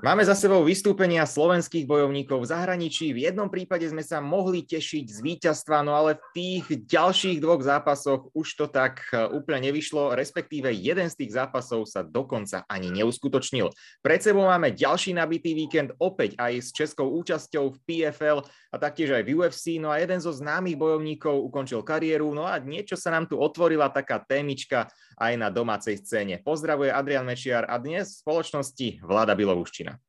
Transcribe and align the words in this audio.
Máme 0.00 0.24
za 0.24 0.32
sebou 0.32 0.64
vystúpenia 0.64 1.28
slovenských 1.28 1.84
bojovníkov 1.84 2.40
v 2.40 2.50
zahraničí. 2.56 3.12
V 3.12 3.28
jednom 3.28 3.52
prípade 3.52 3.84
sme 3.84 4.00
sa 4.00 4.16
mohli 4.16 4.64
tešiť 4.64 5.04
z 5.04 5.18
víťazstva, 5.20 5.84
no 5.84 5.92
ale 5.92 6.16
v 6.16 6.24
tých 6.32 6.88
ďalších 6.88 7.36
dvoch 7.36 7.60
zápasoch 7.60 8.32
už 8.32 8.48
to 8.56 8.64
tak 8.72 9.04
e, 9.12 9.28
úplne 9.28 9.68
nevyšlo, 9.68 10.16
respektíve 10.16 10.72
jeden 10.72 11.04
z 11.04 11.20
tých 11.20 11.36
zápasov 11.36 11.84
sa 11.84 12.00
dokonca 12.00 12.64
ani 12.64 12.88
neuskutočnil. 12.96 13.68
Pred 14.00 14.20
sebou 14.24 14.48
máme 14.48 14.72
ďalší 14.72 15.12
nabitý 15.12 15.52
víkend, 15.52 15.92
opäť 16.00 16.32
aj 16.40 16.52
s 16.64 16.68
českou 16.72 17.12
účasťou 17.20 17.68
v 17.68 17.80
PFL 17.84 18.40
a 18.72 18.76
taktiež 18.80 19.12
aj 19.12 19.28
v 19.28 19.36
UFC. 19.36 19.76
No 19.76 19.92
a 19.92 20.00
jeden 20.00 20.16
zo 20.16 20.32
známych 20.32 20.80
bojovníkov 20.80 21.44
ukončil 21.52 21.84
kariéru, 21.84 22.32
no 22.32 22.48
a 22.48 22.56
niečo 22.56 22.96
sa 22.96 23.12
nám 23.12 23.28
tu 23.28 23.36
otvorila 23.36 23.92
taká 23.92 24.16
témička 24.24 24.88
aj 25.20 25.32
na 25.36 25.52
domácej 25.52 26.00
scéne. 26.00 26.40
Pozdravuje 26.40 26.88
Adrian 26.88 27.28
Mečiar 27.28 27.68
a 27.68 27.76
dnes 27.76 28.16
v 28.16 28.20
spoločnosti 28.24 29.04
Vláda 29.04 29.36
Bilovúščina. 29.36 30.00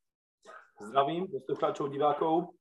Zdravím 0.80 1.27
poslucháčov, 1.27 1.91
divákov. 1.91 2.55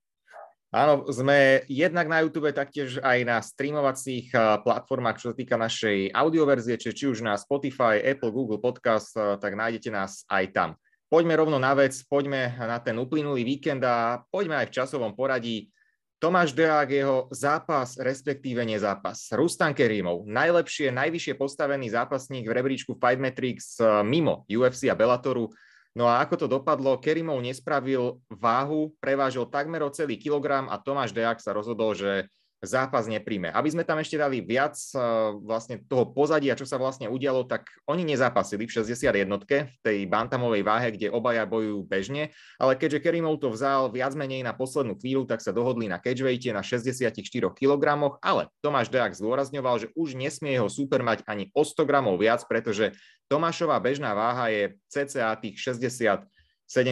Áno, 0.70 1.02
sme 1.10 1.66
jednak 1.66 2.06
na 2.06 2.22
YouTube, 2.22 2.50
taktiež 2.54 3.02
aj 3.02 3.18
na 3.26 3.42
streamovacích 3.42 4.30
platformách, 4.62 5.18
čo 5.18 5.26
sa 5.30 5.34
týka 5.34 5.58
našej 5.58 6.14
audioverzie, 6.14 6.78
či, 6.78 6.94
či 6.94 7.10
už 7.10 7.26
na 7.26 7.34
Spotify, 7.34 7.98
Apple, 7.98 8.30
Google 8.30 8.62
Podcast, 8.62 9.14
tak 9.14 9.58
nájdete 9.58 9.90
nás 9.90 10.22
aj 10.30 10.44
tam. 10.54 10.70
Poďme 11.10 11.34
rovno 11.42 11.58
na 11.58 11.74
vec, 11.74 11.98
poďme 12.06 12.54
na 12.54 12.78
ten 12.78 12.94
uplynulý 12.94 13.42
víkend 13.42 13.82
a 13.82 14.22
poďme 14.30 14.62
aj 14.62 14.70
v 14.70 14.74
časovom 14.78 15.10
poradí. 15.18 15.74
Tomáš 16.20 16.52
Deák, 16.52 16.92
jeho 16.92 17.32
zápas, 17.32 17.96
respektíve 17.96 18.60
nezápas. 18.60 19.32
Rustan 19.32 19.72
Kerimov, 19.72 20.28
najlepšie, 20.28 20.92
najvyššie 20.92 21.32
postavený 21.32 21.88
zápasník 21.96 22.44
v 22.44 22.52
rebríčku 22.60 22.92
Fight 23.00 23.16
Matrix 23.16 23.80
mimo 24.04 24.44
UFC 24.44 24.92
a 24.92 24.94
Bellatoru, 24.94 25.48
No 25.90 26.06
a 26.06 26.22
ako 26.22 26.34
to 26.38 26.46
dopadlo, 26.46 27.02
Kerimov 27.02 27.42
nespravil 27.42 28.22
váhu, 28.30 28.94
prevážil 29.02 29.42
takmer 29.50 29.82
o 29.82 29.90
celý 29.90 30.22
kilogram 30.22 30.70
a 30.70 30.78
Tomáš 30.78 31.10
Dejak 31.10 31.42
sa 31.42 31.50
rozhodol, 31.50 31.98
že 31.98 32.30
zápas 32.60 33.08
nepríjme. 33.08 33.48
Aby 33.48 33.72
sme 33.72 33.88
tam 33.88 33.96
ešte 33.98 34.20
dali 34.20 34.44
viac 34.44 34.76
uh, 34.92 35.32
vlastne 35.40 35.80
toho 35.80 36.04
pozadia, 36.12 36.52
čo 36.52 36.68
sa 36.68 36.76
vlastne 36.76 37.08
udialo, 37.08 37.48
tak 37.48 37.72
oni 37.88 38.04
nezápasili 38.04 38.68
v 38.68 38.72
61 38.84 39.24
v 39.48 39.76
tej 39.80 39.98
bantamovej 40.04 40.62
váhe, 40.64 40.88
kde 40.92 41.08
obaja 41.08 41.48
bojujú 41.48 41.80
bežne, 41.88 42.32
ale 42.60 42.76
keďže 42.76 43.00
Kerimov 43.00 43.40
to 43.40 43.48
vzal 43.48 43.88
viac 43.88 44.12
menej 44.12 44.44
na 44.44 44.52
poslednú 44.52 45.00
chvíľu, 45.00 45.24
tak 45.24 45.40
sa 45.40 45.56
dohodli 45.56 45.88
na 45.88 45.96
catchweighte 45.96 46.52
na 46.52 46.60
64 46.60 47.16
kg, 47.56 47.84
ale 48.20 48.52
Tomáš 48.60 48.92
Dejak 48.92 49.16
zdôrazňoval, 49.16 49.76
že 49.80 49.88
už 49.96 50.12
nesmie 50.12 50.60
jeho 50.60 50.68
super 50.68 51.00
mať 51.00 51.24
ani 51.24 51.48
o 51.56 51.64
100 51.64 51.88
gramov 51.88 52.20
viac, 52.20 52.44
pretože 52.44 52.92
Tomášová 53.32 53.80
bežná 53.80 54.12
váha 54.12 54.52
je 54.52 54.76
cca 54.92 55.32
tých 55.40 55.56
67 55.56 56.28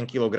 kg. 0.08 0.34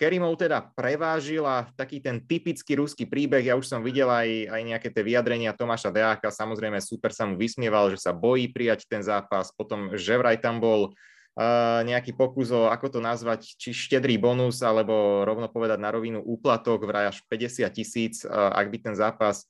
Kerimov 0.00 0.40
teda 0.40 0.64
prevážil 0.72 1.44
a 1.44 1.68
taký 1.76 2.00
ten 2.00 2.24
typický 2.24 2.80
ruský 2.80 3.04
príbeh, 3.04 3.44
ja 3.44 3.52
už 3.52 3.68
som 3.68 3.84
videl 3.84 4.08
aj, 4.08 4.48
aj 4.48 4.62
nejaké 4.64 4.88
tie 4.88 5.04
vyjadrenia 5.04 5.52
Tomáša 5.52 5.92
Deáka, 5.92 6.32
samozrejme 6.32 6.80
super 6.80 7.12
sa 7.12 7.28
mu 7.28 7.36
vysmieval, 7.36 7.92
že 7.92 8.00
sa 8.00 8.16
bojí 8.16 8.48
prijať 8.48 8.88
ten 8.88 9.04
zápas, 9.04 9.52
potom 9.52 9.92
že 10.00 10.16
vraj 10.16 10.40
tam 10.40 10.56
bol 10.56 10.96
uh, 10.96 11.84
nejaký 11.84 12.16
pokus 12.16 12.48
o, 12.48 12.72
ako 12.72 12.96
to 12.96 13.00
nazvať, 13.04 13.44
či 13.60 13.76
štedrý 13.76 14.16
bonus, 14.16 14.64
alebo 14.64 15.20
rovno 15.28 15.52
povedať 15.52 15.76
na 15.76 15.92
rovinu 15.92 16.24
úplatok, 16.24 16.88
vraj 16.88 17.12
až 17.12 17.20
50 17.28 17.68
tisíc, 17.68 18.24
uh, 18.24 18.56
ak 18.56 18.72
by 18.72 18.80
ten 18.80 18.96
zápas 18.96 19.44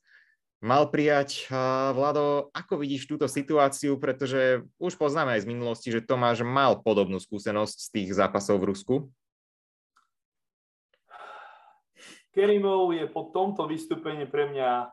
mal 0.61 0.93
prijať. 0.93 1.49
Vlado, 1.97 2.53
ako 2.53 2.85
vidíš 2.85 3.09
túto 3.09 3.25
situáciu, 3.25 3.97
pretože 3.97 4.67
už 4.77 4.93
poznáme 4.99 5.33
aj 5.39 5.49
z 5.49 5.51
minulosti, 5.51 5.89
že 5.89 6.05
Tomáš 6.05 6.45
mal 6.45 6.85
podobnú 6.85 7.17
skúsenosť 7.17 7.77
z 7.81 7.89
tých 7.89 8.09
zápasov 8.13 8.61
v 8.61 8.69
Rusku? 8.75 8.97
Kerimov 12.31 12.95
je 12.95 13.07
po 13.11 13.31
tomto 13.35 13.67
vystúpení 13.67 14.27
pre 14.27 14.51
mňa 14.51 14.87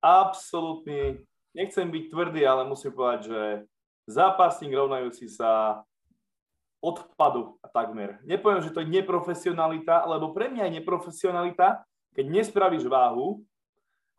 absolútny, 0.00 1.20
nechcem 1.52 1.90
byť 1.90 2.04
tvrdý, 2.08 2.46
ale 2.46 2.64
musím 2.64 2.94
povedať, 2.94 3.20
že 3.26 3.40
zápasník 4.06 4.72
rovnajúci 4.72 5.28
sa 5.28 5.82
odpadu 6.80 7.60
takmer. 7.76 8.16
Nepoviem, 8.24 8.64
že 8.64 8.72
to 8.72 8.80
je 8.80 8.88
neprofesionalita, 8.88 10.08
lebo 10.08 10.32
pre 10.32 10.48
mňa 10.48 10.70
je 10.70 10.76
neprofesionalita, 10.80 11.84
keď 12.16 12.24
nespravíš 12.26 12.88
váhu 12.88 13.44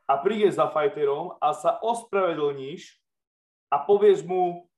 a 0.06 0.14
prídeš 0.22 0.62
za 0.62 0.70
fajterom 0.70 1.36
a 1.42 1.56
sa 1.58 1.82
ospravedlníš 1.82 3.02
a 3.74 3.82
povieš 3.82 4.28
mu, 4.28 4.70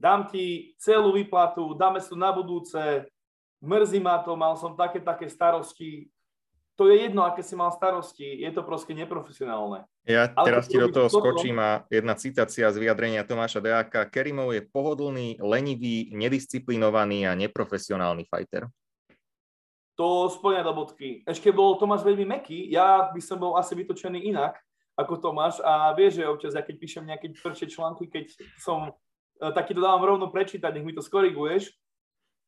dám 0.00 0.30
ti 0.32 0.72
celú 0.80 1.12
výplatu, 1.12 1.76
dáme 1.76 2.00
si 2.00 2.14
na 2.16 2.32
budúce, 2.32 3.04
mrzí 3.60 4.00
ma 4.00 4.22
to, 4.24 4.32
mal 4.38 4.56
som 4.56 4.72
také, 4.72 5.02
také 5.02 5.28
starosti, 5.28 6.08
to 6.80 6.88
je 6.88 6.96
jedno, 6.96 7.28
aké 7.28 7.44
si 7.44 7.52
mal 7.52 7.68
starosti, 7.68 8.40
je 8.40 8.48
to 8.56 8.64
proste 8.64 8.96
neprofesionálne. 8.96 9.84
Ja 10.08 10.32
Ale 10.32 10.46
teraz 10.48 10.64
ti 10.64 10.80
do 10.80 10.88
toho 10.88 11.12
toto... 11.12 11.20
skočím 11.20 11.60
a 11.60 11.84
jedna 11.92 12.16
citácia 12.16 12.72
z 12.72 12.80
vyjadrenia 12.80 13.20
Tomáša 13.20 13.60
Deáka. 13.60 14.08
Kerimov 14.08 14.56
je 14.56 14.64
pohodlný, 14.64 15.36
lenivý, 15.44 16.08
nedisciplinovaný 16.16 17.28
a 17.28 17.36
neprofesionálny 17.36 18.24
fighter. 18.24 18.72
To 20.00 20.32
splňa 20.32 20.64
do 20.64 20.72
bodky. 20.72 21.20
Ešte 21.28 21.52
bol 21.52 21.76
Tomáš 21.76 22.00
veľmi 22.00 22.24
meký, 22.40 22.72
ja 22.72 23.12
by 23.12 23.20
som 23.20 23.36
bol 23.36 23.60
asi 23.60 23.76
vytočený 23.76 24.32
inak 24.32 24.56
ako 24.96 25.20
Tomáš 25.20 25.60
a 25.60 25.92
vieš, 25.92 26.24
že 26.24 26.32
občas, 26.32 26.56
ja 26.56 26.64
keď 26.64 26.76
píšem 26.80 27.04
nejaké 27.04 27.28
tvrdšie 27.36 27.76
články, 27.76 28.08
keď 28.08 28.32
som, 28.56 28.96
e, 29.36 29.52
tak 29.52 29.68
ti 29.68 29.76
to 29.76 29.84
dávam 29.84 30.16
rovno 30.16 30.32
prečítať, 30.32 30.72
nech 30.72 30.88
mi 30.88 30.96
to 30.96 31.04
skoriguješ, 31.04 31.76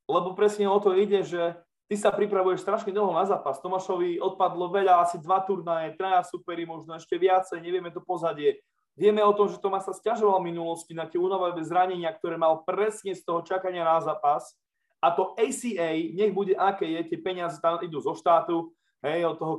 lebo 0.08 0.32
presne 0.32 0.72
o 0.72 0.80
to 0.80 0.96
ide, 0.96 1.20
že 1.20 1.60
ty 1.86 1.94
sa 1.98 2.10
pripravuješ 2.14 2.62
strašne 2.62 2.94
dlho 2.94 3.14
na 3.14 3.24
zápas. 3.26 3.62
Tomášovi 3.62 4.18
odpadlo 4.22 4.70
veľa, 4.70 5.06
asi 5.06 5.18
dva 5.18 5.42
turnaje, 5.42 5.96
traja 5.98 6.22
superi, 6.26 6.66
možno 6.66 6.98
ešte 6.98 7.18
viacej, 7.18 7.62
nevieme 7.62 7.90
to 7.90 8.02
pozadie. 8.02 8.62
Vieme 8.92 9.24
o 9.24 9.32
tom, 9.32 9.48
že 9.48 9.56
Tomás 9.56 9.88
sa 9.88 9.96
stiažoval 9.96 10.44
v 10.44 10.52
minulosti 10.52 10.92
na 10.92 11.08
tie 11.08 11.16
únové 11.16 11.56
zranenia, 11.64 12.12
ktoré 12.12 12.36
mal 12.36 12.60
presne 12.60 13.16
z 13.16 13.24
toho 13.24 13.40
čakania 13.40 13.88
na 13.88 14.04
zápas. 14.04 14.52
A 15.00 15.10
to 15.10 15.32
ACA, 15.34 15.96
nech 16.12 16.30
bude 16.36 16.52
aké 16.54 16.86
je, 16.86 17.00
tie 17.08 17.18
peniaze 17.18 17.58
tam 17.58 17.80
idú 17.80 17.98
zo 17.98 18.12
štátu, 18.12 18.70
hej, 19.02 19.26
od 19.26 19.36
toho 19.40 19.54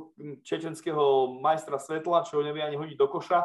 čečenského 0.46 1.36
majstra 1.42 1.76
svetla, 1.76 2.24
čo 2.24 2.40
nevie 2.40 2.62
ani 2.64 2.78
hodiť 2.78 2.96
do 2.96 3.10
koša. 3.10 3.44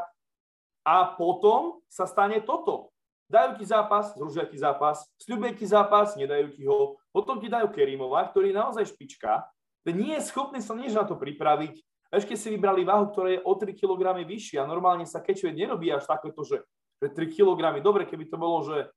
A 0.85 0.95
potom 1.17 1.83
sa 1.91 2.07
stane 2.07 2.39
toto. 2.39 2.93
Dajú 3.29 3.61
ti 3.61 3.65
zápas, 3.69 4.17
zružia 4.17 4.49
ti 4.49 4.57
zápas, 4.57 5.05
sľubia 5.21 5.53
ti 5.53 5.69
zápas, 5.69 6.17
nedajú 6.17 6.49
ti 6.49 6.65
ho. 6.65 6.97
Potom 7.13 7.37
ti 7.37 7.45
dajú 7.45 7.69
Kerimova, 7.69 8.25
ktorý 8.25 8.49
je 8.49 8.57
naozaj 8.57 8.89
špička, 8.89 9.45
ten 9.85 9.95
nie 10.01 10.17
je 10.17 10.27
schopný 10.33 10.59
sa 10.59 10.73
nič 10.73 10.97
na 10.97 11.05
to 11.05 11.13
pripraviť. 11.13 11.77
Ešte 12.09 12.33
si 12.33 12.49
vybrali 12.49 12.81
váhu, 12.81 13.13
ktorá 13.13 13.37
je 13.37 13.45
o 13.45 13.53
3 13.53 13.69
kg 13.77 14.17
vyššia. 14.25 14.65
Normálne 14.65 15.05
sa 15.05 15.21
kečuje 15.21 15.53
nerobí 15.53 15.93
až 15.93 16.09
takéto, 16.09 16.41
že, 16.41 16.65
že 16.97 17.13
3 17.13 17.29
kg. 17.29 17.77
Dobre, 17.85 18.09
keby 18.09 18.25
to 18.25 18.37
bolo, 18.41 18.65
že 18.65 18.89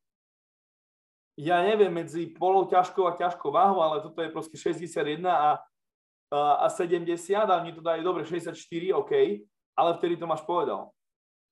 ja 1.37 1.61
neviem, 1.61 1.93
medzi 1.93 2.33
polou 2.33 2.65
ťažkou 2.69 3.05
a 3.05 3.17
ťažkou 3.17 3.53
váhou, 3.53 3.85
ale 3.85 4.01
toto 4.01 4.21
je 4.21 4.33
proste 4.33 4.57
61 4.57 5.29
a, 5.29 5.61
a 6.33 6.67
70 6.73 7.05
a 7.37 7.61
oni 7.61 7.73
to 7.73 7.85
dajú 7.85 8.01
dobre 8.01 8.25
64, 8.25 8.57
OK, 8.97 9.13
ale 9.77 9.91
vtedy 10.01 10.17
to 10.17 10.25
máš 10.25 10.45
povedal. 10.45 10.93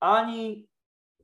Ani 0.00 0.64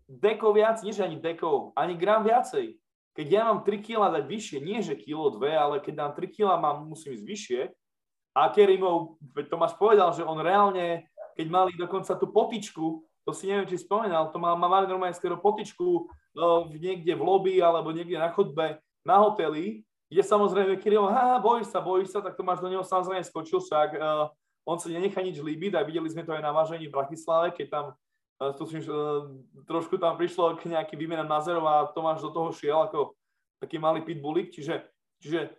deko 0.07 0.55
viac, 0.55 0.81
nie 0.87 0.95
že 0.95 1.03
ani 1.03 1.19
deko, 1.19 1.75
ani 1.75 1.99
gram 1.99 2.23
viacej. 2.23 2.79
Keď 3.17 3.27
ja 3.33 3.43
mám 3.49 3.65
3 3.65 3.81
kg 3.81 4.13
dať 4.13 4.25
vyššie, 4.29 4.59
nie 4.61 4.79
že 4.85 4.95
kilo 4.95 5.33
2, 5.35 5.41
ale 5.51 5.77
keď 5.83 5.95
dám 5.95 6.13
3 6.15 6.37
kg, 6.37 6.49
mám, 6.61 6.87
musím 6.87 7.17
ísť 7.17 7.27
vyššie. 7.27 7.61
A 8.37 8.53
Kerimov, 8.53 9.17
Tomáš 9.49 9.73
povedal, 9.81 10.13
že 10.13 10.21
on 10.21 10.37
reálne, 10.37 11.09
keď 11.35 11.47
mali 11.49 11.73
dokonca 11.81 12.13
tú 12.21 12.29
potičku, 12.29 13.01
to 13.25 13.31
si 13.33 13.49
neviem, 13.49 13.67
či 13.67 13.81
spomínal, 13.81 14.31
to 14.31 14.39
má 14.39 14.55
mali 14.55 14.87
normálne 14.87 15.17
skoro 15.17 15.41
potičku 15.41 16.07
no, 16.37 16.71
niekde 16.71 17.17
v 17.17 17.27
lobby 17.27 17.59
alebo 17.59 17.91
niekde 17.91 18.21
na 18.21 18.31
chodbe 18.31 18.79
na 19.03 19.17
hoteli, 19.19 19.83
kde 20.07 20.23
samozrejme 20.23 20.79
Kiril, 20.79 21.11
ha, 21.11 21.43
bojíš 21.43 21.75
sa, 21.75 21.83
bojíš 21.83 22.15
sa, 22.15 22.21
tak 22.23 22.39
Tomáš 22.39 22.63
do 22.63 22.71
neho 22.71 22.87
samozrejme 22.87 23.27
skočil, 23.27 23.59
však 23.59 23.99
uh, 23.99 24.31
on 24.63 24.79
sa 24.79 24.87
nenechá 24.87 25.19
nič 25.25 25.43
líbiť 25.43 25.75
a 25.75 25.83
videli 25.83 26.07
sme 26.07 26.23
to 26.23 26.35
aj 26.35 26.43
na 26.43 26.55
vážení 26.55 26.87
v 26.87 26.95
Bratislave, 26.95 27.51
keď 27.51 27.67
tam 27.71 27.85
tuším, 28.37 28.85
že 28.85 28.93
trošku 29.65 29.97
tam 29.97 30.21
prišlo 30.21 30.61
k 30.61 30.73
nejaký 30.73 30.95
výmena 30.97 31.25
názorov 31.25 31.65
a 31.65 31.89
Tomáš 31.93 32.25
do 32.25 32.31
toho 32.31 32.53
šiel 32.53 32.85
ako 32.85 33.17
taký 33.61 33.81
malý 33.81 34.05
pitbullik, 34.05 34.53
čiže, 34.53 34.85
čiže 35.25 35.57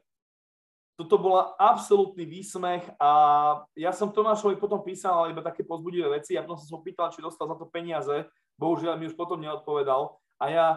toto 0.98 1.22
bola 1.22 1.54
absolútny 1.62 2.26
výsmech 2.26 2.90
a 2.98 3.12
ja 3.78 3.94
som 3.94 4.10
Tomášovi 4.10 4.58
potom 4.58 4.82
písal 4.82 5.30
iba 5.30 5.46
také 5.46 5.62
pozbudivé 5.62 6.10
veci. 6.10 6.34
A 6.34 6.42
potom 6.42 6.58
som 6.58 6.66
sa 6.66 6.78
pýtal, 6.82 7.14
či 7.14 7.22
dostal 7.22 7.46
za 7.46 7.54
to 7.54 7.70
peniaze, 7.70 8.26
bohužiaľ 8.58 8.98
mi 8.98 9.06
už 9.06 9.14
potom 9.14 9.38
neodpovedal. 9.38 10.18
A 10.42 10.46
ja 10.50 10.68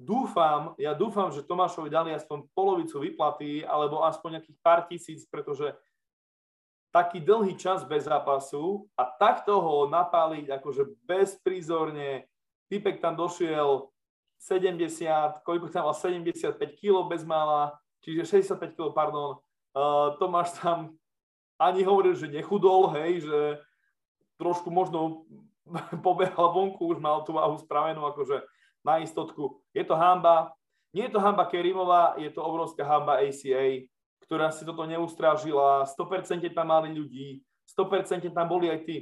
dúfam, 0.00 0.72
ja 0.80 0.96
dúfam, 0.96 1.28
že 1.28 1.44
Tomášovi 1.44 1.92
dali 1.92 2.16
aspoň 2.16 2.48
polovicu 2.56 3.04
vyplaty 3.04 3.68
alebo 3.68 4.00
aspoň 4.00 4.40
nejakých 4.40 4.58
pár 4.64 4.88
tisíc, 4.88 5.28
pretože 5.28 5.76
taký 6.96 7.20
dlhý 7.20 7.60
čas 7.60 7.84
bez 7.84 8.08
zápasu 8.08 8.88
a 8.96 9.04
takto 9.04 9.60
ho 9.60 9.84
napáliť 9.84 10.48
akože 10.48 10.96
bezprizorne. 11.04 12.24
Typek 12.72 13.04
tam 13.04 13.12
došiel 13.12 13.92
70, 14.40 15.44
koľko 15.44 15.68
tam 15.68 15.92
mal, 15.92 15.96
75 15.96 16.56
kg 16.56 17.04
bez 17.04 17.20
mála, 17.20 17.76
čiže 18.00 18.40
65 18.40 18.72
kg, 18.72 18.96
pardon. 18.96 19.36
Uh, 19.76 20.16
Tomáš 20.16 20.56
tam 20.56 20.96
ani 21.60 21.84
hovoril, 21.84 22.16
že 22.16 22.32
nechudol, 22.32 22.88
hej, 22.96 23.28
že 23.28 23.60
trošku 24.40 24.72
možno 24.72 25.28
pobehal 26.06 26.48
vonku, 26.48 26.80
už 26.80 26.96
mal 26.96 27.20
tú 27.28 27.36
váhu 27.36 27.60
spravenú 27.60 28.08
akože 28.08 28.40
na 28.80 29.04
istotku. 29.04 29.60
Je 29.76 29.84
to 29.84 29.92
hamba, 30.00 30.56
nie 30.96 31.04
je 31.04 31.12
to 31.12 31.20
hamba 31.20 31.44
Kerimová, 31.44 32.16
je 32.16 32.32
to 32.32 32.40
obrovská 32.40 32.88
hamba 32.88 33.20
ACA, 33.20 33.84
ktorá 34.24 34.48
si 34.54 34.64
toto 34.64 34.86
neustrážila, 34.88 35.84
100% 35.84 36.46
tam 36.54 36.66
mali 36.72 36.94
ľudí, 36.96 37.44
100% 37.76 38.32
tam 38.32 38.46
boli 38.48 38.70
aj 38.72 38.80
tí 38.86 38.96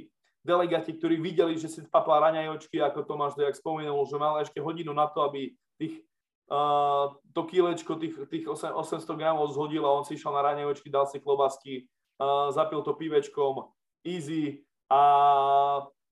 delegáti, 0.45 0.93
ktorí 0.93 1.17
videli, 1.17 1.57
že 1.57 1.69
si 1.69 1.79
papla 1.89 2.29
raňajočky, 2.29 2.77
ako 2.77 3.01
Tomáš 3.01 3.33
Dejak 3.33 3.57
spomenul, 3.57 4.05
že 4.05 4.21
mal 4.21 4.37
ešte 4.41 4.61
hodinu 4.61 4.93
na 4.93 5.09
to, 5.09 5.25
aby 5.25 5.57
tých, 5.81 6.05
uh, 6.53 7.09
to 7.33 7.41
kilečko, 7.49 7.97
tých, 7.97 8.13
tých 8.29 8.45
800 8.45 9.01
gramov 9.17 9.49
zhodil 9.57 9.81
a 9.81 9.95
on 9.97 10.05
si 10.05 10.13
išiel 10.13 10.37
na 10.37 10.45
raňajočky, 10.45 10.93
dal 10.93 11.09
si 11.09 11.17
klobasky, 11.17 11.89
uh, 12.21 12.53
zapil 12.53 12.85
to 12.85 12.93
pivečkom, 12.93 13.73
easy 14.05 14.61
a 14.85 15.01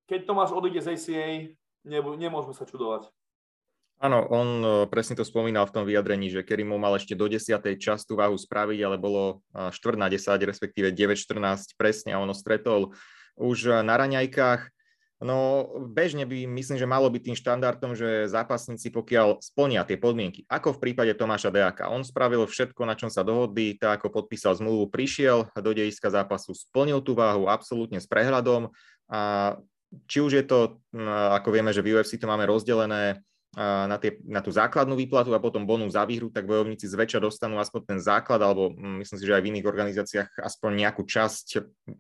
keď 0.10 0.26
Tomáš 0.26 0.52
odíde 0.52 0.82
z 0.82 0.98
ACA, 0.98 1.26
nemôžeme 1.86 2.58
sa 2.58 2.66
čudovať. 2.66 3.08
Áno, 4.04 4.20
on 4.28 4.50
e, 4.60 4.68
presne 4.92 5.16
to 5.16 5.24
spomínal 5.24 5.64
v 5.64 5.80
tom 5.80 5.88
vyjadrení, 5.88 6.28
že 6.28 6.44
Kerimov 6.44 6.76
mal 6.76 7.00
ešte 7.00 7.16
do 7.16 7.32
10. 7.32 7.56
čas 7.80 8.04
tú 8.04 8.20
váhu 8.20 8.36
spraviť, 8.36 8.80
ale 8.84 9.00
bolo 9.00 9.40
4 9.56 9.72
e, 9.72 9.96
na 9.96 10.12
10, 10.12 10.44
respektíve 10.44 10.92
9-14 10.92 11.80
presne 11.80 12.12
a 12.12 12.20
ono 12.20 12.36
stretol 12.36 12.92
už 13.40 13.80
na 13.80 13.96
raňajkách. 13.96 14.68
No 15.24 15.72
bežne 15.88 16.28
by 16.28 16.44
myslím, 16.52 16.76
že 16.76 16.84
malo 16.84 17.08
byť 17.08 17.32
tým 17.32 17.38
štandardom, 17.40 17.96
že 17.96 18.28
zápasníci 18.28 18.92
pokiaľ 18.92 19.40
splnia 19.40 19.88
tie 19.88 19.96
podmienky, 19.96 20.44
ako 20.52 20.76
v 20.76 20.82
prípade 20.84 21.16
Tomáša 21.16 21.48
Dejaka. 21.48 21.88
On 21.88 22.04
spravil 22.04 22.44
všetko, 22.44 22.84
na 22.84 23.00
čom 23.00 23.08
sa 23.08 23.24
dohodli, 23.24 23.80
tak 23.80 24.04
ako 24.04 24.20
podpísal 24.20 24.60
zmluvu, 24.60 24.92
prišiel 24.92 25.48
do 25.56 25.72
dejiska 25.72 26.12
zápasu, 26.12 26.52
splnil 26.52 27.00
tú 27.00 27.16
váhu 27.16 27.48
absolútne 27.48 28.04
s 28.04 28.12
prehľadom 28.12 28.68
a 29.08 29.56
či 30.12 30.20
už 30.20 30.44
je 30.44 30.44
to, 30.44 30.84
ako 31.08 31.56
vieme, 31.56 31.72
že 31.72 31.80
v 31.80 31.96
UFC 31.96 32.20
to 32.20 32.28
máme 32.28 32.44
rozdelené 32.44 33.24
na, 33.54 33.98
tie, 34.02 34.18
na 34.26 34.42
tú 34.42 34.50
základnú 34.50 34.98
výplatu 34.98 35.30
a 35.30 35.42
potom 35.42 35.70
bonus 35.70 35.94
za 35.94 36.10
výhru, 36.10 36.34
tak 36.34 36.50
bojovníci 36.50 36.90
zväčša 36.90 37.22
dostanú 37.22 37.62
aspoň 37.62 37.82
ten 37.86 38.00
základ, 38.02 38.42
alebo 38.42 38.74
mm, 38.74 39.06
myslím 39.06 39.18
si, 39.22 39.26
že 39.30 39.36
aj 39.38 39.44
v 39.46 39.50
iných 39.54 39.70
organizáciách 39.70 40.30
aspoň 40.42 40.72
nejakú 40.86 41.06
časť, 41.06 41.48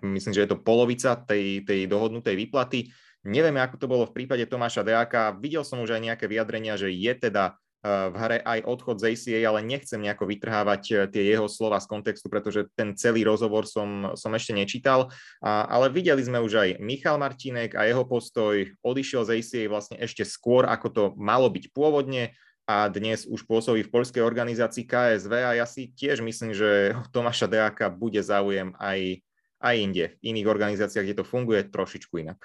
myslím, 0.02 0.34
že 0.34 0.42
je 0.44 0.50
to 0.50 0.58
polovica 0.58 1.14
tej, 1.14 1.62
tej 1.62 1.86
dohodnutej 1.86 2.34
výplaty. 2.34 2.90
Nevieme, 3.24 3.62
ako 3.62 3.76
to 3.80 3.88
bolo 3.88 4.04
v 4.10 4.16
prípade 4.18 4.44
Tomáša 4.50 4.84
Deáka. 4.84 5.32
Videl 5.38 5.64
som 5.64 5.80
už 5.80 5.96
aj 5.96 6.02
nejaké 6.02 6.26
vyjadrenia, 6.26 6.76
že 6.76 6.92
je 6.92 7.14
teda 7.16 7.56
v 7.83 8.15
hre 8.15 8.39
aj 8.39 8.63
odchod 8.63 9.03
z 9.03 9.12
ACA, 9.12 9.39
ale 9.44 9.59
nechcem 9.59 10.00
nejako 10.00 10.31
vytrhávať 10.31 10.83
eh, 10.88 10.97
tie 11.12 11.24
jeho 11.35 11.51
slova 11.51 11.83
z 11.83 11.91
kontextu, 11.91 12.31
pretože 12.31 12.71
ten 12.80 12.95
celý 12.95 13.27
rozhovor 13.27 13.68
som, 13.68 14.15
som 14.15 14.31
ešte 14.31 14.56
nečítal, 14.56 15.12
a, 15.44 15.68
ale 15.68 15.91
videli 15.91 16.24
sme 16.24 16.39
už 16.39 16.53
aj 16.56 16.69
Michal 16.80 17.19
Martinek 17.19 17.75
a 17.75 17.83
jeho 17.83 18.07
postoj 18.07 18.63
odišiel 18.80 19.27
z 19.27 19.44
ACA 19.44 19.62
vlastne 19.68 19.97
ešte 20.00 20.24
skôr, 20.24 20.63
ako 20.63 20.88
to 20.88 21.03
malo 21.19 21.51
byť 21.51 21.75
pôvodne 21.75 22.31
a 22.63 22.88
dnes 22.88 23.27
už 23.27 23.44
pôsobí 23.44 23.83
v 23.83 23.91
poľskej 23.91 24.24
organizácii 24.24 24.88
KSV 24.88 25.33
a 25.44 25.51
ja 25.59 25.68
si 25.68 25.91
tiež 25.91 26.24
myslím, 26.24 26.56
že 26.56 26.95
Tomáša 27.12 27.51
Deáka 27.51 27.91
bude 27.91 28.24
záujem 28.24 28.71
aj, 28.80 29.19
aj 29.59 29.75
inde, 29.75 30.06
v 30.24 30.31
iných 30.31 30.47
organizáciách, 30.47 31.03
kde 31.03 31.19
to 31.19 31.27
funguje 31.27 31.68
trošičku 31.68 32.24
inak. 32.24 32.39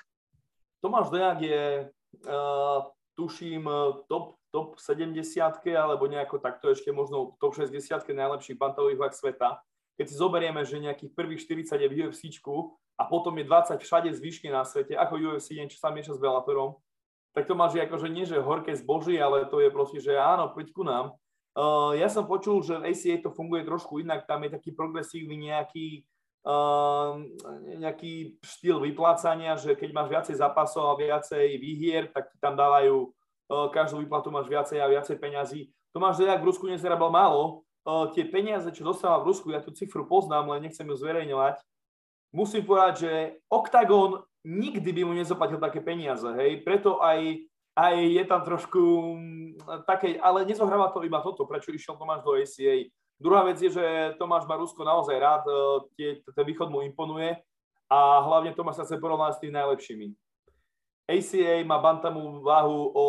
Tomáš 0.82 1.14
Deák 1.14 1.38
je, 1.38 1.62
uh, 2.26 2.82
tuším, 3.14 3.70
top 4.10 4.37
top 4.48 4.80
70 4.80 5.16
alebo 5.76 6.08
nejako 6.08 6.40
takto 6.40 6.72
ešte 6.72 6.88
možno 6.88 7.36
top 7.36 7.56
60 7.56 7.76
najlepších 8.08 8.56
bantových 8.56 8.98
váh 8.98 9.14
sveta. 9.14 9.48
Keď 9.98 10.06
si 10.08 10.14
zoberieme, 10.14 10.62
že 10.62 10.78
nejakých 10.78 11.12
prvých 11.12 11.42
40 11.44 11.84
je 11.84 11.88
v 11.90 11.96
UFC 12.06 12.40
a 12.98 13.02
potom 13.06 13.34
je 13.38 13.44
20 13.44 13.82
všade 13.82 14.10
zvyšne 14.14 14.54
na 14.54 14.62
svete, 14.62 14.94
ako 14.94 15.18
UFC, 15.18 15.58
niečo 15.58 15.78
sa 15.78 15.90
mieša 15.90 16.16
s 16.16 16.22
Bellatorom, 16.22 16.78
tak 17.34 17.46
to 17.46 17.54
máš 17.54 17.78
akože 17.78 18.08
nie, 18.10 18.26
že 18.26 18.42
horké 18.42 18.74
zboží, 18.74 19.14
ale 19.20 19.46
to 19.46 19.62
je 19.62 19.70
proste, 19.70 19.98
že 20.02 20.18
áno, 20.18 20.50
poď 20.50 20.66
ku 20.74 20.82
nám. 20.82 21.14
Uh, 21.58 21.94
ja 21.98 22.06
som 22.06 22.26
počul, 22.26 22.62
že 22.62 22.78
v 22.78 22.94
ACA 22.94 23.18
to 23.18 23.30
funguje 23.34 23.66
trošku 23.66 23.98
inak, 23.98 24.26
tam 24.30 24.46
je 24.46 24.54
taký 24.54 24.70
progresívny 24.74 25.50
nejaký, 25.50 26.06
uh, 26.46 27.18
nejaký 27.82 28.38
štýl 28.42 28.78
vyplácania, 28.78 29.58
že 29.58 29.74
keď 29.74 29.90
máš 29.90 30.08
viacej 30.10 30.36
zápasov 30.38 30.94
a 30.94 30.98
viacej 30.98 31.58
výhier, 31.58 32.10
tak 32.14 32.30
ti 32.30 32.38
tam 32.38 32.54
dávajú 32.54 33.10
každú 33.48 34.04
výplatu 34.04 34.28
máš 34.28 34.46
viacej 34.46 34.78
a 34.78 34.92
viacej 34.92 35.16
peňazí. 35.16 35.72
Tomáš 35.90 36.20
Dejak 36.20 36.44
v 36.44 36.48
Rusku 36.52 36.68
nezarábal 36.68 37.08
málo, 37.08 37.64
tie 38.12 38.28
peniaze, 38.28 38.68
čo 38.68 38.84
dostáva 38.84 39.24
v 39.24 39.32
Rusku, 39.32 39.48
ja 39.48 39.64
tú 39.64 39.72
cifru 39.72 40.04
poznám, 40.04 40.52
len 40.52 40.68
nechcem 40.68 40.84
ju 40.84 40.96
zverejňovať, 40.96 41.64
musím 42.36 42.62
povedať, 42.68 42.94
že 43.08 43.12
Octagon 43.48 44.20
nikdy 44.44 44.92
by 44.92 45.02
mu 45.08 45.12
nezaplatil 45.16 45.56
také 45.56 45.80
peniaze, 45.80 46.28
hej, 46.36 46.60
preto 46.62 47.00
aj, 47.00 47.48
aj 47.72 47.94
je 47.96 48.24
tam 48.28 48.40
trošku 48.44 48.80
mm, 49.16 49.48
také, 49.88 50.20
ale 50.20 50.44
nezohráva 50.44 50.92
to 50.92 51.00
iba 51.04 51.24
toto, 51.24 51.48
prečo 51.48 51.72
išiel 51.72 51.96
Tomáš 51.96 52.20
do 52.22 52.36
ACA. 52.36 52.92
Druhá 53.18 53.42
vec 53.42 53.58
je, 53.58 53.72
že 53.72 54.14
Tomáš 54.14 54.46
má 54.46 54.54
Rusko 54.54 54.86
naozaj 54.86 55.16
rád, 55.18 55.42
tie, 55.98 56.22
ten 56.22 56.44
východ 56.46 56.70
mu 56.70 56.86
imponuje 56.86 57.34
a 57.90 58.22
hlavne 58.22 58.54
Tomáš 58.54 58.78
sa 58.78 58.84
chce 58.86 59.00
porovnať 59.00 59.32
s 59.34 59.40
tými 59.42 59.58
najlepšími. 59.58 60.06
ACA 61.08 61.64
má 61.64 61.80
bantamu 61.80 62.44
váhu 62.44 62.92
o 62.92 63.04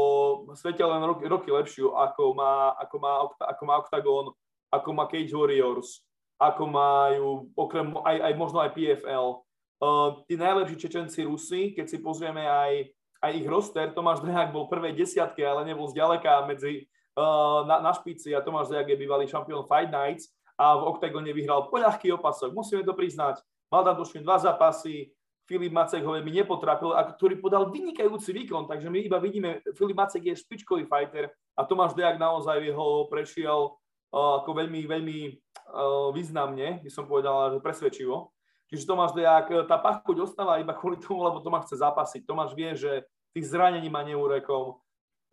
svete 0.56 0.80
len 0.80 1.04
roky, 1.04 1.28
roky 1.28 1.51
lepšiu, 1.51 1.92
ako 1.92 2.31
má, 2.31 2.72
ako, 2.80 2.96
má, 2.96 3.12
ako 3.44 3.63
má 3.68 3.74
Octagon, 3.75 4.25
ako 4.72 4.90
má 4.96 5.04
Cage 5.12 5.36
Warriors, 5.36 6.07
ako 6.40 6.63
majú 6.72 7.51
okrem, 7.60 7.92
aj, 8.07 8.18
aj 8.24 8.34
možno 8.40 8.63
aj 8.63 8.72
PFL. 8.72 9.44
Uh, 9.84 10.24
tí 10.31 10.40
najlepší 10.40 10.80
Čečenci 10.80 11.28
Rusy, 11.28 11.75
keď 11.75 11.86
si 11.92 12.00
pozrieme 12.00 12.48
aj, 12.48 12.88
aj 13.19 13.31
ich 13.36 13.48
roster, 13.48 13.92
Tomáš 13.92 14.24
Dejak 14.24 14.56
bol 14.56 14.72
prvej 14.72 14.96
desiatke, 14.96 15.44
ale 15.44 15.68
nebol 15.68 15.92
zďaleka 15.92 16.48
medzi, 16.48 16.88
uh, 17.19 17.68
na, 17.68 17.84
na 17.84 17.92
špici 17.92 18.31
a 18.31 18.40
Tomáš 18.40 18.72
Dejak 18.72 18.96
je 18.96 19.00
bývalý 19.00 19.28
šampión 19.28 19.68
Fight 19.68 19.92
Nights 19.92 20.31
a 20.56 20.80
v 20.80 20.88
Octagone 20.88 21.36
vyhral 21.36 21.68
poľahký 21.68 22.16
opasok, 22.16 22.56
musíme 22.56 22.84
to 22.88 22.96
priznať. 22.96 23.44
Mal 23.68 23.84
tam 23.84 24.00
tuším 24.00 24.24
dva 24.24 24.40
zápasy, 24.40 25.12
Filip 25.50 25.74
Macek 25.74 26.06
ho 26.06 26.13
veľmi 26.13 26.30
nepotrapil, 26.30 26.94
a 26.94 27.01
ktorý 27.10 27.42
podal 27.42 27.74
vynikajúci 27.74 28.30
výkon, 28.38 28.69
takže 28.69 28.86
my 28.86 29.01
iba 29.01 29.18
vidíme, 29.18 29.66
Filip 29.74 29.98
Macek 29.98 30.22
je 30.22 30.38
špičkový 30.38 30.86
fighter 30.86 31.34
a 31.57 31.66
Tomáš 31.66 31.98
Dejak 31.98 32.22
naozaj 32.22 32.62
jeho 32.62 33.10
prešiel 33.10 33.74
uh, 34.13 34.46
ako 34.46 34.54
veľmi, 34.54 34.86
veľmi 34.86 35.19
uh, 35.25 36.13
významne, 36.13 36.86
by 36.86 36.90
som 36.94 37.10
povedal, 37.10 37.57
že 37.57 37.66
presvedčivo. 37.66 38.30
Čiže 38.69 38.86
Tomáš 38.86 39.18
Dejak, 39.18 39.50
e, 39.50 39.66
tá 39.66 39.81
pachuť 39.81 40.29
ostáva 40.29 40.62
iba 40.62 40.77
kvôli 40.77 41.01
tomu, 41.01 41.25
lebo 41.25 41.41
Tomáš 41.41 41.74
chce 41.74 41.82
zápasiť. 41.82 42.22
Tomáš 42.22 42.53
vie, 42.53 42.70
že 42.77 43.01
tých 43.34 43.50
zranení 43.50 43.89
má 43.89 44.06
neúrekom. 44.06 44.77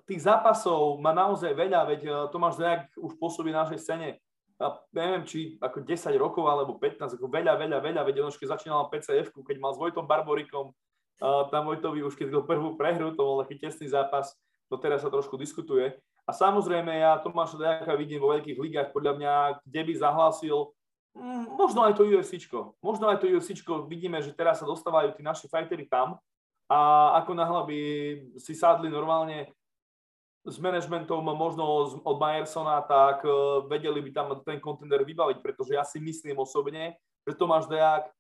Tých 0.08 0.24
zápasov 0.24 0.96
má 0.96 1.12
naozaj 1.12 1.52
veľa, 1.52 1.84
veď 1.84 2.32
Tomáš 2.32 2.56
Dejak 2.56 2.88
už 2.96 3.12
pôsobí 3.20 3.52
na 3.52 3.68
našej 3.68 3.84
scéne 3.84 4.08
a 4.56 4.72
neviem, 4.96 5.22
či 5.28 5.60
ako 5.60 5.84
10 5.84 6.16
rokov 6.16 6.48
alebo 6.48 6.80
15, 6.80 7.20
ako 7.20 7.28
veľa, 7.28 7.60
veľa, 7.60 7.78
veľa, 7.84 8.00
veď 8.08 8.24
on 8.24 8.32
PCF, 8.88 9.28
keď 9.36 9.56
mal 9.60 9.76
s 9.76 9.80
Vojtom 9.80 10.08
Barborikom, 10.08 10.72
uh, 10.72 11.44
tam 11.52 11.68
Vojtovi 11.68 12.00
už 12.00 12.16
keď 12.16 12.40
prvú 12.40 12.72
prehru, 12.80 13.12
to 13.12 13.20
bol 13.20 13.44
taký 13.44 13.60
tesný 13.60 13.92
zápas, 13.92 14.32
to 14.72 14.80
teraz 14.80 15.04
sa 15.04 15.12
trošku 15.12 15.36
diskutuje. 15.36 15.92
A 16.26 16.34
samozrejme, 16.34 16.90
ja 16.90 17.20
Tomáša 17.22 17.60
Dejaka 17.60 17.94
vidím 17.94 18.18
vo 18.18 18.34
veľkých 18.34 18.58
ligách, 18.58 18.88
podľa 18.90 19.12
mňa, 19.20 19.32
kde 19.62 19.80
by 19.86 19.92
zahlásil, 19.94 20.74
mm, 21.14 21.54
možno 21.54 21.86
aj 21.86 21.94
to 22.00 22.08
UFC, 22.08 22.40
možno 22.82 23.12
aj 23.12 23.22
to 23.22 23.30
UFC, 23.30 23.60
vidíme, 23.86 24.18
že 24.24 24.34
teraz 24.34 24.58
sa 24.58 24.66
dostávajú 24.66 25.14
tí 25.14 25.22
naši 25.22 25.46
fightery 25.46 25.86
tam. 25.86 26.18
A 26.66 27.12
ako 27.22 27.30
náhle 27.38 27.60
by 27.62 27.78
si 28.42 28.58
sadli 28.58 28.90
normálne 28.90 29.54
s 30.46 30.62
manažmentom 30.62 31.26
možno 31.26 31.66
od 32.06 32.16
Mayersona, 32.22 32.78
tak 32.86 33.26
e, 33.26 33.30
vedeli 33.66 33.98
by 33.98 34.10
tam 34.14 34.26
ten 34.46 34.62
kontender 34.62 35.02
vybaviť, 35.02 35.42
pretože 35.42 35.74
ja 35.74 35.82
si 35.82 35.98
myslím 35.98 36.38
osobne, 36.38 36.94
že 37.26 37.34
Tomáš 37.34 37.66
Dejak, 37.66 38.06
e, 38.06 38.10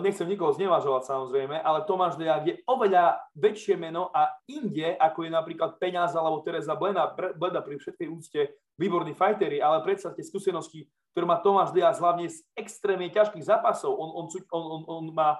nechcem 0.00 0.24
nikoho 0.24 0.56
znevažovať 0.56 1.04
samozrejme, 1.04 1.60
ale 1.60 1.84
Tomáš 1.84 2.16
Dejak 2.16 2.42
je 2.48 2.54
oveľa 2.64 3.20
väčšie 3.36 3.76
meno 3.76 4.08
a 4.16 4.32
inde, 4.48 4.96
ako 4.96 5.28
je 5.28 5.30
napríklad 5.30 5.76
Peňaz 5.76 6.16
alebo 6.16 6.40
Teresa 6.40 6.72
Bleda, 6.72 7.12
Bleda 7.36 7.60
pri 7.60 7.76
všetkej 7.76 8.08
úcte, 8.08 8.40
výborní 8.80 9.12
fightery, 9.12 9.60
ale 9.60 9.84
predstavte 9.84 10.24
skúsenosti, 10.24 10.88
ktoré 11.12 11.28
má 11.28 11.36
Tomáš 11.44 11.76
Dejak 11.76 12.00
hlavne 12.00 12.32
z 12.32 12.40
extrémne 12.56 13.12
ťažkých 13.12 13.44
zápasov. 13.44 13.92
On, 13.92 14.24
on, 14.24 14.26
on, 14.32 14.64
on, 14.64 14.82
on 14.88 15.04
má 15.12 15.36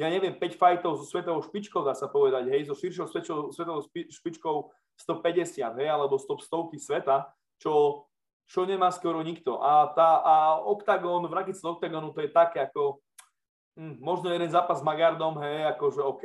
ja 0.00 0.08
neviem, 0.08 0.32
5 0.32 0.56
fightov 0.56 0.96
so 0.96 1.04
svetovou 1.04 1.44
špičkou, 1.44 1.84
dá 1.84 1.92
sa 1.92 2.08
povedať, 2.08 2.48
hej, 2.48 2.68
so 2.68 2.74
širšou 2.76 3.12
svetovou 3.52 3.84
špičkou 3.88 4.72
150, 4.96 5.78
hej, 5.78 5.88
alebo 5.88 6.16
stop 6.16 6.40
stovky 6.40 6.80
sveta, 6.80 7.28
čo, 7.60 8.06
čo 8.48 8.64
nemá 8.64 8.88
skoro 8.88 9.20
nikto. 9.20 9.60
A, 9.60 9.92
tá, 9.92 10.24
a 10.24 10.34
Octagon, 10.64 11.28
v 11.28 11.36
rakici 11.36 11.60
Octagonu 11.60 12.16
to 12.16 12.24
je 12.24 12.32
také 12.32 12.64
ako, 12.64 13.04
hm, 13.76 14.00
možno 14.00 14.32
jeden 14.32 14.48
zápas 14.48 14.80
s 14.80 14.86
Magardom, 14.86 15.36
hej, 15.44 15.68
akože 15.76 16.00
OK, 16.00 16.24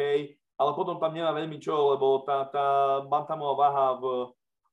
ale 0.58 0.72
potom 0.74 0.96
tam 0.98 1.12
nemá 1.12 1.36
veľmi 1.36 1.60
čo, 1.60 1.94
lebo 1.94 2.24
tá, 2.24 2.48
tá 2.48 2.66
bantamová 3.04 3.68
váha 3.68 3.88
v 4.00 4.06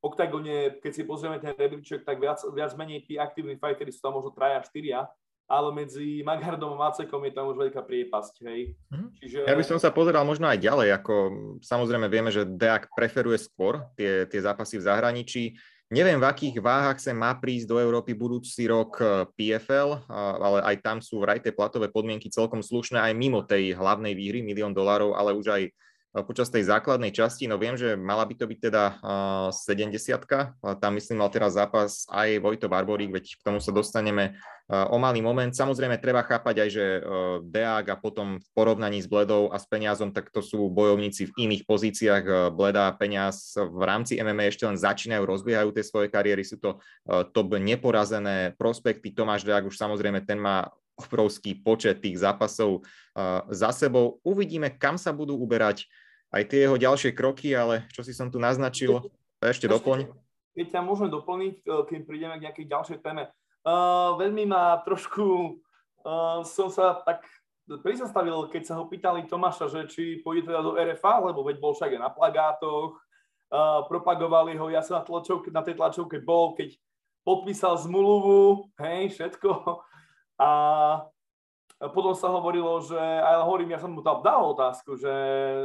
Octagone, 0.05 0.79
keď 0.85 0.93
si 0.93 1.03
pozrieme 1.03 1.41
ten 1.41 1.57
rebríček, 1.57 2.05
tak 2.05 2.21
viac, 2.21 2.37
viac 2.53 2.77
menej 2.77 3.09
tí 3.09 3.17
aktívni 3.17 3.57
fightery 3.57 3.89
sú 3.89 4.05
tam 4.05 4.21
možno 4.21 4.37
traja, 4.37 4.61
štyria, 4.61 5.09
ale 5.45 5.69
medzi 5.77 6.25
Magardom 6.25 6.73
a 6.81 6.89
Macekom 6.89 7.21
je 7.29 7.33
tam 7.37 7.53
už 7.53 7.57
veľká 7.69 7.85
priepasť, 7.85 8.35
hej. 8.49 8.73
Mhm. 8.89 9.07
Čiže... 9.21 9.39
Ja 9.45 9.57
by 9.57 9.65
som 9.65 9.79
sa 9.79 9.93
pozeral 9.93 10.25
možno 10.25 10.49
aj 10.49 10.59
ďalej, 10.61 10.89
ako 10.97 11.15
samozrejme 11.61 12.09
vieme, 12.09 12.33
že 12.33 12.49
Deak 12.49 12.89
preferuje 12.97 13.37
skôr 13.37 13.85
tie, 13.95 14.25
tie 14.25 14.41
zápasy 14.41 14.81
v 14.81 14.87
zahraničí. 14.89 15.45
Neviem, 15.93 16.17
v 16.17 16.27
akých 16.27 16.57
váhach 16.65 16.97
sa 16.97 17.13
má 17.13 17.37
prísť 17.37 17.69
do 17.69 17.77
Európy 17.77 18.17
budúci 18.17 18.65
rok 18.65 18.99
eh, 19.05 19.29
PFL, 19.37 20.09
ale 20.11 20.59
aj 20.65 20.77
tam 20.81 20.99
sú 21.05 21.21
vraj 21.21 21.39
tie 21.45 21.53
platové 21.53 21.93
podmienky 21.93 22.33
celkom 22.33 22.65
slušné 22.65 22.97
aj 22.99 23.13
mimo 23.13 23.45
tej 23.45 23.77
hlavnej 23.77 24.17
výhry, 24.17 24.41
milión 24.41 24.73
dolárov, 24.73 25.13
ale 25.13 25.37
už 25.37 25.47
aj 25.53 25.63
počas 26.23 26.47
tej 26.47 26.71
základnej 26.71 27.11
časti, 27.11 27.51
no 27.51 27.59
viem, 27.59 27.75
že 27.75 27.99
mala 27.99 28.23
by 28.23 28.39
to 28.39 28.47
byť 28.47 28.59
teda 28.71 28.85
uh, 29.03 29.51
70 29.51 30.79
tam 30.79 30.93
myslím 30.95 31.19
mal 31.19 31.31
teraz 31.35 31.59
zápas 31.59 32.07
aj 32.07 32.39
Vojto 32.39 32.71
Barborík, 32.71 33.11
veď 33.11 33.35
k 33.35 33.43
tomu 33.43 33.59
sa 33.59 33.75
dostaneme 33.75 34.39
uh, 34.71 34.87
o 34.95 35.03
malý 35.03 35.27
moment. 35.27 35.51
Samozrejme, 35.51 35.99
treba 35.99 36.23
chápať 36.23 36.55
aj, 36.63 36.71
že 36.71 36.85
Deák 37.51 37.87
a 37.91 37.97
potom 37.99 38.39
v 38.39 38.49
porovnaní 38.55 39.03
s 39.03 39.11
Bledou 39.11 39.51
a 39.51 39.59
s 39.59 39.67
Peniazom, 39.67 40.15
tak 40.15 40.31
to 40.31 40.39
sú 40.39 40.71
bojovníci 40.71 41.35
v 41.35 41.51
iných 41.51 41.67
pozíciách. 41.67 42.55
Bleda 42.55 42.87
a 42.87 42.95
Peniaz 42.95 43.59
v 43.59 43.83
rámci 43.83 44.15
MMA 44.15 44.55
ešte 44.55 44.71
len 44.71 44.79
začínajú, 44.79 45.27
rozbiehajú 45.27 45.75
tie 45.75 45.83
svoje 45.83 46.07
kariéry, 46.15 46.47
sú 46.47 46.63
to 46.63 46.79
top 47.35 47.59
neporazené 47.59 48.55
prospekty. 48.55 49.11
Tomáš 49.11 49.43
Deák 49.43 49.67
už 49.67 49.75
samozrejme 49.75 50.23
ten 50.23 50.39
má 50.39 50.71
obrovský 50.95 51.59
počet 51.59 51.99
tých 51.99 52.23
zápasov 52.23 52.87
za 53.51 53.71
sebou. 53.75 54.23
Uvidíme, 54.23 54.71
kam 54.71 54.95
sa 54.95 55.11
budú 55.11 55.35
uberať 55.35 55.91
aj 56.35 56.43
tie 56.51 56.67
jeho 56.67 56.75
ďalšie 56.75 57.15
kroky, 57.15 57.55
ale 57.55 57.87
čo 57.95 58.03
si 58.03 58.11
som 58.11 58.27
tu 58.27 58.43
naznačil, 58.43 59.07
ešte 59.39 59.71
doplň. 59.71 60.11
Keď 60.55 60.67
ťa 60.75 60.81
môžeme 60.83 61.11
doplniť, 61.15 61.55
eh, 61.63 61.83
keď 61.87 62.01
prídeme 62.03 62.35
k 62.39 62.45
nejakej 62.51 62.67
ďalšej 62.67 62.99
téme. 63.03 63.31
Uh, 63.65 64.21
veľmi 64.21 64.45
ma 64.45 64.77
trošku, 64.85 65.57
uh, 66.05 66.45
som 66.45 66.69
sa 66.69 67.01
tak 67.01 67.25
prizastavil, 67.81 68.53
keď 68.53 68.63
sa 68.69 68.75
ho 68.77 68.85
pýtali 68.85 69.25
Tomáša, 69.25 69.73
že 69.73 69.89
či 69.89 70.03
pôjde 70.21 70.53
teda 70.53 70.61
do 70.61 70.77
RFA, 70.77 71.25
lebo 71.25 71.41
veď 71.49 71.65
bol 71.65 71.73
však 71.73 71.97
aj 71.97 72.01
na 72.05 72.13
plagátoch, 72.13 73.01
uh, 73.01 73.89
propagovali 73.89 74.61
ho, 74.61 74.69
ja 74.69 74.85
som 74.85 75.01
na, 75.01 75.03
tlačovke, 75.09 75.49
na 75.49 75.65
tej 75.65 75.81
tlačovke 75.81 76.21
bol, 76.21 76.53
keď 76.53 76.77
podpísal 77.25 77.81
zmluvu, 77.81 78.69
hej, 78.85 79.17
všetko. 79.17 79.81
A 80.37 80.51
potom 81.81 82.15
sa 82.15 82.31
hovorilo, 82.31 82.79
že, 82.87 82.99
ale 82.99 83.43
hovorím, 83.43 83.75
ja 83.75 83.83
som 83.83 83.91
mu 83.91 84.01
tam 84.01 84.23
dal 84.23 84.55
otázku, 84.55 84.95
že 84.95 85.13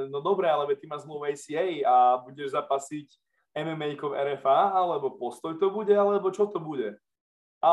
no 0.10 0.20
dobre, 0.20 0.50
ale 0.50 0.66
ty 0.74 0.90
máš 0.90 1.06
zmluvu 1.06 1.30
ACA 1.30 1.66
a 1.86 1.96
budeš 2.26 2.58
zapasiť 2.58 3.08
MMA 3.54 3.98
v 3.98 4.14
RFA, 4.14 4.74
alebo 4.74 5.18
postoj 5.18 5.58
to 5.58 5.70
bude, 5.70 5.94
alebo 5.94 6.34
čo 6.34 6.50
to 6.50 6.58
bude. 6.58 6.98
A 7.60 7.72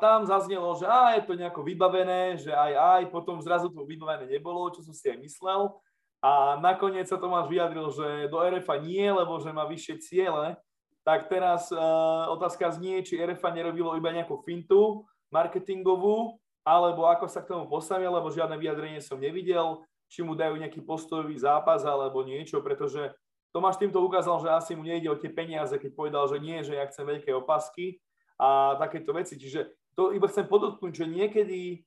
tam 0.00 0.24
zaznelo, 0.24 0.72
že 0.80 0.88
á, 0.88 1.12
je 1.20 1.28
to 1.28 1.36
nejako 1.36 1.60
vybavené, 1.60 2.40
že 2.40 2.48
aj 2.56 2.72
aj, 2.72 3.02
potom 3.12 3.36
zrazu 3.44 3.68
to 3.68 3.84
vybavené 3.84 4.24
nebolo, 4.24 4.72
čo 4.72 4.80
som 4.80 4.96
si 4.96 5.12
aj 5.12 5.20
myslel. 5.20 5.76
A 6.24 6.56
nakoniec 6.56 7.04
sa 7.04 7.20
Tomáš 7.20 7.52
vyjadril, 7.52 7.92
že 7.92 8.32
do 8.32 8.40
RFA 8.40 8.80
nie, 8.80 9.04
lebo 9.04 9.36
že 9.36 9.52
má 9.52 9.68
vyššie 9.68 9.94
ciele. 10.00 10.56
Tak 11.04 11.28
teraz 11.28 11.68
uh, 11.68 12.32
otázka 12.32 12.72
znie, 12.74 13.04
či 13.04 13.20
RFA 13.20 13.52
nerobilo 13.52 13.92
iba 13.94 14.10
nejakú 14.10 14.40
fintu 14.42 15.04
marketingovú, 15.28 16.40
alebo 16.66 17.06
ako 17.06 17.30
sa 17.30 17.46
k 17.46 17.54
tomu 17.54 17.70
postavia, 17.70 18.10
lebo 18.10 18.26
žiadne 18.26 18.58
vyjadrenie 18.58 18.98
som 18.98 19.22
nevidel, 19.22 19.86
či 20.10 20.26
mu 20.26 20.34
dajú 20.34 20.58
nejaký 20.58 20.82
postojový 20.82 21.38
zápas 21.38 21.86
alebo 21.86 22.26
niečo, 22.26 22.58
pretože 22.58 23.14
Tomáš 23.54 23.80
týmto 23.80 24.04
ukázal, 24.04 24.42
že 24.44 24.52
asi 24.52 24.72
mu 24.76 24.84
nejde 24.84 25.08
o 25.08 25.16
tie 25.16 25.32
peniaze, 25.32 25.72
keď 25.80 25.90
povedal, 25.96 26.28
že 26.28 26.36
nie, 26.42 26.60
že 26.60 26.76
ja 26.76 26.84
chcem 26.92 27.08
veľké 27.08 27.32
opasky 27.32 27.96
a 28.36 28.76
takéto 28.76 29.16
veci. 29.16 29.40
Čiže 29.40 29.72
to 29.96 30.12
iba 30.12 30.28
chcem 30.28 30.44
podotknúť, 30.44 30.92
že 30.92 31.06
niekedy 31.08 31.80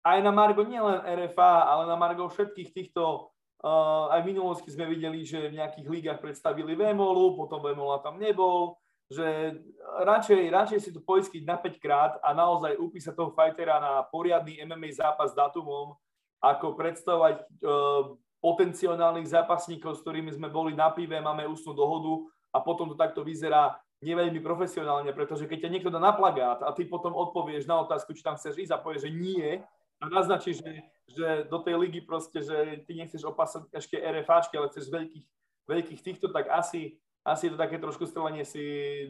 aj 0.00 0.18
na 0.24 0.32
Margo 0.32 0.64
nielen 0.64 1.04
RFA, 1.04 1.68
ale 1.68 1.84
na 1.84 2.00
Margo 2.00 2.32
všetkých 2.32 2.72
týchto, 2.72 3.28
uh, 3.60 4.08
aj 4.08 4.24
v 4.24 4.32
minulosti 4.32 4.72
sme 4.72 4.88
videli, 4.88 5.20
že 5.20 5.52
v 5.52 5.60
nejakých 5.60 5.86
lígach 5.92 6.18
predstavili 6.24 6.72
Vemolu, 6.72 7.36
potom 7.36 7.60
Vemola 7.60 8.00
tam 8.00 8.16
nebol, 8.16 8.79
že 9.10 9.58
radšej, 10.06 10.54
radšej 10.54 10.78
si 10.80 10.90
to 10.94 11.02
poistiť 11.02 11.42
na 11.42 11.58
5 11.58 11.82
krát 11.82 12.12
a 12.22 12.30
naozaj 12.30 12.78
upísať 12.78 13.18
toho 13.18 13.34
fightera 13.34 13.82
na 13.82 14.06
poriadny 14.06 14.62
MMA 14.62 14.94
zápas 14.94 15.34
s 15.34 15.38
datumom, 15.38 15.98
ako 16.38 16.78
predstavovať 16.78 17.42
uh, 17.42 18.14
potenciálnych 18.40 19.28
zápasníkov, 19.28 19.98
s 19.98 20.02
ktorými 20.06 20.30
sme 20.32 20.48
boli 20.48 20.72
na 20.72 20.88
pive, 20.94 21.18
máme 21.18 21.44
ústnu 21.44 21.74
dohodu 21.76 22.24
a 22.54 22.62
potom 22.62 22.88
to 22.88 22.96
takto 22.96 23.20
vyzerá 23.26 23.76
neveľmi 24.00 24.40
profesionálne, 24.40 25.12
pretože 25.12 25.44
keď 25.44 25.68
ťa 25.68 25.72
niekto 25.76 25.92
dá 25.92 26.00
na 26.00 26.16
plagát 26.16 26.64
a 26.64 26.72
ty 26.72 26.88
potom 26.88 27.12
odpovieš 27.12 27.68
na 27.68 27.84
otázku, 27.84 28.16
či 28.16 28.24
tam 28.24 28.40
chceš 28.40 28.56
ísť 28.56 28.72
a 28.72 28.80
povieš, 28.80 29.10
že 29.10 29.12
nie 29.12 29.60
a 30.00 30.04
naznačíš, 30.08 30.64
že, 30.64 30.72
že 31.12 31.28
do 31.52 31.60
tej 31.60 31.76
ligy 31.76 32.00
proste, 32.00 32.40
že 32.40 32.80
ty 32.88 32.96
nechceš 32.96 33.20
opasať 33.28 33.68
ešte 33.76 34.00
RFáčky, 34.00 34.56
ale 34.56 34.72
chceš 34.72 34.88
veľkých, 34.88 35.26
veľkých 35.68 36.00
týchto, 36.00 36.32
tak 36.32 36.48
asi 36.48 36.96
asi 37.24 37.46
je 37.46 37.52
to 37.52 37.58
také 37.60 37.76
trošku 37.76 38.08
strelenie 38.08 38.48
si 38.48 38.62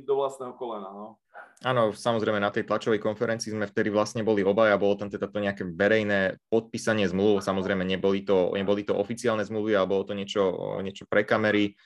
do 0.02 0.18
vlastného 0.18 0.54
kolena. 0.58 0.90
No. 0.90 1.22
Áno, 1.62 1.94
samozrejme 1.94 2.40
na 2.42 2.50
tej 2.50 2.66
tlačovej 2.66 2.98
konferencii 2.98 3.54
sme 3.54 3.68
vtedy 3.68 3.92
vlastne 3.92 4.26
boli 4.26 4.42
obaja, 4.42 4.80
bolo 4.80 4.96
tam 4.96 5.12
teda 5.12 5.28
to 5.30 5.38
nejaké 5.38 5.62
verejné 5.68 6.40
podpísanie 6.50 7.06
zmluv, 7.06 7.44
samozrejme 7.44 7.84
neboli 7.86 8.26
to, 8.26 8.50
neboli 8.56 8.82
to 8.82 8.96
oficiálne 8.96 9.44
zmluvy, 9.46 9.76
ale 9.76 9.86
bolo 9.86 10.02
to 10.08 10.16
niečo, 10.16 10.42
niečo 10.82 11.06
pre 11.06 11.22
kamery, 11.22 11.76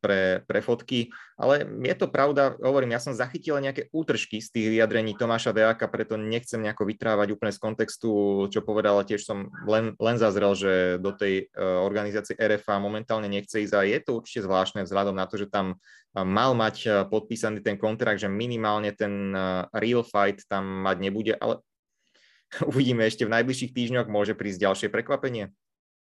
pre, 0.00 0.44
pre 0.44 0.60
fotky. 0.60 1.08
Ale 1.40 1.64
je 1.64 1.94
to 1.96 2.10
pravda, 2.10 2.58
hovorím, 2.60 2.92
ja 2.92 3.00
som 3.00 3.16
zachytil 3.16 3.56
nejaké 3.62 3.88
útržky 3.94 4.44
z 4.44 4.48
tých 4.52 4.66
vyjadrení 4.76 5.16
Tomáša 5.16 5.56
Deáka, 5.56 5.88
preto 5.88 6.20
nechcem 6.20 6.60
nejako 6.60 6.84
vytrávať 6.84 7.32
úplne 7.32 7.52
z 7.54 7.62
kontextu, 7.62 8.10
čo 8.52 8.60
povedal, 8.60 9.00
tiež 9.06 9.24
som 9.24 9.48
len, 9.64 9.96
len 9.96 10.16
zazrel, 10.20 10.52
že 10.52 10.72
do 11.00 11.14
tej 11.16 11.48
e, 11.48 11.62
organizácie 11.62 12.36
RFA 12.36 12.82
momentálne 12.82 13.30
nechce 13.30 13.64
ísť 13.64 13.74
a 13.78 13.86
je 13.86 13.98
to 14.04 14.20
určite 14.20 14.44
zvláštne 14.44 14.84
vzhľadom 14.84 15.16
na 15.16 15.24
to, 15.24 15.40
že 15.40 15.48
tam 15.48 15.78
e, 15.78 16.20
mal 16.26 16.52
mať 16.52 16.76
e, 16.84 16.88
podpísaný 17.08 17.64
ten 17.64 17.80
kontrakt, 17.80 18.20
že 18.20 18.28
minimálne 18.28 18.92
ten 18.92 19.32
real 19.72 20.04
fight 20.04 20.44
tam 20.50 20.84
mať 20.84 20.96
nebude, 21.00 21.32
ale 21.38 21.64
uvidíme 22.70 23.06
ešte 23.06 23.24
v 23.24 23.32
najbližších 23.32 23.72
týždňoch, 23.72 24.12
môže 24.12 24.36
prísť 24.36 24.68
ďalšie 24.68 24.88
prekvapenie. 24.90 25.54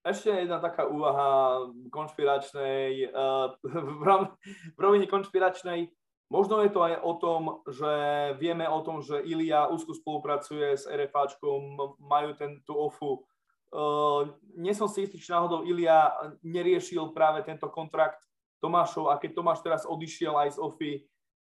Ešte 0.03 0.35
jedna 0.35 0.59
taká 0.59 0.83
úvaha 0.83 1.63
konšpiračnej, 1.87 3.07
uh, 3.15 3.55
v 4.75 4.79
rovine 4.79 5.07
konšpiračnej, 5.07 5.87
možno 6.27 6.59
je 6.59 6.71
to 6.75 6.83
aj 6.83 6.99
o 6.99 7.13
tom, 7.15 7.41
že 7.71 7.91
vieme 8.35 8.67
o 8.67 8.83
tom, 8.83 8.99
že 8.99 9.23
Ilia 9.23 9.71
úzko 9.71 9.95
spolupracuje 9.95 10.75
s 10.75 10.83
RFAčkom, 10.91 11.79
majú 12.03 12.35
ten, 12.35 12.59
tú 12.67 12.75
ofu. 12.75 13.23
Uh, 13.71 14.35
nie 14.59 14.75
som 14.75 14.91
si 14.91 15.07
istý, 15.07 15.15
či 15.15 15.31
náhodou 15.31 15.63
Ilia 15.63 16.11
neriešil 16.43 17.15
práve 17.15 17.39
tento 17.47 17.71
kontrakt 17.71 18.19
Tomášov 18.59 19.07
a 19.07 19.15
keď 19.15 19.39
Tomáš 19.39 19.63
teraz 19.63 19.87
odišiel 19.87 20.35
aj 20.35 20.49
z 20.55 20.57
OFI, 20.59 20.93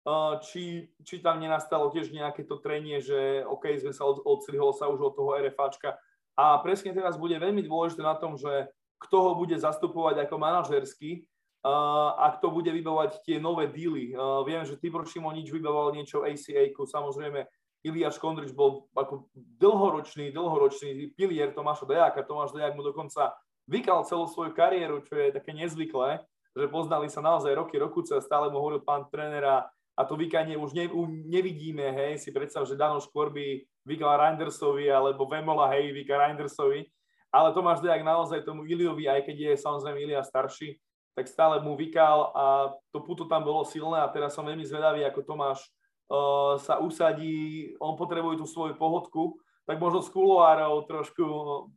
uh, 0.05 0.37
či, 0.37 0.85
či 1.01 1.17
tam 1.17 1.41
nenastalo 1.41 1.89
tiež 1.89 2.13
nejaké 2.13 2.45
to 2.45 2.61
trenie, 2.61 3.01
že 3.01 3.41
OK, 3.41 3.73
sme 3.81 3.89
sa 3.89 4.05
od, 4.05 4.21
odstrihol 4.21 4.69
sa 4.77 4.85
už 4.85 5.01
od 5.01 5.13
toho 5.17 5.33
RFAčka, 5.33 5.97
a 6.37 6.57
presne 6.63 6.95
teraz 6.95 7.19
bude 7.19 7.35
veľmi 7.35 7.63
dôležité 7.65 8.01
na 8.01 8.15
tom, 8.15 8.39
že 8.39 8.71
kto 9.01 9.17
ho 9.19 9.31
bude 9.33 9.57
zastupovať 9.57 10.25
ako 10.25 10.35
manažersky 10.37 11.25
a 11.65 12.25
kto 12.37 12.49
bude 12.49 12.73
vybavovať 12.73 13.21
tie 13.21 13.37
nové 13.37 13.69
díly. 13.69 14.17
Viem, 14.45 14.65
že 14.65 14.77
Tibor 14.81 15.05
Šimonič 15.05 15.49
vybavoval 15.53 15.93
niečo 15.93 16.25
ACA, 16.25 16.73
samozrejme 16.73 17.45
Iliáš 17.81 18.21
Kondrič 18.21 18.53
bol 18.53 18.85
ako 18.93 19.29
dlhoročný, 19.33 20.29
dlhoročný 20.29 21.17
pilier 21.17 21.49
Tomáša 21.49 21.89
Dejáka. 21.89 22.21
Tomáš 22.21 22.53
Dejak 22.53 22.77
mu 22.77 22.85
dokonca 22.85 23.33
vykal 23.65 24.05
celú 24.05 24.29
svoju 24.29 24.53
kariéru, 24.53 25.01
čo 25.01 25.17
je 25.17 25.33
také 25.33 25.53
nezvyklé, 25.57 26.21
že 26.53 26.69
poznali 26.69 27.09
sa 27.09 27.25
naozaj 27.25 27.57
roky, 27.57 27.81
rokuce 27.81 28.13
a 28.13 28.21
stále 28.21 28.53
mu 28.53 28.61
hovoril 28.61 28.85
pán 28.85 29.09
trénera 29.09 29.65
a 29.97 30.01
to 30.05 30.13
vykanie 30.13 30.61
už 30.61 30.77
ne, 30.77 30.85
nevidíme, 31.25 31.89
hej, 31.89 32.21
si 32.21 32.29
predstav, 32.29 32.69
že 32.69 32.77
Dano 32.77 33.01
Škorby 33.01 33.65
vykal 33.85 34.17
Reindersovi, 34.17 34.89
alebo 34.89 35.25
Vemola, 35.25 35.69
hej, 35.73 35.93
vyka 35.93 36.17
Reindersovi, 36.17 36.85
ale 37.31 37.55
Tomáš 37.55 37.79
Dejak 37.79 38.03
naozaj 38.03 38.43
tomu 38.43 38.67
Iliovi, 38.67 39.07
aj 39.07 39.23
keď 39.23 39.37
je 39.55 39.63
samozrejme 39.63 39.97
Ilia 40.03 40.21
starší, 40.21 40.75
tak 41.15 41.27
stále 41.27 41.59
mu 41.63 41.75
vykal 41.75 42.31
a 42.35 42.45
to 42.91 43.03
puto 43.03 43.27
tam 43.27 43.43
bolo 43.43 43.67
silné 43.67 43.99
a 43.99 44.11
teraz 44.11 44.35
som 44.35 44.47
veľmi 44.47 44.63
zvedavý, 44.63 45.03
ako 45.07 45.19
Tomáš 45.23 45.59
uh, 46.07 46.55
sa 46.59 46.79
usadí, 46.79 47.71
on 47.79 47.99
potrebuje 47.99 48.39
tú 48.39 48.45
svoju 48.47 48.75
pohodku, 48.75 49.39
tak 49.67 49.79
možno 49.79 50.03
z 50.03 50.11
kuloárov 50.11 50.87
trošku 50.87 51.25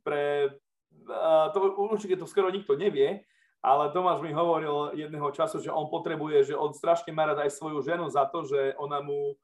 pre, 0.06 0.54
uh, 1.06 1.50
to 1.50 1.58
určite 1.90 2.18
to 2.18 2.26
skoro 2.26 2.50
nikto 2.50 2.78
nevie, 2.78 3.22
ale 3.64 3.90
Tomáš 3.90 4.20
mi 4.20 4.34
hovoril 4.34 4.92
jedného 4.92 5.30
času, 5.32 5.62
že 5.62 5.72
on 5.72 5.88
potrebuje, 5.88 6.52
že 6.52 6.54
on 6.54 6.74
strašne 6.76 7.10
má 7.14 7.26
rád 7.26 7.46
aj 7.46 7.54
svoju 7.54 7.80
ženu 7.80 8.06
za 8.10 8.28
to, 8.28 8.44
že 8.44 8.74
ona 8.76 9.00
mu 9.00 9.34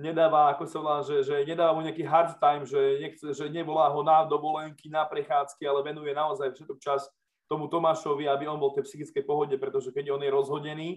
nedáva, 0.00 0.52
ako 0.52 0.64
sa 0.64 0.78
volá, 0.80 0.98
že, 1.04 1.24
že 1.24 1.44
nedáva 1.44 1.76
mu 1.76 1.84
nejaký 1.84 2.04
hard 2.04 2.38
time, 2.40 2.64
že, 2.64 2.80
nechce, 3.00 3.26
že 3.32 3.44
nevolá 3.52 3.92
ho 3.92 4.00
na 4.00 4.24
dovolenky, 4.24 4.88
na 4.88 5.04
prechádzky, 5.04 5.64
ale 5.68 5.84
venuje 5.84 6.12
naozaj 6.16 6.52
všetok 6.52 6.78
čas 6.80 7.08
tomu 7.50 7.68
Tomášovi, 7.68 8.24
aby 8.28 8.48
on 8.48 8.56
bol 8.56 8.72
v 8.72 8.80
tej 8.80 8.84
psychickej 8.88 9.24
pohode, 9.28 9.54
pretože 9.60 9.92
keď 9.92 10.16
on 10.16 10.24
je 10.24 10.30
rozhodený, 10.32 10.90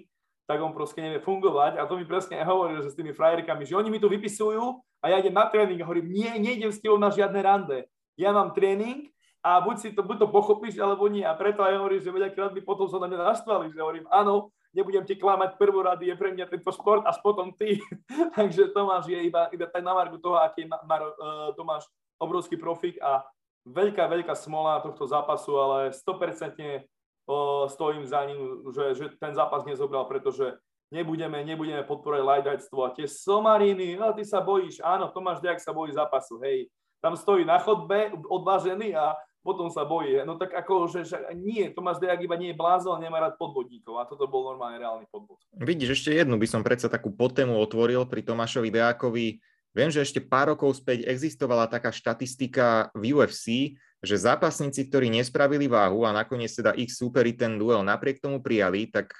tak 0.45 0.61
on 0.61 0.71
proste 0.71 1.01
nevie 1.01 1.19
fungovať. 1.19 1.81
A 1.81 1.89
to 1.89 1.97
mi 1.97 2.05
presne 2.05 2.39
hovoril, 2.45 2.79
že 2.79 2.93
s 2.93 2.97
tými 2.97 3.11
frajerkami, 3.11 3.65
že 3.65 3.75
oni 3.75 3.89
mi 3.89 3.99
tu 3.99 4.07
vypisujú 4.07 4.79
a 5.01 5.05
ja 5.11 5.19
idem 5.19 5.33
na 5.33 5.49
tréning 5.49 5.81
a 5.81 5.87
hovorím, 5.89 6.13
nie, 6.13 6.31
nejdem 6.37 6.71
s 6.71 6.79
tebou 6.79 7.01
na 7.01 7.09
žiadne 7.09 7.41
rande. 7.41 7.89
Ja 8.15 8.31
mám 8.31 8.55
tréning 8.55 9.11
a 9.43 9.59
buď 9.59 9.75
si 9.77 9.89
to, 9.91 10.05
buď 10.05 10.25
to 10.25 10.27
pochopíš, 10.31 10.79
alebo 10.79 11.09
nie. 11.11 11.25
A 11.25 11.35
preto 11.35 11.65
aj 11.65 11.75
hovorím, 11.75 12.01
že 12.01 12.13
veľakrát 12.13 12.53
by 12.55 12.61
potom 12.63 12.87
sa 12.87 13.01
na 13.01 13.09
mňa 13.11 13.35
naštvali, 13.35 13.73
že 13.73 13.81
hovorím, 13.81 14.05
áno, 14.07 14.53
nebudem 14.75 15.07
ti 15.07 15.15
klamať, 15.15 15.55
prvorady 15.55 16.11
je 16.11 16.15
pre 16.19 16.35
mňa 16.35 16.51
tento 16.51 16.69
šport 16.75 17.07
a 17.07 17.15
potom 17.15 17.55
ty. 17.55 17.79
Takže 18.37 18.75
Tomáš 18.75 19.07
je 19.07 19.19
iba, 19.23 19.47
iba 19.55 19.65
tak 19.71 19.81
na 19.81 19.95
margu 19.95 20.19
toho, 20.19 20.35
aký 20.35 20.67
je 20.67 20.69
uh, 20.69 21.55
Tomáš 21.55 21.87
obrovský 22.19 22.59
profik 22.59 22.99
a 22.99 23.23
veľká, 23.63 24.05
veľká 24.11 24.35
smola 24.35 24.83
tohto 24.83 25.07
zápasu, 25.07 25.55
ale 25.55 25.95
100% 25.95 26.59
uh, 26.59 27.65
stojím 27.71 28.03
za 28.03 28.21
ním, 28.27 28.67
že, 28.75 28.83
že 28.99 29.05
ten 29.15 29.31
zápas 29.31 29.63
nezobral, 29.63 30.05
pretože 30.05 30.59
nebudeme, 30.93 31.41
nebudeme 31.41 31.81
podporovať 31.87 32.23
lajdajstvo 32.23 32.79
a 32.85 32.93
tie 32.93 33.07
somariny, 33.09 33.97
no 33.97 34.13
ty 34.13 34.21
sa 34.27 34.43
bojíš, 34.43 34.83
áno, 34.83 35.09
Tomáš 35.09 35.41
Dejak 35.41 35.63
sa 35.63 35.73
bojí 35.73 35.95
zápasu, 35.95 36.37
hej, 36.43 36.69
tam 37.01 37.17
stojí 37.17 37.45
na 37.45 37.57
chodbe 37.57 38.13
odvážený 38.29 38.93
a 38.97 39.17
potom 39.45 39.69
sa 39.69 39.85
bojí. 39.85 40.25
No 40.25 40.41
tak 40.41 40.57
ako, 40.57 40.89
že, 40.89 41.05
že 41.05 41.21
nie, 41.37 41.69
Tomáš 41.69 42.01
Dejak 42.01 42.17
iba 42.25 42.33
nie 42.33 42.49
je 42.49 42.57
blázon, 42.57 42.97
nemá 42.97 43.21
rád 43.21 43.37
podvodníkov 43.37 44.01
a 44.01 44.09
toto 44.09 44.25
bol 44.25 44.49
normálne 44.49 44.81
reálny 44.81 45.05
podvod. 45.13 45.37
Vidíš, 45.53 46.01
ešte 46.01 46.17
jednu 46.17 46.41
by 46.41 46.49
som 46.49 46.65
predsa 46.65 46.89
takú 46.89 47.13
potému 47.13 47.53
otvoril 47.53 48.09
pri 48.09 48.25
Tomášovi 48.25 48.73
Dejakovi. 48.73 49.37
Viem, 49.77 49.93
že 49.93 50.01
ešte 50.01 50.23
pár 50.23 50.57
rokov 50.57 50.81
späť 50.81 51.05
existovala 51.05 51.69
taká 51.69 51.93
štatistika 51.93 52.89
v 52.97 53.13
UFC, 53.13 53.77
že 54.01 54.15
zápasníci, 54.17 54.89
ktorí 54.89 55.13
nespravili 55.13 55.69
váhu 55.69 56.09
a 56.09 56.15
nakoniec 56.15 56.49
teda 56.49 56.73
ich 56.73 56.89
superi 56.89 57.37
ten 57.37 57.61
duel 57.61 57.85
napriek 57.85 58.17
tomu 58.17 58.41
prijali, 58.41 58.89
tak 58.89 59.13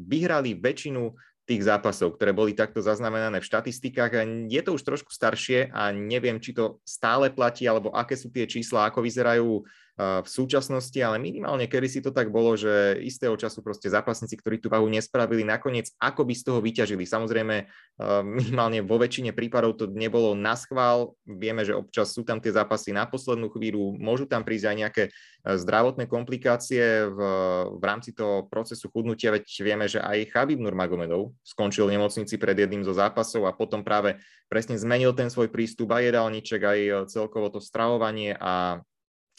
vyhrali 0.00 0.56
väčšinu 0.56 1.12
tých 1.48 1.64
zápasov, 1.64 2.20
ktoré 2.20 2.36
boli 2.36 2.52
takto 2.52 2.84
zaznamenané 2.84 3.40
v 3.40 3.48
štatistikách. 3.48 4.20
Je 4.52 4.60
to 4.60 4.76
už 4.76 4.84
trošku 4.84 5.08
staršie 5.08 5.72
a 5.72 5.88
neviem, 5.96 6.36
či 6.36 6.52
to 6.52 6.84
stále 6.84 7.32
platí, 7.32 7.64
alebo 7.64 7.88
aké 7.96 8.20
sú 8.20 8.28
tie 8.28 8.44
čísla, 8.44 8.92
ako 8.92 9.00
vyzerajú 9.00 9.64
v 9.98 10.28
súčasnosti, 10.30 10.94
ale 11.02 11.18
minimálne 11.18 11.66
kedy 11.66 11.88
si 11.90 11.98
to 11.98 12.14
tak 12.14 12.30
bolo, 12.30 12.54
že 12.54 13.02
istého 13.02 13.34
času 13.34 13.66
proste 13.66 13.90
zápasníci, 13.90 14.38
ktorí 14.38 14.62
tú 14.62 14.70
váhu 14.70 14.86
nespravili, 14.86 15.42
nakoniec 15.42 15.90
ako 15.98 16.22
by 16.22 16.34
z 16.38 16.42
toho 16.46 16.62
vyťažili. 16.62 17.02
Samozrejme, 17.02 17.66
minimálne 18.22 18.78
vo 18.86 18.94
väčšine 19.02 19.34
prípadov 19.34 19.74
to 19.74 19.90
nebolo 19.90 20.38
na 20.38 20.54
schvál. 20.54 21.18
Vieme, 21.26 21.66
že 21.66 21.74
občas 21.74 22.14
sú 22.14 22.22
tam 22.22 22.38
tie 22.38 22.54
zápasy 22.54 22.94
na 22.94 23.10
poslednú 23.10 23.50
chvíľu, 23.50 23.98
môžu 23.98 24.30
tam 24.30 24.46
prísť 24.46 24.66
aj 24.70 24.76
nejaké 24.78 25.02
zdravotné 25.42 26.06
komplikácie 26.06 27.10
v, 27.10 27.18
v 27.74 27.82
rámci 27.82 28.14
toho 28.14 28.46
procesu 28.46 28.86
chudnutia, 28.94 29.34
veď 29.34 29.50
vieme, 29.66 29.90
že 29.90 29.98
aj 29.98 30.30
Chabib 30.30 30.62
Nurmagomedov 30.62 31.34
skončil 31.42 31.90
v 31.90 31.98
nemocnici 31.98 32.38
pred 32.38 32.54
jedným 32.54 32.86
zo 32.86 32.94
zápasov 32.94 33.50
a 33.50 33.56
potom 33.56 33.82
práve 33.82 34.22
presne 34.46 34.78
zmenil 34.78 35.10
ten 35.10 35.26
svoj 35.26 35.50
prístup 35.50 35.90
aj 35.90 36.06
jedálniček, 36.06 36.60
aj 36.62 36.78
celkovo 37.10 37.50
to 37.50 37.58
stravovanie 37.58 38.38
a 38.38 38.78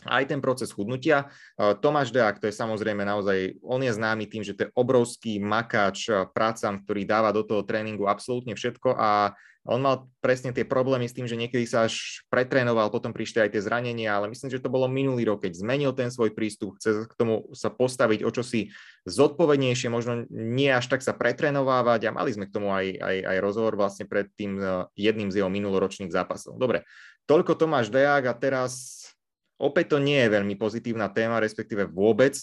aj 0.07 0.31
ten 0.31 0.39
proces 0.39 0.71
chudnutia. 0.71 1.27
Tomáš 1.57 2.15
Deák, 2.15 2.39
to 2.39 2.47
je 2.47 2.55
samozrejme 2.55 3.03
naozaj, 3.03 3.59
on 3.59 3.83
je 3.83 3.91
známy 3.91 4.31
tým, 4.31 4.47
že 4.47 4.55
to 4.55 4.67
je 4.67 4.73
obrovský 4.77 5.43
makáč, 5.43 6.07
prácam, 6.31 6.79
ktorý 6.79 7.03
dáva 7.03 7.35
do 7.35 7.43
toho 7.43 7.67
tréningu 7.67 8.07
absolútne 8.07 8.55
všetko 8.55 8.95
a 8.95 9.35
on 9.67 9.83
mal 9.83 10.07
presne 10.23 10.55
tie 10.55 10.63
problémy 10.63 11.05
s 11.05 11.13
tým, 11.13 11.27
že 11.27 11.35
niekedy 11.35 11.67
sa 11.67 11.83
až 11.85 12.23
pretrénoval, 12.31 12.89
potom 12.89 13.11
prišli 13.11 13.43
aj 13.43 13.53
tie 13.53 13.61
zranenia, 13.61 14.15
ale 14.15 14.31
myslím, 14.31 14.49
že 14.49 14.63
to 14.63 14.71
bolo 14.71 14.87
minulý 14.87 15.27
rok, 15.27 15.43
keď 15.43 15.59
zmenil 15.59 15.91
ten 15.91 16.07
svoj 16.09 16.31
prístup, 16.31 16.79
chce 16.79 17.05
k 17.05 17.13
tomu 17.19 17.51
sa 17.51 17.67
postaviť 17.67 18.23
o 18.23 18.31
čosi 18.31 18.71
zodpovednejšie, 19.03 19.91
možno 19.91 20.25
nie 20.31 20.71
až 20.71 20.87
tak 20.87 21.03
sa 21.03 21.11
pretrénovávať 21.11 22.07
a 22.07 22.15
mali 22.15 22.31
sme 22.33 22.47
k 22.47 22.55
tomu 22.55 22.71
aj, 22.71 23.03
aj, 23.03 23.17
aj 23.35 23.37
rozhovor 23.43 23.75
vlastne 23.75 24.07
pred 24.07 24.31
tým 24.31 24.57
jedným 24.95 25.27
z 25.27 25.43
jeho 25.43 25.51
minuloročných 25.51 26.09
zápasov. 26.09 26.55
Dobre, 26.55 26.87
toľko 27.27 27.59
Tomáš 27.59 27.91
Deák 27.93 28.31
a 28.31 28.33
teraz 28.33 28.98
Opäť 29.59 29.95
to 29.95 29.97
nie 29.99 30.15
je 30.23 30.33
veľmi 30.39 30.55
pozitívna 30.55 31.11
téma, 31.11 31.43
respektíve 31.43 31.83
vôbec 31.91 32.39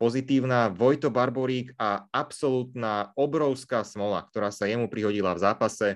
pozitívna. 0.00 0.72
Vojto 0.72 1.12
Barborík 1.12 1.76
a 1.76 2.08
absolútna 2.10 3.12
obrovská 3.14 3.84
smola, 3.84 4.24
ktorá 4.24 4.48
sa 4.48 4.64
jemu 4.64 4.88
prihodila 4.88 5.36
v 5.36 5.42
zápase. 5.44 5.88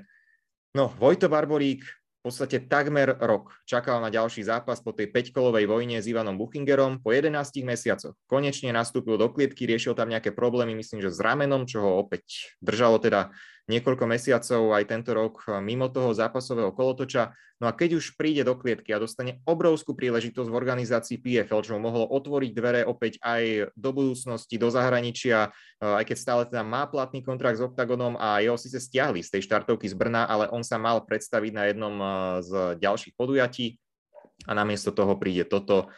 No, 0.76 0.92
Vojto 1.00 1.32
Barborík 1.32 1.88
v 2.18 2.20
podstate 2.20 2.66
takmer 2.66 3.14
rok 3.14 3.54
čakal 3.62 4.02
na 4.02 4.10
ďalší 4.10 4.42
zápas 4.42 4.82
po 4.82 4.90
tej 4.90 5.08
5-kolovej 5.14 5.70
vojne 5.70 6.02
s 6.02 6.10
Ivanom 6.10 6.34
Buchingerom. 6.34 6.98
Po 6.98 7.14
11 7.14 7.32
mesiacoch 7.62 8.18
konečne 8.26 8.74
nastúpil 8.74 9.16
do 9.16 9.30
klietky, 9.30 9.64
riešil 9.64 9.94
tam 9.94 10.10
nejaké 10.10 10.34
problémy, 10.34 10.74
myslím, 10.76 10.98
že 11.00 11.14
s 11.14 11.22
ramenom, 11.22 11.64
čo 11.64 11.80
ho 11.80 12.02
opäť 12.02 12.52
držalo 12.58 12.98
teda 12.98 13.30
niekoľko 13.68 14.04
mesiacov 14.08 14.72
aj 14.72 14.84
tento 14.88 15.12
rok 15.12 15.44
mimo 15.60 15.92
toho 15.92 16.16
zápasového 16.16 16.72
kolotoča. 16.72 17.36
No 17.58 17.66
a 17.66 17.74
keď 17.74 17.98
už 17.98 18.14
príde 18.14 18.46
do 18.46 18.54
klietky 18.54 18.94
a 18.94 19.02
dostane 19.02 19.42
obrovskú 19.42 19.92
príležitosť 19.92 20.46
v 20.46 20.58
organizácii 20.58 21.18
PFL, 21.18 21.60
čo 21.60 21.74
mu 21.74 21.90
mohlo 21.90 22.06
otvoriť 22.06 22.50
dvere 22.54 22.80
opäť 22.86 23.18
aj 23.18 23.74
do 23.74 23.90
budúcnosti, 23.90 24.56
do 24.56 24.70
zahraničia, 24.70 25.50
aj 25.82 26.04
keď 26.06 26.16
stále 26.16 26.42
teda 26.46 26.62
má 26.62 26.86
platný 26.86 27.20
kontrakt 27.20 27.58
s 27.58 27.66
Octagonom 27.66 28.14
a 28.14 28.38
jeho 28.40 28.54
síce 28.54 28.78
stiahli 28.78 29.26
z 29.26 29.36
tej 29.36 29.50
štartovky 29.50 29.90
z 29.90 29.98
Brna, 29.98 30.30
ale 30.30 30.46
on 30.54 30.62
sa 30.62 30.78
mal 30.78 31.02
predstaviť 31.02 31.52
na 31.52 31.64
jednom 31.66 31.94
z 32.46 32.78
ďalších 32.78 33.18
podujatí 33.18 33.74
a 34.46 34.54
namiesto 34.54 34.94
toho 34.94 35.18
príde 35.18 35.42
toto. 35.42 35.90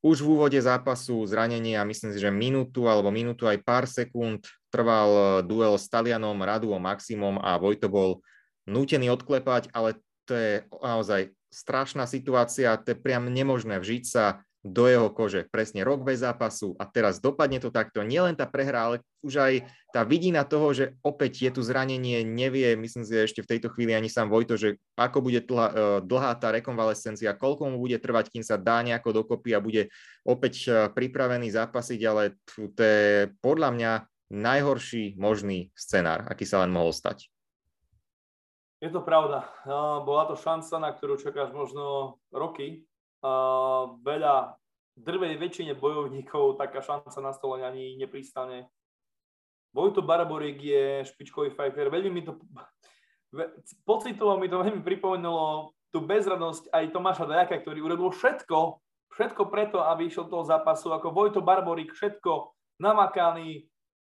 Už 0.00 0.24
v 0.24 0.34
úvode 0.34 0.58
zápasu 0.58 1.22
zranenie 1.28 1.76
a 1.76 1.84
myslím 1.84 2.10
si, 2.10 2.18
že 2.18 2.32
minútu 2.32 2.88
alebo 2.88 3.12
minútu 3.12 3.46
aj 3.46 3.60
pár 3.62 3.84
sekúnd 3.84 4.48
trval 4.72 5.44
duel 5.44 5.76
s 5.76 5.86
Talianom, 5.92 6.40
Raduom, 6.40 6.80
Maximom 6.80 7.36
a 7.38 7.60
Vojto 7.60 7.92
bol 7.92 8.24
nútený 8.64 9.12
odklepať, 9.12 9.68
ale 9.76 10.00
to 10.24 10.32
je 10.32 10.52
naozaj 10.80 11.30
strašná 11.52 12.08
situácia, 12.08 12.80
to 12.80 12.96
je 12.96 12.98
priam 12.98 13.28
nemožné 13.28 13.76
vžiť 13.76 14.04
sa 14.08 14.40
do 14.62 14.86
jeho 14.86 15.10
kože. 15.10 15.50
Presne 15.50 15.82
rok 15.82 16.06
bez 16.06 16.22
zápasu 16.22 16.78
a 16.78 16.86
teraz 16.86 17.18
dopadne 17.18 17.58
to 17.58 17.74
takto. 17.74 18.06
Nielen 18.06 18.38
tá 18.38 18.46
prehra, 18.46 18.86
ale 18.86 18.96
už 19.26 19.34
aj 19.42 19.54
tá 19.90 20.06
vidina 20.06 20.46
toho, 20.46 20.70
že 20.70 20.94
opäť 21.02 21.50
je 21.50 21.50
tu 21.58 21.60
zranenie, 21.66 22.22
nevie, 22.22 22.78
myslím 22.78 23.02
si, 23.02 23.10
ešte 23.18 23.42
v 23.42 23.50
tejto 23.58 23.74
chvíli 23.74 23.90
ani 23.90 24.06
sám 24.06 24.30
Vojto, 24.30 24.54
že 24.54 24.78
ako 24.94 25.18
bude 25.18 25.42
tla, 25.42 25.66
e, 25.66 25.74
dlhá 26.06 26.38
tá 26.38 26.54
rekonvalescencia, 26.54 27.34
koľko 27.34 27.74
mu 27.74 27.82
bude 27.82 27.98
trvať, 27.98 28.30
kým 28.30 28.46
sa 28.46 28.54
dá 28.54 28.86
nejako 28.86 29.26
dokopy 29.26 29.50
a 29.50 29.58
bude 29.58 29.90
opäť 30.22 30.54
e, 30.70 30.70
pripravený 30.94 31.50
zápasiť, 31.50 32.00
ale 32.06 32.38
to 32.54 32.78
je 32.78 33.34
podľa 33.42 33.70
mňa 33.74 33.92
najhorší 34.32 35.20
možný 35.20 35.68
scenár, 35.76 36.24
aký 36.26 36.48
sa 36.48 36.64
len 36.64 36.72
mohol 36.72 36.90
stať. 36.90 37.28
Je 38.82 38.90
to 38.90 39.04
pravda. 39.04 39.46
Bola 40.02 40.26
to 40.26 40.34
šanca, 40.34 40.74
na 40.80 40.90
ktorú 40.90 41.20
čakáš 41.20 41.54
možno 41.54 42.16
roky, 42.34 42.82
veľa, 44.02 44.58
drvej 44.98 45.38
väčšine 45.38 45.78
bojovníkov 45.78 46.58
taká 46.58 46.82
šanca 46.82 47.16
na 47.22 47.30
stole 47.30 47.62
ani 47.62 47.94
nepristane. 48.00 48.66
Vojto 49.72 50.04
Barborík 50.04 50.58
je 50.60 50.84
špičkový 51.08 51.54
fighter. 51.54 51.88
Veľmi 51.88 52.10
mi 52.12 52.22
to, 52.26 52.36
pocitovo 53.88 54.36
mi 54.36 54.50
to 54.50 54.60
veľmi 54.60 54.84
pripomenulo 54.84 55.72
tú 55.88 56.04
bezradnosť 56.04 56.68
aj 56.72 56.92
Tomáša 56.92 57.24
Dajaka, 57.24 57.56
ktorý 57.62 57.84
urobil 57.86 58.12
všetko, 58.12 58.82
všetko 59.16 59.42
preto, 59.48 59.80
aby 59.80 60.08
išiel 60.12 60.28
toho 60.28 60.44
zápasu, 60.44 60.92
ako 60.92 61.12
Vojto 61.12 61.40
Barborík, 61.40 61.92
všetko 61.92 62.52
namakaný, 62.82 63.64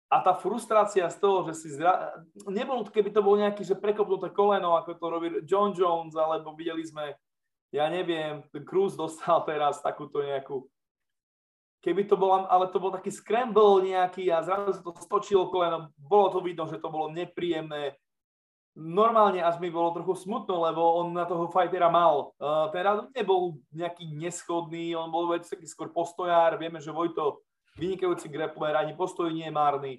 a 0.07 0.23
tá 0.23 0.31
frustrácia 0.35 1.03
z 1.11 1.17
toho, 1.19 1.43
že 1.51 1.53
si 1.59 1.69
zra... 1.75 2.15
nebolo, 2.47 2.87
keby 2.87 3.11
to 3.11 3.19
bol 3.19 3.35
nejaký, 3.35 3.67
že 3.67 3.75
prekopnuté 3.75 4.31
koleno, 4.31 4.79
ako 4.79 4.95
to 4.95 5.05
robí 5.11 5.27
John 5.43 5.75
Jones, 5.75 6.15
alebo 6.15 6.55
videli 6.55 6.87
sme 6.87 7.15
ja 7.71 7.91
neviem, 7.91 8.43
Cruz 8.63 8.95
dostal 8.95 9.43
teraz 9.43 9.83
takúto 9.83 10.23
nejakú, 10.23 10.63
keby 11.83 12.07
to 12.07 12.15
bolo, 12.15 12.47
ale 12.47 12.71
to 12.71 12.79
bol 12.79 12.91
taký 12.95 13.11
scramble 13.11 13.83
nejaký 13.83 14.31
a 14.31 14.43
zrazu 14.43 14.79
sa 14.79 14.83
to 14.83 14.91
stočilo 15.03 15.51
koleno, 15.51 15.91
bolo 15.99 16.31
to 16.31 16.39
vidno, 16.39 16.63
že 16.67 16.79
to 16.79 16.87
bolo 16.87 17.11
nepríjemné. 17.11 17.95
Normálne 18.77 19.41
až 19.41 19.57
mi 19.57 19.73
bolo 19.73 19.89
trochu 19.89 20.29
smutno, 20.29 20.61
lebo 20.61 21.01
on 21.01 21.09
na 21.09 21.25
toho 21.25 21.49
fightera 21.49 21.89
mal. 21.89 22.29
Uh, 22.37 22.69
ten 22.69 22.85
rád 22.85 23.09
nebol 23.09 23.57
nejaký 23.73 24.05
neschodný, 24.05 24.93
on 24.93 25.09
bol 25.09 25.33
veď 25.33 25.49
taký 25.49 25.65
skôr 25.65 25.89
postojár, 25.89 26.61
vieme, 26.61 26.77
že 26.77 26.93
Vojto 26.93 27.41
vynikajúci 27.77 28.27
grappler, 28.27 28.73
ani 28.75 28.97
postoj 28.97 29.29
nie 29.29 29.47
je 29.47 29.53
márny. 29.53 29.93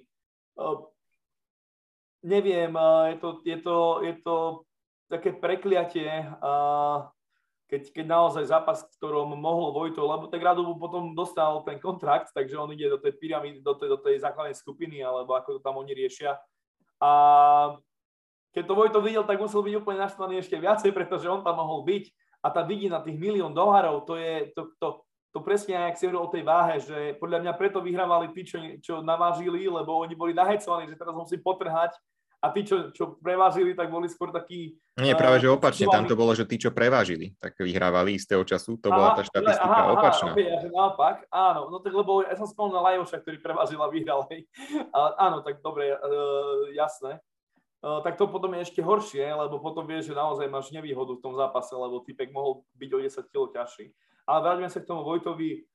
Neviem, 2.19 2.75
je, 3.15 3.17
to, 3.23 3.29
je, 3.47 3.57
to, 3.63 3.77
je 4.03 4.13
to 4.19 4.35
také 5.07 5.31
prekliatie. 5.31 6.27
Keď, 7.69 7.93
keď 7.93 8.05
naozaj 8.09 8.49
zápas, 8.49 8.81
v 8.81 8.91
ktorom 8.97 9.37
mohol 9.37 9.69
Vojto, 9.69 10.01
lebo 10.01 10.25
tak 10.25 10.41
Radovu 10.41 10.73
potom 10.81 11.13
dostal 11.13 11.61
ten 11.63 11.77
kontrakt, 11.77 12.33
takže 12.33 12.57
on 12.57 12.73
ide 12.73 12.89
do 12.89 12.97
tej 12.97 13.13
pyramídy, 13.13 13.61
do 13.61 13.77
tej, 13.77 13.93
do 13.93 13.99
tej 14.01 14.17
základnej 14.19 14.57
skupiny, 14.57 15.05
alebo 15.05 15.37
ako 15.37 15.57
to 15.57 15.59
tam 15.61 15.77
oni 15.77 15.93
riešia. 15.93 16.33
A 16.97 17.09
keď 18.57 18.63
to 18.65 18.73
Vojto 18.73 18.99
videl, 19.05 19.21
tak 19.21 19.37
musel 19.37 19.61
byť 19.61 19.75
úplne 19.77 20.01
naštvaný 20.01 20.41
ešte 20.41 20.57
viacej, 20.57 20.89
pretože 20.97 21.29
on 21.29 21.45
tam 21.45 21.61
mohol 21.61 21.85
byť. 21.85 22.09
A 22.41 22.49
tá 22.49 22.65
vidina 22.65 23.05
tých 23.05 23.21
milión 23.21 23.53
dolárov, 23.53 24.01
to 24.09 24.17
je 24.17 24.49
to, 24.57 24.73
to, 24.81 25.05
to 25.29 25.39
presne, 25.45 25.77
jak 25.77 25.97
si 25.97 26.09
hovoril 26.09 26.25
o 26.25 26.33
tej 26.33 26.43
váhe, 26.43 26.75
že 26.81 27.13
podľa 27.21 27.45
mňa 27.45 27.53
preto 27.53 27.79
vyhrávali 27.85 28.33
tí, 28.33 28.41
čo, 28.45 28.57
čo 28.81 28.93
navážili, 29.05 29.69
lebo 29.69 30.01
oni 30.01 30.17
boli 30.17 30.33
nahecovaní, 30.33 30.89
že 30.89 30.97
teraz 30.97 31.13
musí 31.13 31.37
potrhať 31.37 31.93
a 32.39 32.55
tí, 32.55 32.63
čo, 32.63 32.95
čo 32.95 33.19
prevážili, 33.19 33.75
tak 33.75 33.91
boli 33.91 34.07
skôr 34.07 34.31
takí... 34.31 34.79
Nie, 34.95 35.11
práve 35.11 35.43
že 35.43 35.51
opačne, 35.51 35.91
tam 35.91 36.07
to 36.07 36.15
bolo, 36.15 36.31
že 36.31 36.47
tí, 36.47 36.55
čo 36.55 36.71
prevážili, 36.71 37.35
tak 37.35 37.59
vyhrávali 37.59 38.15
istého 38.15 38.47
času, 38.47 38.79
to 38.79 38.87
aha, 38.87 38.95
bola 38.95 39.09
tá 39.11 39.23
štatistika 39.27 39.67
aha, 39.67 39.91
opačná. 39.91 40.31
Aha, 40.31 40.39
okay, 40.39 40.47
že 40.63 40.69
naopak, 40.71 41.15
áno, 41.27 41.61
no 41.67 41.77
tak 41.83 41.91
lebo 41.91 42.23
ja 42.23 42.35
som 42.39 42.47
spomínal 42.47 42.87
Lajoša, 42.87 43.19
ktorý 43.19 43.37
prevážil 43.43 43.79
a 43.83 43.91
vyhral, 43.91 44.23
hej. 44.31 44.47
A, 44.95 45.19
áno, 45.27 45.43
tak 45.43 45.59
dobre, 45.59 45.91
uh, 45.91 46.71
jasné. 46.71 47.19
Uh, 47.83 47.99
tak 48.03 48.15
to 48.15 48.27
potom 48.27 48.55
je 48.55 48.71
ešte 48.71 48.79
horšie, 48.79 49.23
lebo 49.23 49.59
potom 49.59 49.83
vieš, 49.83 50.11
že 50.11 50.15
naozaj 50.15 50.47
máš 50.47 50.71
nevýhodu 50.71 51.19
v 51.19 51.23
tom 51.23 51.35
zápase, 51.35 51.75
lebo 51.75 52.03
typek 52.07 52.31
mohol 52.31 52.63
byť 52.79 52.89
o 52.95 52.99
10 53.03 53.31
kg 53.31 53.43
ťažší. 53.51 53.91
Ale 54.29 54.45
vráťme 54.45 54.69
sa 54.69 54.77
k 54.77 54.89
tomu 54.93 55.01
Vojtovi, 55.01 55.65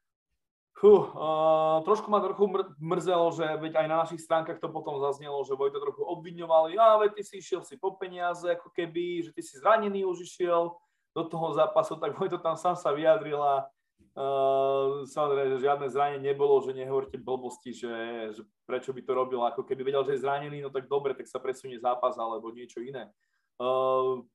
Fú, 0.74 0.90
uh, 0.90 1.86
trošku 1.86 2.10
ma 2.10 2.18
trochu 2.18 2.50
mr- 2.50 2.74
mrzelo, 2.82 3.30
že 3.30 3.46
veď 3.62 3.78
aj 3.78 3.86
na 3.86 3.96
našich 4.02 4.26
stránkach 4.26 4.58
to 4.58 4.66
potom 4.74 4.98
zaznelo, 4.98 5.38
že 5.46 5.54
Vojto 5.54 5.78
trochu 5.78 6.02
obviňovali, 6.02 6.74
a 6.74 6.98
veď 6.98 7.10
ty 7.14 7.22
si 7.22 7.34
išiel 7.38 7.62
si 7.62 7.78
po 7.78 7.94
peniaze, 7.94 8.42
ako 8.42 8.74
keby, 8.74 9.22
že 9.22 9.30
ty 9.30 9.38
si 9.38 9.54
zranený 9.62 10.02
už 10.02 10.26
išiel 10.26 10.74
do 11.14 11.22
toho 11.30 11.54
zápasu, 11.54 11.94
tak 12.02 12.18
Vojto 12.18 12.42
tam 12.42 12.58
sám 12.58 12.74
sa 12.74 12.90
vyjadril 12.90 13.38
a 13.38 13.70
uh, 14.18 15.06
samozrejme, 15.06 15.54
že 15.54 15.62
žiadne 15.62 15.86
zranenie 15.86 16.34
nebolo, 16.34 16.58
že 16.58 16.74
nehovorte 16.74 17.22
blbosti, 17.22 17.70
že, 17.70 17.94
že 18.34 18.42
prečo 18.66 18.90
by 18.90 19.00
to 19.06 19.12
robil, 19.14 19.46
ako 19.46 19.62
keby 19.62 19.86
vedel, 19.86 20.02
že 20.02 20.18
je 20.18 20.26
zranený, 20.26 20.58
no 20.58 20.74
tak 20.74 20.90
dobre, 20.90 21.14
tak 21.14 21.30
sa 21.30 21.38
presunie 21.38 21.78
zápas 21.78 22.18
alebo 22.18 22.50
niečo 22.50 22.82
iné. 22.82 23.14
Uh, 23.62 24.26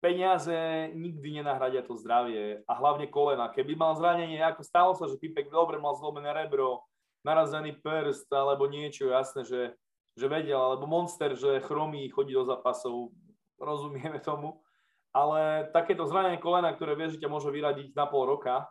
peniaze 0.00 0.90
nikdy 0.96 1.40
nenahradia 1.40 1.84
to 1.84 1.94
zdravie 1.94 2.64
a 2.64 2.72
hlavne 2.74 3.06
kolena. 3.06 3.52
Keby 3.52 3.76
mal 3.76 3.92
zranenie, 3.94 4.40
ako 4.40 4.62
stalo 4.64 4.92
sa, 4.96 5.06
že 5.06 5.20
typek 5.20 5.52
dobre 5.52 5.76
mal 5.76 5.92
zlomené 5.94 6.32
rebro, 6.32 6.82
narazený 7.20 7.76
prst 7.84 8.32
alebo 8.32 8.64
niečo, 8.64 9.12
jasné, 9.12 9.44
že, 9.44 9.62
že 10.16 10.26
vedel, 10.26 10.56
alebo 10.56 10.88
monster, 10.88 11.36
že 11.36 11.60
chromí 11.68 12.08
chodí 12.08 12.32
do 12.32 12.48
zápasov, 12.48 13.12
rozumieme 13.60 14.18
tomu. 14.18 14.64
Ale 15.12 15.68
takéto 15.74 16.08
zranenie 16.08 16.40
kolena, 16.40 16.72
ktoré 16.72 16.96
vie, 16.96 17.12
že 17.12 17.20
ťa 17.20 17.28
môže 17.28 17.50
vyradiť 17.52 17.92
na 17.92 18.08
pol 18.08 18.24
roka, 18.24 18.70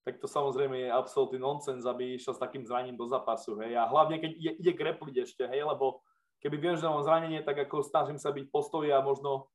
tak 0.00 0.16
to 0.16 0.24
samozrejme 0.24 0.88
je 0.88 0.88
absolútny 0.88 1.36
nonsens, 1.36 1.84
aby 1.84 2.16
išiel 2.16 2.32
s 2.32 2.40
takým 2.40 2.64
zranením 2.64 2.96
do 2.96 3.04
zápasu. 3.04 3.58
Hej. 3.60 3.76
A 3.76 3.84
hlavne, 3.84 4.16
keď 4.16 4.32
ide, 4.32 4.52
ide 4.56 4.72
grepliť 4.72 5.14
ešte, 5.28 5.44
hej, 5.44 5.60
lebo 5.60 6.00
keby 6.40 6.56
viem, 6.56 6.76
že 6.80 6.88
mám 6.88 7.04
zranenie, 7.04 7.44
tak 7.44 7.68
ako 7.68 7.84
snažím 7.84 8.16
sa 8.16 8.32
byť 8.32 8.48
postoji 8.48 8.88
a 8.94 9.04
možno 9.04 9.50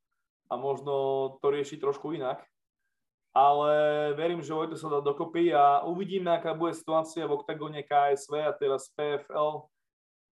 a 0.49 0.53
možno 0.55 0.93
to 1.41 1.47
riešiť 1.49 1.81
trošku 1.81 2.13
inak. 2.13 2.43
Ale 3.35 3.71
verím, 4.15 4.39
že 4.39 4.55
Vojto 4.55 4.79
sa 4.79 4.87
dá 4.87 5.03
dokopy 5.03 5.51
a 5.51 5.83
uvidíme, 5.83 6.31
aká 6.31 6.55
bude 6.55 6.71
situácia 6.71 7.27
v 7.27 7.35
oktagóne 7.35 7.83
KSV 7.83 8.33
a 8.47 8.55
teraz 8.55 8.87
PFL. 8.95 9.67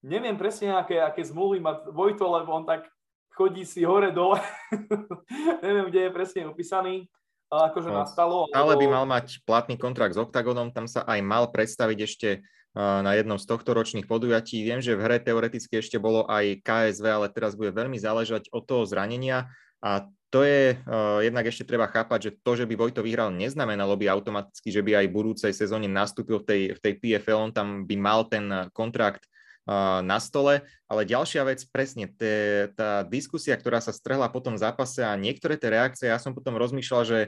Neviem 0.07 0.39
presne, 0.39 0.71
aké, 0.71 1.03
aké 1.03 1.19
zmluvy 1.19 1.59
má 1.59 1.83
Vojto, 1.91 2.31
lebo 2.31 2.55
on 2.55 2.63
tak 2.63 2.87
chodí 3.35 3.67
si 3.67 3.83
hore 3.83 4.15
dole. 4.15 4.39
Neviem, 5.65 5.91
kde 5.91 6.01
je 6.07 6.15
presne 6.15 6.41
opísaný. 6.47 7.11
Akože 7.51 7.91
no, 7.91 8.01
nastalo. 8.01 8.49
Ale 8.49 8.73
by 8.79 8.85
mal 8.89 9.05
mať 9.05 9.45
platný 9.45 9.77
kontrakt 9.77 10.17
s 10.17 10.21
Octagonom, 10.21 10.73
tam 10.73 10.89
sa 10.89 11.05
aj 11.05 11.19
mal 11.21 11.51
predstaviť 11.53 11.99
ešte 12.01 12.29
na 12.73 13.13
jednom 13.13 13.37
z 13.37 13.45
tohto 13.45 13.77
ročných 13.77 14.09
podujatí. 14.09 14.65
Viem, 14.65 14.81
že 14.81 14.97
v 14.97 15.05
hre 15.05 15.17
teoreticky 15.21 15.77
ešte 15.77 16.01
bolo 16.01 16.25
aj 16.25 16.65
KSV, 16.65 17.05
ale 17.05 17.27
teraz 17.29 17.53
bude 17.53 17.69
veľmi 17.69 18.01
záležať 18.01 18.49
od 18.49 18.65
toho 18.65 18.89
zranenia 18.89 19.53
a 19.83 20.07
to 20.33 20.41
je 20.41 20.73
uh, 20.73 21.21
jednak 21.21 21.45
ešte 21.45 21.67
treba 21.69 21.85
chápať, 21.85 22.19
že 22.25 22.31
to, 22.41 22.57
že 22.57 22.65
by 22.65 22.73
Vojto 22.73 23.05
vyhral, 23.05 23.29
neznamenalo 23.29 23.93
by 23.93 24.09
automaticky, 24.09 24.73
že 24.73 24.81
by 24.81 25.03
aj 25.03 25.05
v 25.11 25.15
budúcej 25.19 25.53
sezóne 25.53 25.85
nastúpil 25.85 26.41
v 26.41 26.45
tej, 26.47 26.61
v 26.73 26.79
tej 26.81 26.93
PFL, 26.97 27.51
on 27.51 27.53
tam 27.53 27.85
by 27.85 27.95
mal 27.99 28.25
ten 28.25 28.49
kontrakt 28.73 29.29
uh, 29.69 30.01
na 30.01 30.17
stole. 30.17 30.65
Ale 30.89 31.05
ďalšia 31.05 31.45
vec, 31.45 31.61
presne, 31.69 32.09
te, 32.09 32.65
tá 32.73 33.05
diskusia, 33.05 33.53
ktorá 33.53 33.77
sa 33.77 33.93
strhla 33.93 34.25
po 34.33 34.41
tom 34.41 34.57
zápase 34.57 35.05
a 35.05 35.13
niektoré 35.13 35.53
tie 35.53 35.69
reakcie, 35.69 36.09
ja 36.09 36.17
som 36.17 36.33
potom 36.33 36.57
rozmýšľal, 36.57 37.03
že 37.05 37.19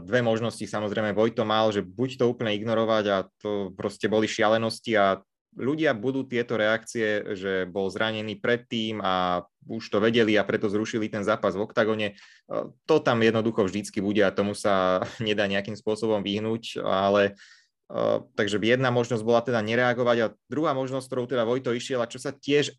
dve 0.00 0.24
možnosti 0.24 0.64
samozrejme 0.64 1.12
Vojto 1.12 1.44
mal, 1.44 1.68
že 1.68 1.84
buď 1.84 2.16
to 2.16 2.24
úplne 2.32 2.56
ignorovať 2.56 3.04
a 3.12 3.16
to 3.44 3.76
proste 3.76 4.08
boli 4.08 4.24
šialenosti 4.24 4.96
a 4.96 5.20
ľudia 5.58 5.96
budú 5.98 6.22
tieto 6.22 6.54
reakcie, 6.54 7.34
že 7.34 7.66
bol 7.66 7.90
zranený 7.90 8.38
predtým 8.38 9.02
a 9.02 9.42
už 9.66 9.90
to 9.90 9.98
vedeli 9.98 10.38
a 10.38 10.46
preto 10.46 10.70
zrušili 10.70 11.10
ten 11.10 11.26
zápas 11.26 11.58
v 11.58 11.64
oktagone. 11.66 12.08
E, 12.10 12.14
to 12.86 12.96
tam 13.02 13.18
jednoducho 13.22 13.66
vždycky 13.66 13.98
bude 13.98 14.22
a 14.22 14.34
tomu 14.34 14.54
sa 14.54 15.02
nedá 15.18 15.50
nejakým 15.50 15.74
spôsobom 15.74 16.22
vyhnúť, 16.22 16.78
ale 16.82 17.34
e, 17.90 18.02
takže 18.38 18.62
jedna 18.62 18.94
možnosť 18.94 19.22
bola 19.26 19.42
teda 19.42 19.58
nereagovať 19.62 20.16
a 20.22 20.32
druhá 20.46 20.70
možnosť, 20.74 21.06
ktorou 21.10 21.26
teda 21.26 21.42
Vojto 21.42 21.74
išiel 21.74 21.98
a 21.98 22.10
čo 22.10 22.22
sa 22.22 22.30
tiež 22.30 22.70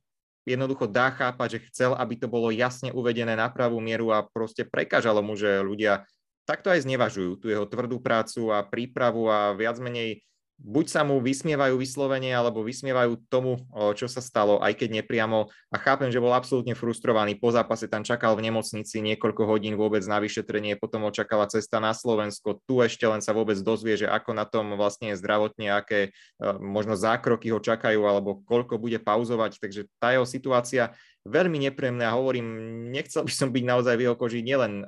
jednoducho 0.47 0.89
dá 0.89 1.13
chápať, 1.13 1.59
že 1.59 1.63
chcel, 1.69 1.91
aby 1.93 2.17
to 2.17 2.25
bolo 2.25 2.49
jasne 2.49 2.89
uvedené 2.89 3.37
na 3.37 3.45
pravú 3.51 3.77
mieru 3.77 4.09
a 4.09 4.25
proste 4.25 4.65
prekážalo 4.65 5.21
mu, 5.21 5.37
že 5.37 5.61
ľudia 5.61 6.07
takto 6.49 6.73
aj 6.73 6.81
znevažujú 6.81 7.31
tú 7.37 7.45
jeho 7.53 7.69
tvrdú 7.69 8.01
prácu 8.01 8.49
a 8.49 8.65
prípravu 8.65 9.29
a 9.29 9.53
viac 9.53 9.77
menej 9.77 10.25
buď 10.61 10.85
sa 10.93 11.01
mu 11.01 11.17
vysmievajú 11.17 11.73
vyslovene, 11.73 12.29
alebo 12.29 12.61
vysmievajú 12.61 13.17
tomu, 13.33 13.57
čo 13.97 14.05
sa 14.05 14.21
stalo, 14.21 14.61
aj 14.61 14.77
keď 14.77 15.01
nepriamo. 15.01 15.49
A 15.73 15.77
chápem, 15.81 16.13
že 16.13 16.21
bol 16.21 16.29
absolútne 16.31 16.77
frustrovaný. 16.77 17.33
Po 17.33 17.49
zápase 17.49 17.89
tam 17.89 18.05
čakal 18.05 18.37
v 18.37 18.45
nemocnici 18.45 19.01
niekoľko 19.01 19.49
hodín 19.49 19.73
vôbec 19.73 20.05
na 20.05 20.21
vyšetrenie, 20.21 20.77
potom 20.77 21.09
očakala 21.09 21.49
cesta 21.49 21.81
na 21.81 21.97
Slovensko. 21.97 22.61
Tu 22.69 22.77
ešte 22.85 23.09
len 23.09 23.25
sa 23.25 23.33
vôbec 23.33 23.57
dozvie, 23.57 23.97
že 23.97 24.05
ako 24.05 24.37
na 24.37 24.45
tom 24.45 24.77
vlastne 24.77 25.11
je 25.11 25.19
zdravotne, 25.19 25.73
aké 25.73 26.13
možno 26.61 26.93
zákroky 26.93 27.49
ho 27.49 27.57
čakajú, 27.57 28.05
alebo 28.05 28.45
koľko 28.45 28.77
bude 28.77 29.01
pauzovať. 29.01 29.57
Takže 29.57 29.89
tá 29.97 30.13
jeho 30.13 30.29
situácia 30.29 30.93
veľmi 31.25 31.57
nepríjemné 31.69 32.05
a 32.05 32.13
hovorím, 32.13 32.45
nechcel 32.93 33.25
by 33.25 33.33
som 33.33 33.49
byť 33.49 33.63
naozaj 33.65 33.93
v 33.97 34.03
jeho 34.05 34.17
koži 34.17 34.45
nielen 34.45 34.85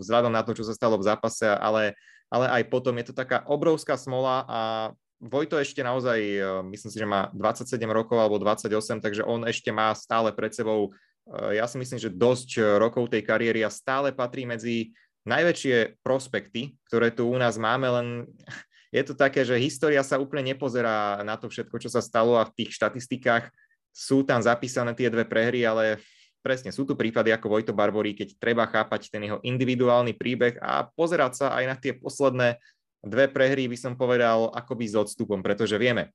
vzhľadom 0.00 0.32
na 0.32 0.40
to, 0.40 0.56
čo 0.56 0.64
sa 0.64 0.72
stalo 0.72 0.96
v 0.96 1.04
zápase, 1.04 1.44
ale 1.44 1.92
ale 2.30 2.46
aj 2.46 2.62
potom 2.70 2.94
je 3.02 3.10
to 3.10 3.14
taká 3.14 3.42
obrovská 3.50 3.98
smola 3.98 4.46
a 4.46 4.60
Vojto 5.20 5.60
ešte 5.60 5.84
naozaj, 5.84 6.16
e, 6.16 6.40
myslím 6.72 6.90
si, 6.90 6.96
že 6.96 7.04
má 7.04 7.28
27 7.36 7.76
rokov 7.92 8.16
alebo 8.16 8.40
28, 8.40 9.04
takže 9.04 9.20
on 9.20 9.44
ešte 9.44 9.68
má 9.68 9.92
stále 9.92 10.32
pred 10.32 10.48
sebou, 10.56 10.88
e, 11.28 11.60
ja 11.60 11.68
si 11.68 11.76
myslím, 11.76 12.00
že 12.00 12.08
dosť 12.08 12.80
rokov 12.80 13.12
tej 13.12 13.20
kariéry 13.20 13.60
a 13.60 13.68
stále 13.68 14.16
patrí 14.16 14.48
medzi 14.48 14.96
najväčšie 15.28 16.00
prospekty, 16.00 16.72
ktoré 16.88 17.12
tu 17.12 17.28
u 17.28 17.36
nás 17.36 17.60
máme, 17.60 17.86
len 17.92 18.06
je 18.96 19.02
to 19.04 19.12
také, 19.12 19.44
že 19.44 19.60
história 19.60 20.00
sa 20.00 20.16
úplne 20.16 20.56
nepozerá 20.56 21.20
na 21.20 21.36
to 21.36 21.52
všetko, 21.52 21.76
čo 21.76 21.92
sa 21.92 22.00
stalo 22.00 22.40
a 22.40 22.48
v 22.48 22.64
tých 22.64 22.80
štatistikách 22.80 23.52
sú 23.92 24.22
tam 24.24 24.40
zapísané 24.40 24.96
tie 24.96 25.12
dve 25.12 25.26
prehry, 25.26 25.66
ale 25.66 26.00
presne 26.40 26.72
sú 26.72 26.88
tu 26.88 26.96
prípady 26.96 27.34
ako 27.36 27.52
Vojto 27.52 27.72
Barbory, 27.76 28.16
keď 28.16 28.38
treba 28.40 28.64
chápať 28.64 29.12
ten 29.12 29.28
jeho 29.28 29.38
individuálny 29.44 30.16
príbeh 30.16 30.56
a 30.62 30.88
pozerať 30.88 31.32
sa 31.36 31.46
aj 31.52 31.64
na 31.68 31.76
tie 31.76 31.92
posledné 31.92 32.56
dve 33.04 33.26
prehry 33.28 33.68
by 33.68 33.76
som 33.76 33.92
povedal 33.96 34.52
akoby 34.52 34.84
s 34.88 34.94
odstupom, 34.96 35.40
pretože 35.40 35.76
vieme, 35.80 36.12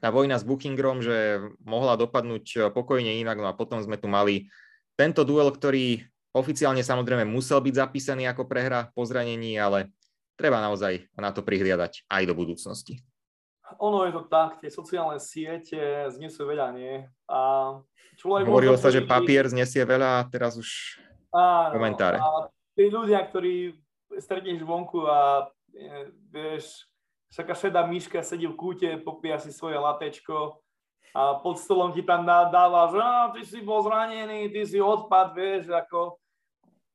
tá 0.00 0.12
vojna 0.12 0.36
s 0.36 0.44
Bookingrom, 0.44 1.00
že 1.00 1.40
mohla 1.64 1.96
dopadnúť 1.96 2.74
pokojne 2.76 3.20
inak, 3.20 3.40
no 3.40 3.48
a 3.48 3.56
potom 3.56 3.80
sme 3.80 3.96
tu 3.96 4.10
mali 4.10 4.52
tento 5.00 5.24
duel, 5.24 5.48
ktorý 5.48 6.04
oficiálne 6.34 6.82
samozrejme 6.82 7.24
musel 7.24 7.62
byť 7.62 7.74
zapísaný 7.78 8.26
ako 8.28 8.44
prehra 8.44 8.90
po 8.92 9.06
zranení, 9.06 9.54
ale 9.56 9.94
treba 10.34 10.58
naozaj 10.58 11.08
na 11.14 11.30
to 11.30 11.46
prihliadať 11.46 12.10
aj 12.10 12.22
do 12.26 12.34
budúcnosti. 12.34 13.00
Ono 13.80 14.04
je 14.04 14.12
to 14.12 14.22
tak, 14.28 14.60
tie 14.60 14.68
sociálne 14.68 15.16
siete 15.18 16.10
znesú 16.12 16.44
veľa, 16.46 16.74
nie? 16.76 17.06
A 17.30 17.38
človek 18.20 18.44
Hovorilo 18.44 18.76
sa, 18.76 18.92
že 18.92 19.06
papier 19.06 19.48
znesie 19.48 19.82
veľa 19.82 20.20
a 20.20 20.26
teraz 20.28 20.60
už 20.60 21.00
áno, 21.32 21.74
komentáre. 21.74 22.20
A 22.20 22.50
tí 22.76 22.92
ľudia, 22.92 23.24
ktorí 23.24 23.72
stretneš 24.20 24.62
vonku 24.62 25.06
a 25.08 25.48
vieš, 26.30 26.86
taká 27.34 27.54
šedá 27.54 27.82
myška 27.86 28.22
sedí 28.22 28.46
v 28.46 28.54
kúte, 28.54 28.88
popíja 29.02 29.42
si 29.42 29.50
svoje 29.50 29.74
latečko 29.74 30.62
a 31.14 31.38
pod 31.38 31.58
stolom 31.58 31.94
ti 31.94 32.02
tam 32.02 32.26
dáva, 32.26 32.90
že 32.90 33.06
ty 33.38 33.40
si 33.46 33.58
bol 33.62 33.82
zranený, 33.86 34.50
ty 34.50 34.66
si 34.66 34.78
odpad, 34.82 35.34
vieš, 35.34 35.70
ako... 35.70 36.18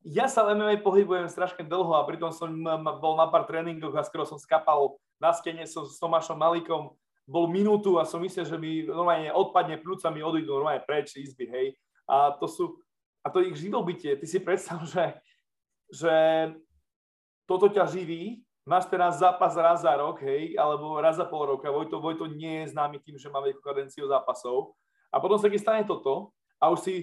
Ja 0.08 0.32
sa 0.32 0.48
v 0.48 0.56
MMA 0.56 0.80
pohybujem 0.80 1.28
strašne 1.28 1.68
dlho 1.68 1.92
a 1.92 2.08
pritom 2.08 2.32
som 2.32 2.48
bol 3.04 3.20
na 3.20 3.28
pár 3.28 3.44
tréningoch 3.44 3.92
a 4.00 4.08
skoro 4.08 4.24
som 4.24 4.40
skapal 4.40 4.96
na 5.20 5.36
stene 5.36 5.68
som 5.68 5.84
s 5.84 6.00
Tomášom 6.00 6.40
Malikom, 6.40 6.96
bol 7.30 7.46
minútu 7.52 8.00
a 8.00 8.08
som 8.08 8.24
myslel, 8.24 8.48
že 8.48 8.58
mi 8.58 8.88
normálne 8.88 9.30
odpadne 9.30 9.78
plúca, 9.78 10.10
mi 10.10 10.24
odídu 10.24 10.56
normálne 10.56 10.82
preč 10.82 11.14
izby, 11.20 11.46
hej. 11.52 11.68
A 12.10 12.34
to 12.40 12.48
sú, 12.50 12.80
a 13.22 13.30
to 13.30 13.44
ich 13.44 13.60
živobytie. 13.60 14.18
Ty 14.18 14.26
si 14.26 14.40
predstav, 14.42 14.82
že, 14.88 15.20
že 15.94 16.16
toto 17.46 17.70
ťa 17.70 17.86
živí 17.86 18.42
máš 18.70 18.86
teraz 18.86 19.18
zápas 19.18 19.58
raz 19.58 19.82
za 19.82 19.98
rok, 19.98 20.22
hej, 20.22 20.54
alebo 20.54 21.02
raz 21.02 21.18
za 21.18 21.26
pol 21.26 21.58
roka, 21.58 21.74
Vojto, 21.74 21.98
Vojto 21.98 22.30
nie 22.30 22.64
je 22.64 22.78
známy 22.78 23.02
tým, 23.02 23.18
že 23.18 23.34
má 23.34 23.42
veľkú 23.42 23.66
kadenciu 23.66 24.06
zápasov 24.06 24.78
a 25.10 25.18
potom 25.18 25.42
sa 25.42 25.50
ti 25.50 25.58
stane 25.58 25.82
toto 25.90 26.30
a 26.62 26.70
už 26.70 26.80
si 26.86 26.96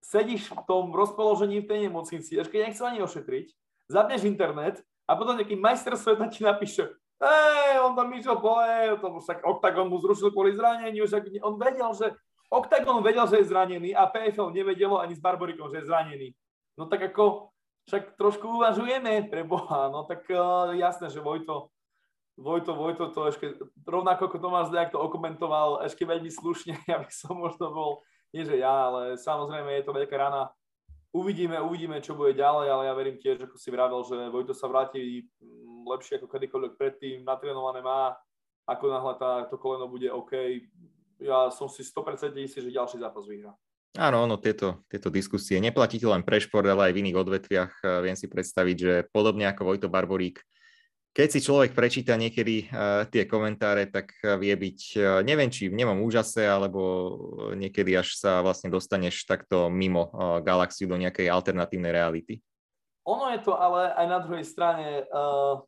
sedíš 0.00 0.54
v 0.54 0.62
tom 0.64 0.94
rozpoložení 0.94 1.66
v 1.66 1.68
tej 1.68 1.78
nemocnici, 1.90 2.38
až 2.38 2.46
keď 2.46 2.70
nechcel 2.70 2.86
ani 2.86 3.02
ošetriť, 3.02 3.46
zapneš 3.90 4.22
internet 4.22 4.80
a 5.10 5.18
potom 5.18 5.34
nejaký 5.34 5.58
majster 5.58 5.98
sveta 5.98 6.30
ti 6.30 6.46
napíše, 6.46 6.86
hej, 7.18 7.82
on 7.82 7.98
tam 7.98 8.08
išiel 8.14 8.38
pole, 8.38 8.94
to 9.02 9.06
však 9.20 9.42
Octagon 9.42 9.90
mu 9.90 9.98
zrušil 9.98 10.30
kvôli 10.30 10.54
zraneniu, 10.54 11.04
že 11.10 11.20
on 11.42 11.58
vedel, 11.58 11.90
že 11.92 12.14
Octagon 12.50 13.02
vedel, 13.02 13.26
že 13.26 13.42
je 13.42 13.50
zranený 13.50 13.90
a 13.94 14.06
PFL 14.10 14.50
nevedelo 14.50 14.98
ani 14.98 15.14
s 15.14 15.22
Barborikom, 15.22 15.70
že 15.70 15.82
je 15.82 15.88
zranený. 15.90 16.28
No 16.74 16.90
tak 16.90 17.12
ako, 17.12 17.54
však 17.90 18.14
trošku 18.14 18.46
uvažujeme 18.46 19.26
pre 19.26 19.42
Boha, 19.42 19.90
no 19.90 20.06
tak 20.06 20.22
uh, 20.30 20.70
jasné, 20.78 21.10
že 21.10 21.18
Vojto, 21.18 21.74
Vojto, 22.38 22.78
Vojto 22.78 23.10
to 23.10 23.26
ešte, 23.26 23.58
rovnako 23.82 24.30
ako 24.30 24.38
Tomáš 24.38 24.70
Dejak 24.70 24.94
to 24.94 25.02
okomentoval, 25.02 25.82
ešte 25.82 26.06
veľmi 26.06 26.30
slušne, 26.30 26.78
ja 26.90 27.02
by 27.02 27.10
som 27.10 27.34
možno 27.34 27.74
bol, 27.74 27.98
nie 28.30 28.46
že 28.46 28.62
ja, 28.62 28.70
ale 28.70 29.18
samozrejme 29.18 29.82
je 29.82 29.84
to 29.90 29.90
veľká 29.90 30.14
rana. 30.14 30.54
Uvidíme, 31.10 31.58
uvidíme, 31.58 31.98
čo 31.98 32.14
bude 32.14 32.38
ďalej, 32.38 32.70
ale 32.70 32.82
ja 32.86 32.94
verím 32.94 33.18
tiež, 33.18 33.50
ako 33.50 33.58
si 33.58 33.74
vravel, 33.74 34.06
že 34.06 34.30
Vojto 34.30 34.54
sa 34.54 34.70
vráti 34.70 35.26
mm, 35.42 35.90
lepšie 35.90 36.22
ako 36.22 36.30
kedykoľvek 36.30 36.78
predtým, 36.78 37.26
natrénované 37.26 37.82
má, 37.82 38.14
ako 38.70 38.86
náhle 38.86 39.18
to 39.50 39.58
koleno 39.58 39.90
bude 39.90 40.06
OK. 40.06 40.62
Ja 41.18 41.50
som 41.50 41.66
si 41.66 41.82
100% 41.82 42.38
istý, 42.38 42.62
že 42.62 42.70
ďalší 42.70 43.02
zápas 43.02 43.26
vyhrá. 43.26 43.50
Áno, 43.98 44.22
ono, 44.22 44.38
tieto, 44.38 44.86
tieto 44.86 45.10
diskusie 45.10 45.58
neplatí 45.58 45.98
len 45.98 46.22
pre 46.22 46.38
šport, 46.38 46.62
ale 46.62 46.90
aj 46.90 46.94
v 46.94 47.00
iných 47.02 47.18
odvetviach. 47.18 47.72
Viem 48.06 48.14
si 48.14 48.30
predstaviť, 48.30 48.76
že 48.78 48.94
podobne 49.10 49.50
ako 49.50 49.66
Vojto 49.66 49.90
Barborík, 49.90 50.38
keď 51.10 51.26
si 51.26 51.42
človek 51.42 51.74
prečíta 51.74 52.14
niekedy 52.14 52.70
uh, 52.70 53.02
tie 53.10 53.26
komentáre, 53.26 53.90
tak 53.90 54.14
vie 54.38 54.54
byť, 54.54 54.80
neviem, 55.26 55.50
či 55.50 55.66
v 55.66 55.74
nemom 55.74 56.06
úžase, 56.06 56.46
alebo 56.46 56.80
niekedy 57.58 57.98
až 57.98 58.14
sa 58.14 58.38
vlastne 58.46 58.70
dostaneš 58.70 59.26
takto 59.26 59.66
mimo 59.66 60.14
galaxiu 60.46 60.86
do 60.86 60.94
nejakej 60.94 61.26
alternatívnej 61.26 61.90
reality. 61.90 62.38
Ono 63.10 63.26
je 63.34 63.42
to 63.42 63.58
ale 63.58 63.90
aj 63.98 64.06
na 64.06 64.18
druhej 64.22 64.46
strane, 64.46 65.02
uh, 65.10 65.58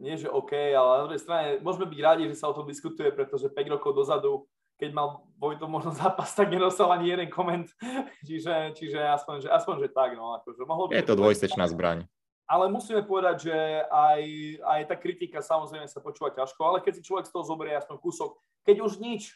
nie 0.00 0.16
že 0.16 0.32
OK, 0.32 0.56
ale 0.72 0.88
na 0.96 1.04
druhej 1.12 1.20
strane 1.20 1.48
môžeme 1.60 1.92
byť 1.92 2.00
rádi, 2.00 2.24
že 2.32 2.40
sa 2.40 2.48
o 2.48 2.56
tom 2.56 2.64
diskutuje, 2.64 3.12
pretože 3.12 3.52
5 3.52 3.74
rokov 3.76 3.92
dozadu 3.92 4.48
keď 4.76 4.90
mal 4.92 5.08
Vojto 5.36 5.68
možno 5.68 5.92
zápas, 5.92 6.32
tak 6.32 6.48
nedostal 6.48 6.88
ani 6.96 7.12
jeden 7.12 7.28
koment. 7.28 7.68
čiže, 8.28 8.72
čiže 8.72 8.96
aspoň, 9.04 9.44
že, 9.44 9.48
aspoň, 9.52 9.74
že 9.84 9.88
tak. 9.92 10.16
No, 10.16 10.32
akože 10.40 10.64
mohol 10.64 10.88
by 10.88 10.96
je 10.96 11.08
to 11.12 11.20
dvojsečná 11.20 11.68
zbraň. 11.68 12.08
Ale 12.46 12.70
musíme 12.70 13.02
povedať, 13.02 13.50
že 13.50 13.56
aj, 13.90 14.22
aj 14.62 14.80
tá 14.86 14.94
kritika 14.96 15.42
samozrejme 15.42 15.90
sa 15.90 15.98
počúva 15.98 16.30
ťažko, 16.30 16.62
ale 16.62 16.78
keď 16.78 16.92
si 16.96 17.02
človek 17.04 17.26
z 17.26 17.34
toho 17.34 17.44
zoberie 17.44 17.74
aspoň 17.74 17.98
kúsok, 17.98 18.38
keď 18.62 18.86
už 18.86 19.02
nič, 19.02 19.34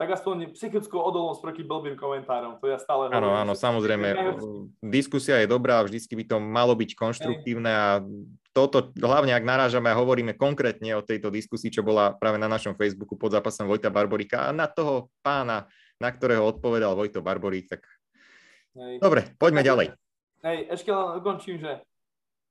tak 0.00 0.16
aspoň 0.16 0.56
psychickú 0.56 0.96
odolnosť 0.96 1.44
proti 1.44 1.60
blbým 1.60 1.92
komentárom. 1.92 2.56
To 2.64 2.72
ja 2.72 2.80
stále 2.80 3.12
Áno, 3.12 3.36
áno, 3.36 3.52
samozrejme. 3.52 4.32
Diskusia 4.80 5.44
je 5.44 5.52
dobrá, 5.52 5.84
vždycky 5.84 6.16
by 6.16 6.24
to 6.24 6.36
malo 6.40 6.72
byť 6.72 6.96
konštruktívne 6.96 7.68
a 7.68 8.00
toto, 8.56 8.96
hlavne 8.96 9.36
ak 9.36 9.44
narážame 9.44 9.92
a 9.92 10.00
hovoríme 10.00 10.40
konkrétne 10.40 10.96
o 10.96 11.04
tejto 11.04 11.28
diskusii, 11.28 11.68
čo 11.68 11.84
bola 11.84 12.16
práve 12.16 12.40
na 12.40 12.48
našom 12.48 12.80
Facebooku 12.80 13.20
pod 13.20 13.36
zápasom 13.36 13.68
Vojta 13.68 13.92
Barborika 13.92 14.48
a 14.48 14.56
na 14.56 14.72
toho 14.72 15.12
pána, 15.20 15.68
na 16.00 16.08
ktorého 16.08 16.48
odpovedal 16.48 16.96
Vojto 16.96 17.20
Barborík, 17.20 17.68
tak 17.68 17.84
Hej. 18.80 19.04
dobre, 19.04 19.36
poďme 19.36 19.60
ďalej. 19.60 19.86
Hej, 20.40 20.80
ešte 20.80 20.88
len 20.96 21.20
ukončím, 21.20 21.60
že 21.60 21.84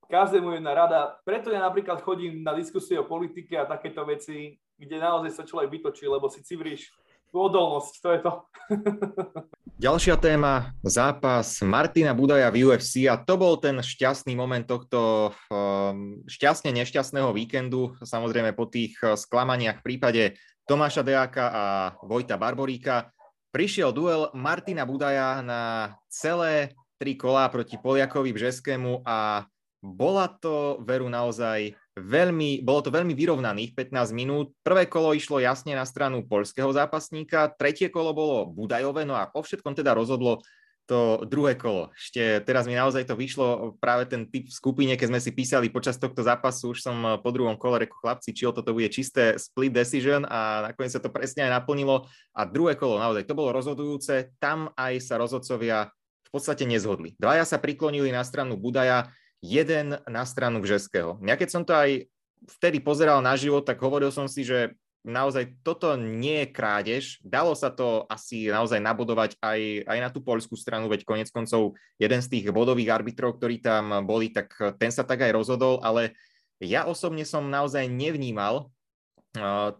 každému 0.05 0.53
jedna 0.53 0.77
rada. 0.77 1.17
Preto 1.25 1.49
ja 1.49 1.65
napríklad 1.65 2.05
chodím 2.05 2.45
na 2.45 2.53
diskusie 2.53 2.93
o 3.01 3.09
politike 3.09 3.57
a 3.57 3.65
takéto 3.65 4.05
veci, 4.05 4.53
kde 4.77 5.01
naozaj 5.01 5.33
sa 5.33 5.43
človek 5.49 5.81
vytočí, 5.81 6.05
lebo 6.05 6.29
si 6.29 6.45
civríš 6.45 6.93
odolnosť, 7.33 7.93
to 8.01 8.07
je 8.11 8.19
to. 8.21 8.31
Ďalšia 9.79 10.19
téma, 10.19 10.75
zápas 10.83 11.63
Martina 11.63 12.11
Budaja 12.11 12.51
v 12.51 12.67
UFC 12.67 13.07
a 13.07 13.15
to 13.15 13.39
bol 13.39 13.55
ten 13.55 13.79
šťastný 13.79 14.35
moment 14.35 14.67
tohto 14.67 15.31
um, 15.47 16.19
šťastne 16.27 16.75
nešťastného 16.75 17.31
víkendu, 17.31 17.95
samozrejme 18.03 18.51
po 18.53 18.67
tých 18.67 18.99
uh, 18.99 19.15
sklamaniach 19.15 19.79
v 19.79 19.85
prípade 19.87 20.23
Tomáša 20.67 21.01
Deáka 21.01 21.45
a 21.49 21.65
Vojta 22.03 22.35
Barboríka. 22.35 23.09
Prišiel 23.49 23.95
duel 23.95 24.29
Martina 24.35 24.83
Budaja 24.83 25.41
na 25.41 25.95
celé 26.11 26.77
tri 26.99 27.15
kolá 27.15 27.47
proti 27.47 27.79
Poliakovi 27.79 28.35
Bžeskému 28.35 29.07
a 29.07 29.47
bola 29.79 30.27
to 30.27 30.83
veru 30.83 31.07
naozaj 31.07 31.71
veľmi, 31.97 32.61
bolo 32.61 32.85
to 32.85 32.93
veľmi 32.93 33.15
vyrovnaných 33.17 33.73
15 33.73 34.13
minút. 34.13 34.53
Prvé 34.61 34.85
kolo 34.85 35.15
išlo 35.15 35.41
jasne 35.41 35.73
na 35.73 35.87
stranu 35.87 36.25
poľského 36.27 36.69
zápasníka, 36.69 37.49
tretie 37.55 37.89
kolo 37.89 38.13
bolo 38.13 38.37
Budajové, 38.49 39.07
no 39.07 39.17
a 39.17 39.25
po 39.25 39.41
všetkom 39.41 39.73
teda 39.73 39.97
rozhodlo 39.97 40.43
to 40.89 41.21
druhé 41.29 41.53
kolo. 41.53 41.93
Ešte 41.93 42.41
teraz 42.41 42.65
mi 42.65 42.73
naozaj 42.73 43.05
to 43.05 43.13
vyšlo 43.13 43.77
práve 43.77 44.09
ten 44.09 44.25
typ 44.25 44.49
v 44.49 44.57
skupine, 44.57 44.97
keď 44.97 45.07
sme 45.13 45.21
si 45.21 45.29
písali 45.29 45.69
počas 45.69 46.01
tohto 46.01 46.25
zápasu, 46.25 46.73
už 46.73 46.81
som 46.81 47.21
po 47.21 47.29
druhom 47.29 47.53
kole 47.61 47.85
reku 47.85 47.93
chlapci, 48.01 48.33
či 48.33 48.49
o 48.49 48.51
toto 48.51 48.73
bude 48.73 48.89
čisté 48.89 49.37
split 49.37 49.69
decision 49.69 50.25
a 50.25 50.73
nakoniec 50.73 50.89
sa 50.89 50.97
to 50.97 51.13
presne 51.13 51.45
aj 51.45 51.61
naplnilo. 51.61 52.09
A 52.33 52.49
druhé 52.49 52.73
kolo 52.73 52.97
naozaj 52.97 53.29
to 53.29 53.37
bolo 53.37 53.53
rozhodujúce, 53.53 54.33
tam 54.41 54.73
aj 54.73 54.97
sa 55.05 55.21
rozhodcovia 55.21 55.93
v 56.25 56.29
podstate 56.33 56.65
nezhodli. 56.65 57.13
Dvaja 57.21 57.45
sa 57.45 57.61
priklonili 57.61 58.09
na 58.09 58.25
stranu 58.25 58.57
Budaja, 58.57 59.13
jeden 59.39 59.99
na 60.07 60.23
stranu 60.27 60.59
Vžeského. 60.59 61.19
Ja 61.23 61.39
keď 61.39 61.49
som 61.49 61.63
to 61.63 61.75
aj 61.75 62.07
vtedy 62.59 62.79
pozeral 62.79 63.19
na 63.19 63.35
život, 63.35 63.63
tak 63.67 63.79
hovoril 63.79 64.11
som 64.11 64.27
si, 64.27 64.47
že 64.47 64.75
naozaj 65.03 65.63
toto 65.63 65.95
nie 65.95 66.43
je 66.43 66.51
krádež. 66.51 67.03
Dalo 67.23 67.55
sa 67.55 67.71
to 67.71 68.03
asi 68.11 68.51
naozaj 68.51 68.83
nabodovať 68.83 69.39
aj, 69.39 69.87
aj 69.87 69.99
na 69.99 70.09
tú 70.11 70.19
poľskú 70.19 70.59
stranu, 70.59 70.91
veď 70.91 71.07
konec 71.07 71.31
koncov 71.31 71.79
jeden 71.95 72.19
z 72.19 72.27
tých 72.27 72.45
bodových 72.51 72.91
arbitrov, 72.91 73.39
ktorí 73.39 73.63
tam 73.63 74.03
boli, 74.03 74.31
tak 74.31 74.51
ten 74.75 74.91
sa 74.91 75.07
tak 75.07 75.23
aj 75.23 75.31
rozhodol, 75.35 75.79
ale 75.83 76.15
ja 76.59 76.83
osobne 76.83 77.23
som 77.23 77.47
naozaj 77.47 77.87
nevnímal 77.87 78.67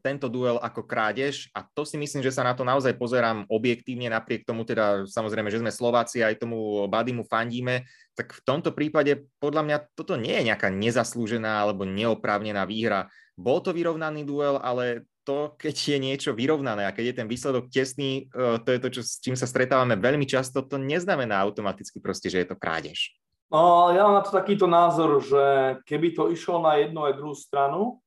tento 0.06 0.30
duel 0.30 0.62
ako 0.62 0.86
krádež 0.86 1.50
a 1.58 1.66
to 1.66 1.82
si 1.82 1.98
myslím, 1.98 2.22
že 2.22 2.30
sa 2.30 2.46
na 2.46 2.54
to 2.54 2.62
naozaj 2.62 2.94
pozerám 2.94 3.50
objektívne, 3.50 4.06
napriek 4.06 4.46
tomu 4.46 4.62
teda 4.62 5.10
samozrejme, 5.10 5.50
že 5.50 5.58
sme 5.58 5.74
Slováci 5.74 6.22
aj 6.22 6.46
tomu 6.46 6.86
Badimu 6.86 7.26
fandíme, 7.26 7.90
tak 8.14 8.38
v 8.38 8.42
tomto 8.46 8.70
prípade 8.78 9.26
podľa 9.42 9.66
mňa 9.66 9.78
toto 9.98 10.22
nie 10.22 10.38
je 10.38 10.54
nejaká 10.54 10.70
nezaslúžená 10.70 11.66
alebo 11.66 11.82
neoprávnená 11.82 12.70
výhra. 12.70 13.10
Bol 13.34 13.66
to 13.66 13.74
vyrovnaný 13.74 14.22
duel, 14.22 14.62
ale 14.62 15.10
to, 15.26 15.58
keď 15.58 15.76
je 15.78 15.98
niečo 15.98 16.32
vyrovnané 16.38 16.86
a 16.86 16.94
keď 16.94 17.14
je 17.14 17.18
ten 17.22 17.28
výsledok 17.30 17.70
tesný, 17.70 18.30
e, 18.30 18.58
to 18.66 18.70
je 18.70 18.80
to, 18.82 18.90
čo, 18.98 19.02
s 19.06 19.22
čím 19.22 19.38
sa 19.38 19.46
stretávame 19.46 19.94
veľmi 19.98 20.26
často, 20.26 20.66
to 20.66 20.82
neznamená 20.82 21.38
automaticky 21.42 22.02
proste, 22.02 22.34
že 22.34 22.42
je 22.42 22.48
to 22.50 22.58
krádež. 22.58 23.14
No, 23.50 23.90
ja 23.90 24.06
mám 24.06 24.22
na 24.22 24.26
to 24.26 24.30
takýto 24.30 24.70
názor, 24.70 25.22
že 25.26 25.78
keby 25.90 26.14
to 26.14 26.30
išlo 26.30 26.62
na 26.62 26.78
jednu 26.82 27.02
aj 27.02 27.18
druhú 27.18 27.34
stranu, 27.34 28.02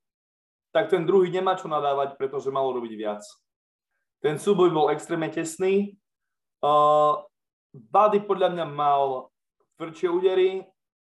tak 0.72 0.88
ten 0.88 1.04
druhý 1.04 1.28
nemá 1.28 1.54
čo 1.54 1.68
nadávať, 1.68 2.16
pretože 2.16 2.48
malo 2.48 2.72
robiť 2.72 2.92
viac. 2.96 3.22
Ten 4.24 4.40
súboj 4.40 4.72
bol 4.72 4.88
extrémne 4.88 5.28
tesný. 5.28 5.94
Uh, 6.64 7.20
Buddy 7.72 8.24
podľa 8.24 8.52
mňa 8.52 8.66
mal 8.68 9.32
tvrdšie 9.80 10.08
údery, 10.12 10.50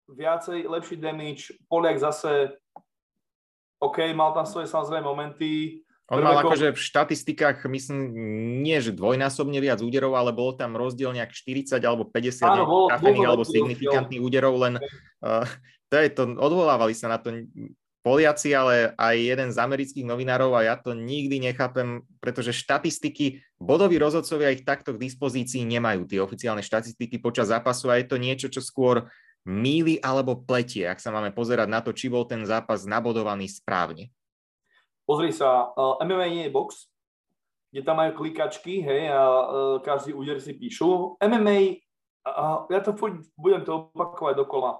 viacej, 0.09 0.69
lepší 0.69 0.95
damage. 0.97 1.53
Poliak 1.65 1.97
zase, 1.97 2.57
OK, 3.81 4.01
mal 4.13 4.33
tam 4.33 4.45
svoje 4.45 4.69
samozrejme 4.69 5.05
momenty. 5.05 5.81
On 6.09 6.25
mal 6.25 6.41
akože 6.41 6.73
v 6.73 6.79
štatistikách, 6.81 7.69
myslím, 7.69 8.09
nie 8.65 8.81
že 8.81 8.97
dvojnásobne 8.97 9.61
viac 9.61 9.77
úderov, 9.85 10.17
ale 10.17 10.33
bolo 10.33 10.57
tam 10.57 10.73
rozdiel 10.73 11.13
nejak 11.13 11.29
40 11.29 11.77
alebo 11.85 12.09
50 12.09 12.49
Áno, 12.49 12.65
bol, 12.65 12.85
trafených 12.89 13.27
alebo 13.29 13.45
signifikantných 13.45 14.17
úderov, 14.17 14.57
len 14.57 14.81
uh, 15.21 15.45
to 15.85 15.95
je 16.01 16.09
to, 16.09 16.33
odvolávali 16.33 16.97
sa 16.97 17.13
na 17.13 17.21
to 17.21 17.29
Poliaci, 17.99 18.55
ale 18.55 18.95
aj 18.95 19.15
jeden 19.19 19.49
z 19.51 19.59
amerických 19.59 20.07
novinárov 20.07 20.55
a 20.55 20.71
ja 20.71 20.75
to 20.79 20.95
nikdy 20.95 21.43
nechápem, 21.43 21.99
pretože 22.23 22.55
štatistiky, 22.55 23.43
bodoví 23.59 23.99
rozhodcovia 23.99 24.55
ich 24.55 24.63
takto 24.63 24.95
k 24.95 25.03
dispozícii 25.03 25.67
nemajú, 25.67 26.07
tie 26.07 26.23
oficiálne 26.23 26.63
štatistiky 26.63 27.19
počas 27.19 27.51
zápasu 27.51 27.91
a 27.91 27.99
je 27.99 28.07
to 28.07 28.15
niečo, 28.15 28.47
čo 28.47 28.63
skôr 28.63 29.11
míli 29.43 29.99
alebo 29.99 30.39
pletie, 30.39 30.87
ak 30.87 31.03
sa 31.03 31.11
máme 31.11 31.35
pozerať 31.35 31.67
na 31.67 31.83
to, 31.83 31.91
či 31.91 32.07
bol 32.07 32.23
ten 32.23 32.47
zápas 32.47 32.87
nabodovaný 32.87 33.51
správne. 33.51 34.07
Pozri 35.03 35.35
sa, 35.35 35.67
uh, 35.75 35.99
MMA 35.99 36.27
nie 36.31 36.43
je 36.47 36.55
box, 36.55 36.87
kde 37.75 37.83
tam 37.83 37.99
majú 37.99 38.15
klikačky, 38.15 38.79
hej, 38.79 39.11
a 39.11 39.21
uh, 39.21 39.43
každý 39.83 40.15
úder 40.15 40.39
si 40.39 40.55
píšu. 40.55 41.19
MMA, 41.19 41.83
uh, 42.23 42.63
ja 42.71 42.79
to 42.79 42.95
budem 43.35 43.67
to 43.67 43.91
opakovať 43.91 44.39
dokola 44.39 44.79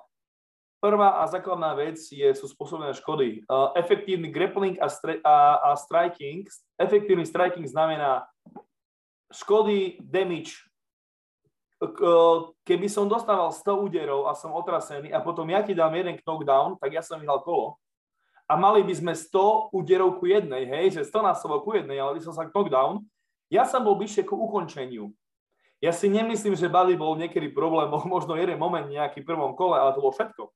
Prvá 0.80 1.20
a 1.20 1.28
základná 1.28 1.76
vec 1.76 2.00
je, 2.08 2.24
sú 2.32 2.48
spôsobené 2.48 2.96
škody. 2.96 3.44
Uh, 3.52 3.76
efektívny 3.76 4.32
grappling 4.32 4.80
a, 4.80 4.88
stre, 4.88 5.20
a, 5.28 5.60
a 5.60 5.70
striking. 5.76 6.48
Efektívny 6.80 7.28
striking 7.28 7.68
znamená 7.68 8.24
škody, 9.28 10.00
damage. 10.00 10.56
Uh, 11.84 12.56
keby 12.64 12.88
som 12.88 13.12
dostával 13.12 13.52
100 13.52 13.76
úderov 13.76 14.32
a 14.32 14.36
som 14.40 14.56
otrasený 14.56 15.12
a 15.12 15.20
potom 15.20 15.52
ja 15.52 15.60
ti 15.68 15.76
dám 15.76 15.92
jeden 16.00 16.16
knockdown, 16.24 16.80
tak 16.80 16.96
ja 16.96 17.04
som 17.04 17.20
vyhral 17.20 17.44
kolo. 17.44 17.76
A 18.48 18.56
mali 18.56 18.80
by 18.80 18.96
sme 18.96 19.12
100 19.12 19.76
úderov 19.76 20.16
ku 20.16 20.32
jednej, 20.32 20.64
hej, 20.64 20.96
že 20.96 21.12
100 21.12 21.28
násobok 21.28 21.68
ku 21.68 21.72
jednej, 21.76 22.00
ale 22.00 22.16
by 22.16 22.22
som 22.24 22.32
sa 22.32 22.48
knockdown. 22.48 23.04
Ja 23.52 23.68
som 23.68 23.84
bol 23.84 24.00
bližšie 24.00 24.24
ku 24.24 24.40
ukončeniu. 24.40 25.12
Ja 25.84 25.92
si 25.92 26.08
nemyslím, 26.12 26.56
že 26.56 26.72
Buddy 26.72 26.96
bol 26.96 27.20
niekedy 27.20 27.52
problém, 27.52 27.92
možno 28.16 28.40
jeden 28.40 28.56
moment 28.56 28.88
nejaký 28.88 29.28
v 29.28 29.28
prvom 29.28 29.60
kole, 29.60 29.76
ale 29.76 29.92
to 29.92 30.00
bolo 30.00 30.16
všetko. 30.16 30.56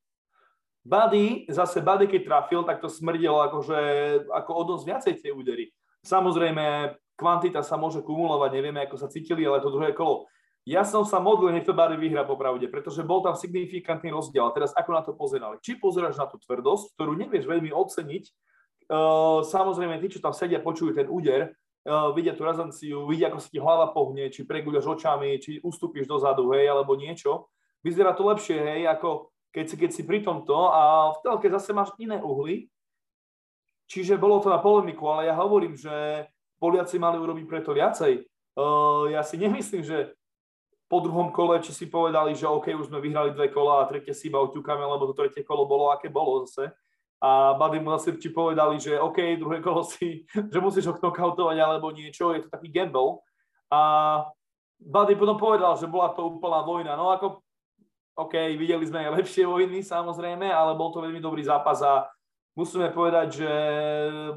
Buddy, 0.84 1.48
zase 1.48 1.80
Buddy, 1.80 2.12
keď 2.12 2.22
trafil, 2.28 2.62
tak 2.67 2.84
to 2.84 2.91
smrdilo 2.91 3.39
akože, 3.48 3.80
ako 4.28 4.52
o 4.52 4.63
dosť 4.76 4.84
viacej 4.84 5.13
tie 5.24 5.32
údery. 5.32 5.72
Samozrejme, 6.04 6.91
kvantita 7.15 7.63
sa 7.63 7.80
môže 7.80 8.04
kumulovať, 8.04 8.52
nevieme, 8.52 8.84
ako 8.84 9.00
sa 9.00 9.08
cítili, 9.08 9.48
ale 9.48 9.63
to 9.63 9.72
druhé 9.72 9.96
kolo. 9.96 10.28
Ja 10.63 10.88
som 10.88 11.04
sa 11.04 11.19
modlil, 11.19 11.52
nech 11.52 11.67
to 11.67 11.76
Bari 11.76 12.00
vyhra 12.00 12.24
popravde, 12.24 12.72
pretože 12.72 13.04
bol 13.04 13.19
tam 13.19 13.36
signifikantný 13.36 14.15
rozdiel. 14.15 14.48
A 14.48 14.56
teraz 14.56 14.72
ako 14.72 14.91
na 14.96 15.04
to 15.04 15.12
pozerali? 15.12 15.60
Či 15.60 15.76
pozeráš 15.76 16.15
na 16.15 16.28
tú 16.28 16.39
tvrdosť, 16.39 16.96
ktorú 16.96 17.19
nevieš 17.19 17.43
veľmi 17.48 17.72
oceniť, 17.76 18.24
uh, 18.88 19.43
samozrejme 19.43 20.00
tí, 20.00 20.08
čo 20.15 20.24
tam 20.24 20.32
sedia, 20.32 20.63
počujú 20.63 20.96
ten 20.96 21.12
úder, 21.12 21.52
uh, 21.52 22.15
vidia 22.15 22.32
tú 22.32 22.48
razanciu, 22.48 23.04
vidia, 23.12 23.28
ako 23.28 23.43
sa 23.43 23.50
ti 23.52 23.60
hlava 23.60 23.91
pohne, 23.91 24.32
či 24.32 24.48
preguľaš 24.48 24.88
očami, 24.88 25.36
či 25.43 25.60
ustúpiš 25.60 26.08
dozadu, 26.08 26.56
hej, 26.56 26.72
alebo 26.72 26.96
niečo. 26.96 27.52
Vyzerá 27.84 28.15
to 28.15 28.24
lepšie, 28.24 28.56
hej, 28.56 28.82
ako 28.88 29.33
keď 29.54 29.66
si, 29.70 29.76
keď 29.78 29.89
si 29.94 30.02
pri 30.02 30.26
tomto 30.26 30.74
a 30.74 31.13
v 31.13 31.22
telke 31.22 31.48
zase 31.54 31.72
máš 31.72 31.94
iné 32.02 32.18
uhly, 32.18 32.68
čiže 33.86 34.18
bolo 34.18 34.42
to 34.42 34.50
na 34.50 34.58
polemiku, 34.58 35.06
ale 35.13 35.30
ja 35.30 35.38
hovorím, 35.38 35.78
že 35.78 36.26
Poliaci 36.58 36.98
mali 36.98 37.22
urobiť 37.22 37.46
preto 37.46 37.76
viacej. 37.76 38.26
Uh, 38.58 39.13
ja 39.13 39.22
si 39.22 39.38
nemyslím, 39.38 39.84
že 39.86 40.16
po 40.89 41.02
druhom 41.02 41.34
kole, 41.34 41.58
či 41.62 41.74
si 41.74 41.86
povedali, 41.89 42.38
že 42.38 42.50
OK, 42.50 42.70
už 42.74 42.89
sme 42.89 43.02
vyhrali 43.02 43.34
dve 43.34 43.50
kola 43.50 43.82
a 43.82 43.89
tretie 43.89 44.13
si 44.13 44.30
iba 44.30 44.42
oťukáme, 44.42 44.86
lebo 44.86 45.10
to 45.10 45.18
tretie 45.18 45.42
kolo 45.42 45.66
bolo, 45.66 45.89
aké 45.89 46.10
bolo 46.10 46.46
zase. 46.46 46.70
A 47.24 47.56
Buddy 47.56 47.80
mu 47.80 47.92
zase 47.98 48.13
ti 48.20 48.30
povedali, 48.30 48.78
že 48.78 49.00
OK, 49.00 49.42
druhé 49.42 49.58
kolo 49.60 49.84
si, 49.84 50.28
že 50.54 50.60
musíš 50.62 50.89
ho 50.89 50.96
knockoutovať 50.98 51.58
alebo 51.60 51.94
niečo, 51.94 52.34
je 52.34 52.46
to 52.46 52.50
taký 52.50 52.70
gamble. 52.70 53.22
A 53.74 53.80
Buddy 54.78 55.18
potom 55.18 55.39
povedal, 55.39 55.74
že 55.80 55.89
bola 55.89 56.12
to 56.13 56.28
úplná 56.30 56.62
vojna. 56.62 56.94
No 56.96 57.10
ako, 57.10 57.44
OK, 58.13 58.34
videli 58.54 58.86
sme 58.86 59.10
aj 59.10 59.21
lepšie 59.21 59.43
vojny 59.49 59.82
samozrejme, 59.82 60.45
ale 60.45 60.78
bol 60.78 60.93
to 60.93 61.02
veľmi 61.02 61.17
dobrý 61.17 61.41
zápas 61.41 61.82
a 61.82 62.06
musíme 62.54 62.93
povedať, 62.93 63.41
že 63.41 63.52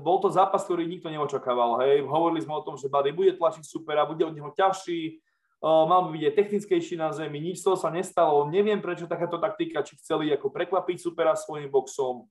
bol 0.01 0.17
to 0.17 0.33
zápas, 0.33 0.65
ktorý 0.65 0.89
nikto 0.89 1.13
neočakával. 1.13 1.85
Hej. 1.85 2.09
Hovorili 2.09 2.41
sme 2.41 2.57
o 2.57 2.65
tom, 2.65 2.81
že 2.81 2.89
Buddy 2.89 3.13
bude 3.13 3.37
tlačiť 3.37 3.61
supera, 3.61 4.09
bude 4.09 4.25
od 4.25 4.33
neho 4.33 4.49
ťažší, 4.49 5.21
mal 5.61 6.09
by 6.09 6.17
byť 6.17 6.25
aj 6.25 6.35
technickejší 6.41 6.95
na 6.97 7.13
zemi, 7.13 7.37
nič 7.37 7.61
toho 7.61 7.77
sa 7.77 7.93
nestalo. 7.93 8.49
Neviem, 8.49 8.81
prečo 8.81 9.05
takáto 9.05 9.37
taktika, 9.37 9.85
či 9.85 10.01
chceli 10.01 10.33
ako 10.33 10.49
prekvapiť 10.49 10.97
supera 10.97 11.37
svojim 11.37 11.69
boxom, 11.69 12.25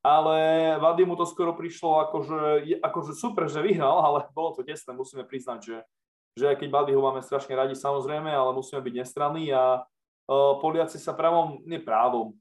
ale 0.00 0.36
Vady 0.80 1.02
mu 1.04 1.12
to 1.18 1.28
skoro 1.28 1.52
prišlo 1.52 2.08
akože, 2.08 2.40
akože 2.80 3.12
super, 3.12 3.52
že 3.52 3.60
vyhral, 3.60 4.00
ale 4.00 4.18
bolo 4.32 4.56
to 4.56 4.64
tesné, 4.64 4.96
musíme 4.96 5.28
priznať, 5.28 5.60
že, 5.60 5.76
že 6.40 6.46
keď 6.56 6.68
Vady 6.72 6.92
ho 6.96 7.02
máme 7.04 7.20
strašne 7.20 7.52
radi 7.52 7.76
samozrejme, 7.76 8.32
ale 8.32 8.56
musíme 8.56 8.80
byť 8.80 8.94
nestranní 9.02 9.52
a 9.52 9.84
Poliaci 10.60 10.98
sa 10.98 11.14
právom, 11.14 11.62
nie 11.62 11.78
právom, 11.78 12.34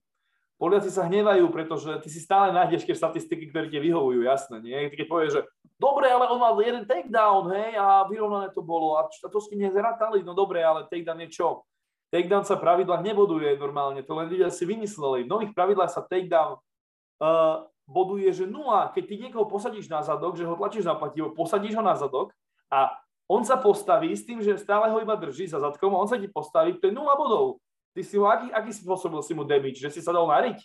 Poliaci 0.56 0.88
sa 0.88 1.04
hnevajú, 1.04 1.52
pretože 1.52 1.92
ty 2.00 2.08
si 2.08 2.24
stále 2.24 2.56
nájdeš 2.56 2.88
tie 2.88 2.96
štatistiky, 2.96 3.52
ktoré 3.52 3.68
ti 3.68 3.76
vyhovujú, 3.76 4.24
jasné, 4.24 4.64
nie? 4.64 4.88
Keď 4.88 5.04
povieš, 5.04 5.32
že 5.36 5.42
dobre, 5.76 6.08
ale 6.08 6.32
on 6.32 6.40
mal 6.40 6.56
jeden 6.64 6.88
takedown, 6.88 7.52
hej, 7.52 7.76
a 7.76 8.08
vyrovnané 8.08 8.56
to 8.56 8.64
bolo, 8.64 8.96
a 8.96 9.04
to 9.12 9.40
ste 9.44 9.60
nezratali, 9.60 10.24
no 10.24 10.32
dobre, 10.32 10.64
ale 10.64 10.88
takedown 10.88 11.28
je 11.28 11.44
čo? 11.44 11.68
Takedown 12.08 12.48
sa 12.48 12.56
pravidlách 12.56 13.04
neboduje 13.04 13.60
normálne, 13.60 14.00
to 14.00 14.16
len 14.16 14.32
ľudia 14.32 14.48
si 14.48 14.64
vymysleli. 14.64 15.28
V 15.28 15.32
nových 15.36 15.52
pravidlách 15.52 15.92
sa 15.92 16.08
takedown 16.08 16.56
uh, 16.56 17.68
boduje, 17.84 18.32
že 18.32 18.48
nula, 18.48 18.96
keď 18.96 19.04
ty 19.12 19.16
niekoho 19.28 19.52
posadíš 19.52 19.92
na 19.92 20.08
zadok, 20.08 20.40
že 20.40 20.48
ho 20.48 20.56
tlačíš 20.56 20.88
na 20.88 20.96
plativo, 20.96 21.36
posadíš 21.36 21.76
ho 21.76 21.84
na 21.84 22.00
zadok 22.00 22.32
a 22.72 22.96
on 23.28 23.44
sa 23.44 23.60
postaví 23.60 24.16
s 24.16 24.24
tým, 24.24 24.40
že 24.40 24.56
stále 24.56 24.88
ho 24.88 25.04
iba 25.04 25.20
drží 25.20 25.52
za 25.52 25.60
zadkom, 25.60 25.92
on 25.92 26.08
sa 26.08 26.16
ti 26.16 26.32
postaví, 26.32 26.80
to 26.80 26.88
je 26.88 26.96
nula 26.96 27.20
bodov. 27.20 27.60
Ty 27.96 28.02
si 28.04 28.20
ho, 28.20 28.28
aký, 28.28 28.52
aký 28.52 28.76
spôsobil 28.76 29.24
si 29.24 29.32
mu 29.32 29.48
damage? 29.48 29.80
Že 29.80 29.90
si 29.96 30.02
sa 30.04 30.12
dal 30.12 30.28
nariť? 30.28 30.60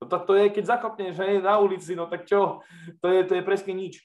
No 0.00 0.08
to, 0.08 0.16
to 0.24 0.32
je, 0.40 0.48
keď 0.48 0.64
zakopneš 0.76 1.20
hej, 1.20 1.44
na 1.44 1.60
ulici, 1.60 1.92
no 1.92 2.08
tak 2.08 2.24
čo? 2.24 2.64
To 3.04 3.06
je, 3.12 3.20
to 3.28 3.36
je 3.36 3.42
presne 3.44 3.76
nič. 3.76 4.00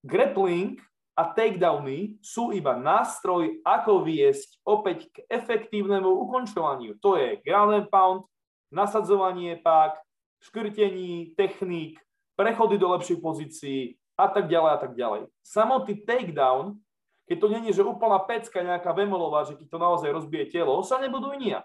Grappling 0.00 0.80
a 1.12 1.28
takedowny 1.28 2.16
sú 2.24 2.56
iba 2.56 2.72
nástroj, 2.72 3.60
ako 3.60 4.00
viesť 4.00 4.64
opäť 4.64 5.12
k 5.12 5.28
efektívnemu 5.28 6.08
ukončovaniu. 6.08 6.96
To 7.04 7.20
je 7.20 7.40
ground 7.44 7.72
and 7.84 7.88
pound, 7.92 8.24
nasadzovanie 8.72 9.60
pak, 9.60 10.00
škrtení, 10.40 11.36
techník, 11.36 12.00
prechody 12.36 12.80
do 12.80 12.92
lepších 12.96 13.20
pozícií 13.20 13.80
a 14.16 14.28
tak 14.28 14.48
ďalej 14.48 14.70
a 14.72 14.78
tak 14.80 14.92
ďalej. 14.96 15.28
Samotný 15.40 16.04
takedown, 16.04 16.80
keď 17.24 17.36
to 17.40 17.46
není, 17.48 17.70
že 17.72 17.80
úplná 17.80 18.20
pecka 18.20 18.60
nejaká 18.60 18.92
vemolová, 18.92 19.48
že 19.48 19.56
ti 19.56 19.64
to 19.64 19.80
naozaj 19.80 20.12
rozbije 20.12 20.52
telo, 20.52 20.84
sa 20.84 21.00
nebudujú 21.00 21.40
nijak. 21.40 21.64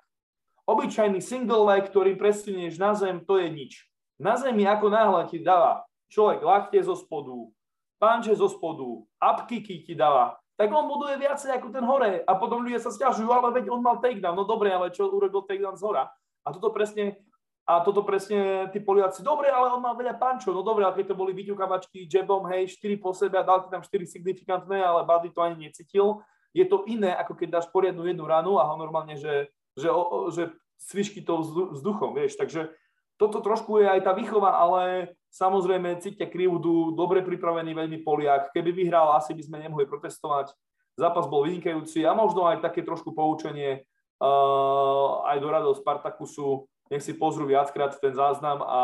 Obyčajný 0.69 1.17
single 1.17 1.65
leg, 1.65 1.89
ktorý 1.89 2.13
presunieš 2.13 2.77
na 2.77 2.93
zem, 2.93 3.25
to 3.25 3.41
je 3.41 3.49
nič. 3.49 3.89
Na 4.21 4.37
zemi 4.37 4.69
ako 4.69 4.93
náhle 4.93 5.25
ti 5.25 5.41
dáva 5.41 5.89
človek 6.13 6.45
lakte 6.45 6.77
zo 6.85 6.93
spodu, 6.93 7.49
panče 7.97 8.37
zo 8.37 8.45
spodu, 8.45 9.01
upkicky 9.17 9.81
ti 9.81 9.93
dáva, 9.97 10.37
tak 10.59 10.69
on 10.69 10.85
buduje 10.85 11.17
viacej 11.17 11.55
ako 11.55 11.67
ten 11.71 11.85
hore. 11.87 12.21
A 12.27 12.31
potom 12.35 12.61
ľudia 12.61 12.83
sa 12.83 12.91
stiažujú, 12.91 13.31
ale 13.31 13.49
veď 13.55 13.71
on 13.71 13.79
mal 13.79 13.97
takedown. 13.97 14.35
No 14.35 14.43
dobre, 14.43 14.69
ale 14.69 14.91
čo 14.91 15.07
urobil 15.07 15.41
takedown 15.47 15.79
z 15.79 15.87
hora? 15.87 16.11
A 16.43 16.47
toto 16.51 16.69
presne, 16.75 17.15
a 17.63 17.79
toto 17.79 18.03
presne 18.03 18.67
tí 18.75 18.83
Poliaci, 18.83 19.23
dobre, 19.23 19.47
ale 19.47 19.71
on 19.71 19.79
mal 19.79 19.95
veľa 19.95 20.19
pančov, 20.19 20.51
no 20.51 20.61
dobre, 20.61 20.83
ale 20.83 20.99
keď 20.99 21.13
to 21.13 21.15
boli 21.15 21.31
vyťukavačky 21.31 22.05
jabom, 22.11 22.43
hej, 22.51 22.75
4 22.75 22.99
po 22.99 23.15
sebe 23.15 23.39
a 23.39 23.47
dal 23.47 23.63
ti 23.63 23.71
tam 23.71 23.79
4 23.79 24.03
signifikantné, 24.03 24.83
ale 24.83 25.07
Buddy 25.07 25.31
to 25.31 25.39
ani 25.39 25.71
necítil. 25.71 26.19
Je 26.51 26.65
to 26.65 26.83
iné, 26.89 27.13
ako 27.15 27.37
keď 27.39 27.61
dáš 27.61 27.67
poriadnu 27.69 28.03
jednu 28.09 28.25
ranu 28.25 28.59
a 28.59 28.67
ho 28.67 28.75
normálne, 28.75 29.15
že 29.15 29.53
že, 29.79 29.89
že 30.35 30.43
svišky 30.79 31.23
to 31.23 31.41
vzduchom, 31.75 32.15
vieš. 32.15 32.35
Takže 32.35 32.71
toto 33.19 33.43
trošku 33.43 33.83
je 33.83 33.87
aj 33.87 34.07
tá 34.07 34.11
výchova, 34.15 34.55
ale 34.55 35.11
samozrejme 35.35 35.99
cítia 35.99 36.27
krivdu, 36.27 36.95
dobre 36.95 37.19
pripravený 37.19 37.75
veľmi 37.75 37.99
Poliak. 38.03 38.55
Keby 38.55 38.71
vyhral, 38.71 39.11
asi 39.15 39.35
by 39.35 39.43
sme 39.43 39.57
nemohli 39.59 39.83
protestovať. 39.83 40.55
Zápas 40.95 41.27
bol 41.27 41.43
vynikajúci 41.47 42.07
a 42.07 42.15
možno 42.15 42.47
aj 42.47 42.63
také 42.63 42.83
trošku 42.83 43.11
poučenie 43.11 43.83
uh, 44.23 45.23
aj 45.27 45.37
do 45.39 45.47
radov 45.51 45.79
Spartakusu. 45.79 46.67
Nech 46.91 47.03
si 47.03 47.15
pozrú 47.15 47.47
viackrát 47.47 47.95
ten 47.99 48.15
záznam 48.15 48.63
a 48.63 48.81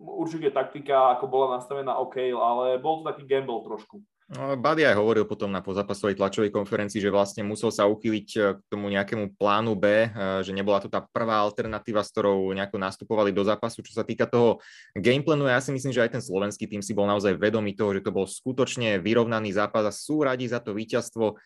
určite 0.00 0.52
taktika, 0.52 1.16
ako 1.16 1.24
bola 1.26 1.56
nastavená 1.56 1.96
OK, 1.98 2.20
ale 2.36 2.76
bol 2.76 3.00
to 3.00 3.12
taký 3.12 3.24
gamble 3.24 3.64
trošku. 3.64 4.00
No, 4.26 4.58
Buddy 4.58 4.82
aj 4.82 4.98
hovoril 4.98 5.22
potom 5.22 5.54
na 5.54 5.62
pozapasovej 5.62 6.18
tlačovej 6.18 6.50
konferencii, 6.50 6.98
že 6.98 7.14
vlastne 7.14 7.46
musel 7.46 7.70
sa 7.70 7.86
uchyliť 7.86 8.28
eh, 8.34 8.58
k 8.58 8.60
tomu 8.66 8.90
nejakému 8.90 9.38
plánu 9.38 9.78
B, 9.78 9.86
eh, 9.86 10.10
že 10.42 10.50
nebola 10.50 10.82
to 10.82 10.90
tá 10.90 10.98
prvá 10.98 11.38
alternatíva, 11.46 12.02
s 12.02 12.10
ktorou 12.10 12.50
nejako 12.50 12.74
nastupovali 12.74 13.30
do 13.30 13.46
zápasu. 13.46 13.86
Čo 13.86 13.94
sa 13.94 14.02
týka 14.02 14.26
toho 14.26 14.58
gameplanu, 14.98 15.46
ja 15.46 15.62
si 15.62 15.70
myslím, 15.70 15.94
že 15.94 16.02
aj 16.02 16.18
ten 16.18 16.22
slovenský 16.26 16.66
tým 16.66 16.82
si 16.82 16.90
bol 16.90 17.06
naozaj 17.06 17.38
vedomý 17.38 17.78
toho, 17.78 17.94
že 17.94 18.02
to 18.02 18.10
bol 18.10 18.26
skutočne 18.26 18.98
vyrovnaný 18.98 19.54
zápas 19.54 19.86
a 19.86 19.94
sú 19.94 20.26
radi 20.26 20.50
za 20.50 20.58
to 20.58 20.74
víťazstvo. 20.74 21.38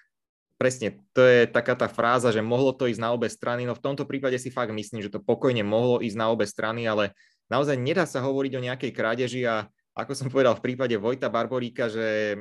Presne, 0.57 1.05
to 1.13 1.21
je 1.21 1.45
taká 1.53 1.77
tá 1.77 1.85
fráza, 1.85 2.33
že 2.33 2.41
mohlo 2.41 2.73
to 2.73 2.89
ísť 2.89 3.01
na 3.01 3.13
obe 3.13 3.29
strany, 3.29 3.69
no 3.69 3.77
v 3.77 3.85
tomto 3.85 4.09
prípade 4.09 4.41
si 4.41 4.49
fakt 4.49 4.73
myslím, 4.73 5.05
že 5.05 5.13
to 5.13 5.21
pokojne 5.21 5.61
mohlo 5.69 6.01
ísť 6.01 6.17
na 6.17 6.33
obe 6.33 6.49
strany, 6.49 6.89
ale 6.89 7.13
naozaj 7.53 7.77
nedá 7.77 8.09
sa 8.09 8.25
hovoriť 8.25 8.53
o 8.57 8.65
nejakej 8.65 8.93
krádeži 8.93 9.45
a 9.45 9.69
ako 9.97 10.13
som 10.17 10.33
povedal 10.33 10.57
v 10.57 10.65
prípade 10.65 10.97
Vojta 10.97 11.29
Barboríka, 11.29 11.89
že 11.93 12.37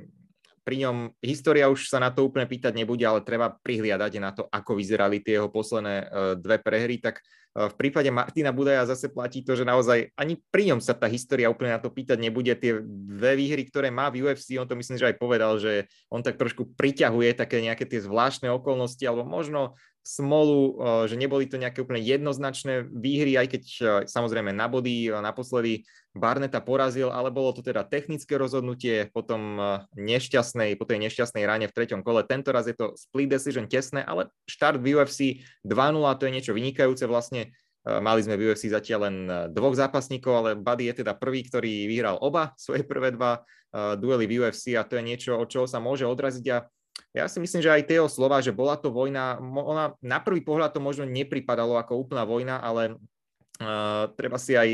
pri 0.69 0.85
ňom 0.85 1.17
história 1.25 1.65
už 1.65 1.89
sa 1.89 1.97
na 1.97 2.13
to 2.13 2.29
úplne 2.29 2.45
pýtať 2.45 2.77
nebude, 2.77 3.01
ale 3.01 3.25
treba 3.25 3.49
prihliadať 3.49 4.13
na 4.21 4.29
to, 4.29 4.45
ako 4.53 4.77
vyzerali 4.77 5.17
tie 5.17 5.41
jeho 5.41 5.49
posledné 5.49 5.95
e, 5.97 6.05
dve 6.37 6.61
prehry, 6.61 7.01
tak 7.01 7.25
e, 7.57 7.65
v 7.65 7.73
prípade 7.73 8.05
Martina 8.13 8.53
Budaja 8.53 8.85
zase 8.85 9.09
platí 9.09 9.41
to, 9.41 9.57
že 9.57 9.65
naozaj 9.65 10.13
ani 10.13 10.37
pri 10.53 10.69
ňom 10.69 10.77
sa 10.77 10.93
tá 10.93 11.09
história 11.09 11.49
úplne 11.49 11.73
na 11.73 11.81
to 11.81 11.89
pýtať 11.89 12.21
nebude. 12.21 12.53
Tie 12.53 12.85
dve 12.85 13.33
výhry, 13.33 13.65
ktoré 13.65 13.89
má 13.89 14.13
v 14.13 14.29
UFC, 14.29 14.61
on 14.61 14.69
to 14.69 14.77
myslím, 14.77 15.01
že 15.01 15.09
aj 15.09 15.17
povedal, 15.17 15.57
že 15.57 15.89
on 16.13 16.21
tak 16.21 16.37
trošku 16.37 16.77
priťahuje 16.77 17.33
také 17.33 17.65
nejaké 17.65 17.89
tie 17.89 18.05
zvláštne 18.05 18.53
okolnosti, 18.53 19.01
alebo 19.09 19.25
možno 19.25 19.73
smolu, 20.03 20.79
že 21.05 21.19
neboli 21.19 21.45
to 21.45 21.61
nejaké 21.61 21.83
úplne 21.85 22.01
jednoznačné 22.01 22.87
výhry, 22.89 23.37
aj 23.37 23.47
keď 23.53 23.63
samozrejme 24.09 24.49
na 24.55 24.65
body 24.65 25.11
naposledy 25.11 25.85
Barneta 26.17 26.57
porazil, 26.57 27.13
ale 27.13 27.29
bolo 27.29 27.53
to 27.53 27.61
teda 27.61 27.85
technické 27.85 28.33
rozhodnutie, 28.33 29.13
potom 29.13 29.61
nešťastnej, 29.93 30.73
po 30.73 30.89
tej 30.89 31.05
nešťastnej 31.05 31.45
ráne 31.45 31.69
v 31.69 31.75
treťom 31.77 32.01
kole. 32.01 32.25
Tento 32.25 32.49
raz 32.49 32.65
je 32.65 32.73
to 32.73 32.97
split 32.97 33.29
decision 33.29 33.69
tesné, 33.69 34.01
ale 34.01 34.33
štart 34.49 34.81
v 34.81 34.97
UFC 34.97 35.45
2-0, 35.61 36.01
to 36.17 36.25
je 36.25 36.33
niečo 36.33 36.57
vynikajúce 36.57 37.05
vlastne. 37.05 37.53
Mali 37.85 38.19
sme 38.25 38.35
v 38.35 38.51
UFC 38.51 38.67
zatiaľ 38.67 38.99
len 39.07 39.15
dvoch 39.55 39.77
zápasníkov, 39.77 40.33
ale 40.35 40.49
Buddy 40.57 40.91
je 40.91 41.05
teda 41.05 41.15
prvý, 41.15 41.47
ktorý 41.47 41.87
vyhral 41.87 42.19
oba 42.19 42.51
svoje 42.59 42.83
prvé 42.83 43.15
dva 43.15 43.45
duely 43.71 44.25
v 44.25 44.43
UFC 44.43 44.75
a 44.75 44.83
to 44.83 44.97
je 44.97 45.03
niečo, 45.05 45.37
od 45.37 45.47
čoho 45.47 45.69
sa 45.69 45.77
môže 45.79 46.03
odraziť 46.03 46.45
a 46.51 46.65
ja 47.15 47.25
si 47.25 47.41
myslím, 47.41 47.61
že 47.63 47.73
aj 47.73 47.83
tie 47.89 47.99
slova, 48.05 48.43
že 48.43 48.53
bola 48.53 48.77
to 48.77 48.93
vojna, 48.93 49.39
ona 49.41 49.97
na 50.03 50.19
prvý 50.21 50.45
pohľad 50.45 50.75
to 50.75 50.81
možno 50.83 51.07
nepripadalo 51.09 51.79
ako 51.79 52.05
úplná 52.05 52.23
vojna, 52.23 52.61
ale 52.61 52.97
uh, 53.61 54.11
treba 54.13 54.37
si 54.37 54.53
aj 54.53 54.69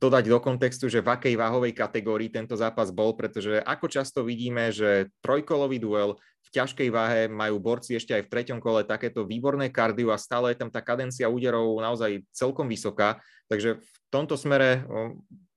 dodať 0.00 0.24
do 0.32 0.38
kontextu, 0.40 0.88
že 0.88 1.04
v 1.04 1.12
akej 1.12 1.34
váhovej 1.36 1.76
kategórii 1.76 2.32
tento 2.32 2.56
zápas 2.56 2.88
bol, 2.88 3.12
pretože 3.12 3.60
ako 3.60 3.86
často 3.92 4.24
vidíme, 4.24 4.72
že 4.72 5.12
trojkolový 5.20 5.76
duel 5.76 6.16
v 6.40 6.48
ťažkej 6.56 6.88
váhe 6.88 7.20
majú 7.28 7.60
borci 7.60 8.00
ešte 8.00 8.16
aj 8.16 8.24
v 8.24 8.32
treťom 8.32 8.58
kole 8.64 8.88
takéto 8.88 9.28
výborné 9.28 9.68
kardio 9.68 10.08
a 10.08 10.18
stále 10.18 10.56
je 10.56 10.64
tam 10.64 10.72
tá 10.72 10.80
kadencia 10.80 11.28
úderov 11.28 11.76
naozaj 11.84 12.24
celkom 12.32 12.64
vysoká. 12.64 13.20
Takže 13.52 13.76
v 13.76 13.96
tomto 14.08 14.40
smere 14.40 14.88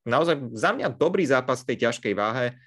naozaj 0.03 0.51
za 0.51 0.75
mňa 0.75 0.91
dobrý 0.91 1.23
zápas 1.23 1.63
v 1.63 1.73
tej 1.73 1.87
ťažkej 1.87 2.13
váhe 2.13 2.59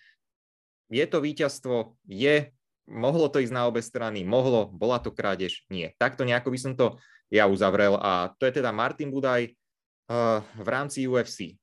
je 0.88 1.04
to 1.06 1.18
víťazstvo, 1.18 1.98
je, 2.08 2.55
mohlo 2.86 3.26
to 3.28 3.42
ísť 3.42 3.54
na 3.54 3.66
obe 3.66 3.82
strany, 3.82 4.22
mohlo, 4.22 4.70
bola 4.70 5.02
to 5.02 5.10
krádež, 5.10 5.66
nie. 5.68 5.92
Takto 5.98 6.22
nejako 6.22 6.54
by 6.54 6.58
som 6.58 6.72
to 6.78 6.86
ja 7.28 7.50
uzavrel 7.50 7.98
a 7.98 8.30
to 8.38 8.46
je 8.46 8.62
teda 8.62 8.70
Martin 8.70 9.10
Budaj 9.10 9.50
uh, 9.50 10.40
v 10.56 10.68
rámci 10.70 11.04
UFC. 11.06 11.58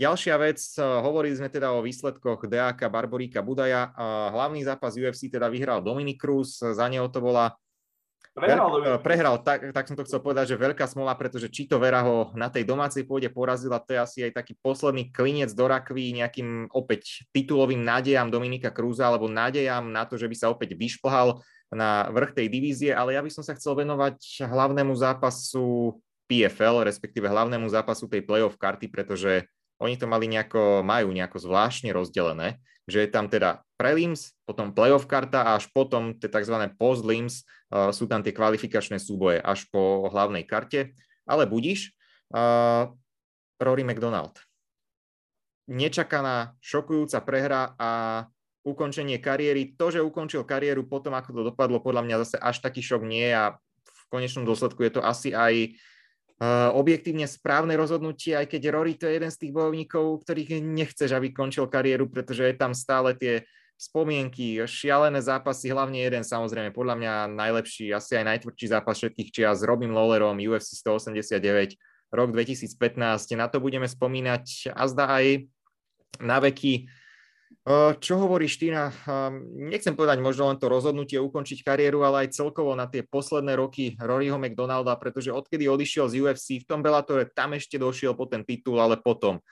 Ďalšia 0.00 0.34
vec, 0.40 0.58
hovorili 0.80 1.36
sme 1.36 1.46
teda 1.46 1.70
o 1.76 1.84
výsledkoch 1.84 2.48
Deáka 2.50 2.90
Barboríka 2.90 3.38
Budaja. 3.38 3.92
Hlavný 4.34 4.66
zápas 4.66 4.98
UFC 4.98 5.30
teda 5.30 5.46
vyhral 5.46 5.78
Dominik 5.78 6.18
Cruz, 6.18 6.58
za 6.58 6.90
neho 6.90 7.06
to 7.06 7.22
bola 7.22 7.54
Prehral, 8.32 8.72
Veľk, 8.72 9.04
prehral 9.04 9.36
tak, 9.44 9.76
tak 9.76 9.84
som 9.84 9.92
to 9.92 10.08
chcel 10.08 10.24
povedať, 10.24 10.56
že 10.56 10.56
veľká 10.56 10.88
smola, 10.88 11.12
pretože 11.12 11.52
Čito 11.52 11.76
Vera 11.76 12.00
ho 12.00 12.32
na 12.32 12.48
tej 12.48 12.64
domácej 12.64 13.04
pôde 13.04 13.28
porazila, 13.28 13.76
to 13.76 13.92
je 13.92 14.00
asi 14.00 14.18
aj 14.24 14.40
taký 14.40 14.56
posledný 14.56 15.12
klinec 15.12 15.52
do 15.52 15.68
rakvy 15.68 16.16
nejakým 16.16 16.72
opäť 16.72 17.28
titulovým 17.36 17.84
nádejam 17.84 18.32
Dominika 18.32 18.72
Krúza, 18.72 19.04
alebo 19.04 19.28
nádejam 19.28 19.92
na 19.92 20.08
to, 20.08 20.16
že 20.16 20.32
by 20.32 20.36
sa 20.36 20.48
opäť 20.48 20.72
vyšplhal 20.72 21.44
na 21.76 22.08
vrch 22.08 22.32
tej 22.32 22.46
divízie, 22.48 22.90
ale 22.96 23.16
ja 23.16 23.20
by 23.20 23.28
som 23.28 23.44
sa 23.44 23.52
chcel 23.52 23.76
venovať 23.76 24.48
hlavnému 24.48 24.96
zápasu 24.96 26.00
PFL, 26.24 26.88
respektíve 26.88 27.28
hlavnému 27.28 27.68
zápasu 27.68 28.08
tej 28.08 28.24
playoff 28.24 28.56
karty, 28.56 28.88
pretože 28.88 29.44
oni 29.76 30.00
to 30.00 30.08
mali 30.08 30.24
nejako, 30.32 30.80
majú 30.80 31.12
nejako 31.12 31.36
zvláštne 31.36 31.92
rozdelené, 31.92 32.56
že 32.88 33.04
je 33.04 33.08
tam 33.12 33.28
teda 33.28 33.60
prelims, 33.82 34.38
potom 34.46 34.70
playoff 34.70 35.10
karta 35.10 35.42
a 35.42 35.58
až 35.58 35.66
potom 35.74 36.14
tie 36.14 36.30
tzv. 36.30 36.54
post-lims 36.78 37.42
uh, 37.74 37.90
sú 37.90 38.06
tam 38.06 38.22
tie 38.22 38.30
kvalifikačné 38.30 39.02
súboje 39.02 39.42
až 39.42 39.66
po 39.74 40.06
hlavnej 40.06 40.46
karte. 40.46 40.94
Ale 41.26 41.50
budíš, 41.50 41.90
uh, 42.30 42.94
Rory 43.58 43.82
McDonald. 43.82 44.38
Nečakaná, 45.66 46.54
šokujúca 46.62 47.18
prehra 47.26 47.74
a 47.74 47.90
ukončenie 48.62 49.18
kariéry. 49.18 49.74
To, 49.74 49.90
že 49.90 49.98
ukončil 49.98 50.46
kariéru 50.46 50.86
potom, 50.86 51.18
ako 51.18 51.34
to 51.34 51.42
dopadlo, 51.50 51.82
podľa 51.82 52.06
mňa 52.06 52.16
zase 52.22 52.36
až 52.38 52.62
taký 52.62 52.78
šok 52.78 53.02
nie 53.02 53.34
a 53.34 53.58
v 53.82 54.02
konečnom 54.06 54.46
dôsledku 54.46 54.86
je 54.86 54.92
to 54.98 55.02
asi 55.02 55.34
aj 55.34 55.74
objektívne 56.74 57.22
správne 57.30 57.78
rozhodnutie, 57.78 58.34
aj 58.34 58.50
keď 58.50 58.62
Rory 58.74 58.98
to 58.98 59.06
je 59.06 59.14
jeden 59.14 59.30
z 59.30 59.38
tých 59.46 59.54
bojovníkov, 59.54 60.26
ktorých 60.26 60.58
nechceš, 60.58 61.14
aby 61.14 61.30
končil 61.30 61.70
kariéru, 61.70 62.10
pretože 62.10 62.42
je 62.42 62.54
tam 62.58 62.74
stále 62.74 63.14
tie 63.14 63.46
spomienky, 63.82 64.62
šialené 64.62 65.18
zápasy, 65.18 65.74
hlavne 65.74 65.98
jeden 65.98 66.22
samozrejme, 66.22 66.70
podľa 66.70 66.94
mňa 67.02 67.12
najlepší, 67.34 67.90
asi 67.90 68.14
aj 68.14 68.38
najtvrdší 68.38 68.66
zápas 68.70 68.94
všetkých 68.94 69.34
čias 69.34 69.58
s 69.58 69.66
Robin 69.66 69.90
Lawlerom, 69.90 70.38
UFC 70.38 70.78
189, 70.78 71.74
rok 72.14 72.28
2015, 72.30 72.78
na 73.34 73.50
to 73.50 73.58
budeme 73.58 73.90
spomínať 73.90 74.70
a 74.70 74.86
zdá 74.86 75.18
aj 75.18 75.50
na 76.22 76.38
veky. 76.38 76.86
Čo 77.98 78.22
hovoríš 78.22 78.62
ty 78.62 78.70
na, 78.70 78.94
nechcem 79.54 79.98
povedať 79.98 80.22
možno 80.22 80.48
len 80.48 80.58
to 80.62 80.70
rozhodnutie 80.70 81.18
ukončiť 81.18 81.66
kariéru, 81.66 82.06
ale 82.06 82.26
aj 82.26 82.38
celkovo 82.38 82.78
na 82.78 82.86
tie 82.86 83.02
posledné 83.02 83.58
roky 83.58 83.98
Roryho 83.98 84.38
McDonalda, 84.38 84.94
pretože 84.94 85.34
odkedy 85.34 85.66
odišiel 85.66 86.06
z 86.06 86.22
UFC, 86.22 86.62
v 86.62 86.68
tom 86.70 86.80
Bellatore 86.86 87.28
tam 87.34 87.58
ešte 87.58 87.82
došiel 87.82 88.14
po 88.14 88.30
ten 88.30 88.46
titul, 88.46 88.78
ale 88.78 88.98
potom 88.98 89.42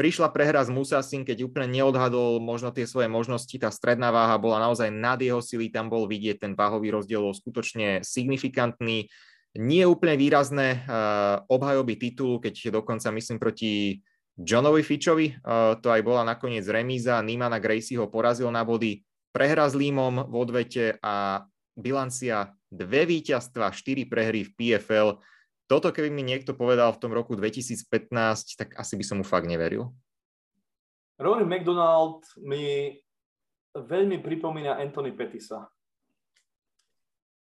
prišla 0.00 0.32
prehra 0.32 0.64
s 0.64 0.72
Musasin, 0.72 1.28
keď 1.28 1.44
úplne 1.44 1.68
neodhadol 1.76 2.40
možno 2.40 2.72
tie 2.72 2.88
svoje 2.88 3.12
možnosti, 3.12 3.52
tá 3.60 3.68
stredná 3.68 4.08
váha 4.08 4.40
bola 4.40 4.56
naozaj 4.56 4.88
nad 4.88 5.20
jeho 5.20 5.44
sily, 5.44 5.68
tam 5.68 5.92
bol 5.92 6.08
vidieť 6.08 6.40
ten 6.40 6.52
váhový 6.56 6.88
rozdiel 6.88 7.28
skutočne 7.36 8.00
signifikantný, 8.00 9.12
nie 9.60 9.84
úplne 9.84 10.16
výrazné 10.16 10.88
obhajoby 11.52 12.00
titulu, 12.00 12.40
keď 12.40 12.80
dokonca 12.80 13.12
myslím 13.12 13.36
proti 13.36 14.00
Johnovi 14.40 14.80
Fitchovi, 14.80 15.36
to 15.84 15.88
aj 15.92 16.00
bola 16.00 16.24
nakoniec 16.24 16.64
remíza, 16.64 17.20
Nimana 17.20 17.60
Gracie 17.60 18.00
ho 18.00 18.08
porazil 18.08 18.48
na 18.48 18.64
body, 18.64 19.04
prehra 19.36 19.68
s 19.68 19.76
Límom 19.76 20.32
v 20.32 20.34
odvete 20.40 20.96
a 21.04 21.44
bilancia 21.76 22.56
dve 22.72 23.04
víťazstva, 23.04 23.68
štyri 23.76 24.08
prehry 24.08 24.48
v 24.48 24.50
PFL. 24.56 25.20
Toto 25.70 25.94
keby 25.94 26.10
mi 26.10 26.26
niekto 26.26 26.58
povedal 26.58 26.90
v 26.90 26.98
tom 26.98 27.14
roku 27.14 27.38
2015, 27.38 28.10
tak 28.58 28.74
asi 28.74 28.98
by 28.98 29.04
som 29.06 29.22
mu 29.22 29.24
fakt 29.24 29.46
neveril. 29.46 29.94
Rory 31.22 31.46
McDonald 31.46 32.26
mi 32.42 32.98
veľmi 33.78 34.18
pripomína 34.18 34.82
Anthony 34.82 35.14
Petisa. 35.14 35.70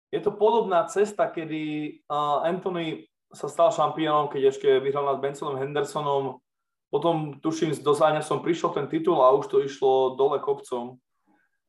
Je 0.09 0.17
to 0.25 0.33
podobná 0.33 0.89
cesta, 0.89 1.29
kedy 1.29 2.01
Anthony 2.41 3.05
sa 3.29 3.45
stal 3.45 3.69
šampiónom, 3.69 4.33
keď 4.33 4.49
ešte 4.49 4.81
vyhral 4.81 5.05
nad 5.05 5.21
Bensonom 5.21 5.61
Hendersonom 5.61 6.41
potom 6.89 7.35
tuším, 7.43 7.75
do 7.83 7.91
Záňa 7.91 8.23
som 8.23 8.39
prišiel 8.39 8.71
ten 8.71 8.87
titul 8.87 9.19
a 9.19 9.33
už 9.35 9.51
to 9.51 9.59
išlo 9.59 10.15
dole 10.15 10.39
kopcom. 10.39 10.95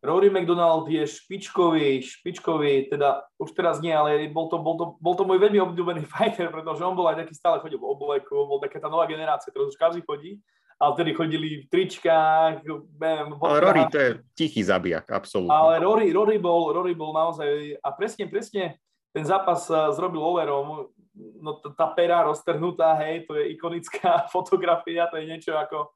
Rory 0.07 0.30
McDonald 0.30 0.86
je 0.86 1.02
špičkový, 1.02 2.00
špičkový, 2.00 2.88
teda 2.88 3.26
už 3.42 3.50
teraz 3.52 3.82
nie, 3.82 3.90
ale 3.90 4.30
bol 4.30 4.46
to, 4.46 4.62
bol 4.62 4.78
to, 4.78 4.86
bol 5.02 5.18
to 5.18 5.26
môj 5.26 5.42
veľmi 5.42 5.59
obľúbený 5.59 6.07
fighter, 6.14 6.48
pretože 6.54 6.86
on 6.86 6.94
bol 6.94 7.11
aj 7.11 7.26
taký 7.26 7.34
stále 7.34 7.59
chodil 7.59 7.82
v 7.82 7.90
obleku, 7.90 8.46
bol 8.46 8.62
taká 8.62 8.78
tá 8.78 8.86
nová 8.86 9.11
generácia, 9.11 9.50
ktorá 9.50 9.66
už 9.66 9.74
každý 9.74 10.07
chodí, 10.07 10.38
ale 10.78 10.90
vtedy 10.94 11.11
chodili 11.12 11.48
v 11.64 11.66
tričkách. 11.66 12.62
Bam, 12.94 13.36
ale 13.42 13.59
Rory 13.59 13.82
to 13.90 13.98
je 13.98 14.11
tichý 14.38 14.62
zabijak, 14.62 15.11
absolútne. 15.11 15.52
Ale 15.52 15.82
Rory, 15.82 16.14
Rory, 16.14 16.38
bol, 16.38 16.70
Rory 16.70 16.94
bol 16.94 17.11
naozaj, 17.11 17.80
a 17.82 17.88
presne, 17.90 18.30
presne 18.30 18.78
ten 19.11 19.24
zápas 19.24 19.66
zrobil 19.96 20.20
Overom, 20.20 20.92
no 21.40 21.50
tá 21.72 21.88
pera 21.96 22.20
roztrhnutá, 22.28 22.92
hej, 23.00 23.24
to 23.24 23.40
je 23.40 23.57
ikonická 23.57 24.24
fotografia, 24.34 25.09
to 25.09 25.16
je 25.16 25.24
niečo 25.24 25.57
ako, 25.57 25.88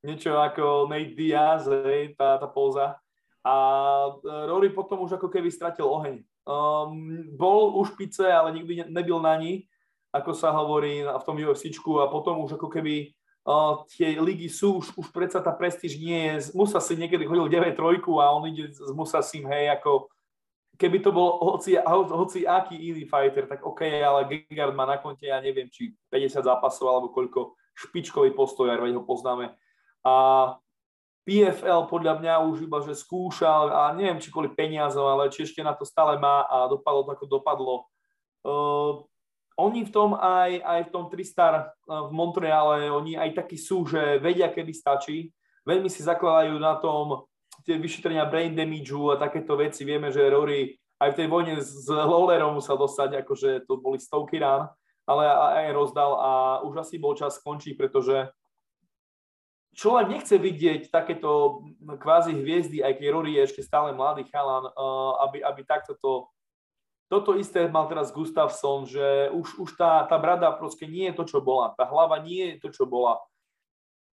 niečo 0.00 0.40
ako 0.40 0.88
Nate 0.88 1.12
Diaz, 1.12 1.68
hej, 1.68 2.16
tá, 2.16 2.40
tá 2.40 2.48
póza. 2.48 2.96
A 3.46 3.54
e, 4.10 4.10
Rory 4.50 4.74
potom 4.74 5.06
už 5.06 5.22
ako 5.22 5.30
keby 5.30 5.54
stratil 5.54 5.86
oheň. 5.86 6.26
Um, 6.46 7.30
bol 7.38 7.78
u 7.78 7.86
špice, 7.86 8.26
ale 8.26 8.50
nikdy 8.58 8.90
nebyl 8.90 9.22
na 9.22 9.38
ní, 9.38 9.70
ako 10.10 10.34
sa 10.34 10.50
hovorí 10.50 11.06
v 11.06 11.26
tom 11.26 11.38
UFCčku 11.38 12.02
a 12.02 12.10
potom 12.10 12.42
už 12.42 12.58
ako 12.58 12.66
keby 12.70 13.14
uh, 13.46 13.82
tie 13.90 14.18
ligy 14.18 14.50
sú, 14.50 14.82
už, 14.82 14.94
už 14.98 15.06
predsa 15.14 15.38
tá 15.42 15.54
prestíž 15.54 15.98
nie 15.98 16.14
je, 16.14 16.54
Musa 16.54 16.78
si 16.78 16.98
niekedy 16.98 17.26
chodil 17.26 17.46
9-3 17.50 18.02
a 18.22 18.34
on 18.34 18.46
ide 18.50 18.70
s 18.70 18.90
Musasim, 18.94 19.46
hej, 19.46 19.74
ako 19.74 20.10
keby 20.78 21.02
to 21.02 21.10
bol 21.10 21.40
hoci, 21.40 21.78
hoci 21.86 22.44
aký 22.44 22.76
iný 22.76 23.08
fighter, 23.08 23.48
tak 23.48 23.64
OK, 23.64 23.82
ale 23.82 24.28
Gegard 24.28 24.76
má 24.76 24.84
na 24.84 25.00
konte, 25.00 25.26
ja 25.26 25.40
neviem, 25.40 25.66
či 25.72 25.96
50 26.12 26.46
zápasov 26.46 26.86
alebo 26.86 27.08
koľko 27.10 27.56
špičkový 27.76 28.32
postoj, 28.36 28.68
veď 28.68 29.00
ho 29.00 29.04
poznáme. 29.04 29.52
A 30.04 30.12
PFL 31.26 31.90
podľa 31.90 32.22
mňa 32.22 32.34
už 32.46 32.70
iba, 32.70 32.78
že 32.86 32.94
skúšal 32.94 33.74
a 33.74 33.82
neviem, 33.98 34.22
či 34.22 34.30
kvôli 34.30 34.46
peniazom, 34.54 35.10
ale 35.10 35.26
či 35.26 35.42
ešte 35.42 35.58
na 35.58 35.74
to 35.74 35.82
stále 35.82 36.14
má 36.22 36.46
a 36.46 36.70
dopadlo 36.70 37.02
to, 37.02 37.10
ako 37.18 37.24
dopadlo. 37.26 37.74
Uh, 38.46 39.02
oni 39.58 39.82
v 39.82 39.90
tom 39.90 40.14
aj, 40.14 40.62
aj 40.62 40.80
v 40.86 40.92
tom 40.94 41.10
Tristar 41.10 41.74
uh, 41.90 42.06
v 42.06 42.14
Montreale, 42.14 42.94
oni 42.94 43.18
aj 43.18 43.42
takí 43.42 43.58
sú, 43.58 43.82
že 43.90 44.22
vedia, 44.22 44.46
kedy 44.46 44.70
stačí. 44.70 45.34
Veľmi 45.66 45.90
si 45.90 46.06
zakladajú 46.06 46.62
na 46.62 46.78
tom, 46.78 47.26
tie 47.66 47.74
vyšetrenia 47.74 48.30
brain 48.30 48.54
damage 48.54 48.94
a 48.94 49.18
takéto 49.18 49.58
veci. 49.58 49.82
Vieme, 49.82 50.14
že 50.14 50.30
Rory 50.30 50.78
aj 51.02 51.10
v 51.10 51.18
tej 51.18 51.26
vojne 51.26 51.58
s 51.58 51.90
Lawlerom 51.90 52.62
musel 52.62 52.78
dostať, 52.78 53.26
akože 53.26 53.66
to 53.66 53.82
boli 53.82 53.98
stovky 53.98 54.38
rán, 54.38 54.70
ale 55.04 55.26
aj 55.26 55.74
rozdal 55.74 56.16
a 56.22 56.30
už 56.62 56.86
asi 56.86 57.02
bol 57.02 57.18
čas 57.18 57.42
skončiť, 57.42 57.74
pretože 57.74 58.30
človek 59.76 60.06
nechce 60.08 60.34
vidieť 60.40 60.88
takéto 60.88 61.62
kvázi 61.84 62.32
hviezdy, 62.32 62.80
aj 62.80 62.96
keď 62.96 63.06
Rory 63.12 63.36
je 63.36 63.46
ešte 63.46 63.62
stále 63.62 63.92
mladý 63.92 64.24
chalan, 64.32 64.72
aby, 65.28 65.44
aby 65.44 65.60
takto 65.62 65.94
to 66.00 66.32
toto 67.06 67.38
isté 67.38 67.70
mal 67.70 67.86
teraz 67.86 68.10
Gustafsson, 68.10 68.82
že 68.82 69.30
už, 69.30 69.62
už 69.62 69.70
tá, 69.78 70.02
tá 70.10 70.18
brada 70.18 70.50
proste 70.50 70.90
nie 70.90 71.06
je 71.06 71.14
to, 71.14 71.24
čo 71.24 71.38
bola. 71.38 71.70
Tá 71.78 71.86
hlava 71.86 72.18
nie 72.18 72.58
je 72.58 72.66
to, 72.66 72.68
čo 72.74 72.82
bola. 72.82 73.22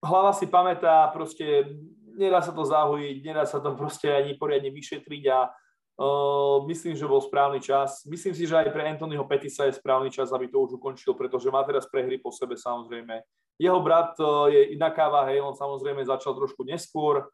Hlava 0.06 0.30
si 0.30 0.46
pamätá 0.46 1.10
proste 1.10 1.74
nedá 2.14 2.42
sa 2.46 2.54
to 2.54 2.62
zahojiť, 2.62 3.18
nedá 3.26 3.44
sa 3.50 3.58
to 3.58 3.74
proste 3.74 4.06
ani 4.06 4.38
poriadne 4.38 4.70
vyšetriť 4.70 5.24
a 5.34 5.50
uh, 5.50 6.62
myslím, 6.70 6.94
že 6.94 7.10
bol 7.10 7.18
správny 7.18 7.58
čas. 7.58 8.06
Myslím 8.06 8.38
si, 8.38 8.46
že 8.46 8.54
aj 8.54 8.70
pre 8.70 8.86
Anthonyho 8.86 9.26
Petisa 9.26 9.66
je 9.66 9.74
správny 9.74 10.14
čas, 10.14 10.30
aby 10.30 10.46
to 10.46 10.62
už 10.62 10.78
ukončil, 10.78 11.18
pretože 11.18 11.50
má 11.50 11.66
teraz 11.66 11.90
prehry 11.90 12.22
po 12.22 12.30
sebe 12.30 12.54
samozrejme. 12.54 13.26
Jeho 13.62 13.80
brat 13.82 14.18
uh, 14.18 14.50
je 14.50 14.74
iná 14.74 14.90
káva, 14.90 15.30
hej, 15.30 15.42
on 15.42 15.54
samozrejme 15.54 16.02
začal 16.06 16.34
trošku 16.34 16.66
neskôr, 16.66 17.30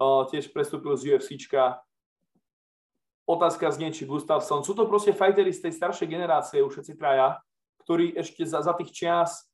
uh, 0.00 0.22
tiež 0.28 0.52
prestúpil 0.52 0.94
z 0.96 1.16
UFCčka. 1.16 1.80
Otázka 3.24 3.70
znie, 3.70 3.94
či 3.94 4.04
Gustafsson. 4.04 4.66
Sú 4.66 4.74
to 4.74 4.90
proste 4.90 5.14
fightery 5.14 5.54
z 5.54 5.68
tej 5.68 5.72
staršej 5.78 6.08
generácie, 6.10 6.60
už 6.60 6.74
všetci 6.76 6.94
traja, 6.98 7.38
ktorí 7.86 8.12
ešte 8.18 8.42
za, 8.44 8.60
za 8.60 8.74
tých 8.76 8.90
čias 8.92 9.52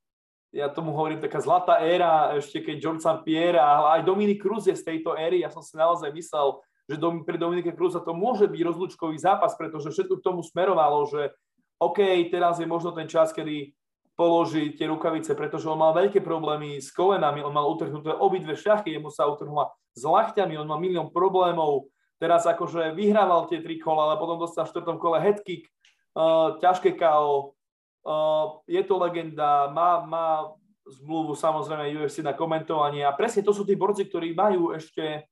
ja 0.48 0.72
tomu 0.72 0.96
hovorím 0.96 1.20
taká 1.20 1.44
zlatá 1.44 1.76
éra, 1.84 2.32
ešte 2.40 2.64
keď 2.64 2.76
George 2.80 3.04
St. 3.04 3.20
Pierre 3.20 3.60
a 3.60 4.00
aj 4.00 4.08
Dominik 4.08 4.40
Cruz 4.40 4.64
je 4.64 4.72
z 4.72 4.84
tejto 4.84 5.12
éry. 5.12 5.44
Ja 5.44 5.52
som 5.52 5.60
si 5.60 5.76
naozaj 5.76 6.08
myslel, 6.08 6.56
že 6.88 6.96
dom, 6.96 7.20
pre 7.20 7.36
Dominika 7.36 7.68
Cruza 7.76 8.00
to 8.00 8.16
môže 8.16 8.48
byť 8.48 8.60
rozlúčkový 8.64 9.20
zápas, 9.20 9.52
pretože 9.60 9.92
všetko 9.92 10.18
k 10.18 10.24
tomu 10.24 10.40
smerovalo, 10.40 11.04
že 11.04 11.36
OK, 11.76 12.00
teraz 12.32 12.56
je 12.58 12.66
možno 12.66 12.96
ten 12.96 13.04
čas, 13.04 13.30
kedy 13.36 13.76
položiť 14.18 14.74
tie 14.74 14.90
rukavice, 14.90 15.38
pretože 15.38 15.70
on 15.70 15.78
mal 15.78 15.94
veľké 15.94 16.18
problémy 16.26 16.82
s 16.82 16.90
kolenami, 16.90 17.38
on 17.38 17.54
mal 17.54 17.70
utrhnuté 17.70 18.10
obidve 18.10 18.58
šľachy, 18.58 18.98
jemu 18.98 19.14
sa 19.14 19.30
utrhla 19.30 19.70
s 19.94 20.02
lachťami, 20.02 20.58
on 20.58 20.66
mal 20.66 20.82
milión 20.82 21.14
problémov, 21.14 21.86
teraz 22.18 22.42
akože 22.42 22.98
vyhrával 22.98 23.46
tie 23.46 23.62
tri 23.62 23.78
kola, 23.78 24.10
ale 24.10 24.18
potom 24.18 24.42
dostal 24.42 24.66
v 24.66 24.74
štvrtom 24.74 24.98
kole 24.98 25.22
headkick, 25.22 25.70
uh, 26.18 26.58
ťažké 26.58 26.98
KO, 26.98 27.54
uh, 28.02 28.58
je 28.66 28.82
to 28.82 28.98
legenda, 28.98 29.70
má, 29.70 30.02
má 30.02 30.50
zmluvu 30.82 31.38
samozrejme 31.38 32.02
UFC 32.02 32.18
na 32.18 32.34
komentovanie 32.34 33.06
a 33.06 33.14
presne 33.14 33.46
to 33.46 33.54
sú 33.54 33.62
tí 33.62 33.78
borci, 33.78 34.02
ktorí 34.02 34.34
majú 34.34 34.74
ešte 34.74 35.30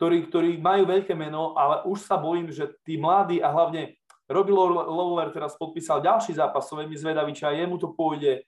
ktorí, 0.00 0.18
ktorí 0.26 0.50
majú 0.58 0.82
veľké 0.90 1.14
meno, 1.14 1.54
ale 1.54 1.86
už 1.86 2.02
sa 2.02 2.18
bojím, 2.18 2.50
že 2.50 2.74
tí 2.82 2.98
mladí 2.98 3.38
a 3.38 3.54
hlavne 3.54 3.94
Robbie 4.32 4.56
Lawler 4.56 5.28
teraz 5.30 5.54
podpísal 5.60 6.00
ďalší 6.00 6.34
zápas, 6.34 6.66
som 6.66 6.80
veľmi 6.80 6.96
zvedavý, 6.96 7.30
či 7.36 7.44
aj 7.44 7.56
jemu 7.62 7.76
to 7.76 7.92
pôjde. 7.92 8.42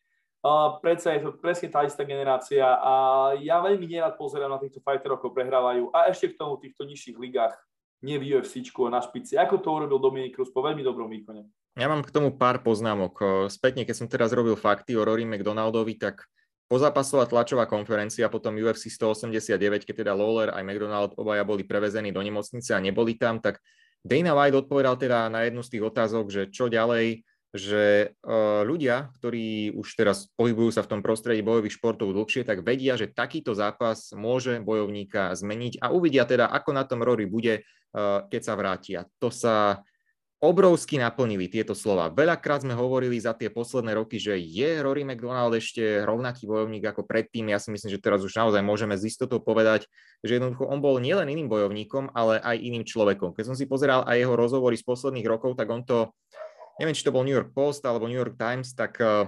Uh, 0.45 0.77
predsa 0.85 1.17
je 1.17 1.25
to 1.25 1.41
presne 1.41 1.73
tá 1.73 1.89
istá 1.89 2.05
generácia 2.05 2.69
a 2.69 2.93
ja 3.41 3.65
veľmi 3.65 3.89
nerad 3.89 4.13
pozerám 4.21 4.53
na 4.53 4.61
týchto 4.61 4.85
fighterov, 4.85 5.17
ako 5.17 5.33
prehrávajú 5.33 5.89
a 5.89 6.13
ešte 6.13 6.37
k 6.37 6.37
tomu 6.37 6.61
v 6.61 6.69
týchto 6.69 6.85
nižších 6.85 7.17
ligách, 7.17 7.57
nie 8.05 8.21
v 8.21 8.37
UFC 8.37 8.61
a 8.61 8.93
na 8.93 9.01
špici, 9.01 9.41
ako 9.41 9.57
to 9.65 9.73
urobil 9.73 9.97
Dominik 9.97 10.37
Cruz 10.37 10.53
po 10.53 10.61
veľmi 10.61 10.85
dobrom 10.85 11.09
výkone. 11.09 11.49
Ja 11.81 11.89
mám 11.89 12.05
k 12.05 12.13
tomu 12.13 12.37
pár 12.37 12.61
poznámok. 12.61 13.49
Spätne, 13.49 13.89
keď 13.89 13.97
som 13.97 14.07
teraz 14.13 14.37
robil 14.37 14.53
fakty 14.53 14.93
o 15.01 15.03
Rory 15.09 15.25
McDonaldovi, 15.25 15.97
tak 15.97 16.29
Pozápasová 16.65 17.29
tlačová 17.29 17.69
konferencia, 17.69 18.33
potom 18.33 18.57
UFC 18.57 18.89
189, 18.89 19.85
keď 19.85 19.95
teda 20.01 20.13
Lawler 20.17 20.49
aj 20.49 20.65
McDonald 20.65 21.13
obaja 21.21 21.45
boli 21.45 21.61
prevezení 21.61 22.09
do 22.09 22.25
nemocnice 22.25 22.73
a 22.73 22.81
neboli 22.81 23.21
tam, 23.21 23.37
tak 23.37 23.61
Dana 24.05 24.37
White 24.37 24.69
odpovedal 24.69 25.01
teda 25.01 25.33
na 25.33 25.49
jednu 25.49 25.65
z 25.65 25.73
tých 25.73 25.85
otázok, 25.89 26.27
že 26.29 26.43
čo 26.53 26.69
ďalej, 26.69 27.25
že 27.55 28.13
uh, 28.21 28.67
ľudia, 28.67 29.15
ktorí 29.17 29.73
už 29.79 29.89
teraz 29.97 30.29
pohybujú 30.37 30.75
sa 30.75 30.83
v 30.85 30.91
tom 30.91 31.01
prostredí 31.01 31.41
bojových 31.41 31.81
športov 31.81 32.13
dlhšie, 32.13 32.45
tak 32.45 32.67
vedia, 32.67 32.99
že 32.99 33.15
takýto 33.15 33.57
zápas 33.57 34.13
môže 34.13 34.59
bojovníka 34.61 35.33
zmeniť 35.33 35.79
a 35.81 35.95
uvidia 35.95 36.27
teda, 36.27 36.51
ako 36.51 36.71
na 36.75 36.85
tom 36.85 37.01
Rory 37.01 37.25
bude, 37.31 37.63
uh, 37.63 38.27
keď 38.29 38.43
sa 38.43 38.55
vrátia. 38.59 39.01
To 39.23 39.33
sa 39.33 39.81
obrovsky 40.45 41.01
naplnili 41.01 41.49
tieto 41.49 41.73
slova. 41.73 42.13
Veľakrát 42.13 42.61
sme 42.61 42.77
hovorili 42.77 43.17
za 43.17 43.33
tie 43.33 43.49
posledné 43.49 43.97
roky, 43.97 44.21
že 44.21 44.37
je 44.37 44.85
Rory 44.85 45.01
McDonald 45.01 45.57
ešte 45.57 46.05
rovnaký 46.05 46.45
bojovník 46.45 46.85
ako 46.85 47.09
predtým. 47.09 47.49
Ja 47.49 47.57
si 47.57 47.73
myslím, 47.73 47.89
že 47.89 48.05
teraz 48.05 48.21
už 48.21 48.37
naozaj 48.37 48.61
môžeme 48.61 48.93
z 49.01 49.09
istotou 49.09 49.41
povedať, 49.41 49.89
že 50.21 50.37
jednoducho 50.37 50.69
on 50.69 50.85
bol 50.85 51.01
nielen 51.01 51.33
iným 51.33 51.49
bojovníkom, 51.49 52.13
ale 52.13 52.45
aj 52.45 52.61
iným 52.61 52.85
človekom. 52.85 53.33
Keď 53.33 53.45
som 53.49 53.57
si 53.57 53.65
pozeral 53.65 54.05
aj 54.05 54.21
jeho 54.21 54.37
rozhovory 54.37 54.77
z 54.77 54.85
posledných 54.85 55.25
rokov, 55.25 55.57
tak 55.57 55.73
on 55.73 55.81
to, 55.81 56.13
neviem, 56.77 56.93
či 56.93 57.09
to 57.09 57.15
bol 57.17 57.25
New 57.25 57.35
York 57.35 57.57
Post 57.57 57.81
alebo 57.89 58.05
New 58.05 58.21
York 58.21 58.37
Times, 58.37 58.77
tak 58.77 59.01
eh, 59.01 59.25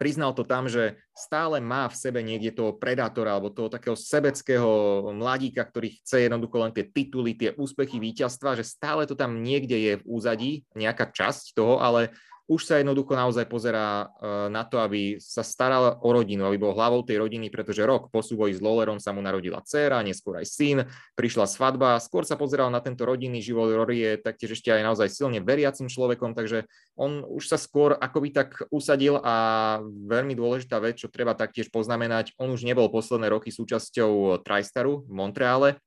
priznal 0.00 0.32
to 0.32 0.48
tam, 0.48 0.64
že 0.64 0.96
stále 1.12 1.60
má 1.60 1.84
v 1.92 2.00
sebe 2.00 2.24
niekde 2.24 2.56
toho 2.56 2.72
predátora 2.72 3.36
alebo 3.36 3.52
toho 3.52 3.68
takého 3.68 3.92
sebeckého 3.92 5.12
mladíka, 5.12 5.60
ktorý 5.60 6.00
chce 6.00 6.24
jednoducho 6.24 6.56
len 6.56 6.72
tie 6.72 6.88
tituly, 6.88 7.36
tie 7.36 7.52
úspechy, 7.60 8.00
víťazstva, 8.00 8.56
že 8.56 8.64
stále 8.64 9.04
to 9.04 9.12
tam 9.12 9.44
niekde 9.44 9.76
je 9.76 9.92
v 10.00 10.06
úzadí, 10.08 10.64
nejaká 10.72 11.12
časť 11.12 11.52
toho, 11.52 11.84
ale 11.84 12.16
už 12.50 12.66
sa 12.66 12.82
jednoducho 12.82 13.14
naozaj 13.14 13.46
pozerá 13.46 14.10
e, 14.18 14.26
na 14.50 14.66
to, 14.66 14.82
aby 14.82 15.22
sa 15.22 15.46
staral 15.46 16.02
o 16.02 16.10
rodinu, 16.10 16.50
aby 16.50 16.58
bol 16.58 16.74
hlavou 16.74 17.06
tej 17.06 17.22
rodiny, 17.22 17.46
pretože 17.46 17.86
rok 17.86 18.10
po 18.10 18.26
súboji 18.26 18.58
s 18.58 18.60
Lollerom 18.60 18.98
sa 18.98 19.14
mu 19.14 19.22
narodila 19.22 19.62
dcéra, 19.62 20.02
neskôr 20.02 20.42
aj 20.42 20.50
syn, 20.50 20.82
prišla 21.14 21.46
svadba, 21.46 22.02
skôr 22.02 22.26
sa 22.26 22.34
pozeral 22.34 22.66
na 22.74 22.82
tento 22.82 23.06
rodinný 23.06 23.38
život. 23.38 23.70
Rory 23.70 24.02
je 24.02 24.12
taktiež 24.18 24.58
ešte 24.58 24.74
aj 24.74 24.82
naozaj 24.82 25.06
silne 25.14 25.38
veriacim 25.38 25.86
človekom, 25.86 26.34
takže 26.34 26.66
on 26.98 27.22
už 27.22 27.46
sa 27.46 27.54
skôr 27.54 27.94
akoby 27.94 28.34
tak 28.34 28.66
usadil 28.74 29.22
a 29.22 29.78
veľmi 29.86 30.34
dôležitá 30.34 30.82
vec, 30.82 30.98
čo 30.98 31.06
treba 31.06 31.38
taktiež 31.38 31.70
poznamenať, 31.70 32.34
on 32.34 32.50
už 32.50 32.66
nebol 32.66 32.90
posledné 32.90 33.30
roky 33.30 33.54
súčasťou 33.54 34.42
Tristaru 34.42 35.06
v 35.06 35.12
Montreale, 35.14 35.78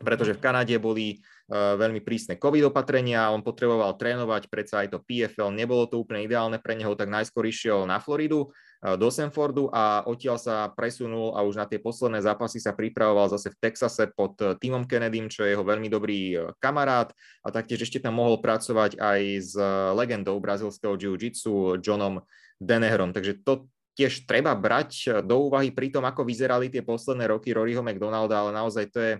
pretože 0.00 0.32
v 0.32 0.40
Kanade 0.40 0.80
boli 0.80 1.20
Eh, 1.20 1.35
veľmi 1.54 2.02
prísne 2.02 2.34
COVID 2.34 2.74
opatrenia, 2.74 3.30
on 3.30 3.38
potreboval 3.46 3.94
trénovať, 3.94 4.50
predsa 4.50 4.82
aj 4.82 4.88
to 4.90 4.98
PFL, 4.98 5.54
nebolo 5.54 5.86
to 5.86 6.02
úplne 6.02 6.26
ideálne 6.26 6.58
pre 6.58 6.74
neho, 6.74 6.98
tak 6.98 7.06
najskôr 7.06 7.46
išiel 7.46 7.86
na 7.86 8.02
Floridu 8.02 8.50
eh, 8.50 8.98
do 8.98 9.06
Sanfordu 9.14 9.70
a 9.70 10.02
odtiaľ 10.10 10.42
sa 10.42 10.66
presunul 10.74 11.38
a 11.38 11.46
už 11.46 11.54
na 11.62 11.66
tie 11.70 11.78
posledné 11.78 12.18
zápasy 12.18 12.58
sa 12.58 12.74
pripravoval 12.74 13.30
zase 13.30 13.54
v 13.54 13.60
Texase 13.62 14.10
pod 14.10 14.34
eh, 14.42 14.58
Timom 14.58 14.90
Kennedym, 14.90 15.30
čo 15.30 15.46
je 15.46 15.54
jeho 15.54 15.62
veľmi 15.62 15.86
dobrý 15.86 16.34
kamarát 16.58 17.14
a 17.46 17.48
taktiež 17.54 17.86
ešte 17.86 18.02
tam 18.02 18.18
mohol 18.18 18.42
pracovať 18.42 18.98
aj 18.98 19.20
s 19.38 19.54
legendou 19.94 20.42
brazilského 20.42 20.98
jiu-jitsu 20.98 21.78
Johnom 21.78 22.26
Denehrom. 22.58 23.14
Takže 23.14 23.46
to 23.46 23.70
tiež 23.96 24.28
treba 24.28 24.52
brať 24.52 25.22
do 25.24 25.48
úvahy 25.48 25.72
pri 25.72 25.88
tom, 25.88 26.04
ako 26.04 26.26
vyzerali 26.26 26.68
tie 26.68 26.84
posledné 26.84 27.32
roky 27.32 27.54
Roryho 27.54 27.80
McDonalda, 27.80 28.44
ale 28.44 28.50
naozaj 28.52 28.84
to 28.92 28.98
je 29.00 29.12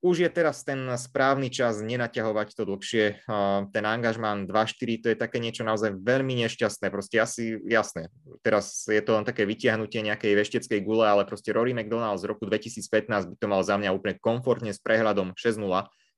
už 0.00 0.24
je 0.24 0.30
teraz 0.32 0.64
ten 0.64 0.80
správny 0.96 1.52
čas 1.52 1.84
nenaťahovať 1.84 2.56
to 2.56 2.64
dlhšie. 2.64 3.20
Ten 3.68 3.84
angažmán 3.84 4.48
2-4, 4.48 5.04
to 5.04 5.06
je 5.12 5.16
také 5.20 5.36
niečo 5.36 5.60
naozaj 5.60 5.92
veľmi 6.00 6.40
nešťastné. 6.48 6.88
Proste 6.88 7.20
asi, 7.20 7.60
jasné, 7.68 8.08
teraz 8.40 8.88
je 8.88 9.00
to 9.04 9.20
len 9.20 9.28
také 9.28 9.44
vytiahnutie 9.44 10.00
nejakej 10.00 10.32
vešteckej 10.40 10.80
gule, 10.80 11.04
ale 11.04 11.28
proste 11.28 11.52
Rory 11.52 11.76
McDonald 11.76 12.16
z 12.16 12.32
roku 12.32 12.48
2015 12.48 13.28
by 13.28 13.36
to 13.36 13.46
mal 13.46 13.60
za 13.60 13.76
mňa 13.76 13.92
úplne 13.92 14.16
komfortne 14.16 14.72
s 14.72 14.80
prehľadom 14.80 15.36
6-0 15.36 15.60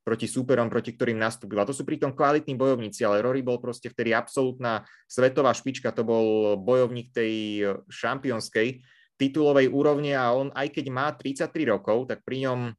proti 0.03 0.27
súperom, 0.27 0.67
proti 0.67 0.95
ktorým 0.95 1.19
nastúpil. 1.19 1.63
A 1.63 1.67
to 1.67 1.71
sú 1.71 1.87
pritom 1.87 2.11
kvalitní 2.11 2.59
bojovníci, 2.59 3.07
ale 3.07 3.23
Rory 3.23 3.43
bol 3.43 3.63
proste 3.63 3.87
vtedy 3.87 4.11
absolútna 4.11 4.83
svetová 5.07 5.55
špička, 5.55 5.95
to 5.95 6.03
bol 6.03 6.59
bojovník 6.59 7.15
tej 7.15 7.67
šampiónskej 7.87 8.83
titulovej 9.15 9.71
úrovne 9.71 10.19
a 10.19 10.35
on, 10.35 10.51
aj 10.59 10.75
keď 10.75 10.87
má 10.91 11.07
33 11.15 11.51
rokov, 11.71 12.11
tak 12.11 12.27
pri 12.27 12.51
ňom 12.51 12.75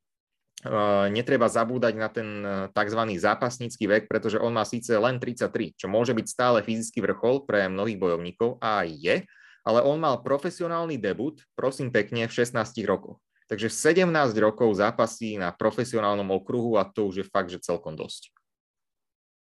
netreba 1.11 1.51
zabúdať 1.51 1.93
na 1.99 2.07
ten 2.07 2.27
e, 2.39 2.49
tzv. 2.71 3.01
zápasnícky 3.19 3.83
vek, 3.83 4.03
pretože 4.07 4.39
on 4.39 4.55
má 4.55 4.63
síce 4.63 4.95
len 4.95 5.19
33, 5.19 5.75
čo 5.75 5.87
môže 5.91 6.15
byť 6.15 6.27
stále 6.27 6.63
fyzický 6.63 7.03
vrchol 7.03 7.43
pre 7.43 7.67
mnohých 7.67 7.99
bojovníkov 7.99 8.63
a 8.63 8.87
je, 8.87 9.27
ale 9.63 9.79
on 9.83 9.99
mal 9.99 10.23
profesionálny 10.23 10.95
debut, 10.99 11.39
prosím 11.55 11.91
pekne, 11.91 12.27
v 12.27 12.35
16 12.35 12.55
rokoch. 12.87 13.19
Takže 13.51 13.67
17 13.67 14.07
rokov 14.39 14.71
zápasí 14.79 15.35
na 15.35 15.51
profesionálnom 15.51 16.31
okruhu 16.31 16.79
a 16.79 16.87
to 16.87 17.11
už 17.11 17.15
je 17.23 17.25
fakt, 17.27 17.51
že 17.51 17.59
celkom 17.59 17.99
dosť. 17.99 18.31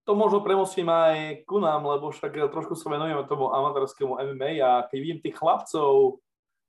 To 0.06 0.14
možno 0.14 0.38
premostím 0.38 0.86
aj 0.86 1.42
ku 1.50 1.58
nám, 1.58 1.82
lebo 1.82 2.14
však 2.14 2.50
trošku 2.54 2.78
sa 2.78 2.86
venujeme 2.94 3.26
tomu 3.26 3.50
amatérskému 3.50 4.22
MMA 4.22 4.62
a 4.62 4.86
keď 4.86 4.98
vidím 5.02 5.18
tých 5.18 5.34
chlapcov, 5.34 6.22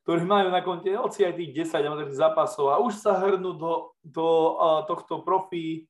ktorí 0.08 0.24
majú 0.24 0.48
na 0.48 0.64
konte 0.64 0.88
hoci 0.96 1.28
aj 1.28 1.36
tých 1.36 1.68
10 1.68 1.84
amatérských 1.84 2.24
zápasov 2.24 2.72
a 2.72 2.80
už 2.80 2.96
sa 2.96 3.20
hrnú 3.20 3.60
do, 3.60 3.92
do 4.00 4.56
uh, 4.56 4.88
tohto 4.88 5.20
profi 5.20 5.84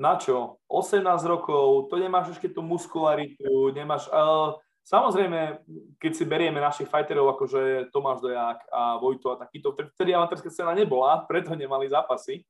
na 0.00 0.16
čo? 0.16 0.56
18 0.72 1.04
rokov, 1.28 1.92
to 1.92 2.00
nemáš 2.00 2.32
ešte 2.32 2.48
tú 2.48 2.64
muskularitu, 2.64 3.68
nemáš... 3.76 4.08
Uh, 4.08 4.56
samozrejme, 4.80 5.60
keď 6.00 6.12
si 6.16 6.24
berieme 6.24 6.56
našich 6.56 6.88
fighterov, 6.88 7.36
akože 7.36 7.92
Tomáš 7.92 8.24
Dojak 8.24 8.64
a 8.72 8.96
Vojto 8.96 9.36
a 9.36 9.44
takýto, 9.44 9.76
vtedy 9.76 10.16
amatérska 10.16 10.48
scéna 10.48 10.72
nebola, 10.72 11.20
preto 11.28 11.52
nemali 11.52 11.84
zápasy. 11.92 12.48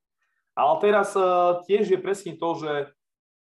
Ale 0.55 0.79
teraz 0.79 1.11
uh, 1.19 1.59
tiež 1.67 1.91
je 1.91 1.99
presne 1.99 2.39
to, 2.39 2.55
že 2.63 2.87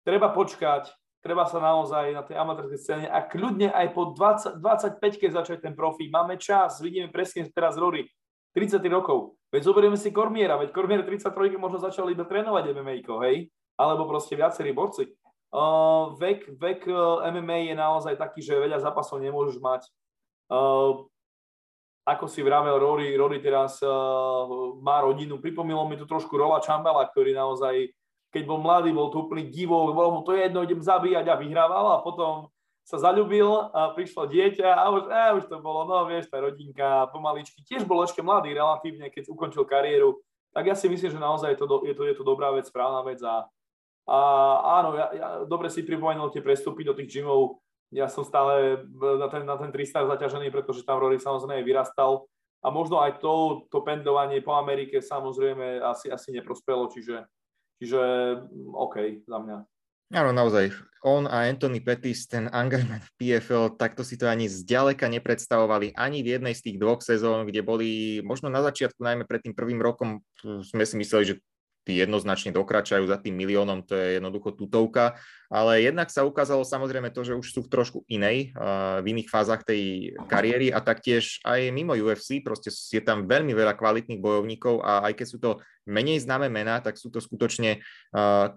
treba 0.01 0.33
počkať, 0.33 0.89
treba 1.25 1.49
sa 1.49 1.57
naozaj 1.57 2.12
na 2.12 2.20
tej 2.20 2.37
amatérskej 2.37 2.81
scéne 2.85 3.07
a 3.09 3.25
kľudne 3.25 3.72
aj 3.72 3.97
po 3.97 4.12
20, 4.12 4.61
25 4.61 5.01
keď 5.01 5.31
začať 5.41 5.59
ten 5.64 5.72
profí. 5.72 6.12
Máme 6.12 6.37
čas, 6.37 6.85
vidíme 6.85 7.09
presne 7.09 7.49
teraz 7.49 7.81
Rory, 7.81 8.05
33 8.53 8.85
rokov. 8.93 9.41
Veď 9.49 9.72
zoberieme 9.72 9.97
si 9.97 10.12
Kormiera, 10.12 10.61
veď 10.61 10.77
Kormier 10.77 11.01
33 11.01 11.57
možno 11.57 11.81
začal 11.81 12.12
iba 12.12 12.29
trénovať 12.29 12.77
MMA, 12.77 13.09
hej? 13.25 13.49
Alebo 13.81 14.05
proste 14.05 14.37
viacerí 14.37 14.77
borci. 14.77 15.09
Uh, 15.55 16.12
vek, 16.20 16.61
vek 16.61 16.85
MMA 17.31 17.72
je 17.72 17.75
naozaj 17.79 18.20
taký, 18.20 18.45
že 18.45 18.61
veľa 18.61 18.85
zápasov 18.85 19.22
nemôžeš 19.22 19.62
mať. 19.62 19.89
Uh, 20.53 21.09
ako 22.05 22.29
si 22.29 22.45
vravel 22.45 22.77
Rory, 22.77 23.16
Rory 23.16 23.41
teraz 23.41 23.81
uh, 23.81 23.89
má 24.85 25.01
rodinu. 25.01 25.41
Pripomínalo 25.41 25.89
mi 25.89 25.97
to 25.97 26.05
trošku 26.05 26.37
Rola 26.37 26.61
Čambala, 26.61 27.09
ktorý 27.09 27.33
naozaj 27.33 27.97
keď 28.35 28.43
bol 28.51 28.59
mladý, 28.59 28.91
bol 28.91 29.14
to 29.14 29.22
úplný 29.22 29.47
divok, 29.47 29.95
bolo 29.95 30.18
mu 30.18 30.20
to 30.26 30.35
jedno, 30.35 30.66
idem 30.66 30.82
zabíjať 30.82 31.30
a 31.30 31.39
vyhrával 31.39 31.87
a 31.95 32.03
potom 32.03 32.51
sa 32.82 32.99
zalúbil 32.99 33.49
a 33.70 33.95
prišlo 33.95 34.26
dieťa 34.26 34.68
a 34.74 34.85
už, 34.91 35.03
eh, 35.09 35.30
už 35.39 35.45
to 35.47 35.62
bolo, 35.62 35.87
no 35.87 36.03
vieš, 36.05 36.28
tá 36.28 36.43
rodinka 36.43 37.09
pomaličky. 37.14 37.62
Tiež 37.62 37.87
bol 37.87 38.03
ešte 38.03 38.20
mladý 38.20 38.53
relatívne, 38.53 39.09
keď 39.09 39.30
ukončil 39.30 39.64
kariéru. 39.64 40.18
Tak 40.53 40.66
ja 40.66 40.76
si 40.76 40.91
myslím, 40.91 41.14
že 41.14 41.22
naozaj 41.22 41.55
to, 41.57 41.64
je 41.87 41.95
to, 41.95 42.03
je 42.05 42.14
to 42.18 42.26
dobrá 42.26 42.51
vec, 42.51 42.66
správna 42.66 43.01
vec 43.07 43.22
a, 43.22 43.47
a 44.05 44.18
áno, 44.82 44.99
ja, 44.99 45.07
ja, 45.14 45.28
dobre 45.49 45.72
si 45.72 45.87
pripomenul 45.87 46.28
tie 46.28 46.45
prestupy 46.45 46.85
do 46.85 46.93
tých 46.93 47.09
gymov. 47.09 47.62
Ja 47.89 48.11
som 48.11 48.26
stále 48.26 48.85
na 49.01 49.28
ten, 49.30 49.47
na 49.47 49.57
ten 49.57 49.70
300 49.70 50.11
zaťažený, 50.18 50.51
pretože 50.51 50.85
tam 50.85 50.99
Rory 50.99 51.16
samozrejme 51.22 51.62
vyrastal 51.62 52.26
a 52.61 52.68
možno 52.68 53.01
aj 53.01 53.22
to, 53.22 53.64
to 53.72 53.80
pendovanie 53.80 54.45
po 54.45 54.57
Amerike 54.61 55.01
samozrejme 55.01 55.85
asi, 55.85 56.12
asi 56.12 56.32
neprospelo, 56.37 56.89
čiže 56.93 57.28
Čiže 57.83 58.01
mm, 58.45 58.72
OK 58.75 58.97
za 59.25 59.39
mňa. 59.39 59.57
Áno, 60.14 60.31
naozaj. 60.31 60.70
On 61.05 61.29
a 61.29 61.49
Anthony 61.49 61.85
Pettis, 61.85 62.25
ten 62.29 62.49
angažment 62.49 63.05
v 63.05 63.12
PFL, 63.18 63.77
takto 63.77 64.01
si 64.07 64.16
to 64.16 64.25
ani 64.25 64.49
zďaleka 64.49 65.05
nepredstavovali 65.09 65.93
ani 65.97 66.25
v 66.25 66.39
jednej 66.39 66.55
z 66.57 66.70
tých 66.70 66.77
dvoch 66.81 67.05
sezón, 67.05 67.45
kde 67.45 67.61
boli 67.61 68.20
možno 68.25 68.49
na 68.49 68.64
začiatku, 68.64 69.01
najmä 69.05 69.29
pred 69.29 69.45
tým 69.45 69.53
prvým 69.57 69.81
rokom, 69.85 70.25
sme 70.41 70.85
si 70.89 70.97
mysleli, 70.97 71.25
že 71.29 71.35
tí 71.85 72.01
jednoznačne 72.01 72.51
dokračajú 72.51 73.05
za 73.05 73.20
tým 73.20 73.37
miliónom, 73.37 73.85
to 73.85 73.93
je 73.93 74.16
jednoducho 74.16 74.57
tutovka, 74.57 75.20
ale 75.53 75.85
jednak 75.85 76.09
sa 76.09 76.24
ukázalo 76.24 76.64
samozrejme 76.64 77.12
to, 77.12 77.22
že 77.22 77.37
už 77.37 77.47
sú 77.47 77.61
v 77.62 77.70
trošku 77.70 77.99
inej, 78.09 78.57
v 79.01 79.07
iných 79.07 79.28
fázach 79.28 79.62
tej 79.62 80.16
kariéry 80.26 80.72
a 80.72 80.80
taktiež 80.80 81.45
aj 81.45 81.68
mimo 81.70 81.93
UFC, 81.93 82.41
proste 82.41 82.72
je 82.72 83.05
tam 83.05 83.28
veľmi 83.28 83.53
veľa 83.53 83.76
kvalitných 83.76 84.18
bojovníkov 84.18 84.80
a 84.80 85.05
aj 85.07 85.12
keď 85.12 85.26
sú 85.28 85.39
to 85.39 85.51
menej 85.85 86.24
známe 86.24 86.49
mená, 86.49 86.80
tak 86.80 86.97
sú 86.97 87.12
to 87.12 87.20
skutočne 87.20 87.85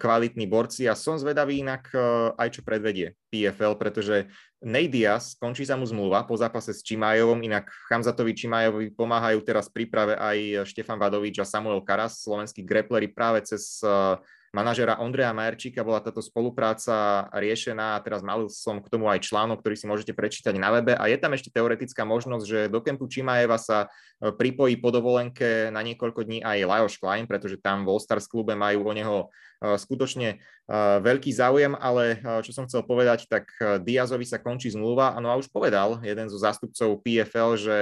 kvalitní 0.00 0.48
borci 0.48 0.88
a 0.88 0.96
som 0.96 1.20
zvedavý 1.20 1.60
inak 1.60 1.92
aj 2.34 2.48
čo 2.48 2.64
predvedie 2.64 3.12
PFL, 3.28 3.76
pretože 3.76 4.32
Nate 4.58 4.90
Diaz, 4.90 5.38
končí 5.38 5.62
sa 5.62 5.78
mu 5.78 5.86
zmluva 5.86 6.26
po 6.26 6.34
zápase 6.34 6.74
s 6.74 6.82
Čimajovom, 6.82 7.46
inak 7.46 7.70
Chamzatovi 7.86 8.34
Čimajovi 8.34 8.90
pomáhajú 8.90 9.38
teraz 9.46 9.70
v 9.70 9.82
príprave 9.82 10.18
aj 10.18 10.66
Štefan 10.66 10.98
Vadovič 10.98 11.38
a 11.38 11.46
Samuel 11.46 11.78
Karas, 11.86 12.18
slovenskí 12.26 12.66
grepleri 12.66 13.06
práve 13.06 13.46
cez 13.46 13.78
uh, 13.86 14.18
manažera 14.54 15.00
Ondreja 15.00 15.34
Majerčíka 15.36 15.84
bola 15.84 16.00
táto 16.00 16.24
spolupráca 16.24 17.28
riešená. 17.32 17.98
A 17.98 18.02
teraz 18.02 18.24
mal 18.24 18.48
som 18.48 18.80
k 18.80 18.90
tomu 18.90 19.08
aj 19.08 19.24
článok, 19.24 19.60
ktorý 19.60 19.76
si 19.76 19.86
môžete 19.86 20.12
prečítať 20.16 20.54
na 20.56 20.72
webe. 20.74 20.96
A 20.96 21.06
je 21.08 21.18
tam 21.20 21.36
ešte 21.36 21.52
teoretická 21.52 22.06
možnosť, 22.08 22.44
že 22.44 22.60
do 22.72 22.80
kempu 22.80 23.08
Čimajeva 23.08 23.60
sa 23.60 23.88
uh, 23.88 24.32
pripojí 24.32 24.80
po 24.80 24.88
dovolenke 24.94 25.68
na 25.68 25.84
niekoľko 25.84 26.24
dní 26.24 26.38
aj 26.42 26.66
Lajos 26.66 26.96
Klein, 26.96 27.28
pretože 27.28 27.60
tam 27.60 27.84
v 27.84 27.94
All 27.94 28.02
Stars 28.02 28.28
klube 28.28 28.56
majú 28.56 28.88
o 28.88 28.92
neho 28.92 29.16
uh, 29.28 29.76
skutočne 29.78 30.40
veľký 31.00 31.32
záujem, 31.32 31.72
ale 31.72 32.20
čo 32.44 32.52
som 32.52 32.68
chcel 32.68 32.84
povedať, 32.84 33.24
tak 33.24 33.48
Diazovi 33.80 34.28
sa 34.28 34.36
končí 34.36 34.68
zmluva, 34.68 35.16
no 35.16 35.32
a 35.32 35.40
už 35.40 35.48
povedal 35.48 36.04
jeden 36.04 36.28
zo 36.28 36.36
zástupcov 36.36 37.00
PFL, 37.00 37.56
že 37.56 37.76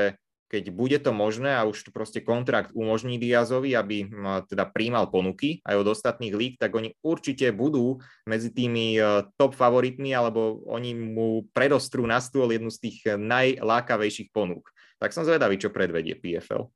keď 0.56 0.72
bude 0.72 0.96
to 1.04 1.12
možné 1.12 1.52
a 1.52 1.68
už 1.68 1.92
proste 1.92 2.24
kontrakt 2.24 2.72
umožní 2.72 3.20
Diazovi, 3.20 3.76
aby 3.76 4.08
teda 4.48 4.64
príjmal 4.72 5.12
ponuky 5.12 5.60
aj 5.68 5.84
od 5.84 5.92
ostatných 5.92 6.32
lík, 6.32 6.54
tak 6.56 6.72
oni 6.72 6.96
určite 7.04 7.52
budú 7.52 8.00
medzi 8.24 8.48
tými 8.48 8.96
top 9.36 9.52
favoritmi, 9.52 10.16
alebo 10.16 10.64
oni 10.64 10.96
mu 10.96 11.44
predostrú 11.52 12.08
na 12.08 12.24
stôl 12.24 12.48
jednu 12.56 12.72
z 12.72 12.88
tých 12.88 13.04
najlákavejších 13.20 14.32
ponúk. 14.32 14.72
Tak 14.96 15.12
som 15.12 15.28
zvedavý, 15.28 15.60
čo 15.60 15.68
predvedie 15.68 16.16
PFL. 16.16 16.72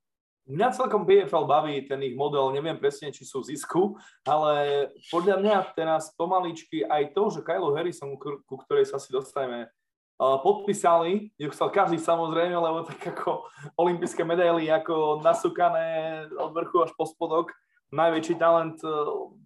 Mňa 0.50 0.76
celkom 0.76 1.08
BFL 1.08 1.46
baví 1.48 1.88
ten 1.88 2.02
ich 2.04 2.18
model, 2.18 2.52
neviem 2.52 2.76
presne, 2.76 3.14
či 3.14 3.24
sú 3.24 3.40
v 3.40 3.54
zisku, 3.54 3.96
ale 4.28 4.88
podľa 5.08 5.40
mňa 5.40 5.56
teraz 5.72 6.12
pomaličky 6.18 6.84
aj 6.84 7.16
to, 7.16 7.32
že 7.32 7.46
Kylo 7.46 7.72
Harrison, 7.72 8.18
ku 8.20 8.56
ktorej 8.68 8.84
sa 8.84 9.00
si 9.00 9.08
dostaneme, 9.14 9.72
podpísali, 10.20 11.32
ju 11.40 11.48
chcel 11.48 11.72
každý 11.72 11.96
samozrejme, 11.96 12.52
lebo 12.52 12.84
tak 12.84 13.00
ako 13.00 13.48
olympijské 13.80 14.20
medaily 14.20 14.68
ako 14.68 15.24
nasúkané 15.24 16.28
od 16.36 16.52
vrchu 16.52 16.84
až 16.84 16.92
po 16.92 17.08
spodok, 17.08 17.56
najväčší 17.88 18.36
talent 18.36 18.76
e, 18.84 18.88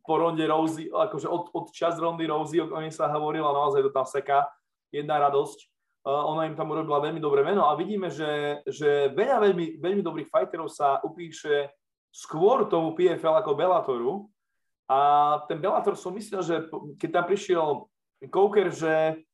po 0.02 0.14
ronde 0.18 0.42
Rosie, 0.50 0.90
akože 0.90 1.30
od, 1.30 1.54
od 1.54 1.66
čas 1.70 1.94
rondy 1.96 2.26
Rosie, 2.26 2.58
o 2.58 2.80
nej 2.82 2.90
sa 2.90 3.06
hovorilo, 3.06 3.54
naozaj 3.54 3.86
to 3.86 3.90
tam 3.94 4.02
seká, 4.02 4.50
jedna 4.90 5.22
radosť. 5.22 5.70
Ona 6.04 6.52
im 6.52 6.58
tam 6.58 6.68
urobila 6.68 7.00
veľmi 7.00 7.16
dobré 7.16 7.40
meno 7.40 7.64
a 7.64 7.80
vidíme, 7.80 8.12
že, 8.12 8.60
že 8.68 9.08
veľa 9.16 9.40
veľmi, 9.40 9.80
veľmi 9.80 10.02
dobrých 10.04 10.28
fighterov 10.28 10.68
sa 10.68 11.00
upíše 11.00 11.72
skôr 12.12 12.68
tomu 12.68 12.92
PFL 12.92 13.40
ako 13.40 13.56
Bellatoru. 13.56 14.12
A 14.84 15.40
ten 15.48 15.56
Bellator 15.56 15.96
som 15.96 16.12
myslel, 16.12 16.44
že 16.44 16.68
keď 17.00 17.08
tam 17.08 17.24
prišiel 17.24 17.68
Coker, 18.28 18.68
že 18.68 19.24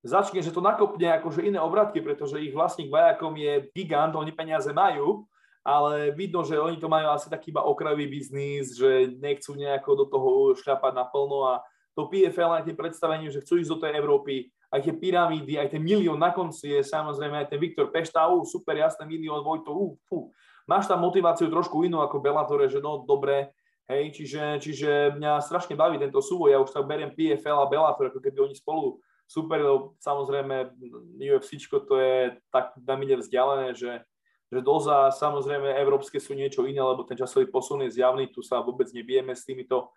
začne, 0.00 0.40
že 0.40 0.52
to 0.52 0.64
nakopne 0.64 1.12
akože 1.20 1.44
iné 1.44 1.60
obratky, 1.60 2.00
pretože 2.00 2.40
ich 2.40 2.56
vlastník 2.56 2.88
Vajakom 2.88 3.36
je 3.36 3.68
gigant, 3.76 4.16
oni 4.16 4.32
peniaze 4.32 4.72
majú, 4.72 5.28
ale 5.60 6.16
vidno, 6.16 6.40
že 6.40 6.56
oni 6.56 6.80
to 6.80 6.88
majú 6.88 7.12
asi 7.12 7.28
taký 7.28 7.52
iba 7.52 7.60
okrajový 7.60 8.08
biznis, 8.08 8.72
že 8.80 9.12
nechcú 9.20 9.52
nejako 9.60 9.90
do 9.92 10.04
toho 10.08 10.30
šľapať 10.56 10.92
naplno 10.96 11.52
a 11.52 11.60
to 11.92 12.08
PFL 12.08 12.56
aj 12.56 12.64
tým 12.64 12.78
predstavením, 12.78 13.28
že 13.28 13.44
chcú 13.44 13.60
ísť 13.60 13.70
do 13.76 13.80
tej 13.84 13.92
Európy, 14.00 14.48
aj 14.72 14.80
tie 14.86 14.94
pyramídy, 14.96 15.58
aj 15.60 15.74
ten 15.76 15.82
milión 15.82 16.16
na 16.16 16.32
konci 16.32 16.78
je 16.78 16.80
samozrejme 16.80 17.44
aj 17.44 17.48
ten 17.52 17.60
Viktor 17.60 17.90
Pešta, 17.90 18.30
uh, 18.30 18.40
super, 18.46 18.78
jasné, 18.78 19.04
milión, 19.04 19.42
Vojto, 19.42 19.74
uh, 19.74 19.92
fú. 20.06 20.30
Máš 20.64 20.86
tam 20.86 21.02
motiváciu 21.02 21.50
trošku 21.50 21.82
inú 21.82 21.98
ako 22.00 22.22
Bellatore, 22.22 22.70
že 22.70 22.78
no 22.78 23.02
dobre, 23.02 23.50
hej, 23.90 24.14
čiže, 24.14 24.62
čiže 24.62 25.18
mňa 25.18 25.42
strašne 25.42 25.74
baví 25.74 25.98
tento 25.98 26.22
súboj, 26.22 26.54
ja 26.54 26.62
už 26.62 26.70
tak 26.70 26.86
beriem 26.86 27.10
PFL 27.10 27.58
a 27.58 27.66
Bellator, 27.66 28.14
ako 28.14 28.22
keby 28.22 28.38
oni 28.46 28.54
spolu 28.54 29.02
super, 29.30 29.62
no, 29.62 29.94
samozrejme 30.02 30.74
UFC 31.22 31.62
to 31.70 31.94
je 31.94 32.34
tak 32.50 32.74
na 32.82 32.98
mine 32.98 33.14
vzdialené, 33.22 33.78
že, 33.78 34.02
že 34.50 34.58
doza, 34.58 35.14
samozrejme 35.14 35.70
európske 35.78 36.18
sú 36.18 36.34
niečo 36.34 36.66
iné, 36.66 36.82
lebo 36.82 37.06
ten 37.06 37.14
časový 37.14 37.46
posun 37.46 37.86
je 37.86 37.94
zjavný, 37.94 38.26
tu 38.26 38.42
sa 38.42 38.58
vôbec 38.58 38.90
nebijeme 38.90 39.30
s 39.30 39.46
týmito, 39.46 39.94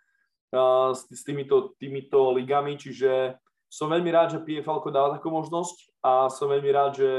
uh, 0.53 0.93
s, 0.93 1.25
týmito, 1.25 1.73
týmito 1.81 2.29
ligami, 2.29 2.77
čiže 2.77 3.33
som 3.73 3.89
veľmi 3.89 4.13
rád, 4.13 4.37
že 4.37 4.45
PFL 4.45 4.85
dáva 4.93 5.17
takú 5.17 5.33
možnosť 5.33 5.97
a 6.05 6.29
som 6.29 6.45
veľmi 6.53 6.69
rád, 6.69 6.91
že 6.93 7.09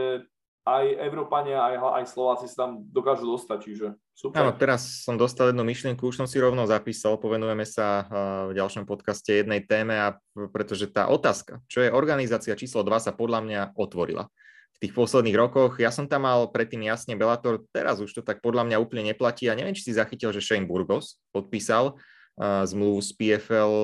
aj 0.64 0.84
Európania, 1.04 1.60
aj, 1.60 1.76
aj 2.00 2.04
Slováci 2.08 2.48
sa 2.48 2.64
tam 2.64 2.88
dokážu 2.88 3.28
dostať, 3.28 3.58
čiže 3.60 3.86
super. 4.16 4.40
Áno, 4.40 4.56
teraz 4.56 5.04
som 5.04 5.20
dostal 5.20 5.52
jednu 5.52 5.60
myšlienku, 5.60 6.08
už 6.08 6.24
som 6.24 6.28
si 6.28 6.40
rovno 6.40 6.64
zapísal, 6.64 7.20
povenujeme 7.20 7.68
sa 7.68 8.08
v 8.48 8.56
ďalšom 8.56 8.88
podcaste 8.88 9.44
jednej 9.44 9.60
téme, 9.60 9.92
a 9.92 10.16
pretože 10.56 10.88
tá 10.88 11.12
otázka, 11.12 11.60
čo 11.68 11.84
je 11.84 11.92
organizácia 11.92 12.56
číslo 12.56 12.80
2, 12.80 12.96
sa 12.96 13.12
podľa 13.12 13.44
mňa 13.44 13.60
otvorila 13.76 14.32
v 14.74 14.78
tých 14.88 14.96
posledných 14.96 15.36
rokoch. 15.36 15.78
Ja 15.78 15.92
som 15.92 16.08
tam 16.08 16.26
mal 16.26 16.48
predtým 16.48 16.82
jasne 16.82 17.14
Bellator, 17.14 17.62
teraz 17.70 18.00
už 18.00 18.10
to 18.10 18.22
tak 18.24 18.40
podľa 18.40 18.64
mňa 18.66 18.80
úplne 18.80 19.12
neplatí 19.12 19.46
a 19.46 19.54
neviem, 19.54 19.76
či 19.76 19.86
si 19.86 19.92
zachytil, 19.92 20.32
že 20.32 20.42
Shane 20.42 20.66
Burgos 20.66 21.20
podpísal 21.30 22.00
zmluvu 22.40 22.98
z 22.98 23.10
PFL 23.14 23.74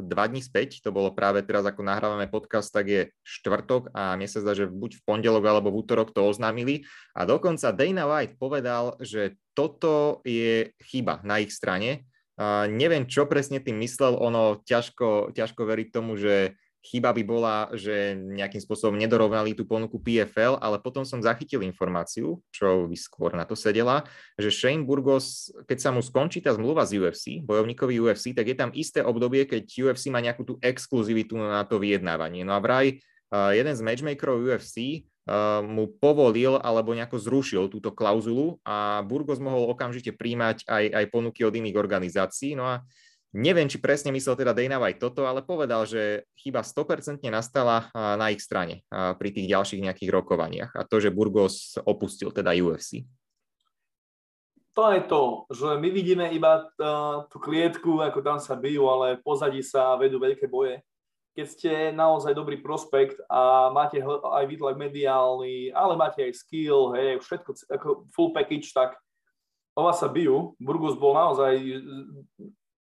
dva 0.00 0.24
dní 0.28 0.40
späť. 0.40 0.80
To 0.80 0.88
bolo 0.88 1.12
práve 1.12 1.44
teraz, 1.44 1.68
ako 1.68 1.84
nahrávame 1.84 2.24
podcast, 2.24 2.72
tak 2.72 2.88
je 2.88 3.02
štvrtok 3.20 3.92
a 3.92 4.16
mne 4.16 4.28
sa 4.28 4.40
zdá, 4.40 4.56
že 4.56 4.64
buď 4.64 5.00
v 5.00 5.04
pondelok 5.04 5.44
alebo 5.44 5.68
v 5.68 5.84
útorok 5.84 6.16
to 6.16 6.24
oznámili. 6.24 6.88
A 7.12 7.28
dokonca 7.28 7.68
Dana 7.68 8.08
White 8.08 8.40
povedal, 8.40 8.96
že 9.04 9.36
toto 9.52 10.24
je 10.24 10.72
chyba 10.80 11.20
na 11.20 11.44
ich 11.44 11.52
strane. 11.52 12.08
Uh, 12.38 12.70
neviem, 12.70 13.02
čo 13.02 13.26
presne 13.26 13.58
tým 13.58 13.82
myslel, 13.82 14.14
ono 14.14 14.62
ťažko, 14.62 15.34
ťažko 15.34 15.62
veriť 15.66 15.88
tomu, 15.90 16.14
že 16.14 16.54
Chyba 16.78 17.10
by 17.10 17.22
bola, 17.26 17.56
že 17.74 18.14
nejakým 18.14 18.62
spôsobom 18.62 18.94
nedorovnali 18.94 19.52
tú 19.52 19.66
ponuku 19.66 19.98
PFL, 19.98 20.62
ale 20.62 20.78
potom 20.78 21.02
som 21.02 21.18
zachytil 21.18 21.66
informáciu, 21.66 22.38
čo 22.54 22.86
by 22.86 22.94
skôr 22.94 23.34
na 23.34 23.42
to 23.42 23.58
sedela, 23.58 24.06
že 24.38 24.54
Shane 24.54 24.86
Burgos, 24.86 25.50
keď 25.66 25.78
sa 25.82 25.90
mu 25.90 26.00
skončí 26.00 26.38
tá 26.38 26.54
zmluva 26.54 26.86
z 26.86 27.02
UFC, 27.02 27.42
bojovníkovi 27.42 27.98
UFC, 27.98 28.30
tak 28.30 28.46
je 28.46 28.56
tam 28.56 28.70
isté 28.78 29.02
obdobie, 29.02 29.44
keď 29.50 29.66
UFC 29.68 30.08
má 30.08 30.22
nejakú 30.22 30.46
tú 30.46 30.54
exkluzivitu 30.62 31.34
na 31.34 31.66
to 31.66 31.82
vyjednávanie. 31.82 32.46
No 32.46 32.54
a 32.54 32.62
vraj 32.62 33.02
jeden 33.28 33.74
z 33.74 33.84
matchmakerov 33.84 34.40
UFC 34.40 35.04
mu 35.66 35.92
povolil 36.00 36.56
alebo 36.56 36.96
nejako 36.96 37.20
zrušil 37.20 37.68
túto 37.68 37.92
klauzulu 37.92 38.56
a 38.64 39.04
Burgos 39.04 39.36
mohol 39.36 39.68
okamžite 39.68 40.16
príjmať 40.16 40.64
aj, 40.64 40.84
aj 40.94 41.04
ponuky 41.12 41.44
od 41.44 41.52
iných 41.52 41.76
organizácií. 41.76 42.56
No 42.56 42.64
a 42.64 42.80
Neviem, 43.36 43.68
či 43.68 43.76
presne 43.76 44.08
myslel 44.08 44.40
teda 44.40 44.56
Dana 44.56 44.80
White 44.80 45.04
toto, 45.04 45.28
ale 45.28 45.44
povedal, 45.44 45.84
že 45.84 46.24
chyba 46.40 46.64
100% 46.64 47.20
nastala 47.28 47.92
na 47.92 48.32
ich 48.32 48.40
strane 48.40 48.88
pri 48.90 49.28
tých 49.28 49.52
ďalších 49.52 49.84
nejakých 49.84 50.08
rokovaniach 50.08 50.72
a 50.72 50.88
to, 50.88 50.96
že 50.96 51.12
Burgos 51.12 51.76
opustil 51.84 52.32
teda 52.32 52.56
UFC. 52.56 53.04
To 54.72 54.94
je 54.94 55.02
to, 55.04 55.44
že 55.50 55.76
my 55.76 55.88
vidíme 55.90 56.30
iba 56.32 56.72
tú 57.28 57.36
klietku, 57.36 58.00
ako 58.00 58.24
tam 58.24 58.38
sa 58.40 58.56
bijú, 58.56 58.88
ale 58.88 59.20
pozadí 59.20 59.60
sa 59.60 59.92
vedú 60.00 60.16
veľké 60.22 60.48
boje. 60.48 60.80
Keď 61.36 61.46
ste 61.46 61.72
naozaj 61.92 62.32
dobrý 62.32 62.58
prospekt 62.64 63.20
a 63.28 63.68
máte 63.74 64.00
aj 64.02 64.44
výtlak 64.48 64.80
mediálny, 64.80 65.70
ale 65.70 65.94
máte 66.00 66.24
aj 66.24 66.32
skill, 66.32 66.96
hej, 66.96 67.20
všetko 67.20 67.50
ako 67.76 67.88
full 68.10 68.30
package, 68.32 68.72
tak 68.72 68.96
o 69.74 69.84
vás 69.86 70.00
sa 70.00 70.08
bijú. 70.10 70.56
Burgos 70.62 70.98
bol 70.98 71.14
naozaj 71.14 71.58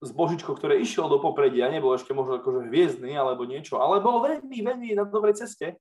zbožičko, 0.05 0.53
ktoré 0.53 0.77
išiel 0.77 1.09
do 1.09 1.17
popredia, 1.17 1.73
nebol 1.73 1.97
ešte 1.97 2.13
možno 2.13 2.37
akože 2.37 2.69
hviezdny 2.69 3.17
alebo 3.17 3.49
niečo, 3.49 3.81
ale 3.81 4.05
bol 4.05 4.21
veľmi, 4.21 4.59
veľmi 4.61 4.89
na 4.93 5.09
dobrej 5.09 5.41
ceste. 5.41 5.81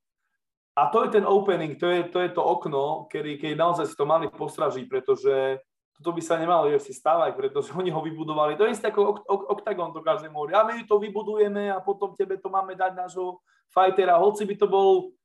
A 0.76 0.92
to 0.92 1.08
je 1.08 1.20
ten 1.20 1.26
opening, 1.28 1.80
to 1.80 1.88
je 1.88 2.04
to, 2.12 2.20
je 2.20 2.32
to 2.36 2.44
okno, 2.44 3.08
kedy, 3.08 3.40
keď 3.40 3.56
naozaj 3.56 3.88
si 3.88 3.96
to 3.96 4.04
mali 4.04 4.28
postražiť, 4.28 4.84
pretože 4.92 5.60
toto 5.96 6.12
by 6.12 6.20
sa 6.20 6.36
nemalo 6.36 6.68
si 6.76 6.92
stávať, 6.92 7.40
pretože 7.40 7.72
oni 7.72 7.88
ho 7.88 8.04
vybudovali. 8.04 8.60
To 8.60 8.68
je 8.68 8.76
isté 8.76 8.92
ako 8.92 9.24
Octagon, 9.56 9.96
to 9.96 10.04
každý 10.04 10.28
hovorí. 10.28 10.52
A 10.52 10.68
my 10.68 10.84
to 10.84 11.00
vybudujeme 11.00 11.72
a 11.72 11.80
potom 11.80 12.12
tebe 12.12 12.36
to 12.36 12.52
máme 12.52 12.76
dať 12.76 12.92
nášho 12.92 13.40
fightera. 13.72 14.20
Hoci 14.20 14.44
by 14.44 14.56
to 14.60 14.68
bol, 14.68 15.16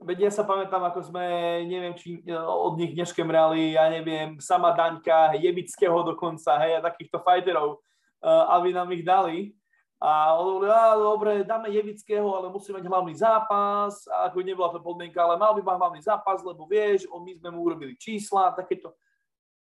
veď 0.00 0.28
ja 0.28 0.30
sa 0.32 0.48
pamätám, 0.48 0.80
ako 0.88 1.12
sme, 1.12 1.24
neviem, 1.68 1.92
či 1.92 2.24
e, 2.24 2.32
od 2.40 2.80
nich 2.80 2.96
neškemrali, 2.96 3.76
ja 3.76 3.92
neviem, 3.92 4.40
sama 4.40 4.72
Daňka, 4.72 5.36
Jebického 5.36 6.00
dokonca, 6.00 6.56
hej, 6.64 6.80
a 6.80 6.84
takýchto 6.88 7.20
fighterov 7.20 7.84
aby 8.24 8.74
nám 8.74 8.90
ich 8.92 9.06
dali. 9.06 9.54
A 9.98 10.38
on 10.38 10.62
hovorí, 10.62 10.70
a 10.70 10.94
dobre, 10.94 11.32
dáme 11.42 11.74
Jevického, 11.74 12.30
ale 12.30 12.54
musí 12.54 12.70
mať 12.70 12.86
hlavný 12.86 13.18
zápas. 13.18 14.06
A 14.06 14.30
ako 14.30 14.46
nebola 14.46 14.70
to 14.70 14.78
podmienka, 14.78 15.18
ale 15.18 15.34
mal 15.34 15.58
by 15.58 15.62
mať 15.66 15.76
hlavný 15.76 16.00
zápas, 16.06 16.38
lebo 16.46 16.70
vieš, 16.70 17.10
on, 17.10 17.26
my 17.26 17.34
sme 17.34 17.50
mu 17.50 17.66
urobili 17.66 17.98
čísla, 17.98 18.54
takéto. 18.54 18.94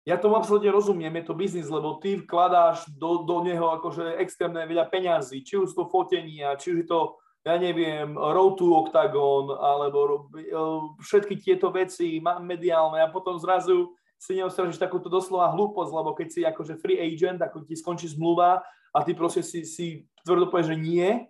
Ja 0.05 0.17
tomu 0.21 0.37
absolútne 0.37 0.73
rozumiem, 0.73 1.13
je 1.21 1.25
to 1.29 1.37
biznis, 1.37 1.69
lebo 1.69 1.97
ty 2.01 2.21
vkladáš 2.21 2.89
do, 2.93 3.25
do 3.25 3.41
neho 3.41 3.73
akože 3.73 4.21
extrémne 4.21 4.65
veľa 4.65 4.89
peňazí, 4.89 5.45
či 5.45 5.61
už 5.61 5.73
to 5.73 5.89
fotenia, 5.89 6.57
či 6.61 6.77
už 6.77 6.89
to, 6.89 7.17
ja 7.41 7.57
neviem, 7.57 8.13
road 8.13 8.61
to 8.61 8.69
octagon, 8.69 9.49
alebo 9.57 10.29
e, 10.37 10.57
všetky 11.01 11.41
tieto 11.41 11.73
veci 11.73 12.21
mediálne 12.21 13.01
a 13.01 13.09
potom 13.09 13.41
zrazu 13.41 13.97
si 14.25 14.41
neostražíš 14.41 14.81
takúto 14.81 15.13
doslova 15.13 15.53
hlúposť, 15.53 15.93
lebo 15.93 16.17
keď 16.17 16.29
si 16.33 16.41
akože 16.49 16.81
free 16.81 16.97
agent, 16.97 17.45
ako 17.45 17.69
ti 17.69 17.77
skončí 17.77 18.09
zmluva 18.09 18.65
a 18.97 18.99
ty 19.05 19.13
proste 19.13 19.45
si, 19.45 19.69
si 19.69 20.09
tvrdo 20.25 20.49
povieš, 20.49 20.73
že 20.73 20.77
nie, 20.81 21.29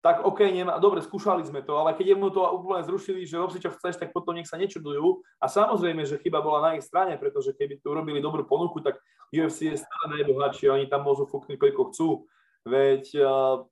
tak 0.00 0.24
OK, 0.24 0.48
nemá, 0.48 0.80
dobre, 0.80 1.04
skúšali 1.04 1.44
sme 1.44 1.60
to, 1.60 1.76
ale 1.76 1.92
keď 1.92 2.16
mu 2.16 2.32
to 2.32 2.40
úplne 2.40 2.80
zrušili, 2.88 3.28
že 3.28 3.36
rob 3.36 3.52
si 3.52 3.60
čo 3.60 3.68
chceš, 3.68 4.00
tak 4.00 4.16
potom 4.16 4.32
nech 4.32 4.48
sa 4.48 4.56
nečudujú. 4.56 5.20
A 5.36 5.44
samozrejme, 5.44 6.08
že 6.08 6.16
chyba 6.16 6.40
bola 6.40 6.72
na 6.72 6.80
ich 6.80 6.88
strane, 6.88 7.20
pretože 7.20 7.52
keby 7.52 7.84
tu 7.84 7.92
urobili 7.92 8.24
dobrú 8.24 8.48
ponuku, 8.48 8.80
tak 8.80 8.96
UFC 9.28 9.68
je 9.68 9.76
stále 9.76 10.24
najbohatší, 10.24 10.72
oni 10.72 10.88
tam 10.88 11.04
môžu 11.04 11.28
fúknuť 11.28 11.60
koľko 11.60 11.92
chcú. 11.92 12.08
Veď 12.64 13.12
uh, 13.20 13.68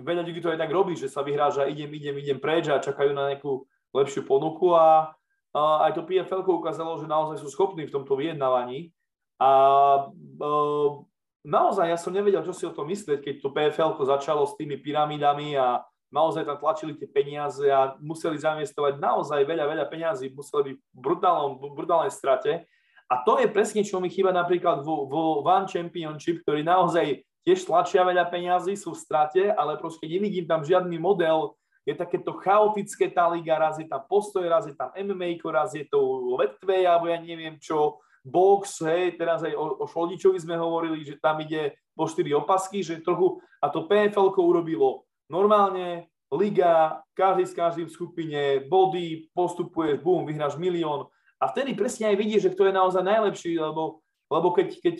veľa 0.00 0.24
ľudí 0.24 0.40
to 0.40 0.48
aj 0.48 0.64
tak 0.64 0.72
robí, 0.72 0.96
že 0.96 1.12
sa 1.12 1.20
vyhráža, 1.20 1.68
idem, 1.68 1.92
idem, 1.92 2.16
idem 2.16 2.40
preč 2.40 2.72
a 2.72 2.80
čakajú 2.80 3.12
na 3.12 3.36
nejakú 3.36 3.68
lepšiu 3.92 4.24
ponuku 4.24 4.72
a 4.72 5.12
aj 5.54 5.98
to 5.98 6.06
PFL 6.06 6.46
ukázalo, 6.46 6.98
že 7.02 7.10
naozaj 7.10 7.42
sú 7.42 7.50
schopní 7.50 7.86
v 7.86 7.94
tomto 7.94 8.14
vyjednávaní. 8.14 8.94
A 9.40 9.50
uh, 10.06 10.90
naozaj 11.42 11.90
ja 11.90 11.98
som 11.98 12.12
nevedel, 12.12 12.44
čo 12.44 12.54
si 12.54 12.68
o 12.68 12.76
tom 12.76 12.86
myslieť, 12.86 13.18
keď 13.18 13.34
to 13.40 13.50
PFL 13.50 13.96
začalo 14.04 14.44
s 14.46 14.54
tými 14.54 14.78
pyramidami 14.78 15.56
a 15.56 15.82
naozaj 16.12 16.44
tam 16.44 16.58
tlačili 16.58 16.94
tie 16.98 17.08
peniaze 17.08 17.64
a 17.70 17.94
museli 18.02 18.36
zainvestovať 18.36 18.98
naozaj 18.98 19.40
veľa, 19.46 19.64
veľa 19.64 19.86
peniazy, 19.86 20.30
museli 20.34 20.74
byť 20.74 20.76
v 20.76 20.98
brutálnom, 20.98 21.52
brutálnej 21.74 22.12
strate. 22.12 22.66
A 23.10 23.26
to 23.26 23.42
je 23.42 23.50
presne, 23.50 23.82
čo 23.82 23.98
mi 23.98 24.06
chýba 24.06 24.30
napríklad 24.30 24.86
vo, 24.86 25.06
vo 25.10 25.42
One 25.42 25.66
Championship, 25.66 26.46
ktorý 26.46 26.62
naozaj 26.62 27.26
tiež 27.42 27.66
tlačia 27.66 28.06
veľa 28.06 28.28
peniazy, 28.30 28.78
sú 28.78 28.94
v 28.94 29.02
strate, 29.02 29.42
ale 29.50 29.80
proste 29.80 30.06
nevidím 30.06 30.46
tam 30.46 30.62
žiadny 30.62 30.94
model, 31.00 31.58
je 31.84 31.94
takéto 31.96 32.36
chaotické 32.38 33.08
tá 33.08 33.28
liga, 33.28 33.56
raz 33.56 33.80
je 33.80 33.88
tam 33.88 34.04
postoj, 34.04 34.44
raz 34.44 34.68
je 34.68 34.76
tam 34.76 34.92
MMA, 34.92 35.40
raz 35.48 35.72
je 35.72 35.84
to 35.88 35.98
Letway, 36.36 36.84
alebo 36.84 37.08
ja 37.08 37.18
neviem 37.18 37.56
čo, 37.56 38.00
box, 38.20 38.84
hej, 38.84 39.16
teraz 39.16 39.40
aj 39.40 39.56
o, 39.56 39.80
o 39.80 39.84
Šoldičovi 39.88 40.36
sme 40.36 40.60
hovorili, 40.60 41.00
že 41.02 41.16
tam 41.16 41.40
ide 41.40 41.72
po 41.96 42.04
4 42.04 42.20
opasky, 42.36 42.84
že 42.84 43.00
trochu, 43.00 43.40
a 43.64 43.72
to 43.72 43.88
PFL 43.88 44.36
urobilo 44.36 45.08
normálne, 45.32 46.10
liga, 46.30 47.02
každý 47.14 47.44
s 47.46 47.56
každým 47.56 47.86
v 47.90 47.96
skupine, 47.96 48.40
body, 48.66 49.30
postupuješ, 49.34 50.02
bum, 50.02 50.26
vyhráš 50.26 50.58
milión. 50.58 51.10
A 51.40 51.48
vtedy 51.48 51.72
presne 51.72 52.12
aj 52.12 52.16
vidíš, 52.20 52.40
že 52.46 52.52
kto 52.54 52.68
je 52.68 52.74
naozaj 52.76 53.02
najlepší, 53.02 53.56
lebo, 53.56 54.04
lebo 54.28 54.52
keď, 54.52 54.78
keď 54.78 54.96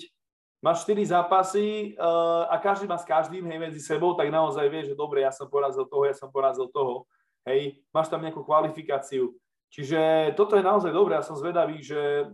máš 0.61 0.85
4 0.85 1.01
zápasy 1.09 1.97
uh, 1.97 2.45
a 2.53 2.61
každý 2.61 2.85
má 2.85 3.01
s 3.01 3.09
každým, 3.09 3.45
hej, 3.49 3.59
medzi 3.59 3.81
sebou, 3.81 4.13
tak 4.13 4.29
naozaj 4.29 4.69
vieš, 4.69 4.93
že 4.93 4.97
dobre, 4.97 5.25
ja 5.25 5.33
som 5.33 5.49
porazil 5.49 5.89
toho, 5.89 6.05
ja 6.05 6.15
som 6.15 6.29
porazil 6.29 6.69
toho. 6.69 7.09
Hej, 7.49 7.81
máš 7.89 8.13
tam 8.13 8.21
nejakú 8.21 8.45
kvalifikáciu. 8.45 9.33
Čiže 9.71 10.33
toto 10.35 10.59
je 10.59 10.67
naozaj 10.67 10.91
dobré, 10.91 11.17
ja 11.17 11.25
som 11.25 11.39
zvedavý, 11.39 11.79
že 11.81 12.27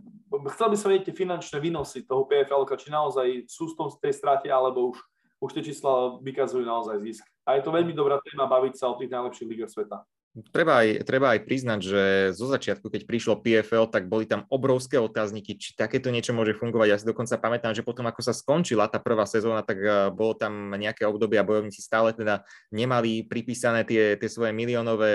chcel 0.57 0.67
by 0.73 0.77
som 0.77 0.87
vedieť 0.89 1.13
tie 1.13 1.15
finančné 1.15 1.57
výnosy 1.61 2.03
toho 2.03 2.25
PFL, 2.25 2.65
či 2.75 2.89
naozaj 2.89 3.27
sú 3.47 3.71
v 3.71 3.77
tom 3.77 3.87
tej 3.93 4.13
strate, 4.17 4.49
alebo 4.49 4.91
už, 4.91 4.97
už 5.39 5.49
tie 5.53 5.63
čísla 5.63 6.17
vykazujú 6.19 6.65
naozaj 6.65 6.97
zisk. 6.99 7.23
A 7.45 7.55
je 7.55 7.63
to 7.63 7.71
veľmi 7.71 7.93
dobrá 7.93 8.17
téma 8.25 8.49
baviť 8.49 8.73
sa 8.75 8.89
o 8.89 8.97
tých 8.97 9.13
najlepších 9.13 9.47
ligách 9.47 9.69
sveta. 9.71 10.01
Treba 10.37 10.85
aj, 10.85 11.01
treba 11.01 11.33
aj 11.33 11.49
priznať, 11.49 11.79
že 11.81 12.03
zo 12.37 12.45
začiatku, 12.45 12.93
keď 12.93 13.09
prišlo 13.09 13.41
PFL, 13.41 13.89
tak 13.89 14.05
boli 14.05 14.29
tam 14.29 14.45
obrovské 14.53 15.01
otázniky, 15.01 15.57
či 15.57 15.73
takéto 15.73 16.13
niečo 16.13 16.29
môže 16.37 16.53
fungovať. 16.53 16.87
Ja 16.93 16.97
si 17.01 17.09
dokonca 17.09 17.41
pamätám, 17.41 17.73
že 17.73 17.81
potom, 17.81 18.05
ako 18.05 18.21
sa 18.21 18.37
skončila 18.37 18.85
tá 18.85 19.01
prvá 19.01 19.25
sezóna, 19.25 19.65
tak 19.65 19.81
eh, 19.81 20.13
bolo 20.13 20.37
tam 20.37 20.77
nejaké 20.77 21.09
obdobie 21.09 21.41
a 21.41 21.47
bojovníci 21.47 21.81
stále 21.81 22.13
teda 22.13 22.45
nemali 22.69 23.25
pripísané 23.25 23.81
tie, 23.81 24.13
tie 24.13 24.29
svoje 24.29 24.53
miliónové 24.53 25.13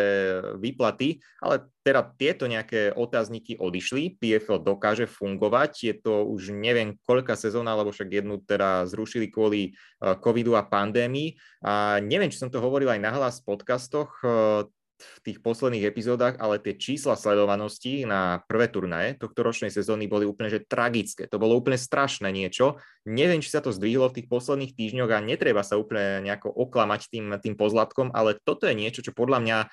výplaty, 0.58 1.22
ale 1.38 1.70
teda 1.86 2.02
tieto 2.18 2.50
nejaké 2.50 2.90
otázniky 2.90 3.62
odišli, 3.62 4.18
PFL 4.18 4.58
dokáže 4.58 5.06
fungovať, 5.06 5.70
je 5.86 5.94
to 6.02 6.26
už 6.26 6.50
neviem 6.50 6.98
koľka 7.06 7.38
sezóna, 7.38 7.78
lebo 7.78 7.94
však 7.94 8.10
jednu 8.10 8.42
teda 8.42 8.90
zrušili 8.90 9.30
kvôli 9.30 9.70
eh, 9.70 10.18
covidu 10.18 10.58
a 10.58 10.66
pandémii. 10.66 11.38
A 11.62 12.02
neviem, 12.02 12.34
či 12.34 12.42
som 12.42 12.50
to 12.50 12.58
hovoril 12.58 12.90
aj 12.90 12.98
nahlas 12.98 13.38
v 13.38 13.54
podcastoch, 13.54 14.18
eh, 14.26 14.66
v 15.20 15.20
tých 15.26 15.38
posledných 15.42 15.86
epizódach, 15.86 16.38
ale 16.38 16.62
tie 16.62 16.78
čísla 16.78 17.18
sledovanosti 17.18 18.06
na 18.06 18.40
prvé 18.46 18.70
turnaje 18.70 19.18
tohto 19.18 19.42
ročnej 19.42 19.70
sezóny 19.70 20.06
boli 20.06 20.24
úplne 20.24 20.48
že 20.52 20.64
tragické. 20.64 21.28
To 21.28 21.42
bolo 21.42 21.58
úplne 21.58 21.76
strašné 21.76 22.30
niečo. 22.30 22.78
Neviem, 23.02 23.42
či 23.42 23.50
sa 23.50 23.60
to 23.60 23.74
zdvihlo 23.74 24.10
v 24.10 24.22
tých 24.22 24.30
posledných 24.30 24.74
týždňoch 24.78 25.10
a 25.10 25.24
netreba 25.24 25.66
sa 25.66 25.74
úplne 25.74 26.22
nejako 26.22 26.54
oklamať 26.54 27.10
tým, 27.10 27.26
tým 27.42 27.54
pozlatkom, 27.58 28.14
ale 28.14 28.38
toto 28.38 28.70
je 28.70 28.78
niečo, 28.78 29.02
čo 29.02 29.10
podľa 29.10 29.38
mňa 29.42 29.58
uh, 29.62 29.68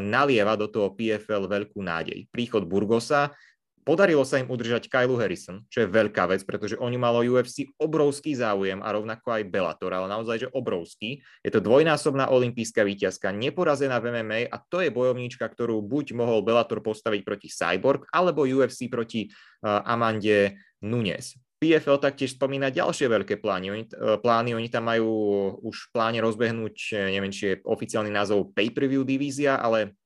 nalieva 0.00 0.56
do 0.56 0.66
toho 0.72 0.96
PFL 0.96 1.46
veľkú 1.48 1.80
nádej. 1.84 2.28
Príchod 2.32 2.64
Burgosa, 2.64 3.36
Podarilo 3.82 4.22
sa 4.22 4.38
im 4.38 4.46
udržať 4.46 4.86
Kylu 4.86 5.18
Harrison, 5.18 5.66
čo 5.66 5.82
je 5.82 5.90
veľká 5.90 6.30
vec, 6.30 6.46
pretože 6.46 6.78
oni 6.78 6.94
malo 6.94 7.18
UFC 7.26 7.66
obrovský 7.82 8.38
záujem 8.38 8.78
a 8.78 8.94
rovnako 8.94 9.34
aj 9.34 9.50
Bellator, 9.50 9.90
ale 9.90 10.06
naozaj, 10.06 10.46
že 10.46 10.52
obrovský. 10.54 11.18
Je 11.42 11.50
to 11.50 11.58
dvojnásobná 11.58 12.30
olimpijská 12.30 12.86
víťazka, 12.86 13.34
neporazená 13.34 13.98
v 13.98 14.14
MMA 14.14 14.54
a 14.54 14.62
to 14.62 14.86
je 14.86 14.94
bojovníčka, 14.94 15.42
ktorú 15.42 15.82
buď 15.82 16.14
mohol 16.14 16.46
Bellator 16.46 16.78
postaviť 16.78 17.26
proti 17.26 17.50
Cyborg, 17.50 18.06
alebo 18.14 18.46
UFC 18.46 18.86
proti 18.86 19.26
uh, 19.26 19.82
Amande 19.82 20.62
Nunes. 20.86 21.34
PFL 21.58 21.98
taktiež 21.98 22.38
spomína 22.38 22.70
ďalšie 22.70 23.06
veľké 23.10 23.42
plány. 23.42 23.66
Oni, 23.70 23.84
uh, 23.98 24.18
plány. 24.18 24.54
Oni 24.54 24.70
tam 24.70 24.86
majú 24.90 25.10
už 25.62 25.90
v 25.90 25.90
pláne 25.90 26.18
rozbehnúť, 26.22 26.76
eh, 26.94 27.18
neviem, 27.18 27.34
či 27.34 27.42
je 27.50 27.60
oficiálny 27.66 28.14
názov 28.14 28.54
pay-per-view 28.54 29.02
divízia, 29.02 29.58
ale 29.58 29.98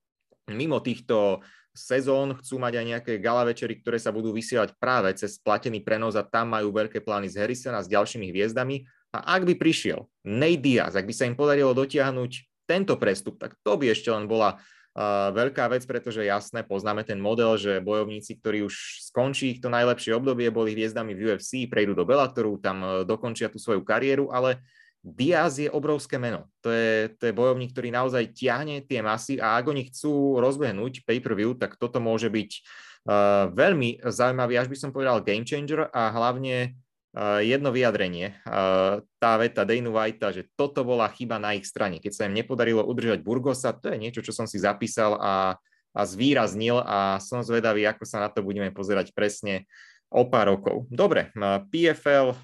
mimo 0.49 0.81
týchto 0.81 1.41
sezón 1.77 2.35
chcú 2.41 2.57
mať 2.57 2.81
aj 2.81 2.85
nejaké 2.89 3.13
gala 3.21 3.45
večery, 3.45 3.79
ktoré 3.79 4.01
sa 4.01 4.11
budú 4.11 4.33
vysielať 4.33 4.75
práve 4.81 5.13
cez 5.15 5.37
platený 5.37 5.85
prenos 5.85 6.17
a 6.17 6.25
tam 6.25 6.57
majú 6.57 6.73
veľké 6.73 7.05
plány 7.05 7.29
z 7.29 7.45
Harrisona 7.45 7.85
s 7.85 7.93
ďalšími 7.93 8.33
hviezdami. 8.33 8.89
A 9.13 9.37
ak 9.39 9.45
by 9.45 9.55
prišiel 9.61 10.09
Nate 10.25 10.65
Diaz, 10.65 10.97
ak 10.97 11.05
by 11.05 11.15
sa 11.15 11.29
im 11.29 11.37
podarilo 11.37 11.77
dotiahnuť 11.77 12.65
tento 12.67 12.99
prestup, 12.99 13.39
tak 13.39 13.55
to 13.63 13.79
by 13.79 13.95
ešte 13.95 14.11
len 14.11 14.27
bola 14.27 14.59
uh, 14.59 15.31
veľká 15.31 15.71
vec, 15.71 15.87
pretože 15.87 16.27
jasné, 16.27 16.67
poznáme 16.67 17.07
ten 17.07 17.21
model, 17.21 17.55
že 17.55 17.85
bojovníci, 17.85 18.43
ktorí 18.43 18.67
už 18.67 19.07
skončí 19.13 19.57
ich 19.57 19.61
to 19.63 19.71
najlepšie 19.71 20.17
obdobie, 20.17 20.51
boli 20.51 20.75
hviezdami 20.75 21.15
v 21.15 21.33
UFC, 21.33 21.71
prejdú 21.71 21.95
do 21.95 22.09
Bellatoru, 22.09 22.59
tam 22.59 22.83
uh, 22.83 22.91
dokončia 23.07 23.53
tú 23.53 23.63
svoju 23.63 23.87
kariéru, 23.87 24.35
ale 24.35 24.59
Diaz 25.07 25.63
je 25.63 25.71
obrovské 25.71 26.19
meno. 26.19 26.51
To 26.67 26.75
je, 26.75 27.15
to 27.15 27.31
je 27.31 27.39
bojovník, 27.39 27.71
ktorý 27.71 27.95
naozaj 27.95 28.35
tiahne 28.35 28.83
tie 28.83 29.07
masy 29.07 29.39
a 29.39 29.55
ak 29.55 29.71
oni 29.71 29.87
chcú 29.87 30.43
rozbehnúť 30.43 31.07
pay-per-view, 31.07 31.55
tak 31.55 31.79
toto 31.79 32.03
môže 32.03 32.27
byť 32.27 32.51
uh, 33.07 33.47
veľmi 33.55 34.03
zaujímavý, 34.03 34.59
až 34.59 34.67
by 34.67 34.75
som 34.75 34.91
povedal 34.91 35.23
game 35.23 35.47
changer 35.47 35.87
a 35.95 36.11
hlavne 36.11 36.75
uh, 37.15 37.39
jedno 37.39 37.71
vyjadrenie. 37.71 38.35
Uh, 38.43 38.99
tá 39.23 39.39
veta 39.39 39.63
Dana 39.63 39.95
Whitea, 39.95 40.35
že 40.35 40.51
toto 40.59 40.83
bola 40.83 41.07
chyba 41.15 41.39
na 41.39 41.55
ich 41.55 41.71
strane. 41.71 42.03
Keď 42.03 42.11
sa 42.11 42.27
im 42.27 42.35
nepodarilo 42.35 42.83
udržať 42.83 43.23
Burgosa, 43.23 43.79
to 43.79 43.95
je 43.95 44.03
niečo, 44.03 44.27
čo 44.27 44.35
som 44.35 44.51
si 44.51 44.59
zapísal 44.59 45.15
a, 45.23 45.55
a 45.95 46.01
zvýraznil 46.03 46.83
a 46.83 47.23
som 47.23 47.47
zvedavý, 47.47 47.87
ako 47.87 48.03
sa 48.03 48.27
na 48.27 48.29
to 48.29 48.43
budeme 48.43 48.75
pozerať 48.75 49.15
presne 49.15 49.71
o 50.11 50.27
pár 50.27 50.55
rokov. 50.55 50.87
Dobre, 50.87 51.35
PFL 51.71 52.35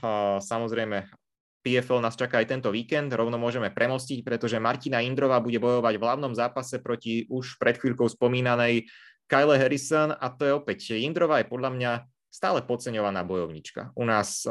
samozrejme 0.42 1.22
PFL 1.62 2.02
nás 2.02 2.18
čaká 2.18 2.42
aj 2.42 2.50
tento 2.50 2.74
víkend, 2.74 3.14
rovno 3.14 3.38
môžeme 3.38 3.70
premostiť, 3.70 4.26
pretože 4.26 4.58
Martina 4.58 4.98
Indrová 4.98 5.38
bude 5.38 5.62
bojovať 5.62 5.94
v 5.96 6.04
hlavnom 6.04 6.34
zápase 6.34 6.82
proti 6.82 7.30
už 7.30 7.56
pred 7.62 7.78
chvíľkou 7.78 8.10
spomínanej 8.10 8.90
Kyle 9.30 9.54
Harrison 9.54 10.12
a 10.12 10.26
to 10.34 10.42
je 10.44 10.52
opäť, 10.52 10.98
Indrová 10.98 11.40
je 11.40 11.46
podľa 11.46 11.70
mňa 11.72 11.92
stále 12.28 12.60
podceňovaná 12.66 13.22
bojovnička. 13.22 13.94
U 13.94 14.04
nás 14.04 14.42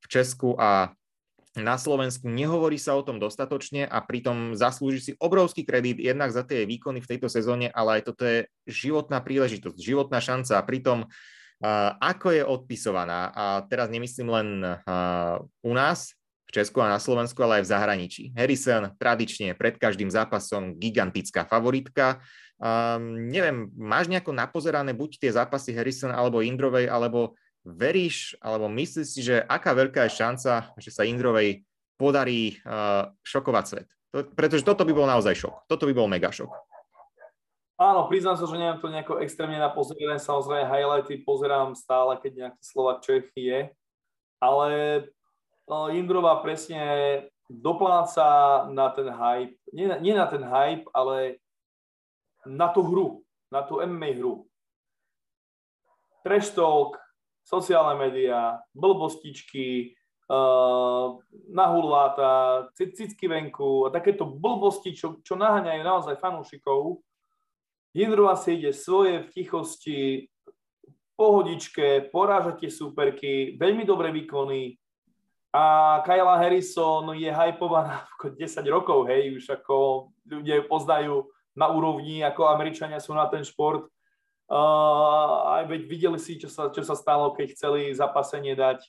v 0.00 0.06
Česku 0.08 0.56
a 0.56 0.96
na 1.58 1.74
Slovensku 1.74 2.30
nehovorí 2.30 2.78
sa 2.78 2.94
o 2.94 3.02
tom 3.02 3.18
dostatočne 3.18 3.82
a 3.82 3.98
pritom 3.98 4.54
zaslúži 4.54 5.00
si 5.02 5.12
obrovský 5.18 5.66
kredit 5.66 5.98
jednak 5.98 6.30
za 6.30 6.46
tie 6.46 6.62
výkony 6.62 7.02
v 7.02 7.10
tejto 7.10 7.26
sezóne, 7.26 7.66
ale 7.74 7.98
aj 7.98 8.02
toto 8.06 8.22
je 8.22 8.46
životná 8.70 9.18
príležitosť, 9.18 9.74
životná 9.74 10.22
šanca 10.22 10.56
a 10.56 10.62
pritom 10.62 11.10
ako 11.98 12.28
je 12.38 12.42
odpisovaná. 12.46 13.34
A 13.34 13.44
teraz 13.66 13.90
nemyslím 13.90 14.30
len 14.30 14.48
u 15.60 15.72
nás, 15.74 16.14
v 16.50 16.54
Česku 16.58 16.82
a 16.82 16.90
na 16.90 16.98
Slovensku, 16.98 17.38
ale 17.46 17.62
aj 17.62 17.70
v 17.70 17.72
zahraničí. 17.72 18.22
Harrison 18.34 18.90
tradične 18.98 19.54
pred 19.54 19.78
každým 19.78 20.10
zápasom 20.10 20.74
gigantická 20.82 21.46
favoritka. 21.46 22.18
Um, 22.58 23.30
neviem, 23.30 23.70
máš 23.78 24.10
nejako 24.10 24.34
napozerané 24.34 24.90
buď 24.90 25.22
tie 25.22 25.30
zápasy 25.30 25.70
Harrison 25.70 26.10
alebo 26.10 26.42
Indrovej, 26.42 26.90
alebo 26.90 27.38
veríš, 27.62 28.34
alebo 28.42 28.66
myslíš 28.66 29.06
si, 29.06 29.20
že 29.22 29.46
aká 29.46 29.70
veľká 29.76 30.10
je 30.10 30.18
šanca, 30.18 30.74
že 30.80 30.90
sa 30.90 31.06
Indrovej 31.06 31.62
podarí 32.00 32.56
šokovať 33.20 33.64
svet. 33.68 33.88
Pretože 34.10 34.64
toto 34.64 34.82
by 34.82 34.92
bol 34.96 35.04
naozaj 35.04 35.36
šok. 35.36 35.68
Toto 35.68 35.84
by 35.84 35.92
bol 35.92 36.08
mega 36.08 36.32
šok. 36.32 36.48
Áno, 37.80 38.08
priznám 38.08 38.36
sa, 38.36 38.44
že 38.44 38.60
neviem 38.60 38.80
to 38.80 38.92
nejako 38.92 39.24
extrémne 39.24 39.56
napozerať, 39.56 40.20
samozrejme 40.20 40.68
highlighty 40.68 41.24
pozerám 41.24 41.72
stále, 41.72 42.12
keď 42.20 42.32
nejaký 42.36 42.62
Slovak 42.64 43.00
Čech 43.00 43.28
je, 43.32 43.72
ale 44.36 44.68
Indrova 45.94 46.42
presne 46.42 46.82
dopláca 47.46 48.66
na 48.70 48.90
ten 48.90 49.06
hype, 49.06 49.54
nie, 49.70 49.86
nie 50.02 50.14
na 50.14 50.26
ten 50.26 50.42
hype, 50.42 50.90
ale 50.90 51.38
na 52.46 52.70
tú 52.70 52.82
hru, 52.82 53.22
na 53.50 53.62
tú 53.62 53.78
MMA 53.78 54.18
hru. 54.18 54.46
Trash 56.26 56.54
talk, 56.54 56.98
sociálne 57.46 57.98
médiá, 57.98 58.62
blbostičky, 58.74 59.94
uh, 60.30 61.18
nahulváta, 61.50 62.66
cicky 62.74 63.26
venku 63.26 63.86
a 63.86 63.94
takéto 63.94 64.26
blbosti, 64.26 64.94
čo, 64.94 65.18
čo 65.22 65.34
naháňajú 65.34 65.82
naozaj 65.82 66.22
fanúšikov. 66.22 67.02
Jindrova 67.90 68.38
si 68.38 68.58
ide 68.58 68.70
svoje 68.70 69.26
v 69.26 69.30
tichosti, 69.34 70.00
pohodičke, 71.18 72.08
poráža 72.08 72.56
tie 72.56 72.72
súperky, 72.72 73.60
veľmi 73.60 73.84
dobré 73.84 74.08
výkony 74.08 74.79
a 75.50 75.98
Kyla 76.06 76.38
Harrison 76.38 77.10
je 77.18 77.30
hypovaná 77.30 78.06
ako 78.16 78.38
10 78.38 78.62
rokov, 78.70 79.10
hej, 79.10 79.34
už 79.34 79.44
ako 79.58 80.08
ľudia 80.26 80.62
ju 80.62 80.64
poznajú 80.70 81.16
na 81.58 81.66
úrovni, 81.66 82.22
ako 82.22 82.46
Američania 82.46 83.02
sú 83.02 83.12
na 83.12 83.26
ten 83.26 83.42
šport. 83.42 83.90
Uh, 84.50 85.62
aj 85.62 85.70
veď 85.70 85.80
videli 85.86 86.18
si, 86.18 86.34
čo 86.34 86.50
sa, 86.50 86.70
čo 86.74 86.82
sa 86.82 86.98
stalo, 86.98 87.30
keď 87.34 87.54
chceli 87.54 87.94
zapasenie 87.94 88.58
dať 88.58 88.82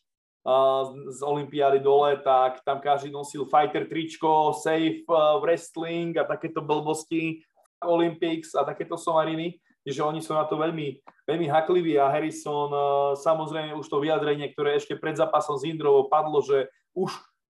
uh, 0.45 0.89
z 1.09 1.21
Olympiády 1.21 1.81
dole, 1.81 2.17
tak 2.21 2.65
tam 2.65 2.81
každý 2.81 3.13
nosil 3.13 3.45
fighter 3.45 3.85
tričko, 3.85 4.57
safe 4.57 5.05
uh, 5.05 5.37
wrestling 5.37 6.17
a 6.17 6.25
takéto 6.25 6.65
blbosti, 6.65 7.45
Olympics 7.81 8.57
a 8.57 8.65
takéto 8.65 8.97
somariny, 8.97 9.57
že 9.81 10.05
oni 10.05 10.21
sú 10.21 10.37
na 10.37 10.45
to 10.45 10.61
veľmi, 10.61 11.01
veľmi 11.25 11.47
hakliví 11.49 11.97
a 11.97 12.09
Harrison, 12.09 12.69
uh, 12.69 13.17
samozrejme 13.17 13.73
už 13.73 13.89
to 13.89 13.97
vyjadrenie, 13.97 14.53
ktoré 14.53 14.77
ešte 14.77 14.93
pred 14.93 15.17
zápasom 15.17 15.57
s 15.57 15.65
Indrovou 15.65 16.05
padlo, 16.05 16.41
že 16.45 16.69
už 16.93 17.09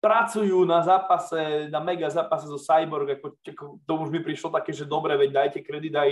pracujú 0.02 0.66
na 0.66 0.82
zápase, 0.82 1.70
na 1.70 1.78
mega 1.78 2.10
zápase 2.10 2.50
zo 2.50 2.58
Cyborg, 2.58 3.22
ako, 3.22 3.38
ako 3.42 3.64
to 3.86 3.94
už 4.02 4.10
mi 4.10 4.22
prišlo 4.22 4.50
také, 4.50 4.74
že 4.74 4.90
dobre, 4.90 5.14
veď 5.14 5.30
dajte 5.30 5.60
kredit 5.62 5.94
aj, 5.94 6.12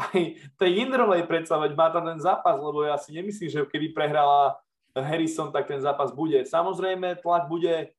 aj 0.00 0.18
tej 0.56 0.70
Indrovej 0.84 1.28
predsa, 1.28 1.60
veď 1.60 1.72
má 1.76 1.92
tam 1.92 2.04
ten 2.08 2.20
zápas, 2.20 2.56
lebo 2.56 2.84
ja 2.84 2.96
si 2.96 3.12
nemyslím, 3.12 3.48
že 3.52 3.68
keby 3.68 3.92
prehrala 3.92 4.56
Harrison, 4.96 5.52
tak 5.52 5.68
ten 5.68 5.80
zápas 5.80 6.08
bude. 6.16 6.48
Samozrejme, 6.48 7.20
tlak 7.20 7.44
bude, 7.52 7.92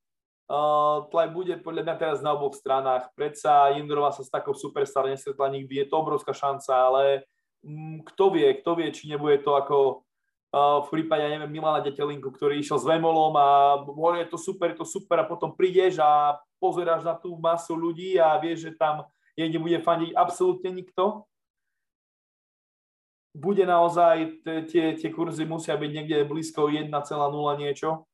uh, 0.50 1.06
tlak 1.14 1.30
bude 1.30 1.54
podľa 1.62 1.86
mňa 1.86 1.96
teraz 2.02 2.20
na 2.26 2.34
oboch 2.34 2.58
stranách. 2.58 3.14
Predsa 3.14 3.78
Indrova 3.78 4.10
sa 4.10 4.26
s 4.26 4.34
takou 4.34 4.58
superstar 4.58 5.06
nesvetla 5.06 5.54
nikdy, 5.54 5.86
je 5.86 5.88
to 5.90 6.02
obrovská 6.02 6.34
šanca, 6.34 6.74
ale 6.74 7.04
kto 8.14 8.24
vie, 8.34 8.48
kto 8.62 8.72
vie, 8.78 8.90
či 8.94 9.10
nebude 9.10 9.42
to 9.42 9.58
ako 9.58 10.08
v 10.56 10.88
prípade, 10.90 11.28
ja 11.28 11.30
neviem, 11.30 11.60
Milana 11.60 11.84
Detelinku, 11.84 12.32
ktorý 12.32 12.64
išiel 12.64 12.80
s 12.80 12.88
Vemolom 12.88 13.36
a 13.36 13.78
bol, 13.84 14.16
je 14.16 14.32
to 14.32 14.40
super, 14.40 14.72
je 14.72 14.80
to 14.80 14.88
super 14.88 15.20
a 15.20 15.28
potom 15.28 15.52
prídeš 15.52 16.00
a 16.00 16.40
pozeráš 16.58 17.04
na 17.04 17.14
tú 17.20 17.36
masu 17.36 17.76
ľudí 17.76 18.16
a 18.16 18.40
vieš, 18.40 18.72
že 18.72 18.80
tam 18.80 19.06
niekde 19.36 19.60
bude 19.60 19.78
fandiť 19.84 20.16
absolútne 20.16 20.72
nikto. 20.72 21.28
Bude 23.38 23.68
naozaj, 23.68 24.42
tie, 24.72 24.98
tie 24.98 25.10
kurzy 25.14 25.46
musia 25.46 25.78
byť 25.78 25.92
niekde 25.94 26.26
blízko 26.26 26.74
1,0 26.74 26.90
niečo. 27.62 28.08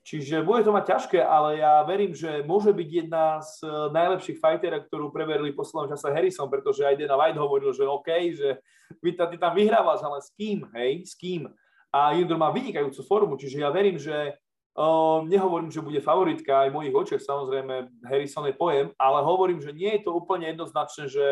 Čiže 0.00 0.40
bude 0.40 0.64
to 0.64 0.72
mať 0.72 0.84
ťažké, 0.96 1.20
ale 1.20 1.60
ja 1.60 1.84
verím, 1.84 2.16
že 2.16 2.40
môže 2.48 2.72
byť 2.72 2.88
jedna 2.88 3.44
z 3.44 3.68
najlepších 3.92 4.40
fighterov, 4.40 4.88
ktorú 4.88 5.06
preverili 5.12 5.52
v 5.52 5.60
poslednom 5.60 5.92
čase 5.92 6.08
Harrison, 6.08 6.48
pretože 6.48 6.88
aj 6.88 6.96
Dana 6.96 7.20
White 7.20 7.36
hovoril, 7.36 7.70
že 7.76 7.84
OK, 7.84 8.08
že 8.32 8.64
ty 9.04 9.36
tam 9.36 9.52
vyhrávaš, 9.52 10.00
ale 10.00 10.24
s 10.24 10.32
kým, 10.32 10.64
hej, 10.72 11.04
s 11.04 11.12
kým? 11.12 11.52
a 11.90 12.14
Jindor 12.14 12.38
má 12.38 12.54
vynikajúcu 12.54 13.02
formu, 13.02 13.34
čiže 13.34 13.60
ja 13.60 13.70
verím, 13.74 13.98
že 13.98 14.38
uh, 14.78 15.26
nehovorím, 15.26 15.74
že 15.74 15.82
bude 15.82 15.98
favoritka 15.98 16.66
aj 16.66 16.68
v 16.70 16.76
mojich 16.78 16.94
očiach, 16.94 17.22
samozrejme 17.22 18.06
Harrison 18.06 18.46
je 18.46 18.54
pojem, 18.54 18.94
ale 18.94 19.26
hovorím, 19.26 19.58
že 19.58 19.74
nie 19.74 19.98
je 19.98 20.06
to 20.06 20.14
úplne 20.14 20.46
jednoznačné, 20.54 21.10
že, 21.10 21.28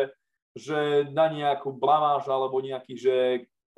že 0.59 1.07
na 1.15 1.31
nejakú 1.31 1.71
blamáž 1.71 2.27
alebo 2.27 2.59
nejaký, 2.59 2.93
že, 2.99 3.17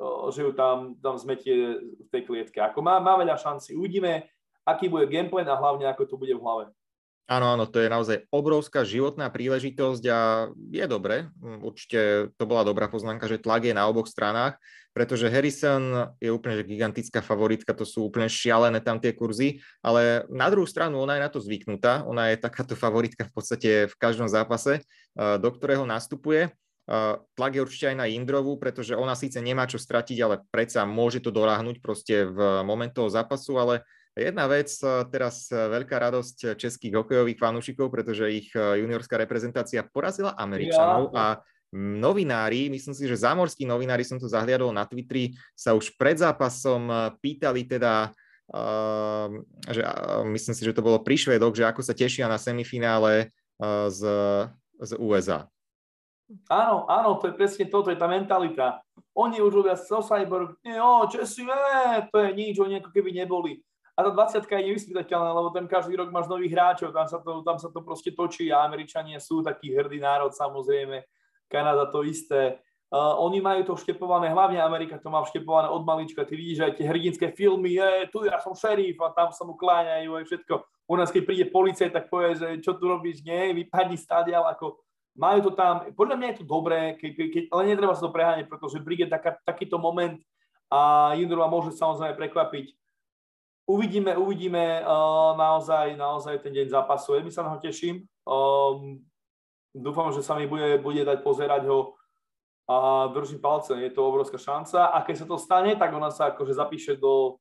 uh, 0.02 0.34
že 0.34 0.42
ju 0.42 0.52
tam, 0.58 0.98
tam 0.98 1.22
zmetie 1.22 1.86
v 1.86 2.10
tej 2.10 2.26
klietke. 2.26 2.58
Ako 2.58 2.82
má, 2.82 2.98
má 2.98 3.14
veľa 3.22 3.38
šanci, 3.38 3.78
uvidíme, 3.78 4.26
aký 4.68 4.90
bude 4.90 5.10
gameplay 5.10 5.46
a 5.46 5.58
hlavne 5.58 5.88
ako 5.90 6.06
to 6.06 6.16
bude 6.18 6.34
v 6.34 6.42
hlave. 6.42 6.66
Áno, 7.32 7.48
áno, 7.56 7.64
to 7.64 7.80
je 7.80 7.88
naozaj 7.88 8.28
obrovská 8.28 8.84
životná 8.84 9.32
príležitosť 9.32 10.04
a 10.12 10.52
je 10.52 10.86
dobre. 10.90 11.32
Určite 11.40 12.34
to 12.36 12.44
bola 12.44 12.68
dobrá 12.68 12.92
poznámka, 12.92 13.32
že 13.32 13.40
tlak 13.40 13.64
je 13.64 13.72
na 13.72 13.88
oboch 13.88 14.12
stranách, 14.12 14.60
pretože 14.92 15.32
Harrison 15.32 16.12
je 16.20 16.28
úplne 16.28 16.60
že 16.60 16.68
gigantická 16.68 17.24
favoritka, 17.24 17.72
to 17.72 17.88
sú 17.88 18.12
úplne 18.12 18.28
šialené 18.28 18.84
tam 18.84 19.00
tie 19.00 19.16
kurzy, 19.16 19.64
ale 19.80 20.28
na 20.28 20.52
druhú 20.52 20.68
stranu 20.68 21.00
ona 21.00 21.16
je 21.16 21.24
na 21.24 21.32
to 21.32 21.40
zvyknutá, 21.40 22.04
ona 22.04 22.36
je 22.36 22.44
takáto 22.44 22.76
favoritka 22.76 23.24
v 23.24 23.32
podstate 23.32 23.70
v 23.88 23.96
každom 23.96 24.28
zápase, 24.28 24.84
do 25.16 25.50
ktorého 25.56 25.88
nastupuje. 25.88 26.52
Tlak 27.40 27.56
je 27.56 27.64
určite 27.64 27.96
aj 27.96 27.98
na 28.04 28.12
Indrovu, 28.12 28.60
pretože 28.60 28.92
ona 28.92 29.16
síce 29.16 29.40
nemá 29.40 29.64
čo 29.64 29.80
stratiť, 29.80 30.18
ale 30.20 30.44
predsa 30.52 30.84
môže 30.84 31.24
to 31.24 31.32
doráhnuť 31.32 31.80
proste 31.80 32.28
v 32.28 32.68
moment 32.68 32.92
toho 32.92 33.08
zápasu, 33.08 33.56
ale 33.56 33.88
Jedna 34.12 34.44
vec, 34.52 34.68
eh, 34.84 34.88
teraz 35.08 35.48
eh, 35.52 35.56
veľká 35.56 35.96
radosť 35.96 36.60
českých 36.60 37.00
hokejových 37.00 37.40
fanúšikov, 37.40 37.88
pretože 37.88 38.28
ich 38.28 38.52
juniorská 38.52 39.16
reprezentácia 39.16 39.88
porazila 39.88 40.36
Američanov 40.36 41.16
ja. 41.16 41.16
a 41.16 41.26
novinári, 41.72 42.68
myslím 42.68 42.92
si, 42.92 43.08
že 43.08 43.24
zámorskí 43.24 43.64
novinári, 43.64 44.04
som 44.04 44.20
to 44.20 44.28
zahliadol 44.28 44.76
na 44.76 44.84
Twitteri, 44.84 45.32
sa 45.56 45.72
už 45.72 45.96
pred 45.96 46.20
zápasom 46.20 47.16
pýtali 47.24 47.64
teda, 47.64 48.12
že, 49.72 49.80
myslím 50.36 50.52
si, 50.52 50.68
že 50.68 50.76
to 50.76 50.84
bolo 50.84 51.00
pri 51.00 51.16
Švedok, 51.16 51.56
že 51.56 51.64
ako 51.64 51.80
sa 51.80 51.96
tešia 51.96 52.28
na 52.28 52.36
semifinále 52.36 53.32
z, 53.88 54.02
z 54.84 54.92
USA. 55.00 55.48
Áno, 56.52 56.92
áno, 56.92 57.16
to 57.24 57.32
je 57.32 57.40
presne 57.40 57.64
to, 57.72 57.88
to 57.88 57.96
je 57.96 58.00
tá 58.00 58.12
mentalita. 58.12 58.84
Oni 59.16 59.40
už 59.40 59.64
robia 59.64 59.80
so 59.80 60.04
Cyborg, 60.04 60.60
nie, 60.68 60.76
o, 60.76 61.08
Česi, 61.08 61.48
ne, 61.48 62.04
to 62.12 62.20
je 62.20 62.36
nič, 62.36 62.60
oni 62.60 62.84
ako 62.84 62.92
keby 62.92 63.16
neboli 63.16 63.64
a 64.02 64.10
tá 64.10 64.10
20 64.10 64.50
je 64.50 64.68
nevyspytateľná, 64.74 65.30
lebo 65.30 65.54
tam 65.54 65.70
každý 65.70 65.94
rok 65.94 66.10
máš 66.10 66.26
nových 66.26 66.58
hráčov, 66.58 66.90
tam 66.90 67.06
sa 67.06 67.22
to, 67.22 67.46
tam 67.46 67.62
sa 67.62 67.70
to 67.70 67.86
proste 67.86 68.18
točí 68.18 68.50
a 68.50 68.66
Američania 68.66 69.22
sú 69.22 69.46
taký 69.46 69.78
hrdý 69.78 70.02
národ 70.02 70.34
samozrejme, 70.34 71.06
Kanada 71.46 71.86
to 71.94 72.02
isté. 72.02 72.58
Uh, 72.92 73.16
oni 73.24 73.40
majú 73.40 73.72
to 73.72 73.74
vštepované, 73.78 74.34
hlavne 74.34 74.60
Amerika 74.60 75.00
to 75.00 75.08
má 75.08 75.24
vštepované 75.24 75.72
od 75.72 75.86
malička, 75.88 76.28
ty 76.28 76.36
vidíš 76.36 76.66
aj 76.66 76.74
tie 76.76 76.90
hrdinské 76.90 77.28
filmy, 77.32 77.80
je, 77.80 78.12
tu 78.12 78.28
ja 78.28 78.36
som 78.42 78.52
šerif 78.52 79.00
a 79.00 79.16
tam 79.16 79.32
sa 79.32 79.48
mu 79.48 79.56
kláňajú 79.56 80.12
aj 80.12 80.26
všetko. 80.28 80.54
U 80.92 81.00
nás 81.00 81.08
keď 81.08 81.24
príde 81.24 81.46
policaj, 81.48 81.88
tak 81.88 82.12
povie, 82.12 82.36
že 82.36 82.60
čo 82.60 82.76
tu 82.76 82.92
robíš, 82.92 83.24
nie, 83.24 83.56
vypadni 83.64 83.96
stadial, 83.96 84.44
ako 84.44 84.84
majú 85.16 85.40
to 85.48 85.52
tam, 85.56 85.88
podľa 85.96 86.16
mňa 86.20 86.28
je 86.34 86.38
to 86.44 86.46
dobré, 86.50 87.00
keď, 87.00 87.12
keď, 87.32 87.44
ale 87.56 87.62
netreba 87.70 87.96
sa 87.96 88.04
to 88.10 88.12
preháňať, 88.12 88.52
pretože 88.52 88.84
príde 88.84 89.08
taká, 89.08 89.40
takýto 89.48 89.80
moment 89.80 90.20
a 90.68 91.12
Jindrova 91.16 91.48
môže 91.48 91.72
samozrejme 91.76 92.20
prekvapiť 92.20 92.81
uvidíme, 93.68 94.18
uvidíme 94.18 94.82
uh, 94.82 95.38
naozaj, 95.38 95.98
naozaj 95.98 96.40
ten 96.40 96.54
deň 96.54 96.68
zápasu. 96.70 97.20
My 97.22 97.32
sa 97.32 97.44
na 97.44 97.54
ho 97.54 97.60
teším. 97.60 98.06
Um, 98.26 99.02
dúfam, 99.76 100.12
že 100.12 100.24
sa 100.24 100.36
mi 100.36 100.48
bude, 100.48 100.78
bude 100.80 101.04
dať 101.06 101.24
pozerať 101.24 101.68
ho 101.68 101.96
a 102.70 103.08
držím 103.12 103.42
palce. 103.42 103.76
Je 103.76 103.92
to 103.92 104.08
obrovská 104.08 104.38
šanca 104.38 104.96
a 104.96 105.04
keď 105.04 105.16
sa 105.24 105.26
to 105.28 105.38
stane, 105.38 105.76
tak 105.76 105.92
ona 105.92 106.12
sa 106.12 106.32
akože 106.32 106.54
zapíše 106.56 106.94
do, 106.96 107.40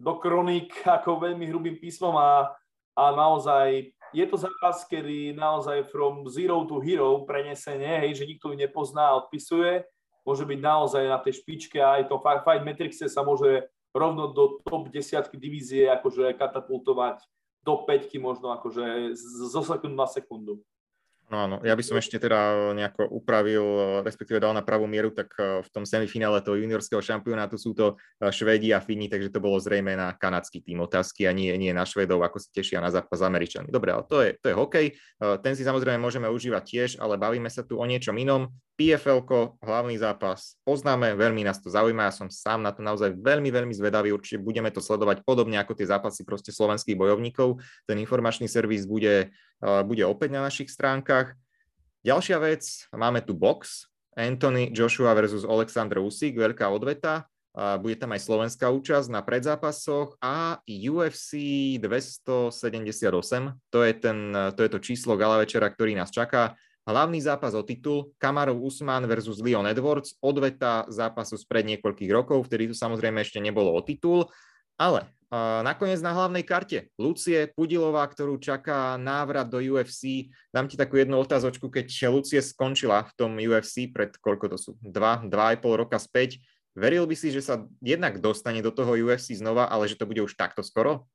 do 0.00 0.12
kronik 0.16 0.72
ako 1.00 1.20
veľmi 1.20 1.44
hrubým 1.48 1.76
písmom 1.76 2.16
a, 2.16 2.54
a 2.96 3.04
naozaj 3.12 3.92
je 4.10 4.26
to 4.26 4.36
zápas, 4.36 4.82
kedy 4.90 5.36
naozaj 5.38 5.86
from 5.86 6.26
zero 6.26 6.66
to 6.66 6.82
hero 6.82 7.22
prenesenie, 7.22 8.02
hej, 8.02 8.18
že 8.18 8.26
nikto 8.26 8.50
ju 8.50 8.58
nepozná 8.58 9.14
a 9.14 9.18
odpisuje, 9.22 9.86
môže 10.26 10.42
byť 10.42 10.58
naozaj 10.58 11.04
na 11.06 11.18
tej 11.22 11.38
špičke 11.38 11.78
a 11.78 12.02
aj 12.02 12.10
to 12.10 12.18
Fight 12.18 12.66
Matrixe 12.66 13.06
sa 13.06 13.22
môže 13.22 13.70
rovno 13.94 14.30
do 14.30 14.62
top 14.62 14.88
desiatky 14.90 15.36
divízie 15.36 15.90
akože 15.90 16.34
katapultovať 16.38 17.22
do 17.60 17.84
5 17.84 18.10
možno 18.22 18.54
akože 18.56 19.12
zo 19.50 19.60
sekundu 19.60 19.96
na 19.96 20.08
sekundu. 20.08 20.54
No 21.30 21.46
áno, 21.46 21.56
ja 21.62 21.78
by 21.78 21.84
som 21.86 21.94
ešte 21.94 22.18
teda 22.18 22.74
nejako 22.74 23.06
upravil, 23.06 23.62
respektíve 24.02 24.42
dal 24.42 24.50
na 24.50 24.66
pravú 24.66 24.90
mieru, 24.90 25.14
tak 25.14 25.30
eh, 25.38 25.62
v 25.62 25.68
tom 25.70 25.86
semifinále 25.86 26.42
toho 26.42 26.58
juniorského 26.58 26.98
šampionátu 26.98 27.54
sú 27.54 27.70
to 27.70 27.94
eh, 27.94 28.34
Švédi 28.34 28.74
a 28.74 28.82
Fíni, 28.82 29.06
takže 29.06 29.30
to 29.30 29.38
bolo 29.38 29.62
zrejme 29.62 29.94
na 29.94 30.10
kanadský 30.10 30.58
tým 30.58 30.82
otázky 30.82 31.30
a 31.30 31.32
nie, 31.32 31.54
nie 31.54 31.70
na 31.70 31.86
Švedov, 31.86 32.26
ako 32.26 32.42
sa 32.42 32.50
tešia 32.50 32.82
na 32.82 32.90
zápas 32.90 33.22
Američany. 33.22 33.70
Dobre, 33.70 33.94
ale 33.94 34.02
to 34.10 34.18
je, 34.26 34.30
to 34.42 34.46
je 34.50 34.58
hokej, 34.58 34.86
eh, 34.98 35.36
ten 35.38 35.54
si 35.54 35.62
samozrejme 35.62 36.02
môžeme 36.02 36.26
užívať 36.26 36.64
tiež, 36.66 36.90
ale 36.98 37.14
bavíme 37.14 37.46
sa 37.46 37.62
tu 37.62 37.78
o 37.78 37.86
niečom 37.86 38.18
inom. 38.18 38.50
PFL, 38.80 39.28
hlavný 39.60 40.00
zápas, 40.00 40.56
poznáme, 40.64 41.12
veľmi 41.12 41.44
nás 41.44 41.60
to 41.60 41.68
zaujíma, 41.68 42.08
ja 42.08 42.16
som 42.16 42.32
sám 42.32 42.64
na 42.64 42.72
to 42.72 42.80
naozaj 42.80 43.12
veľmi, 43.12 43.52
veľmi 43.52 43.76
zvedavý, 43.76 44.08
určite 44.08 44.40
budeme 44.40 44.72
to 44.72 44.80
sledovať 44.80 45.20
podobne 45.20 45.60
ako 45.60 45.76
tie 45.76 45.84
zápasy 45.84 46.24
proste 46.24 46.48
slovenských 46.48 46.96
bojovníkov. 46.96 47.60
Ten 47.84 48.00
informačný 48.00 48.48
servis 48.48 48.88
bude, 48.88 49.36
bude 49.60 50.00
opäť 50.08 50.32
na 50.32 50.40
našich 50.48 50.72
stránkach. 50.72 51.36
Ďalšia 52.08 52.40
vec, 52.40 52.64
máme 52.96 53.20
tu 53.20 53.36
box, 53.36 53.84
Anthony 54.16 54.72
Joshua 54.72 55.12
versus 55.12 55.44
Alexander 55.44 56.00
Usyk, 56.00 56.40
veľká 56.40 56.64
odveta. 56.72 57.28
Bude 57.84 58.00
tam 58.00 58.16
aj 58.16 58.24
slovenská 58.24 58.72
účasť 58.72 59.12
na 59.12 59.20
predzápasoch 59.20 60.16
a 60.24 60.56
UFC 60.64 61.36
278, 61.76 62.48
to 63.68 63.78
je, 63.84 63.92
ten, 63.92 64.32
to 64.56 64.60
je 64.64 64.70
to 64.72 64.78
číslo 64.80 65.20
gala 65.20 65.36
večera, 65.36 65.68
ktorý 65.68 65.92
nás 65.92 66.08
čaká. 66.08 66.56
Hlavný 66.88 67.20
zápas 67.20 67.52
o 67.52 67.62
titul 67.62 68.16
Kamarov 68.16 68.60
Usman 68.60 69.04
versus 69.04 69.38
Leon 69.38 69.68
Edwards, 69.68 70.16
odveta 70.18 70.88
zápasu 70.88 71.36
spred 71.36 71.68
niekoľkých 71.76 72.10
rokov, 72.10 72.48
vtedy 72.48 72.72
to 72.72 72.74
samozrejme 72.74 73.20
ešte 73.20 73.38
nebolo 73.38 73.70
o 73.72 73.80
titul, 73.84 74.32
ale 74.80 75.04
uh, 75.28 75.60
nakoniec 75.60 76.00
na 76.00 76.16
hlavnej 76.16 76.40
karte 76.40 76.88
Lucie 76.96 77.52
Pudilová, 77.52 78.08
ktorú 78.08 78.40
čaká 78.40 78.96
návrat 78.96 79.52
do 79.52 79.60
UFC. 79.60 80.32
Dám 80.48 80.72
ti 80.72 80.80
takú 80.80 80.96
jednu 80.96 81.20
otázočku, 81.20 81.68
keď 81.68 81.86
Lucie 82.08 82.40
skončila 82.40 83.04
v 83.04 83.12
tom 83.12 83.36
UFC 83.36 83.92
pred 83.92 84.16
koľko 84.16 84.56
to 84.56 84.58
sú? 84.58 84.70
Dva, 84.80 85.20
dva 85.20 85.52
aj 85.52 85.60
pol 85.60 85.76
roka 85.76 86.00
späť 86.00 86.40
Veril 86.78 87.02
by 87.02 87.16
si, 87.18 87.34
že 87.34 87.42
sa 87.42 87.66
jednak 87.82 88.22
dostane 88.22 88.62
do 88.62 88.70
toho 88.70 88.94
UFC 88.94 89.34
znova, 89.34 89.66
ale 89.66 89.90
že 89.90 89.98
to 89.98 90.06
bude 90.06 90.22
už 90.22 90.38
takto 90.38 90.62
skoro? 90.62 91.10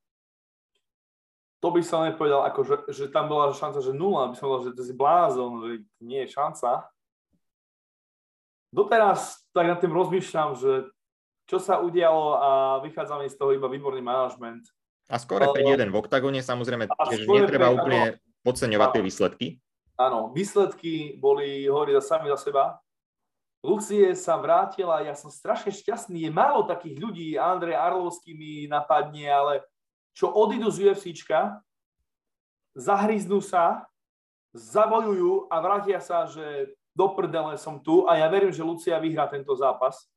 To 1.65 1.73
by 1.73 1.81
som 1.81 2.05
nepovedal, 2.05 2.45
ako 2.45 2.61
že, 2.61 2.75
že 2.93 3.05
tam 3.09 3.25
bola 3.25 3.49
šanca, 3.49 3.81
že 3.81 3.89
nula, 3.89 4.29
by 4.29 4.37
som 4.37 4.53
povedal, 4.53 4.69
že 4.69 4.77
to 4.77 4.83
si 4.85 4.93
blázon, 4.93 5.51
že 5.65 5.69
nie 5.97 6.21
je 6.21 6.29
šanca. 6.37 6.85
Doteraz 8.69 9.49
tak 9.49 9.65
nad 9.73 9.81
tým 9.81 9.89
rozmýšľam, 9.89 10.53
že 10.53 10.93
čo 11.49 11.57
sa 11.57 11.81
udialo 11.81 12.37
a 12.37 12.49
vychádzame 12.85 13.25
z 13.25 13.37
toho 13.41 13.57
iba 13.57 13.65
výborný 13.65 14.05
manažment. 14.05 14.61
A 15.09 15.17
skore 15.17 15.49
5-1 15.49 15.89
v 15.89 15.97
oktagone, 15.97 16.37
samozrejme, 16.45 16.85
tiež 16.85 17.25
netreba 17.25 17.73
úplne 17.73 18.21
podceňovať 18.45 18.89
tie 18.93 19.01
výsledky. 19.01 19.47
Áno, 19.97 20.29
výsledky 20.37 21.17
boli, 21.17 21.65
hovorí 21.65 21.97
sami 21.97 22.29
za 22.29 22.37
seba, 22.37 22.77
Lucie 23.65 24.13
sa 24.13 24.37
vrátila, 24.37 25.01
ja 25.01 25.17
som 25.17 25.33
strašne 25.33 25.73
šťastný, 25.73 26.29
je 26.29 26.31
málo 26.31 26.69
takých 26.69 27.01
ľudí, 27.01 27.27
Andrej 27.33 27.73
Arlovský 27.73 28.37
mi 28.37 28.69
napadne, 28.69 29.25
ale 29.25 29.65
čo 30.15 30.31
odídu 30.31 30.71
z 30.71 30.87
UFCčka, 30.87 31.59
zahryznú 32.71 33.43
sa, 33.43 33.83
zabojujú 34.55 35.51
a 35.51 35.55
vrátia 35.59 35.99
sa, 35.99 36.23
že 36.23 36.71
do 36.95 37.11
prdele 37.11 37.59
som 37.59 37.75
tu 37.75 38.07
a 38.07 38.15
ja 38.15 38.31
verím, 38.31 38.55
že 38.55 38.63
Lucia 38.63 38.95
vyhrá 38.95 39.27
tento 39.27 39.51
zápas. 39.51 40.07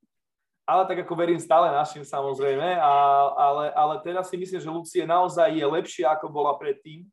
Ale 0.63 0.87
tak 0.87 1.03
ako 1.03 1.15
verím 1.17 1.41
stále 1.41 1.73
našim 1.75 2.05
samozrejme, 2.05 2.79
a, 2.79 2.93
ale, 3.35 3.65
ale 3.73 3.95
teraz 4.05 4.29
si 4.31 4.37
myslím, 4.37 4.61
že 4.61 4.71
Lucie 4.71 5.03
naozaj 5.03 5.51
je 5.51 5.65
lepšia, 5.67 6.15
ako 6.15 6.29
bola 6.31 6.55
predtým. 6.61 7.09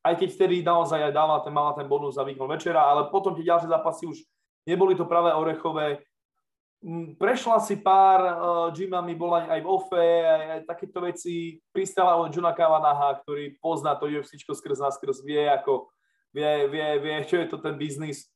Aj 0.00 0.16
keď 0.16 0.28
vtedy 0.32 0.64
naozaj 0.64 1.10
aj 1.10 1.12
dala 1.12 1.36
ten, 1.44 1.52
mala 1.52 1.76
ten 1.76 1.84
bonus 1.84 2.16
za 2.16 2.24
výkon 2.24 2.48
večera, 2.48 2.80
ale 2.80 3.12
potom 3.12 3.36
tie 3.36 3.44
ďalšie 3.44 3.68
zápasy 3.68 4.08
už 4.08 4.18
neboli 4.64 4.96
to 4.96 5.04
práve 5.04 5.28
orechové. 5.36 6.00
Mm, 6.80 7.12
prešla 7.20 7.60
si 7.60 7.76
pár 7.76 8.20
uh, 8.24 8.72
gymami, 8.72 9.12
bola 9.12 9.44
aj 9.52 9.60
v 9.60 9.68
OFE, 9.68 10.08
aj, 10.24 10.44
aj 10.48 10.60
takéto 10.64 11.04
veci. 11.04 11.60
Pristala 11.76 12.16
od 12.16 12.32
Juna 12.32 12.56
Kavanaha, 12.56 13.20
ktorý 13.20 13.60
pozná 13.60 13.92
to 14.00 14.08
UFC 14.08 14.40
skrz 14.40 14.80
nás, 14.80 14.96
skrz 14.96 15.20
vie, 15.20 15.44
ako, 15.44 15.92
vie, 16.32 16.72
vie, 16.72 16.88
vie, 17.04 17.16
čo 17.28 17.36
je 17.36 17.52
to 17.52 17.60
ten 17.60 17.76
biznis. 17.76 18.32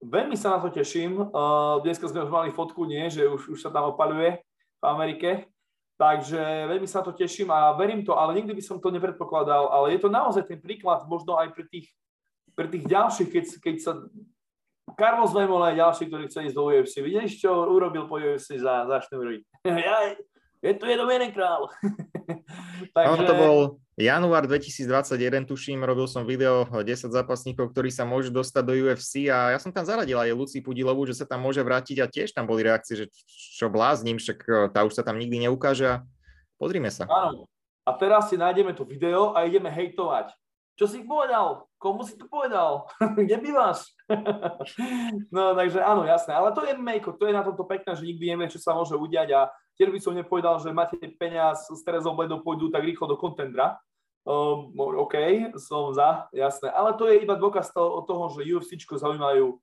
Veľmi 0.00 0.32
sa 0.32 0.56
na 0.56 0.64
to 0.64 0.72
teším. 0.72 1.20
Uh, 1.20 1.84
dneska 1.84 2.08
sme 2.08 2.24
už 2.24 2.32
mali 2.32 2.48
fotku, 2.56 2.88
nie, 2.88 3.04
že 3.12 3.28
už, 3.28 3.52
už 3.52 3.60
sa 3.60 3.68
tam 3.68 3.92
opaluje 3.92 4.40
v 4.80 4.84
Amerike. 4.88 5.44
Takže 6.00 6.72
veľmi 6.72 6.88
sa 6.88 7.02
na 7.02 7.10
to 7.10 7.20
teším 7.20 7.52
a 7.52 7.74
verím 7.76 8.06
to, 8.06 8.16
ale 8.16 8.32
nikdy 8.38 8.54
by 8.54 8.62
som 8.64 8.80
to 8.80 8.88
nepredpokladal. 8.88 9.68
Ale 9.74 9.92
je 9.92 10.00
to 10.00 10.08
naozaj 10.08 10.46
ten 10.46 10.56
príklad, 10.56 11.04
možno 11.04 11.36
aj 11.36 11.52
pre 11.52 11.68
tých, 11.68 11.92
pre 12.56 12.64
tých 12.70 12.88
ďalších, 12.88 13.28
keď, 13.28 13.44
keď 13.60 13.76
sa 13.82 13.92
Carlos 14.96 15.34
Lemol 15.34 15.60
aj 15.66 15.74
ďalší, 15.76 16.02
ktorý 16.08 16.24
chce 16.30 16.40
ísť 16.48 16.56
do 16.56 16.64
UFC. 16.70 16.94
Vidíš, 17.02 17.42
čo 17.42 17.50
urobil 17.68 18.08
po 18.08 18.16
UFC 18.16 18.56
za, 18.56 18.88
za 18.88 18.96
šnúry? 19.04 19.44
je 20.64 20.72
tu 20.74 20.84
jeden 20.86 21.06
jeden 21.06 21.30
král. 21.34 21.68
Takže... 22.94 23.26
to 23.26 23.34
bol 23.34 23.56
január 23.98 24.46
2021, 24.46 25.42
tuším, 25.44 25.82
robil 25.82 26.06
som 26.06 26.22
video 26.22 26.66
10 26.70 27.10
zápasníkov, 27.10 27.74
ktorí 27.74 27.90
sa 27.90 28.06
môžu 28.06 28.30
dostať 28.30 28.62
do 28.62 28.74
UFC 28.78 29.26
a 29.26 29.54
ja 29.54 29.58
som 29.58 29.74
tam 29.74 29.82
zaradil 29.82 30.18
aj 30.18 30.30
Luci 30.30 30.62
Pudilovú, 30.62 31.02
že 31.02 31.18
sa 31.18 31.26
tam 31.26 31.42
môže 31.42 31.58
vrátiť 31.66 31.98
a 31.98 32.06
tiež 32.06 32.30
tam 32.30 32.46
boli 32.46 32.62
reakcie, 32.62 32.94
že 32.94 33.06
čo 33.58 33.66
blázním, 33.66 34.22
však 34.22 34.38
e, 34.46 34.50
tá 34.70 34.86
už 34.86 34.94
sa 34.94 35.02
tam 35.02 35.18
nikdy 35.18 35.50
neukáže 35.50 35.86
a 35.86 35.96
pozrime 36.62 36.94
sa. 36.94 37.10
Áno. 37.10 37.50
A 37.82 37.90
teraz 37.96 38.30
si 38.30 38.38
nájdeme 38.38 38.70
to 38.76 38.86
video 38.86 39.34
a 39.34 39.48
ideme 39.48 39.72
hejtovať. 39.72 40.30
Čo 40.78 40.86
si 40.86 41.02
povedal? 41.02 41.66
Komu 41.74 42.06
si 42.06 42.14
to 42.14 42.30
povedal? 42.30 42.86
Kde 43.18 43.34
bývaš? 43.42 43.97
no 45.34 45.52
takže 45.52 45.84
áno, 45.84 46.08
jasné. 46.08 46.32
Ale 46.32 46.50
to 46.56 46.64
je 46.64 46.72
mejko, 46.74 47.14
to 47.16 47.28
je 47.28 47.36
na 47.36 47.44
tomto 47.44 47.64
pekné, 47.68 47.92
že 47.92 48.08
nikdy 48.08 48.24
nevie, 48.34 48.52
čo 48.52 48.60
sa 48.60 48.72
môže 48.72 48.96
udiať 48.96 49.28
a 49.36 49.40
tiež 49.76 49.92
by 49.92 50.00
som 50.00 50.16
nepovedal, 50.16 50.56
že 50.58 50.72
máte 50.72 50.96
peniaz 51.20 51.68
s 51.68 51.80
Terezou 51.84 52.16
Bledou 52.16 52.40
pôjdu 52.40 52.72
tak 52.72 52.82
rýchlo 52.82 53.06
do 53.06 53.20
kontendra. 53.20 53.76
Um, 54.28 54.76
OK, 54.76 55.16
som 55.56 55.92
za, 55.96 56.28
jasné. 56.36 56.68
Ale 56.72 56.92
to 56.96 57.08
je 57.08 57.24
iba 57.24 57.32
dôkaz 57.32 57.72
toho, 57.72 58.04
toho 58.04 58.28
že 58.36 58.44
UFC 58.44 58.76
zaujímajú 58.76 59.56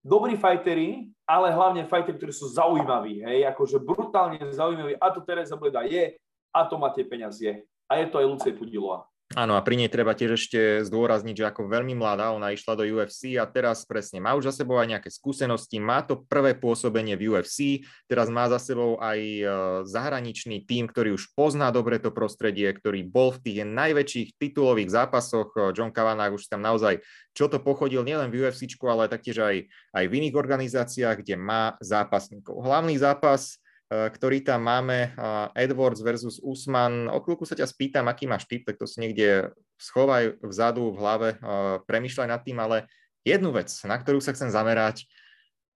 dobrí 0.00 0.38
fajteri, 0.38 1.10
ale 1.28 1.52
hlavne 1.52 1.84
fajteri, 1.84 2.16
ktorí 2.16 2.32
sú 2.32 2.48
zaujímaví, 2.48 3.20
hej, 3.26 3.44
akože 3.52 3.82
brutálne 3.82 4.40
zaujímaví. 4.48 4.96
A 4.96 5.12
to 5.12 5.20
Tereza 5.20 5.58
Bleda 5.58 5.84
je, 5.84 6.16
a 6.54 6.60
to 6.64 6.80
máte 6.80 7.04
peniaz 7.04 7.36
je. 7.42 7.64
A 7.88 8.00
je 8.00 8.06
to 8.08 8.20
aj 8.20 8.26
Lucie 8.28 8.52
Pudilová. 8.52 9.07
Áno, 9.36 9.60
a 9.60 9.62
pri 9.62 9.76
nej 9.76 9.92
treba 9.92 10.16
tiež 10.16 10.40
ešte 10.40 10.60
zdôrazniť, 10.88 11.36
že 11.36 11.48
ako 11.52 11.68
veľmi 11.68 11.92
mladá 11.92 12.32
ona 12.32 12.48
išla 12.56 12.80
do 12.80 12.88
UFC 12.88 13.36
a 13.36 13.44
teraz 13.44 13.84
presne 13.84 14.24
má 14.24 14.32
už 14.32 14.48
za 14.48 14.64
sebou 14.64 14.80
aj 14.80 14.88
nejaké 14.88 15.12
skúsenosti, 15.12 15.76
má 15.76 16.00
to 16.00 16.24
prvé 16.24 16.56
pôsobenie 16.56 17.12
v 17.12 17.36
UFC, 17.36 17.84
teraz 18.08 18.32
má 18.32 18.48
za 18.48 18.56
sebou 18.56 18.96
aj 18.96 19.20
e, 19.20 19.44
zahraničný 19.84 20.64
tým, 20.64 20.88
ktorý 20.88 21.12
už 21.20 21.36
pozná 21.36 21.68
dobre 21.68 22.00
to 22.00 22.08
prostredie, 22.08 22.72
ktorý 22.72 23.04
bol 23.04 23.36
v 23.36 23.44
tých 23.44 23.68
najväčších 23.68 24.28
titulových 24.40 24.96
zápasoch. 24.96 25.52
E, 25.52 25.76
John 25.76 25.92
Kavanagh 25.92 26.32
už 26.32 26.48
tam 26.48 26.64
naozaj 26.64 27.04
čo 27.36 27.52
to 27.52 27.60
pochodil 27.60 28.08
nielen 28.08 28.32
v 28.32 28.48
UFC, 28.48 28.64
ale 28.80 29.12
taktiež 29.12 29.44
aj, 29.44 29.56
aj 29.92 30.04
v 30.08 30.16
iných 30.24 30.34
organizáciách, 30.40 31.20
kde 31.20 31.36
má 31.36 31.76
zápasníkov. 31.84 32.64
Hlavný 32.64 32.96
zápas 32.96 33.60
ktorý 33.88 34.44
tam 34.44 34.68
máme, 34.68 35.16
Edwards 35.56 36.04
versus 36.04 36.36
Usman. 36.44 37.08
O 37.08 37.24
chvíľku 37.24 37.48
sa 37.48 37.56
ťa 37.56 37.64
spýtam, 37.64 38.04
aký 38.04 38.28
máš 38.28 38.44
typ, 38.44 38.68
tak 38.68 38.76
to 38.76 38.84
si 38.84 39.00
niekde 39.00 39.48
schovaj 39.80 40.36
vzadu 40.44 40.92
v 40.92 41.00
hlave, 41.00 41.28
eh, 41.34 41.76
premyšľaj 41.88 42.28
nad 42.28 42.44
tým, 42.44 42.60
ale 42.60 42.84
jednu 43.24 43.48
vec, 43.48 43.72
na 43.88 43.96
ktorú 43.96 44.20
sa 44.20 44.36
chcem 44.36 44.52
zamerať, 44.52 45.08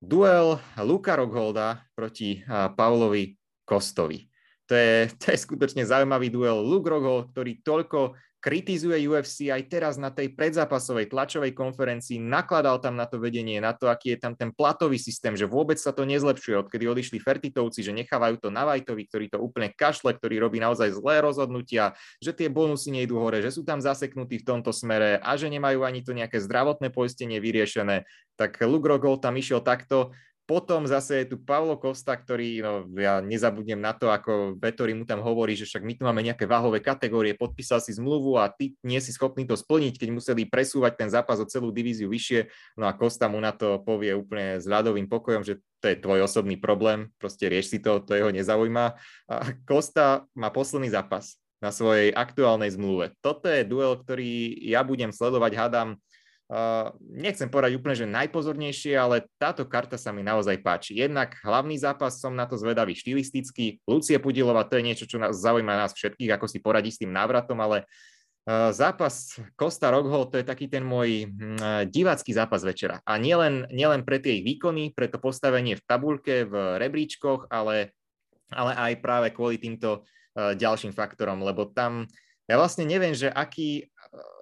duel 0.02 0.60
Luka 0.82 1.14
Rockholda 1.16 1.86
proti 1.94 2.42
Paulovi 2.48 3.38
Kostovi. 3.62 4.26
To 4.66 4.74
je, 4.74 5.12
to 5.20 5.24
je 5.30 5.38
skutočne 5.38 5.84
zaujímavý 5.86 6.32
duel. 6.32 6.58
Luke 6.64 6.88
Rockhold, 6.88 7.30
ktorý 7.36 7.60
toľko 7.60 8.16
kritizuje 8.43 9.07
UFC 9.07 9.55
aj 9.55 9.70
teraz 9.70 9.95
na 9.95 10.11
tej 10.11 10.34
predzápasovej 10.34 11.14
tlačovej 11.14 11.55
konferencii, 11.55 12.18
nakladal 12.18 12.82
tam 12.82 12.99
na 12.99 13.07
to 13.07 13.22
vedenie, 13.22 13.62
na 13.62 13.70
to, 13.70 13.86
aký 13.86 14.18
je 14.18 14.18
tam 14.18 14.34
ten 14.34 14.51
platový 14.51 14.99
systém, 14.99 15.38
že 15.38 15.47
vôbec 15.47 15.78
sa 15.78 15.95
to 15.95 16.03
nezlepšuje, 16.03 16.66
odkedy 16.66 16.84
odišli 16.90 17.22
Fertitovci, 17.22 17.86
že 17.86 17.95
nechávajú 17.95 18.43
to 18.43 18.51
na 18.51 18.66
Vajtovi, 18.66 19.07
ktorý 19.07 19.26
to 19.30 19.38
úplne 19.38 19.70
kašle, 19.70 20.18
ktorý 20.18 20.43
robí 20.43 20.59
naozaj 20.59 20.90
zlé 20.99 21.22
rozhodnutia, 21.22 21.95
že 22.18 22.34
tie 22.34 22.51
bonusy 22.51 22.90
nejdú 22.90 23.22
hore, 23.22 23.38
že 23.38 23.55
sú 23.55 23.62
tam 23.62 23.78
zaseknutí 23.78 24.43
v 24.43 24.49
tomto 24.51 24.74
smere 24.74 25.22
a 25.22 25.38
že 25.38 25.47
nemajú 25.47 25.86
ani 25.86 26.03
to 26.03 26.11
nejaké 26.11 26.43
zdravotné 26.43 26.90
poistenie 26.90 27.38
vyriešené. 27.38 28.03
Tak 28.34 28.59
Luke 28.66 28.90
Rockhold 28.90 29.22
tam 29.22 29.38
išiel 29.38 29.62
takto 29.62 30.11
potom 30.53 30.84
zase 30.84 31.24
je 31.24 31.32
tu 31.32 31.40
Pavlo 31.40 31.80
Costa, 31.80 32.12
ktorý, 32.12 32.61
no 32.61 32.84
ja 33.00 33.24
nezabudnem 33.24 33.80
na 33.80 33.96
to, 33.96 34.12
ako 34.12 34.61
Vettori 34.61 34.92
mu 34.92 35.09
tam 35.09 35.24
hovorí, 35.24 35.57
že 35.57 35.64
však 35.64 35.80
my 35.80 35.96
tu 35.96 36.05
máme 36.05 36.20
nejaké 36.20 36.44
váhové 36.44 36.84
kategórie, 36.84 37.32
podpísal 37.32 37.80
si 37.80 37.96
zmluvu 37.96 38.36
a 38.36 38.53
ty 38.53 38.76
nie 38.84 39.00
si 39.00 39.16
schopný 39.16 39.48
to 39.48 39.57
splniť, 39.57 39.96
keď 39.96 40.09
museli 40.12 40.44
presúvať 40.44 41.00
ten 41.00 41.09
zápas 41.09 41.40
o 41.40 41.48
celú 41.48 41.72
divíziu 41.72 42.12
vyššie. 42.12 42.53
No 42.76 42.84
a 42.84 42.92
Costa 42.92 43.32
mu 43.32 43.40
na 43.40 43.57
to 43.57 43.80
povie 43.80 44.12
úplne 44.12 44.61
s 44.61 44.68
ľadovým 44.68 45.09
pokojom, 45.09 45.40
že 45.40 45.57
to 45.80 45.88
je 45.88 45.96
tvoj 45.96 46.28
osobný 46.28 46.61
problém, 46.61 47.09
proste 47.16 47.48
rieš 47.48 47.72
si 47.72 47.80
to, 47.80 48.05
to 48.05 48.12
jeho 48.12 48.28
nezaujíma. 48.28 48.92
A 49.32 49.34
Costa 49.64 50.28
má 50.36 50.53
posledný 50.53 50.92
zápas 50.92 51.40
na 51.64 51.72
svojej 51.72 52.12
aktuálnej 52.12 52.76
zmluve. 52.76 53.16
Toto 53.24 53.48
je 53.48 53.64
duel, 53.64 53.96
ktorý 53.96 54.53
ja 54.68 54.84
budem 54.84 55.16
sledovať, 55.16 55.57
hádam, 55.57 55.88
nechcem 57.00 57.48
povedať 57.48 57.80
úplne, 57.80 57.96
že 57.96 58.05
najpozornejšie, 58.05 58.92
ale 58.92 59.24
táto 59.40 59.64
karta 59.64 59.96
sa 59.96 60.12
mi 60.12 60.20
naozaj 60.20 60.61
páči. 60.61 61.00
Jednak 61.00 61.40
hlavný 61.40 61.80
zápas 61.80 62.20
som 62.20 62.36
na 62.36 62.44
to 62.44 62.61
zvedavý 62.61 62.92
štilisticky. 62.92 63.80
Lucie 63.88 64.20
Pudilova, 64.20 64.68
to 64.68 64.76
je 64.76 64.86
niečo, 64.86 65.09
čo 65.09 65.16
nás 65.16 65.40
zaujíma 65.40 65.74
nás 65.74 65.96
všetkých, 65.96 66.36
ako 66.36 66.46
si 66.46 66.61
poradí 66.61 66.92
s 66.92 67.00
tým 67.00 67.11
návratom, 67.11 67.57
ale 67.57 67.88
zápas 68.74 69.38
Costa 69.55 69.94
Rockhold, 69.94 70.34
to 70.34 70.40
je 70.42 70.46
taký 70.46 70.66
ten 70.66 70.82
môj 70.82 71.30
hm, 71.30 71.88
divácky 71.88 72.34
zápas 72.34 72.66
večera. 72.66 72.98
A 73.07 73.16
nielen, 73.16 73.70
nielen 73.70 74.03
pre 74.03 74.18
tie 74.18 74.42
ich 74.42 74.44
výkony, 74.44 74.90
pre 74.92 75.07
to 75.07 75.22
postavenie 75.22 75.78
v 75.78 75.84
tabulke, 75.86 76.44
v 76.44 76.76
rebríčkoch, 76.82 77.48
ale, 77.55 77.94
ale 78.50 78.72
aj 78.74 78.92
práve 78.98 79.28
kvôli 79.30 79.62
týmto 79.62 80.03
ďalším 80.34 80.96
faktorom, 80.96 81.44
lebo 81.44 81.68
tam 81.68 82.09
ja 82.50 82.59
vlastne 82.59 82.82
neviem, 82.82 83.14
že 83.14 83.30
aký, 83.30 83.91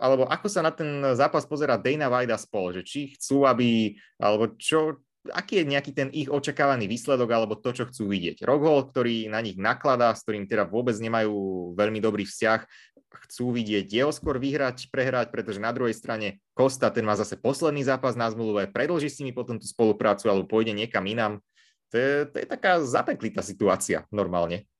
alebo 0.02 0.26
ako 0.26 0.46
sa 0.50 0.66
na 0.66 0.74
ten 0.74 1.14
zápas 1.14 1.46
pozera 1.46 1.78
Dana 1.78 2.10
White 2.10 2.34
a 2.34 2.38
spol, 2.38 2.74
že 2.74 2.82
či 2.82 3.14
chcú, 3.14 3.46
aby, 3.46 3.94
alebo 4.18 4.50
čo, 4.58 4.98
aký 5.30 5.62
je 5.62 5.70
nejaký 5.70 5.92
ten 5.94 6.08
ich 6.10 6.26
očakávaný 6.26 6.90
výsledok 6.90 7.28
alebo 7.30 7.54
to, 7.54 7.70
čo 7.70 7.86
chcú 7.86 8.10
vidieť. 8.10 8.42
Rockhold, 8.42 8.90
ktorý 8.90 9.30
na 9.30 9.38
nich 9.38 9.54
nakladá, 9.54 10.10
s 10.10 10.26
ktorým 10.26 10.50
teda 10.50 10.66
vôbec 10.66 10.96
nemajú 10.98 11.70
veľmi 11.78 12.02
dobrý 12.02 12.26
vzťah, 12.26 12.60
chcú 13.30 13.54
vidieť 13.54 13.86
jeho 13.90 14.10
skôr 14.14 14.38
vyhrať, 14.38 14.90
prehrať, 14.90 15.34
pretože 15.34 15.62
na 15.62 15.74
druhej 15.74 15.94
strane 15.94 16.42
Kosta, 16.54 16.90
ten 16.90 17.06
má 17.06 17.14
zase 17.18 17.38
posledný 17.38 17.82
zápas 17.82 18.14
na 18.14 18.30
zmluve, 18.30 18.70
predlží 18.70 19.10
s 19.10 19.18
nimi 19.22 19.34
potom 19.34 19.58
tú 19.58 19.66
spoluprácu 19.66 20.30
alebo 20.30 20.50
pôjde 20.50 20.74
niekam 20.74 21.06
inám. 21.06 21.42
To 21.90 21.98
je, 21.98 22.14
to 22.30 22.36
je 22.38 22.46
taká 22.46 22.78
zapeklitá 22.82 23.42
situácia 23.42 24.06
normálne. 24.14 24.70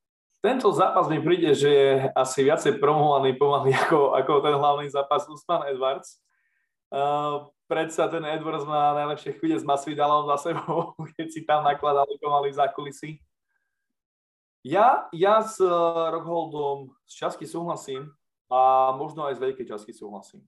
Tento 0.41 0.73
zápas 0.73 1.05
mi 1.05 1.21
príde, 1.21 1.53
že 1.53 1.69
je 1.69 1.89
asi 2.17 2.41
viacej 2.41 2.81
promovaný 2.81 3.37
pomaly 3.37 3.77
ako, 3.85 4.17
ako 4.17 4.41
ten 4.41 4.55
hlavný 4.57 4.87
zápas 4.89 5.29
Usman 5.29 5.69
Edwards. 5.69 6.17
Uh, 6.91 7.47
predsa 7.69 8.09
ten 8.09 8.25
Edwards 8.25 8.67
má 8.67 8.91
najlepšie 8.97 9.37
chvíle 9.37 9.55
s 9.55 9.63
Masvidalom 9.63 10.27
za 10.33 10.51
sebou, 10.51 10.97
keď 11.15 11.27
si 11.29 11.45
tam 11.45 11.61
nakladali 11.61 12.17
pomaly 12.17 12.49
za 12.51 12.65
kulisy. 12.73 13.21
Ja, 14.65 15.09
ja 15.13 15.45
s 15.45 15.61
uh, 15.61 16.09
Rockholdom 16.09 16.93
z 17.05 17.13
časky 17.21 17.45
súhlasím 17.45 18.09
a 18.49 18.91
možno 18.97 19.29
aj 19.29 19.37
z 19.37 19.43
veľkej 19.45 19.65
časky 19.69 19.93
súhlasím. 19.93 20.41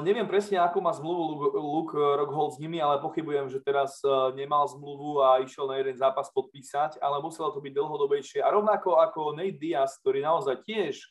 Neviem 0.00 0.24
presne, 0.24 0.56
ako 0.56 0.80
má 0.80 0.96
zmluvu 0.96 1.52
Luke 1.60 1.92
Rockhold 1.92 2.56
s 2.56 2.60
nimi, 2.62 2.80
ale 2.80 3.04
pochybujem, 3.04 3.52
že 3.52 3.60
teraz 3.60 4.00
uh, 4.00 4.32
nemal 4.32 4.64
zmluvu 4.64 5.20
a 5.20 5.44
išiel 5.44 5.68
na 5.68 5.76
jeden 5.76 5.92
zápas 5.92 6.32
podpísať, 6.32 6.96
ale 7.04 7.20
muselo 7.20 7.52
to 7.52 7.60
byť 7.60 7.72
dlhodobejšie. 7.76 8.40
A 8.40 8.48
rovnako 8.48 8.96
ako 8.96 9.36
Nate 9.36 9.60
Diaz, 9.60 10.00
ktorý 10.00 10.24
naozaj 10.24 10.64
tiež 10.64 11.04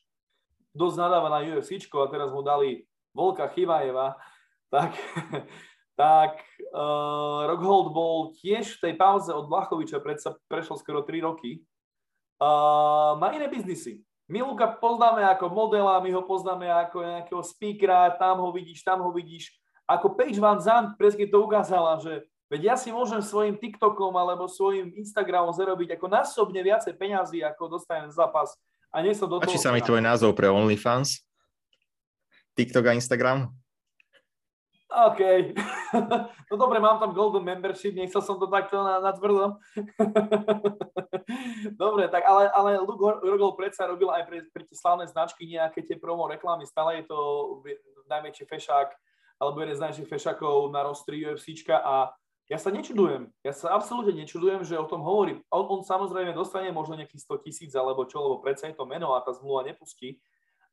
dosť 0.73 0.97
nadáva 0.97 1.29
na 1.29 1.45
UFC 1.45 1.85
a 1.85 2.09
teraz 2.09 2.33
mu 2.33 2.41
dali 2.41 2.81
Volka 3.13 3.45
Chivajeva, 3.45 4.17
tak, 4.73 4.97
tak 6.01 6.41
uh, 6.73 7.45
Rockhold 7.45 7.93
bol 7.93 8.33
tiež 8.41 8.81
v 8.81 8.89
tej 8.89 8.93
pauze 8.97 9.29
od 9.29 9.45
Blachoviča, 9.53 10.01
predsa 10.01 10.33
prešlo 10.49 10.81
skoro 10.81 11.05
3 11.05 11.29
roky. 11.29 11.61
Uh, 12.41 13.21
má 13.21 13.37
iné 13.37 13.45
biznisy. 13.45 14.01
My 14.31 14.39
Luka 14.39 14.63
poznáme 14.79 15.27
ako 15.27 15.51
modela, 15.51 15.99
my 15.99 16.07
ho 16.15 16.23
poznáme 16.23 16.63
ako 16.71 17.03
nejakého 17.03 17.43
speakera, 17.43 18.15
tam 18.15 18.39
ho 18.39 18.55
vidíš, 18.55 18.79
tam 18.79 19.03
ho 19.03 19.11
vidíš. 19.11 19.51
Ako 19.83 20.15
Paige 20.15 20.39
Van 20.39 20.55
Zandt 20.55 20.95
presne 20.95 21.27
to 21.27 21.43
ukázala, 21.43 21.99
že 21.99 22.23
veď 22.47 22.71
ja 22.71 22.75
si 22.79 22.95
môžem 22.95 23.19
svojim 23.19 23.59
TikTokom 23.59 24.15
alebo 24.15 24.47
svojim 24.47 24.95
Instagramom 24.95 25.51
zarobiť 25.51 25.99
ako 25.99 26.07
násobne 26.07 26.63
viacej 26.63 26.95
peňazí, 26.95 27.43
ako 27.43 27.75
dostanem 27.75 28.07
zápas. 28.07 28.55
A 28.87 29.03
nie 29.03 29.11
som 29.11 29.27
do 29.27 29.35
toho... 29.35 29.51
Páči 29.51 29.59
sa 29.59 29.75
mi 29.75 29.83
tvoj 29.83 29.99
názov 29.99 30.31
pre 30.31 30.47
OnlyFans? 30.47 31.27
TikTok 32.55 32.87
a 32.87 32.95
Instagram? 32.95 33.51
OK. 34.91 35.21
no 36.51 36.55
dobre, 36.59 36.79
mám 36.83 36.99
tam 36.99 37.15
Golden 37.15 37.47
Membership, 37.47 37.95
nechcel 37.95 38.19
som 38.19 38.35
to 38.35 38.51
takto 38.51 38.83
na, 38.83 38.99
na 38.99 39.11
tvrdo. 39.15 39.55
dobre, 41.83 42.11
tak 42.11 42.27
ale, 42.27 42.51
ale 42.51 42.75
Luke 42.83 43.23
Rogol 43.23 43.55
predsa 43.55 43.87
robil 43.87 44.11
aj 44.11 44.23
pre, 44.27 44.37
pre 44.51 44.63
tie 44.67 44.75
slavné 44.75 45.07
značky 45.07 45.47
nejaké 45.47 45.87
tie 45.87 45.95
promo 45.95 46.27
reklamy. 46.27 46.67
Stále 46.67 46.99
je 46.99 47.07
to 47.07 47.19
najväčší 48.11 48.43
fešák, 48.51 48.89
alebo 49.39 49.63
jeden 49.63 49.75
z 49.79 49.83
najväčších 49.87 50.11
fešákov 50.11 50.75
na 50.75 50.83
rostri 50.83 51.23
UFCčka 51.23 51.79
a 51.79 52.11
ja 52.51 52.59
sa 52.59 52.67
nečudujem. 52.67 53.31
Ja 53.47 53.55
sa 53.55 53.71
absolútne 53.71 54.11
nečudujem, 54.11 54.67
že 54.67 54.75
o 54.75 54.83
tom 54.83 55.07
hovorí. 55.07 55.39
On, 55.47 55.63
on 55.71 55.87
samozrejme 55.87 56.35
dostane 56.35 56.67
možno 56.75 56.99
nejakých 56.99 57.39
100 57.39 57.45
tisíc 57.47 57.71
alebo 57.79 58.03
čo, 58.03 58.19
lebo 58.19 58.43
predsa 58.43 58.67
je 58.67 58.75
to 58.75 58.83
meno 58.83 59.15
a 59.15 59.23
tá 59.23 59.31
zmluva 59.31 59.63
nepustí. 59.63 60.19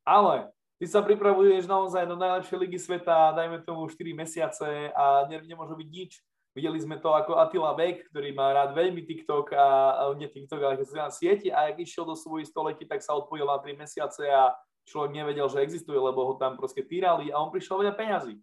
Ale 0.03 0.51
ty 0.79 0.87
sa 0.87 1.03
pripravuješ 1.03 1.67
naozaj 1.67 2.07
do 2.07 2.15
najlepšej 2.15 2.57
ligy 2.57 2.79
sveta, 2.79 3.35
dajme 3.35 3.59
tomu 3.67 3.83
4 3.91 3.99
mesiace 4.15 4.95
a 4.95 5.27
ne, 5.27 5.43
nemôže 5.43 5.75
byť 5.75 5.89
nič. 5.91 6.23
Videli 6.55 6.79
sme 6.81 6.97
to 6.97 7.13
ako 7.13 7.37
Attila 7.37 7.77
Beck, 7.77 8.09
ktorý 8.09 8.33
má 8.33 8.49
rád 8.55 8.73
veľmi 8.73 9.05
TikTok 9.05 9.53
a, 9.53 9.67
a 10.01 10.03
nie 10.17 10.25
TikTok, 10.31 10.59
ale 10.65 10.81
na 10.81 11.13
sieti 11.13 11.53
a 11.53 11.69
ak 11.69 11.83
išiel 11.83 12.07
do 12.07 12.17
svojich 12.17 12.49
století, 12.49 12.87
tak 12.89 13.05
sa 13.05 13.13
odpojil 13.13 13.45
na 13.45 13.59
3 13.61 13.75
mesiace 13.77 14.25
a 14.31 14.55
človek 14.87 15.13
nevedel, 15.13 15.45
že 15.51 15.61
existuje, 15.61 15.99
lebo 15.99 16.25
ho 16.25 16.33
tam 16.39 16.57
proste 16.57 16.81
týrali 16.81 17.29
a 17.29 17.37
on 17.37 17.53
prišiel 17.53 17.85
veľa 17.85 17.93
peňazí. 17.93 18.39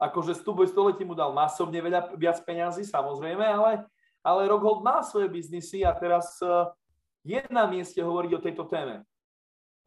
Akože 0.00 0.32
Stuboj 0.32 0.64
století 0.64 1.04
mu 1.04 1.12
dal 1.12 1.36
masovne 1.36 1.76
veľa 1.76 2.16
viac 2.16 2.40
peňazí, 2.40 2.88
samozrejme, 2.88 3.44
ale, 3.44 3.84
ale 4.24 4.48
Rockhold 4.48 4.80
má 4.80 5.04
svoje 5.04 5.28
biznisy 5.28 5.84
a 5.84 5.92
teraz 5.92 6.40
uh, 6.40 6.72
je 7.20 7.44
na 7.52 7.68
mieste 7.68 8.00
hovoriť 8.00 8.32
o 8.32 8.40
tejto 8.40 8.64
téme 8.64 9.04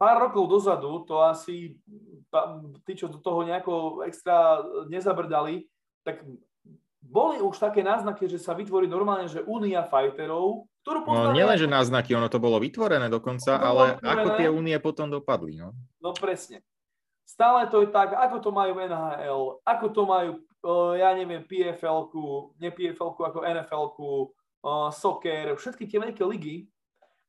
pár 0.04 0.28
rokov 0.28 0.44
dozadu, 0.52 1.00
to 1.08 1.24
asi 1.24 1.80
tí, 2.84 2.92
čo 2.92 3.08
do 3.08 3.16
toho 3.24 3.40
nejako 3.48 4.04
extra 4.04 4.60
nezabrdali, 4.92 5.64
tak 6.04 6.20
boli 7.00 7.40
už 7.40 7.56
také 7.56 7.80
náznaky, 7.80 8.28
že 8.28 8.36
sa 8.36 8.52
vytvorí 8.52 8.84
normálne, 8.84 9.32
že 9.32 9.40
únia 9.48 9.88
fighterov, 9.88 10.68
ktorú 10.84 10.98
no, 11.00 11.06
poznáme... 11.08 11.32
No 11.32 11.36
nielen, 11.36 11.56
že 11.56 11.68
náznaky, 11.68 12.12
ono 12.12 12.28
to 12.28 12.36
bolo 12.36 12.60
vytvorené 12.60 13.08
dokonca, 13.08 13.56
to 13.56 13.64
ale 13.64 13.84
vytvorené. 13.96 14.12
ako 14.12 14.28
tie 14.36 14.48
únie 14.52 14.76
potom 14.76 15.08
dopadli, 15.08 15.56
no? 15.56 15.72
No 16.04 16.12
presne. 16.12 16.60
Stále 17.24 17.72
to 17.72 17.80
je 17.80 17.88
tak, 17.88 18.12
ako 18.12 18.36
to 18.44 18.50
majú 18.52 18.76
NHL, 18.76 19.64
ako 19.64 19.86
to 19.88 20.02
majú, 20.04 20.30
ja 21.00 21.16
neviem, 21.16 21.48
PFL-ku, 21.48 22.52
ne 22.60 22.68
PFL-ku, 22.68 23.20
ako 23.24 23.40
NFL-ku, 23.40 24.10
soccer, 24.92 25.56
všetky 25.56 25.88
tie 25.88 25.96
veľké 25.96 26.20
ligy, 26.28 26.68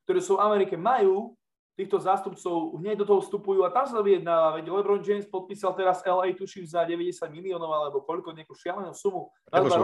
ktoré 0.04 0.20
sú 0.20 0.36
v 0.36 0.44
Amerike, 0.44 0.76
majú 0.76 1.36
týchto 1.76 2.00
zástupcov 2.00 2.80
hneď 2.80 3.04
do 3.04 3.06
toho 3.06 3.20
vstupujú 3.20 3.68
a 3.68 3.70
tam 3.70 3.84
sa 3.84 4.00
vyjednáva. 4.00 4.56
Veď 4.56 4.72
LeBron 4.72 5.04
James 5.04 5.28
podpísal 5.28 5.76
teraz 5.76 6.00
LA, 6.08 6.32
tuším, 6.32 6.64
za 6.64 6.88
90 6.88 7.20
miliónov 7.36 7.68
alebo 7.68 8.00
koľko, 8.08 8.32
nejakú 8.32 8.56
šialenú 8.56 8.96
sumu. 8.96 9.28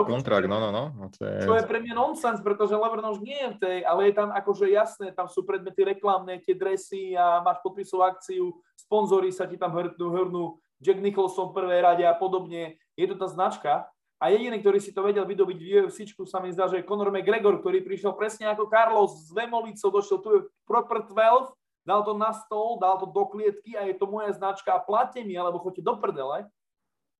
Kontrakt, 0.07 0.47
no, 0.47 0.57
no, 0.63 0.71
no. 0.71 0.83
no 0.95 1.05
to 1.11 1.27
je... 1.27 1.43
Čo 1.43 1.59
je 1.59 1.67
pre 1.67 1.83
mňa 1.83 1.93
nonsens, 1.93 2.39
pretože 2.39 2.79
LeBron 2.79 3.11
už 3.11 3.19
nie 3.19 3.35
je 3.35 3.49
v 3.53 3.57
tej, 3.59 3.77
ale 3.83 4.09
je 4.09 4.13
tam 4.15 4.31
akože 4.31 4.71
jasné, 4.71 5.11
tam 5.11 5.27
sú 5.27 5.43
predmety 5.43 5.83
reklamné, 5.83 6.39
tie 6.39 6.55
dresy 6.55 7.11
a 7.11 7.43
máš 7.43 7.59
podpisovú 7.59 8.07
akciu, 8.07 8.55
sponzory 8.79 9.35
sa 9.35 9.43
ti 9.43 9.59
tam 9.59 9.75
hrnú, 9.75 10.07
hrnú, 10.07 10.43
Jack 10.79 11.03
Nicholson 11.03 11.51
v 11.51 11.61
prvej 11.61 11.79
rade 11.83 12.07
a 12.07 12.15
podobne. 12.15 12.79
Je 12.95 13.05
to 13.05 13.19
tá 13.19 13.27
značka, 13.27 13.85
a 14.21 14.29
jediný, 14.29 14.61
ktorý 14.61 14.77
si 14.77 14.93
to 14.93 15.01
vedel 15.01 15.25
vydobiť 15.25 15.57
v 15.57 15.65
UFC, 15.81 16.05
sa 16.29 16.37
mi 16.37 16.53
zdá, 16.53 16.69
že 16.69 16.77
je 16.77 16.85
Conor 16.85 17.09
McGregor, 17.09 17.57
ktorý 17.57 17.81
prišiel 17.81 18.13
presne 18.13 18.53
ako 18.53 18.69
Carlos 18.69 19.17
s 19.17 19.33
Vemolicou, 19.33 19.89
došiel 19.89 20.19
tu 20.21 20.29
je 20.29 20.39
Proper 20.69 21.09
12 21.09 21.57
dal 21.85 22.05
to 22.05 22.13
na 22.13 22.31
stôl, 22.33 22.77
dal 22.77 22.97
to 23.01 23.09
do 23.09 23.23
klietky 23.29 23.73
a 23.73 23.85
je 23.89 23.97
to 23.97 24.05
moja 24.05 24.31
značka 24.33 24.73
a 24.73 24.83
platte 24.83 25.21
mi, 25.23 25.33
alebo 25.37 25.61
choďte 25.61 25.83
do 25.85 25.93
prdele. 25.97 26.47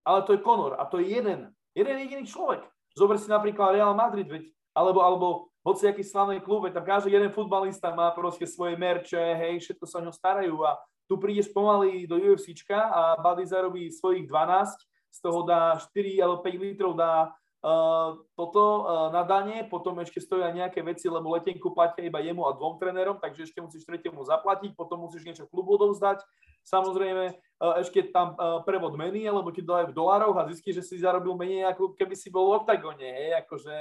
Ale 0.02 0.20
to 0.26 0.34
je 0.34 0.42
Conor 0.42 0.78
a 0.82 0.84
to 0.90 0.98
je 0.98 1.14
jeden, 1.14 1.54
jeden 1.78 1.96
jediný 1.98 2.26
človek. 2.26 2.66
Zober 2.98 3.22
si 3.22 3.30
napríklad 3.30 3.78
Real 3.78 3.94
Madrid, 3.94 4.28
veď, 4.28 4.44
alebo, 4.74 5.00
alebo 5.06 5.28
hoci 5.62 5.86
aký 5.86 6.02
slavný 6.02 6.42
klub, 6.42 6.66
veď 6.66 6.82
tam 6.82 6.86
každý 6.86 7.14
jeden 7.14 7.30
futbalista 7.30 7.94
má 7.94 8.10
proste 8.12 8.50
svoje 8.50 8.74
merče, 8.76 9.22
hej, 9.38 9.62
všetko 9.62 9.86
sa 9.86 10.02
o 10.02 10.06
ňo 10.10 10.14
starajú 10.14 10.58
a 10.66 10.82
tu 11.06 11.20
prídeš 11.20 11.52
pomaly 11.52 12.08
do 12.08 12.18
UFCčka 12.18 12.88
a 12.88 13.02
Buddy 13.20 13.46
zarobí 13.46 13.92
svojich 13.92 14.26
12, 14.26 14.80
z 15.12 15.20
toho 15.20 15.44
dá 15.44 15.76
4 15.76 16.24
alebo 16.24 16.40
5 16.40 16.56
litrov 16.56 16.96
dá 16.96 17.36
toto 17.62 18.64
uh, 18.82 19.14
na 19.14 19.22
dane, 19.22 19.70
potom 19.70 19.94
ešte 20.02 20.18
stoja 20.18 20.50
nejaké 20.50 20.82
veci, 20.82 21.06
lebo 21.06 21.38
letenku 21.38 21.78
platia 21.78 22.02
iba 22.02 22.18
jemu 22.18 22.50
a 22.50 22.58
dvom 22.58 22.82
trénerom, 22.82 23.22
takže 23.22 23.46
ešte 23.46 23.62
musíš 23.62 23.86
tretiemu 23.86 24.26
zaplatiť, 24.26 24.74
potom 24.74 25.06
musíš 25.06 25.22
niečo 25.30 25.46
klubu 25.46 25.78
odovzdať. 25.78 26.26
Samozrejme, 26.66 27.38
uh, 27.38 27.78
ešte 27.86 28.10
tam 28.10 28.34
prevod 28.66 28.98
meny, 28.98 29.30
lebo 29.30 29.54
ti 29.54 29.62
dajú 29.62 29.94
v 29.94 29.98
dolároch 29.98 30.34
a 30.42 30.50
zistíš, 30.50 30.82
že 30.82 30.88
si 30.90 31.06
zarobil 31.06 31.38
menej, 31.38 31.70
ako 31.70 31.94
keby 31.94 32.18
si 32.18 32.34
bol 32.34 32.50
v 32.50 32.66
oktagone. 32.66 33.06
Hej, 33.06 33.46
akože, 33.46 33.76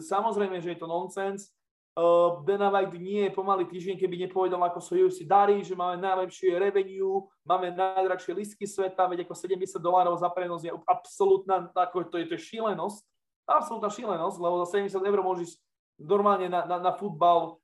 samozrejme, 0.00 0.60
že 0.64 0.72
je 0.72 0.78
to 0.80 0.88
nonsens. 0.88 1.52
Uh, 1.90 2.46
Dana 2.46 2.70
White 2.70 2.94
nie 3.02 3.26
je 3.26 3.34
pomaly 3.34 3.66
týždeň, 3.66 3.98
keby 3.98 4.14
nepovedal, 4.22 4.62
ako 4.62 4.78
sa 4.78 4.94
UFC 4.94 5.26
darí, 5.26 5.58
že 5.66 5.74
máme 5.74 5.98
najlepšie 5.98 6.54
revenue, 6.54 7.26
máme 7.42 7.74
najdrahšie 7.74 8.30
listky 8.30 8.62
sveta, 8.62 9.10
veď 9.10 9.26
ako 9.26 9.34
70 9.34 9.74
dolárov 9.82 10.14
za 10.14 10.30
prenos 10.30 10.62
je 10.62 10.70
absolútna, 10.86 11.66
ako 11.74 12.06
to 12.06 12.22
je, 12.22 12.30
to 12.30 12.38
šílenosť, 12.38 13.02
absolútna 13.42 13.90
šílenosť, 13.90 14.38
lebo 14.38 14.62
za 14.62 14.78
70 14.78 15.02
eur 15.02 15.18
môžeš 15.18 15.58
normálne 15.98 16.46
na, 16.46 16.62
na, 16.62 16.78
na 16.78 16.92
futbal 16.94 17.58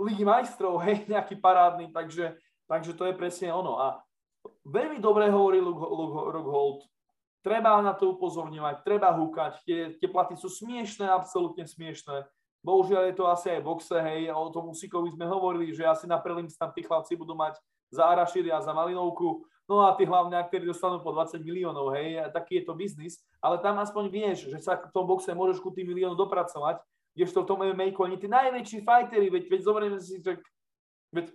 Ligy 0.00 0.24
majstrov, 0.24 0.80
hej, 0.88 1.04
nejaký 1.04 1.36
parádny, 1.36 1.92
takže, 1.92 2.40
takže 2.64 2.96
to 2.96 3.04
je 3.04 3.14
presne 3.14 3.52
ono. 3.52 3.84
A 3.84 4.00
veľmi 4.64 4.96
dobre 4.96 5.28
hovorí 5.28 5.60
Rockhold, 5.60 6.88
treba 7.44 7.76
na 7.84 7.92
to 7.92 8.16
upozorňovať, 8.16 8.80
treba 8.80 9.12
húkať, 9.12 9.60
tie, 9.68 9.92
tie 10.00 10.08
platy 10.08 10.40
sú 10.40 10.48
smiešné, 10.48 11.04
absolútne 11.04 11.68
smiešné 11.68 12.24
Bohužiaľ 12.64 13.12
je 13.12 13.16
to 13.20 13.28
asi 13.28 13.52
aj 13.52 13.60
boxe, 13.60 13.92
hej, 13.92 14.32
o 14.32 14.48
tom 14.48 14.72
Usikovi 14.72 15.12
sme 15.12 15.28
hovorili, 15.28 15.76
že 15.76 15.84
asi 15.84 16.08
na 16.08 16.16
prelims 16.16 16.56
tam 16.56 16.72
tí 16.72 16.80
chlapci 16.80 17.12
budú 17.12 17.36
mať 17.36 17.60
za 17.92 18.08
Araširi 18.08 18.48
a 18.48 18.64
za 18.64 18.72
Malinovku, 18.72 19.44
no 19.68 19.84
a 19.84 19.92
tí 19.92 20.08
hlavne 20.08 20.40
aktéri 20.40 20.64
dostanú 20.64 21.04
po 21.04 21.12
20 21.12 21.44
miliónov, 21.44 21.92
hej, 21.92 22.24
a 22.24 22.32
taký 22.32 22.64
je 22.64 22.64
to 22.64 22.72
biznis, 22.72 23.20
ale 23.44 23.60
tam 23.60 23.76
aspoň 23.76 24.08
vieš, 24.08 24.48
že 24.48 24.64
sa 24.64 24.80
v 24.80 24.92
tom 24.96 25.04
boxe 25.04 25.28
môžeš 25.36 25.60
ku 25.60 25.76
tým 25.76 25.92
miliónom 25.92 26.16
dopracovať, 26.16 26.80
kdežto 27.12 27.44
v 27.44 27.48
tom 27.52 27.60
MMA 27.60 27.92
oni 27.92 28.16
tí 28.16 28.32
najväčší 28.32 28.80
fightery, 28.80 29.28
veď, 29.28 29.44
veď 29.52 29.60
zoberieme 29.60 30.00
si, 30.00 30.24
že 30.24 30.40
veď, 31.12 31.26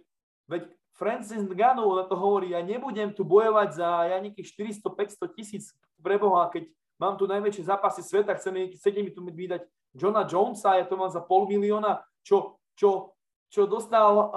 veď 0.49 0.63
Francis 0.97 1.45
Ngannou 1.45 1.95
na 1.95 2.03
to 2.09 2.17
hovorí, 2.19 2.51
ja 2.51 2.59
nebudem 2.59 3.15
tu 3.15 3.23
bojovať 3.23 3.69
za 3.71 3.89
ja 4.11 4.17
nejakých 4.19 4.81
400-500 4.83 5.37
tisíc 5.37 5.71
preboha, 6.01 6.51
keď 6.51 6.67
mám 6.99 7.15
tu 7.15 7.23
najväčšie 7.23 7.69
zápasy 7.71 8.03
sveta, 8.03 8.35
chceme, 8.35 8.75
chcete 8.75 8.99
mi 8.99 9.13
tu 9.13 9.23
vydať 9.23 9.63
Johna 9.95 10.25
Jonesa, 10.25 10.77
ja 10.77 10.85
to 10.85 10.97
mám 10.97 11.09
za 11.09 11.21
pol 11.23 11.49
milióna, 11.49 12.03
čo, 12.21 12.61
čo, 12.77 13.13
čo 13.49 13.65
dostal 13.65 14.13
uh, 14.13 14.27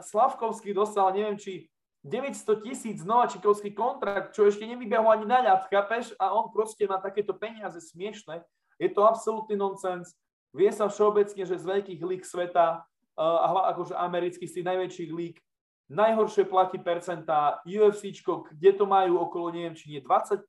Slavkovský, 0.00 0.72
dostal 0.72 1.12
neviem 1.12 1.36
či 1.36 1.68
900 2.02 2.66
tisíc 2.66 2.98
nováčikovský 3.06 3.70
kontrakt, 3.76 4.34
čo 4.34 4.48
ešte 4.48 4.66
nevybehol 4.66 5.14
ani 5.14 5.26
na 5.28 5.38
ľad, 5.44 5.70
chápeš? 5.70 6.10
A 6.18 6.34
on 6.34 6.50
proste 6.50 6.82
má 6.90 6.98
takéto 6.98 7.30
peniaze 7.36 7.78
smiešne. 7.78 8.42
Je 8.80 8.90
to 8.90 9.06
absolútny 9.06 9.54
nonsens. 9.54 10.18
Vie 10.50 10.66
sa 10.74 10.90
všeobecne, 10.90 11.46
že 11.46 11.60
z 11.60 11.64
veľkých 11.64 12.02
lík 12.02 12.26
sveta, 12.26 12.82
uh, 12.82 13.70
akože 13.70 13.94
amerických 13.94 14.50
z 14.50 14.54
tých 14.60 14.68
najväčších 14.68 15.10
lík, 15.14 15.36
najhoršie 15.92 16.48
platí 16.48 16.80
percentá, 16.80 17.60
UFC, 17.68 18.16
kde 18.56 18.70
to 18.72 18.84
majú 18.88 19.20
okolo, 19.20 19.52
neviem, 19.52 19.76
či 19.76 19.92
nie 19.92 20.00
20%, 20.00 20.48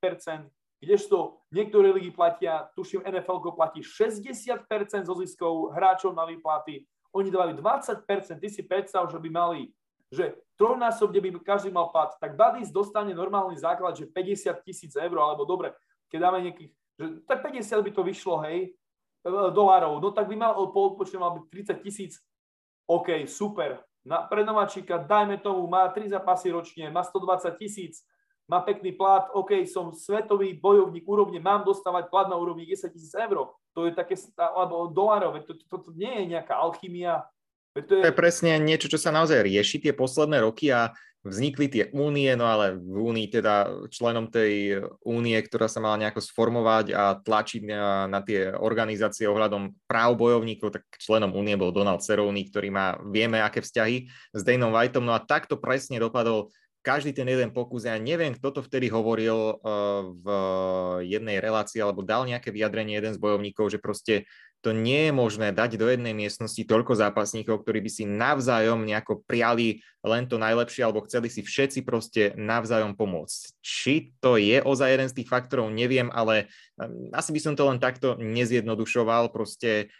kdežto 0.83 1.39
niektoré 1.49 1.95
ligy 1.95 2.11
platia, 2.11 2.67
tuším 2.75 3.07
NFL 3.07 3.39
platí 3.55 3.79
60% 3.79 4.67
zo 5.07 5.15
ziskov 5.15 5.71
hráčov 5.71 6.11
na 6.11 6.27
výplaty, 6.27 6.83
oni 7.13 7.29
dávajú 7.29 7.61
20%, 7.61 8.41
ty 8.41 8.47
si 8.49 8.61
predstav, 8.65 9.05
že 9.07 9.21
by 9.21 9.29
mali, 9.29 9.71
že 10.11 10.35
trojnásobne 10.57 11.21
by 11.21 11.29
každý 11.45 11.69
mal 11.69 11.93
plat, 11.93 12.11
tak 12.17 12.33
Buddies 12.33 12.73
dostane 12.73 13.13
normálny 13.13 13.55
základ, 13.55 13.95
že 13.95 14.09
50 14.09 14.65
tisíc 14.65 14.91
eur, 14.97 15.17
alebo 15.21 15.45
dobre, 15.45 15.71
keď 16.09 16.19
dáme 16.19 16.37
nejakých, 16.49 16.69
že 16.99 17.05
tak 17.29 17.39
50 17.45 17.85
by 17.85 17.91
to 17.93 18.01
vyšlo, 18.01 18.35
hej, 18.45 18.73
e, 19.23 19.29
dolárov, 19.53 20.01
no 20.01 20.09
tak 20.09 20.25
by 20.29 20.35
mal, 20.35 20.53
po 20.73 20.97
mal 21.17 21.31
byť 21.37 21.45
30 21.79 21.85
tisíc, 21.85 22.11
OK, 22.89 23.29
super, 23.29 23.81
na, 24.03 24.25
pre 24.27 24.43
nováčika, 24.43 24.99
dajme 24.99 25.39
tomu, 25.39 25.63
má 25.69 25.87
3 25.87 26.11
zápasy 26.11 26.51
ročne, 26.51 26.91
má 26.91 27.05
120 27.05 27.55
tisíc, 27.55 28.03
má 28.47 28.59
pekný 28.59 28.91
plat, 28.91 29.31
OK, 29.31 29.63
som 29.63 29.95
svetový 29.95 30.55
bojovník 30.59 31.07
úrovne, 31.07 31.39
mám 31.39 31.63
dostávať 31.63 32.11
plat 32.11 32.27
na 32.27 32.35
úrovni 32.35 32.67
10 32.67 32.91
tisíc 32.91 33.15
eur. 33.15 33.55
To 33.73 33.87
je 33.87 33.95
také, 33.95 34.19
alebo 34.37 34.91
dolárov, 34.91 35.39
to, 35.47 35.55
to, 35.55 35.65
to, 35.65 35.77
to 35.89 35.91
nie 35.95 36.11
je 36.23 36.37
nejaká 36.37 36.53
alchymia. 36.53 37.25
To 37.73 37.81
je... 37.81 38.03
to 38.03 38.09
je 38.11 38.15
presne 38.15 38.59
niečo, 38.61 38.91
čo 38.91 39.01
sa 39.01 39.09
naozaj 39.09 39.47
rieši 39.47 39.81
tie 39.81 39.93
posledné 39.95 40.43
roky 40.43 40.69
a 40.69 40.93
vznikli 41.23 41.71
tie 41.71 41.83
únie, 41.95 42.27
no 42.35 42.43
ale 42.43 42.75
v 42.75 42.99
únii 42.99 43.27
teda 43.31 43.87
členom 43.87 44.27
tej 44.27 44.83
únie, 45.07 45.39
ktorá 45.39 45.71
sa 45.71 45.79
mala 45.79 45.95
nejako 45.95 46.19
sformovať 46.19 46.91
a 46.91 47.15
tlačiť 47.15 47.63
na, 47.63 48.11
na 48.11 48.19
tie 48.19 48.51
organizácie 48.51 49.23
ohľadom 49.31 49.71
práv 49.87 50.19
bojovníkov, 50.19 50.75
tak 50.75 50.83
členom 50.99 51.31
únie 51.31 51.55
bol 51.55 51.71
Donald 51.71 52.03
Cerrone, 52.03 52.43
ktorý 52.43 52.69
má, 52.75 52.99
vieme, 53.07 53.39
aké 53.39 53.63
vzťahy 53.63 54.11
s 54.35 54.41
Danom 54.43 54.75
Whiteom, 54.75 55.07
no 55.07 55.15
a 55.15 55.23
takto 55.23 55.55
presne 55.55 55.95
dopadol 55.95 56.51
každý 56.83 57.15
ten 57.15 57.25
jeden 57.25 57.55
pokus, 57.55 57.87
ja 57.87 57.95
neviem, 57.95 58.35
kto 58.35 58.59
to 58.59 58.61
vtedy 58.61 58.91
hovoril 58.91 59.55
uh, 59.55 60.11
v 60.11 60.27
jednej 61.07 61.39
relácii 61.39 61.79
alebo 61.79 62.03
dal 62.03 62.27
nejaké 62.27 62.51
vyjadrenie 62.51 62.99
jeden 62.99 63.15
z 63.15 63.23
bojovníkov, 63.23 63.71
že 63.71 63.79
proste 63.79 64.27
to 64.63 64.71
nie 64.71 65.11
je 65.11 65.13
možné 65.15 65.51
dať 65.51 65.75
do 65.75 65.91
jednej 65.91 66.15
miestnosti 66.15 66.63
toľko 66.63 66.95
zápasníkov, 66.95 67.67
ktorí 67.67 67.83
by 67.83 67.91
si 67.91 68.07
navzájom 68.07 68.87
nejako 68.87 69.19
priali 69.27 69.83
len 69.99 70.23
to 70.27 70.39
najlepšie, 70.39 70.87
alebo 70.87 71.03
chceli 71.03 71.27
si 71.27 71.43
všetci 71.43 71.83
proste 71.83 72.31
navzájom 72.39 72.95
pomôcť. 72.95 73.59
Či 73.59 74.15
to 74.23 74.39
je 74.39 74.63
ozaj 74.63 74.87
jeden 74.87 75.11
z 75.11 75.19
tých 75.19 75.27
faktorov, 75.27 75.67
neviem, 75.67 76.07
ale 76.15 76.47
asi 77.11 77.35
by 77.35 77.39
som 77.43 77.53
to 77.59 77.67
len 77.67 77.83
takto 77.83 78.15
nezjednodušoval. 78.15 79.35
Proste 79.35 79.91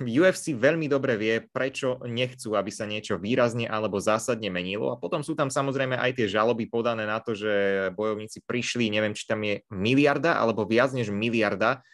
UFC 0.00 0.56
veľmi 0.56 0.88
dobre 0.88 1.20
vie, 1.20 1.44
prečo 1.44 2.00
nechcú, 2.08 2.56
aby 2.56 2.72
sa 2.72 2.88
niečo 2.88 3.20
výrazne 3.20 3.68
alebo 3.68 4.00
zásadne 4.00 4.48
menilo. 4.48 4.88
A 4.88 4.96
potom 4.96 5.20
sú 5.20 5.36
tam 5.36 5.52
samozrejme 5.52 6.00
aj 6.00 6.16
tie 6.16 6.26
žaloby 6.26 6.64
podané 6.64 7.04
na 7.04 7.20
to, 7.20 7.36
že 7.36 7.52
bojovníci 7.92 8.40
prišli, 8.48 8.88
neviem, 8.88 9.12
či 9.12 9.28
tam 9.28 9.44
je 9.44 9.60
miliarda 9.68 10.40
alebo 10.40 10.64
viac 10.64 10.96
než 10.96 11.12
miliarda 11.12 11.84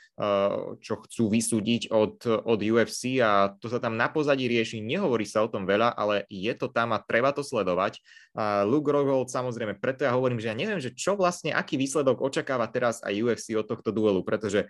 čo 0.85 0.95
chcú 1.07 1.33
vysúdiť 1.33 1.89
od, 1.89 2.21
od 2.29 2.61
UFC 2.61 3.25
a 3.25 3.57
to 3.57 3.73
sa 3.73 3.81
tam 3.81 3.97
na 3.97 4.13
pozadí 4.13 4.45
rieši. 4.53 4.85
Nehovorí 4.85 5.25
sa 5.25 5.41
o 5.41 5.49
tom 5.49 5.65
veľa, 5.65 5.97
ale 5.97 6.29
je 6.29 6.53
to 6.53 6.69
tam 6.69 6.93
a 6.93 7.01
treba 7.01 7.33
to 7.33 7.41
sledovať. 7.41 8.05
A 8.37 8.63
Luke 8.63 8.93
Rockhold 8.93 9.33
samozrejme, 9.33 9.81
preto 9.81 10.05
ja 10.05 10.13
hovorím, 10.15 10.39
že 10.39 10.53
ja 10.53 10.57
neviem, 10.57 10.79
že 10.79 10.93
čo 10.93 11.17
vlastne, 11.17 11.51
aký 11.51 11.81
výsledok 11.81 12.21
očakáva 12.21 12.69
teraz 12.69 13.01
aj 13.01 13.17
UFC 13.17 13.57
od 13.57 13.67
tohto 13.67 13.91
duelu, 13.91 14.21
pretože 14.21 14.69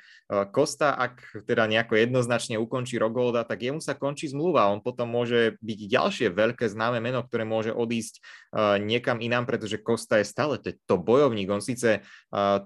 Kosta, 0.55 0.95
eh, 0.95 1.11
ak 1.11 1.45
teda 1.45 1.67
nejako 1.67 1.99
jednoznačne 1.99 2.57
ukončí 2.57 2.97
Rockholda, 2.97 3.43
tak 3.43 3.61
jemu 3.67 3.83
sa 3.83 3.99
končí 3.99 4.31
zmluva. 4.31 4.71
On 4.71 4.79
potom 4.81 5.11
môže 5.11 5.59
byť 5.61 5.81
ďalšie 5.91 6.27
veľké 6.31 6.71
známe 6.71 7.03
meno, 7.03 7.27
ktoré 7.27 7.43
môže 7.43 7.75
odísť 7.75 8.23
eh, 8.23 8.79
niekam 8.79 9.19
inám, 9.19 9.51
pretože 9.51 9.83
Kosta 9.83 10.23
je 10.23 10.31
stále 10.31 10.57
to 10.63 10.95
bojovník. 10.97 11.51
On 11.51 11.61
síce 11.61 12.05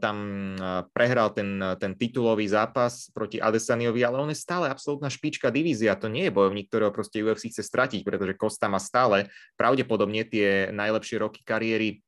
tam 0.01 0.17
prehral 0.93 1.33
ten, 1.33 1.57
ten 1.81 1.97
titulový 1.97 2.45
zápas, 2.45 2.74
zápas 2.75 3.07
proti 3.15 3.39
Adesaniovi, 3.39 4.03
ale 4.03 4.19
on 4.19 4.35
je 4.35 4.43
stále 4.43 4.67
absolútna 4.67 5.07
špička 5.07 5.55
divízia. 5.55 5.95
To 5.95 6.11
nie 6.11 6.27
je 6.27 6.35
bojovník, 6.35 6.67
ktorého 6.67 6.91
proste 6.91 7.23
UFC 7.23 7.55
chce 7.55 7.63
stratiť, 7.63 8.03
pretože 8.03 8.35
Costa 8.35 8.67
má 8.67 8.83
stále 8.83 9.31
pravdepodobne 9.55 10.27
tie 10.27 10.75
najlepšie 10.75 11.23
roky 11.23 11.47
kariéry 11.47 12.03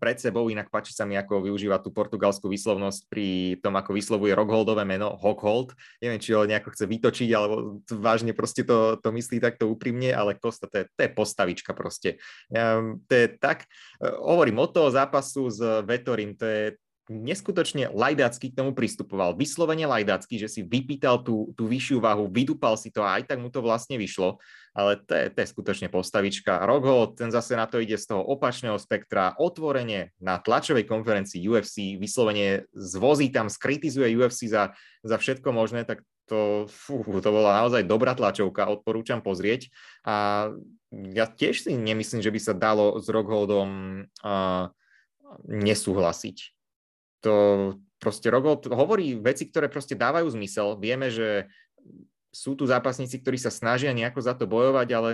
pred 0.00 0.16
sebou, 0.18 0.48
inak 0.48 0.72
páči 0.72 0.96
sa 0.96 1.04
mi, 1.04 1.14
ako 1.14 1.44
využíva 1.44 1.78
tú 1.78 1.92
portugalskú 1.92 2.50
výslovnosť 2.50 3.06
pri 3.06 3.60
tom, 3.60 3.76
ako 3.76 3.94
vyslovuje 3.94 4.32
Rockholdové 4.32 4.82
meno, 4.82 5.14
Hockhold. 5.20 5.76
Neviem, 6.00 6.18
či 6.18 6.34
ho 6.34 6.48
nejako 6.48 6.72
chce 6.72 6.84
vytočiť, 6.88 7.28
alebo 7.36 7.78
vážne 7.92 8.32
proste 8.34 8.66
to, 8.66 8.98
to 8.98 9.08
myslí 9.12 9.38
takto 9.38 9.68
úprimne, 9.70 10.10
ale 10.10 10.34
Kosta, 10.40 10.66
to 10.66 10.82
je, 10.82 10.84
to 10.88 11.00
je 11.04 11.10
postavička 11.12 11.76
proste. 11.76 12.16
Um, 12.50 13.04
to 13.06 13.12
je 13.12 13.26
tak, 13.38 13.68
uh, 14.02 14.18
hovorím 14.24 14.64
o 14.64 14.66
toho 14.66 14.88
zápasu 14.88 15.52
s 15.52 15.60
Vetorim, 15.86 16.34
to 16.34 16.48
je, 16.48 16.64
neskutočne 17.12 17.92
lajdácky 17.92 18.48
k 18.48 18.56
tomu 18.56 18.72
pristupoval. 18.72 19.36
Vyslovene 19.36 19.84
lajdácky, 19.84 20.40
že 20.40 20.48
si 20.48 20.60
vypýtal 20.64 21.20
tú, 21.20 21.52
tú 21.52 21.68
vyššiu 21.68 22.00
váhu, 22.00 22.32
vydupal 22.32 22.80
si 22.80 22.88
to 22.88 23.04
a 23.04 23.20
aj 23.20 23.28
tak 23.28 23.38
mu 23.44 23.52
to 23.52 23.60
vlastne 23.60 24.00
vyšlo. 24.00 24.40
Ale 24.72 24.98
to 25.04 25.12
je, 25.12 25.24
to 25.30 25.38
je 25.44 25.52
skutočne 25.52 25.88
postavička. 25.92 26.64
Rogho, 26.64 27.12
ten 27.12 27.28
zase 27.28 27.54
na 27.60 27.68
to 27.68 27.78
ide 27.78 28.00
z 28.00 28.08
toho 28.08 28.24
opačného 28.24 28.80
spektra. 28.80 29.36
Otvorene 29.36 30.16
na 30.16 30.40
tlačovej 30.40 30.88
konferencii 30.88 31.44
UFC 31.44 32.00
vyslovene 32.00 32.66
zvozí 32.72 33.28
tam, 33.28 33.52
skritizuje 33.52 34.16
UFC 34.16 34.48
za, 34.48 34.72
za 35.04 35.16
všetko 35.20 35.52
možné, 35.52 35.84
tak 35.84 36.02
to, 36.24 36.64
fú, 36.72 37.04
to 37.04 37.28
bola 37.28 37.60
naozaj 37.60 37.84
dobrá 37.84 38.16
tlačovka, 38.16 38.72
odporúčam 38.72 39.20
pozrieť. 39.20 39.68
A 40.08 40.48
ja 41.12 41.28
tiež 41.28 41.68
si 41.68 41.76
nemyslím, 41.76 42.24
že 42.24 42.32
by 42.32 42.40
sa 42.40 42.54
dalo 42.56 42.96
s 42.96 43.12
Rockholdom 43.12 43.70
uh, 44.24 44.72
nesúhlasiť 45.44 46.53
to 47.24 47.34
proste 47.96 48.28
Rogold 48.28 48.68
hovorí 48.68 49.16
veci, 49.16 49.48
ktoré 49.48 49.72
proste 49.72 49.96
dávajú 49.96 50.28
zmysel. 50.36 50.76
Vieme, 50.76 51.08
že 51.08 51.48
sú 52.28 52.52
tu 52.52 52.68
zápasníci, 52.68 53.24
ktorí 53.24 53.40
sa 53.40 53.48
snažia 53.48 53.96
nejako 53.96 54.20
za 54.20 54.36
to 54.36 54.44
bojovať, 54.44 54.88
ale 54.92 55.10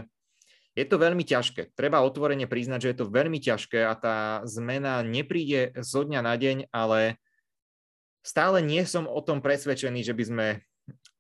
je 0.75 0.83
to 0.87 0.99
veľmi 0.99 1.23
ťažké. 1.23 1.71
Treba 1.79 2.03
otvorene 2.03 2.51
priznať, 2.51 2.79
že 2.83 2.91
je 2.91 2.99
to 2.99 3.13
veľmi 3.13 3.39
ťažké 3.39 3.87
a 3.87 3.95
tá 3.95 4.17
zmena 4.43 5.07
nepríde 5.07 5.77
zo 5.79 6.03
dňa 6.03 6.21
na 6.25 6.35
deň, 6.35 6.57
ale 6.75 7.21
stále 8.27 8.59
nie 8.65 8.83
som 8.83 9.07
o 9.07 9.21
tom 9.23 9.39
presvedčený, 9.39 10.03
že 10.03 10.17
by 10.17 10.25
sme 10.27 10.47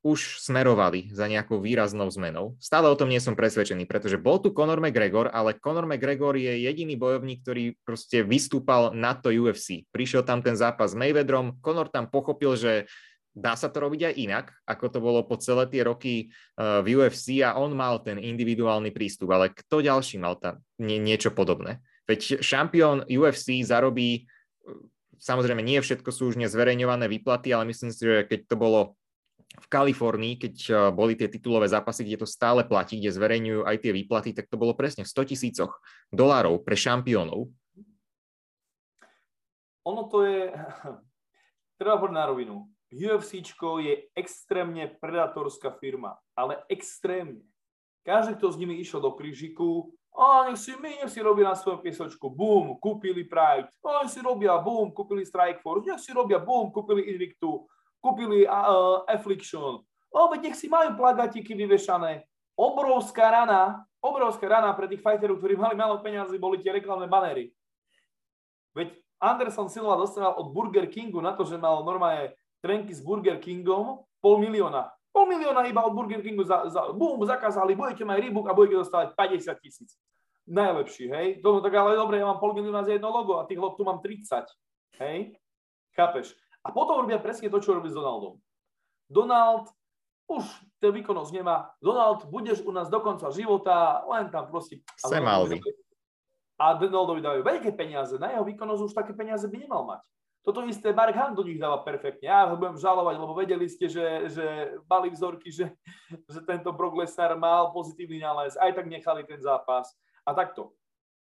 už 0.00 0.40
smerovali 0.40 1.12
za 1.12 1.28
nejakou 1.28 1.60
výraznou 1.60 2.08
zmenou. 2.08 2.56
Stále 2.56 2.88
o 2.88 2.96
tom 2.96 3.12
nie 3.12 3.20
som 3.20 3.36
presvedčený, 3.36 3.84
pretože 3.84 4.16
bol 4.16 4.40
tu 4.40 4.48
Conor 4.48 4.80
McGregor, 4.80 5.28
ale 5.28 5.60
Conor 5.60 5.84
McGregor 5.84 6.40
je 6.40 6.64
jediný 6.64 6.96
bojovník, 6.96 7.44
ktorý 7.44 7.76
proste 7.84 8.24
vystúpal 8.24 8.96
na 8.96 9.12
to 9.12 9.28
UFC. 9.28 9.84
Prišiel 9.92 10.24
tam 10.24 10.40
ten 10.40 10.56
zápas 10.56 10.96
s 10.96 10.98
Mayweatherom, 10.98 11.60
Conor 11.60 11.92
tam 11.92 12.08
pochopil, 12.08 12.56
že 12.56 12.88
dá 13.36 13.54
sa 13.54 13.70
to 13.70 13.78
robiť 13.84 14.10
aj 14.10 14.14
inak, 14.16 14.46
ako 14.66 14.86
to 14.90 14.98
bolo 14.98 15.20
po 15.22 15.38
celé 15.38 15.68
tie 15.70 15.86
roky 15.86 16.14
eh, 16.28 16.80
v 16.82 16.98
UFC 16.98 17.44
a 17.44 17.54
on 17.60 17.76
mal 17.76 18.02
ten 18.02 18.18
individuálny 18.18 18.90
prístup, 18.90 19.30
ale 19.36 19.54
kto 19.54 19.84
ďalší 19.84 20.18
mal 20.18 20.40
tam 20.40 20.64
nie, 20.80 20.98
niečo 20.98 21.30
podobné? 21.30 21.84
Veď 22.10 22.42
šampión 22.42 23.06
UFC 23.06 23.62
zarobí, 23.62 24.24
eh, 24.24 24.80
samozrejme 25.20 25.60
nie 25.60 25.78
všetko 25.78 26.10
sú 26.10 26.34
už 26.34 26.40
nezverejňované 26.40 27.06
výplaty, 27.06 27.54
ale 27.54 27.70
myslím 27.70 27.92
si, 27.92 28.02
že 28.02 28.26
keď 28.26 28.40
to 28.48 28.56
bolo 28.58 28.80
v 29.58 29.66
Kalifornii, 29.66 30.34
keď 30.38 30.54
eh, 30.70 30.74
boli 30.94 31.18
tie 31.18 31.26
titulové 31.26 31.66
zápasy, 31.66 32.06
kde 32.06 32.22
to 32.22 32.28
stále 32.28 32.62
platí, 32.62 33.02
kde 33.02 33.10
zverejňujú 33.10 33.60
aj 33.66 33.76
tie 33.82 33.92
výplaty, 33.92 34.30
tak 34.30 34.46
to 34.46 34.60
bolo 34.60 34.78
presne 34.78 35.02
v 35.02 35.10
100 35.10 35.30
tisícoch 35.34 35.82
dolárov 36.14 36.62
pre 36.62 36.78
šampiónov. 36.78 37.50
Ono 39.88 40.02
to 40.06 40.22
je, 40.22 40.54
treba 41.80 41.98
povedať 41.98 42.16
na 42.16 42.26
rovinu. 42.30 42.56
UFCčko 42.90 43.78
je 43.78 44.10
extrémne 44.18 44.82
predatorská 44.98 45.78
firma, 45.78 46.18
ale 46.34 46.58
extrémne. 46.66 47.46
Každý, 48.02 48.34
kto 48.34 48.50
s 48.50 48.58
nimi 48.58 48.82
išiel 48.82 48.98
do 48.98 49.14
krížiku, 49.14 49.94
a 50.10 50.50
nech 50.50 50.58
si 50.58 50.74
my, 50.74 51.06
nech 51.06 51.12
si 51.12 51.22
robia 51.22 51.54
na 51.54 51.54
svojom 51.54 51.86
piesočku, 51.86 52.34
boom, 52.34 52.82
kúpili 52.82 53.22
Pride, 53.30 53.70
a 53.86 54.02
nech 54.02 54.10
si 54.10 54.18
robia, 54.18 54.58
boom, 54.58 54.90
kúpili 54.90 55.22
Strike 55.22 55.62
Force, 55.62 55.86
nech 55.86 56.02
si 56.02 56.10
robia, 56.10 56.42
boom, 56.42 56.74
kúpili 56.74 57.14
Invictu, 57.14 57.70
kúpili 58.00 58.48
uh, 58.48 59.04
Affliction, 59.06 59.84
o, 60.10 60.20
veď 60.32 60.50
nech 60.50 60.56
si 60.58 60.66
majú 60.66 60.98
plagatiky 60.98 61.54
vyvešané. 61.54 62.26
Obrovská 62.58 63.30
rana, 63.30 63.86
obrovská 64.02 64.48
rana 64.48 64.74
pre 64.74 64.90
tých 64.90 65.00
fighterov, 65.00 65.38
ktorí 65.38 65.56
mali 65.56 65.78
málo 65.78 66.02
peniazy, 66.02 66.36
boli 66.36 66.60
tie 66.60 66.74
reklamné 66.74 67.06
banéry. 67.06 67.54
Veď 68.74 69.00
Anderson 69.20 69.68
Silva 69.68 70.00
dostal 70.00 70.32
od 70.32 70.52
Burger 70.52 70.88
Kingu 70.88 71.20
na 71.20 71.36
to, 71.36 71.44
že 71.44 71.60
mal 71.60 71.84
normálne 71.84 72.36
trenky 72.64 72.92
s 72.92 73.04
Burger 73.04 73.36
Kingom 73.40 74.04
pol 74.20 74.36
milióna. 74.40 74.92
Pol 75.10 75.26
milióna 75.26 75.66
iba 75.66 75.84
od 75.84 75.92
Burger 75.92 76.22
Kingu 76.22 76.44
za, 76.44 76.68
za 76.68 76.92
boom, 76.92 77.20
zakázali, 77.24 77.76
budete 77.76 78.04
mať 78.06 78.18
rybuk 78.20 78.46
a 78.48 78.56
budete 78.56 78.80
dostávať 78.80 79.12
50 79.16 79.64
tisíc. 79.64 79.90
Najlepší, 80.48 81.04
hej? 81.12 81.26
To, 81.44 81.60
tak 81.60 81.74
ale 81.76 81.94
dobre, 81.98 82.18
ja 82.18 82.26
mám 82.26 82.40
pol 82.40 82.56
milióna 82.56 82.82
za 82.86 82.96
jedno 82.96 83.12
logo 83.12 83.38
a 83.38 83.46
tých 83.46 83.60
lob 83.60 83.76
tu 83.76 83.84
mám 83.84 84.00
30. 84.00 84.48
Hej? 85.00 85.36
Chápeš? 85.94 86.32
A 86.60 86.68
potom 86.72 87.00
robia 87.00 87.16
presne 87.16 87.48
to, 87.48 87.58
čo 87.60 87.72
robí 87.72 87.88
s 87.88 87.96
Donaldom. 87.96 88.36
Donald 89.08 89.72
už 90.30 90.46
ten 90.78 90.94
výkonnosť 90.94 91.32
nemá. 91.34 91.74
Donald, 91.82 92.30
budeš 92.30 92.62
u 92.62 92.70
nás 92.70 92.86
do 92.86 93.02
konca 93.02 93.34
života, 93.34 94.06
len 94.06 94.30
tam 94.30 94.46
proste... 94.46 94.78
Sem 94.94 95.26
Alvi. 95.26 95.58
A 96.60 96.76
Donaldovi 96.76 97.24
dávajú 97.24 97.42
veľké 97.42 97.72
peniaze. 97.74 98.14
Na 98.20 98.30
jeho 98.30 98.46
výkonnosť 98.46 98.82
už 98.84 98.94
také 98.94 99.16
peniaze 99.16 99.48
by 99.48 99.56
nemal 99.58 99.82
mať. 99.88 100.04
Toto 100.40 100.64
isté 100.64 100.92
Mark 100.96 101.12
Hunt 101.12 101.36
do 101.36 101.44
nich 101.44 101.60
dáva 101.60 101.84
perfektne. 101.84 102.24
Ja 102.24 102.48
ho 102.48 102.56
budem 102.56 102.80
žalovať, 102.80 103.16
lebo 103.20 103.36
vedeli 103.36 103.68
ste, 103.68 103.92
že, 103.92 104.32
že 104.32 104.46
mali 104.88 105.12
vzorky, 105.12 105.52
že, 105.52 105.68
že 106.32 106.40
tento 106.48 106.72
Brock 106.72 106.96
Lesnar 106.96 107.36
mal 107.36 107.68
pozitívny 107.76 108.24
nález. 108.24 108.56
Aj 108.56 108.72
tak 108.72 108.88
nechali 108.88 109.24
ten 109.28 109.36
zápas. 109.40 109.92
A 110.24 110.32
takto. 110.32 110.72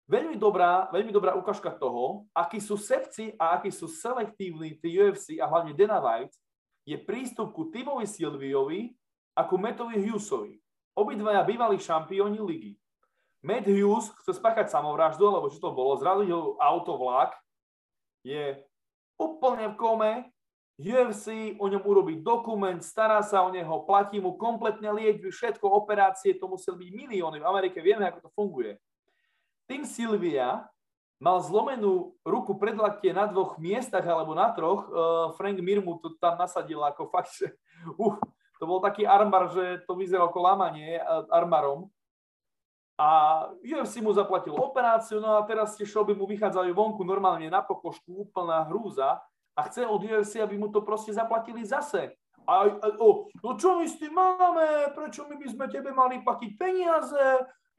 Veľmi 0.10 0.42
dobrá, 0.42 0.90
veľmi 0.90 1.14
dobrá 1.14 1.38
ukážka 1.38 1.70
toho, 1.70 2.26
akí 2.34 2.58
sú 2.58 2.82
sevci 2.82 3.38
a 3.38 3.62
akí 3.62 3.70
sú 3.70 3.86
selektívni 3.86 4.74
tí 4.82 4.98
UFC 4.98 5.38
a 5.38 5.46
hlavne 5.46 5.78
Dana 5.78 6.02
White, 6.02 6.34
je 6.82 6.98
prístup 6.98 7.54
ku 7.54 7.70
Timovi 7.70 8.10
Silviovi 8.10 8.90
a 9.38 9.46
ku 9.46 9.62
Mattovi 9.62 10.02
Hughesovi. 10.02 10.58
Obidvaja 10.98 11.46
bývalí 11.46 11.78
šampióni 11.78 12.42
ligy. 12.42 12.74
Matt 13.46 13.70
Hughes 13.70 14.10
chce 14.26 14.42
spáchať 14.42 14.74
samovraždu, 14.74 15.30
lebo 15.30 15.46
čo 15.54 15.62
to 15.62 15.70
bolo, 15.70 15.94
zrazil 16.02 16.26
ho 16.34 16.42
autovlak, 16.58 17.38
je 18.26 18.66
úplne 19.14 19.70
v 19.72 19.76
kome, 19.78 20.12
UFC 20.82 21.54
o 21.62 21.70
ňom 21.70 21.86
urobí 21.86 22.18
dokument, 22.18 22.82
stará 22.82 23.22
sa 23.22 23.46
o 23.46 23.54
neho, 23.54 23.86
platí 23.86 24.18
mu 24.18 24.34
kompletne 24.42 24.90
liečby, 24.90 25.30
všetko, 25.30 25.70
operácie, 25.70 26.34
to 26.34 26.50
museli 26.50 26.88
byť 26.88 26.90
milióny. 26.98 27.38
V 27.44 27.46
Amerike 27.46 27.78
vieme, 27.84 28.10
ako 28.10 28.26
to 28.26 28.30
funguje. 28.34 28.74
Tým 29.70 29.86
Silvia 29.86 30.66
mal 31.22 31.38
zlomenú 31.46 32.18
ruku 32.26 32.58
predlaktie 32.58 33.14
na 33.14 33.30
dvoch 33.30 33.62
miestach 33.62 34.02
alebo 34.02 34.34
na 34.34 34.50
troch. 34.50 34.90
Uh, 34.90 35.30
Frank 35.38 35.62
Mirmu 35.62 36.02
to 36.02 36.18
tam 36.18 36.42
nasadil 36.42 36.82
ako 36.82 37.06
fakt, 37.14 37.38
že 37.38 37.54
uh, 38.02 38.18
to 38.58 38.64
bol 38.66 38.82
taký 38.82 39.06
armar, 39.06 39.52
že 39.54 39.86
to 39.86 39.94
vyzeralo 39.94 40.34
ako 40.34 40.40
lámanie 40.42 40.98
uh, 40.98 41.30
armarom. 41.30 41.92
A 43.00 43.48
UFC 43.64 44.04
mu 44.04 44.12
zaplatil 44.12 44.52
operáciu, 44.52 45.24
no 45.24 45.40
a 45.40 45.46
teraz 45.48 45.80
tie 45.80 45.88
šoby 45.88 46.12
mu 46.18 46.28
vychádzajú 46.28 46.76
vonku 46.76 47.08
normálne 47.08 47.48
na 47.48 47.64
pokožku, 47.64 48.28
úplná 48.28 48.68
hrúza 48.68 49.24
a 49.56 49.60
chce 49.72 49.88
od 49.88 50.04
UFC, 50.04 50.44
aby 50.44 50.60
mu 50.60 50.68
to 50.68 50.84
proste 50.84 51.16
zaplatili 51.16 51.64
zase. 51.64 52.12
A, 52.44 52.68
a 52.68 52.88
o, 53.00 53.32
no 53.40 53.56
čo 53.56 53.80
my 53.80 53.88
s 53.88 53.96
tým 54.02 54.12
máme? 54.12 54.92
Prečo 54.98 55.24
my 55.32 55.36
by 55.40 55.48
sme 55.48 55.66
tebe 55.72 55.96
mali 55.96 56.20
platiť 56.20 56.52
peniaze? 56.60 57.24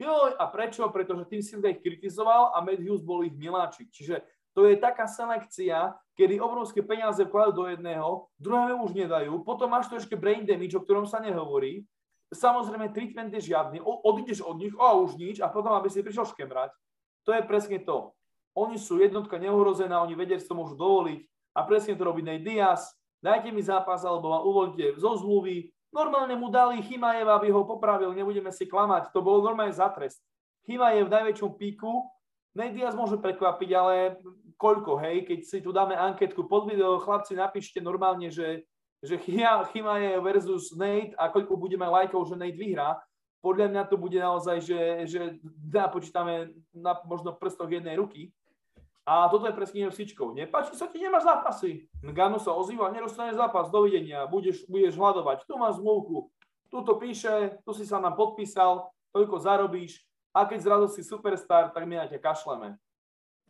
Jo, 0.01 0.33
a 0.33 0.49
prečo? 0.49 0.89
Pretože 0.89 1.29
tým 1.29 1.45
si 1.45 1.53
ich 1.53 1.81
kritizoval 1.85 2.57
a 2.57 2.65
Matt 2.65 2.81
Hughes 2.81 3.05
bol 3.05 3.21
ich 3.21 3.37
miláčik. 3.37 3.93
Čiže 3.93 4.25
to 4.57 4.65
je 4.65 4.81
taká 4.81 5.05
selekcia, 5.05 5.93
kedy 6.17 6.41
obrovské 6.41 6.81
peniaze 6.81 7.21
vkladajú 7.21 7.53
do 7.53 7.65
jedného, 7.69 8.09
druhému 8.41 8.89
už 8.89 8.97
nedajú, 8.97 9.45
potom 9.45 9.71
máš 9.71 9.87
to 9.87 9.95
ešte 10.01 10.17
brain 10.17 10.43
damage, 10.43 10.75
o 10.75 10.83
ktorom 10.83 11.05
sa 11.05 11.21
nehovorí, 11.23 11.85
Samozrejme, 12.31 12.95
treatment 12.95 13.27
je 13.35 13.51
žiadny, 13.51 13.83
odídeš 13.83 14.39
od 14.39 14.55
nich 14.55 14.71
a 14.79 14.95
už 14.95 15.19
nič 15.19 15.43
a 15.43 15.51
potom, 15.51 15.75
aby 15.75 15.91
si 15.91 15.99
prišiel 15.99 16.23
škemrať. 16.31 16.71
To 17.27 17.35
je 17.35 17.43
presne 17.43 17.75
to. 17.83 18.15
Oni 18.55 18.79
sú 18.79 19.03
jednotka 19.03 19.35
neohrozená, 19.35 19.99
oni 19.99 20.15
vedia, 20.15 20.39
že 20.39 20.47
to 20.47 20.55
môžu 20.55 20.79
dovoliť 20.79 21.27
a 21.51 21.59
presne 21.67 21.99
to 21.99 22.07
robí 22.07 22.23
Nej 22.23 22.39
Diaz. 22.39 22.95
Dajte 23.19 23.51
mi 23.51 23.59
zápas, 23.59 24.07
alebo 24.07 24.31
ma 24.31 24.39
uvoľte 24.47 24.95
zo 24.95 25.19
zmluvy. 25.19 25.75
Normálne 25.91 26.39
mu 26.39 26.47
dali 26.47 26.79
Chimajeva, 26.79 27.35
aby 27.35 27.51
ho 27.51 27.67
popravil, 27.67 28.15
nebudeme 28.15 28.49
si 28.51 28.63
klamať. 28.63 29.11
To 29.11 29.19
bolo 29.19 29.43
normálne 29.43 29.75
za 29.75 29.91
trest. 29.91 30.23
Chimajev 30.63 31.11
v 31.11 31.15
najväčšom 31.19 31.51
píku, 31.59 32.07
Nej 32.51 32.75
Diaz 32.75 32.91
môže 32.99 33.15
prekvapiť, 33.15 33.69
ale 33.71 34.19
koľko, 34.59 34.99
hej, 34.99 35.23
keď 35.23 35.39
si 35.47 35.63
tu 35.63 35.71
dáme 35.71 35.95
anketku 35.95 36.51
pod 36.51 36.67
video, 36.67 36.99
chlapci, 36.99 37.31
napíšte 37.31 37.79
normálne, 37.79 38.27
že 38.27 38.67
že 39.01 39.17
Chimaje 39.73 40.13
versus 40.21 40.77
Nate 40.77 41.17
a 41.17 41.25
koľko 41.33 41.57
bude 41.57 41.73
mať 41.73 41.89
lajkov, 41.89 42.21
že 42.29 42.37
Nate 42.37 42.53
vyhrá, 42.53 43.01
podľa 43.41 43.73
mňa 43.73 43.83
to 43.89 43.97
bude 43.97 44.13
naozaj, 44.13 44.61
že, 44.61 44.81
že 45.09 45.21
napočítame 45.73 46.53
na 46.69 46.93
možno 47.09 47.33
prstoch 47.33 47.65
jednej 47.65 47.97
ruky. 47.97 48.29
A 49.01 49.25
toto 49.33 49.49
je 49.49 49.57
presne 49.57 49.89
UFCčkou. 49.89 50.37
Nepáči 50.37 50.77
sa 50.77 50.85
ti, 50.85 51.01
nemáš 51.01 51.25
zápasy. 51.25 51.89
Gano 52.13 52.37
sa 52.37 52.53
ozýva, 52.53 52.93
nedostane 52.93 53.33
zápas, 53.33 53.73
dovidenia, 53.73 54.29
budeš, 54.29 54.69
budeš 54.69 54.93
hľadovať. 54.93 55.49
Tu 55.49 55.53
máš 55.57 55.81
zmluvku, 55.81 56.29
tu 56.69 56.77
to 56.85 56.93
píše, 57.01 57.57
tu 57.65 57.73
si 57.73 57.83
sa 57.83 57.97
nám 57.97 58.13
podpísal, 58.13 58.93
toľko 59.11 59.41
zarobíš 59.41 60.05
a 60.31 60.47
keď 60.47 60.59
zrazu 60.63 60.87
si 60.95 61.01
superstar, 61.03 61.73
tak 61.75 61.83
my 61.83 61.99
na 61.99 62.05
ťa 62.07 62.19
kašleme. 62.21 62.79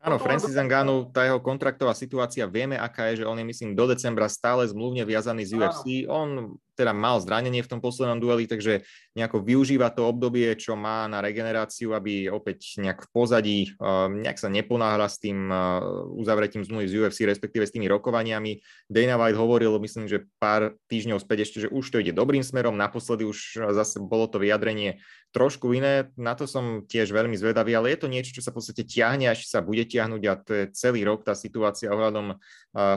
Áno, 0.01 0.17
Francis 0.17 0.57
Ngannou, 0.57 1.13
tá 1.13 1.29
jeho 1.29 1.37
kontraktová 1.37 1.93
situácia, 1.93 2.49
vieme, 2.49 2.73
aká 2.73 3.13
je, 3.13 3.21
že 3.21 3.29
on 3.29 3.37
je, 3.37 3.45
myslím, 3.45 3.77
do 3.77 3.85
decembra 3.85 4.25
stále 4.25 4.65
zmluvne 4.65 5.05
viazaný 5.05 5.45
z 5.45 5.61
UFC. 5.61 5.85
Áno. 6.09 6.09
On 6.09 6.29
teda 6.75 6.95
mal 6.95 7.19
zranenie 7.19 7.61
v 7.61 7.71
tom 7.71 7.79
poslednom 7.83 8.17
dueli, 8.17 8.47
takže 8.47 8.83
nejako 9.13 9.43
využíva 9.43 9.91
to 9.91 10.07
obdobie, 10.07 10.55
čo 10.55 10.79
má 10.79 11.05
na 11.05 11.19
regeneráciu, 11.19 11.91
aby 11.91 12.31
opäť 12.31 12.79
nejak 12.79 13.05
v 13.05 13.09
pozadí, 13.11 13.59
um, 13.77 14.23
nejak 14.23 14.39
sa 14.39 14.47
neponáhla 14.47 15.07
s 15.11 15.19
tým 15.19 15.51
uh, 15.51 16.07
uzavretím 16.15 16.63
zmluvy 16.63 16.87
z 16.87 16.95
UFC, 17.03 17.27
respektíve 17.27 17.67
s 17.67 17.75
tými 17.75 17.91
rokovaniami. 17.91 18.63
Dana 18.87 19.19
White 19.19 19.39
hovoril, 19.39 19.75
myslím, 19.83 20.07
že 20.07 20.25
pár 20.39 20.79
týždňov 20.87 21.19
späť 21.19 21.49
ešte, 21.49 21.57
že 21.67 21.69
už 21.69 21.85
to 21.91 21.99
ide 21.99 22.15
dobrým 22.15 22.41
smerom. 22.41 22.79
Naposledy 22.79 23.27
už 23.27 23.67
zase 23.75 23.99
bolo 23.99 24.31
to 24.31 24.39
vyjadrenie 24.39 25.03
trošku 25.31 25.71
iné, 25.71 26.11
na 26.19 26.35
to 26.35 26.43
som 26.43 26.83
tiež 26.83 27.15
veľmi 27.15 27.39
zvedavý, 27.39 27.71
ale 27.71 27.95
je 27.95 28.03
to 28.03 28.11
niečo, 28.11 28.35
čo 28.35 28.43
sa 28.43 28.51
v 28.51 28.59
podstate 28.59 28.83
ťahne, 28.83 29.31
až 29.31 29.47
sa 29.47 29.63
bude 29.63 29.87
tiahnuť 29.87 30.23
a 30.27 30.33
to 30.35 30.51
je 30.51 30.63
celý 30.75 31.07
rok 31.07 31.23
tá 31.23 31.31
situácia 31.33 31.87
ohľadom 31.87 32.35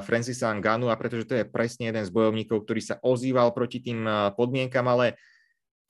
Francisa 0.02 0.50
Nganu 0.50 0.90
a 0.90 0.98
pretože 0.98 1.30
to 1.30 1.34
je 1.38 1.46
presne 1.46 1.94
jeden 1.94 2.02
z 2.02 2.10
bojovníkov, 2.10 2.66
ktorý 2.66 2.82
sa 2.82 2.98
ozýval 3.02 3.54
proti 3.54 3.63
tým 3.68 4.08
podmienkam, 4.36 4.88
ale 4.88 5.14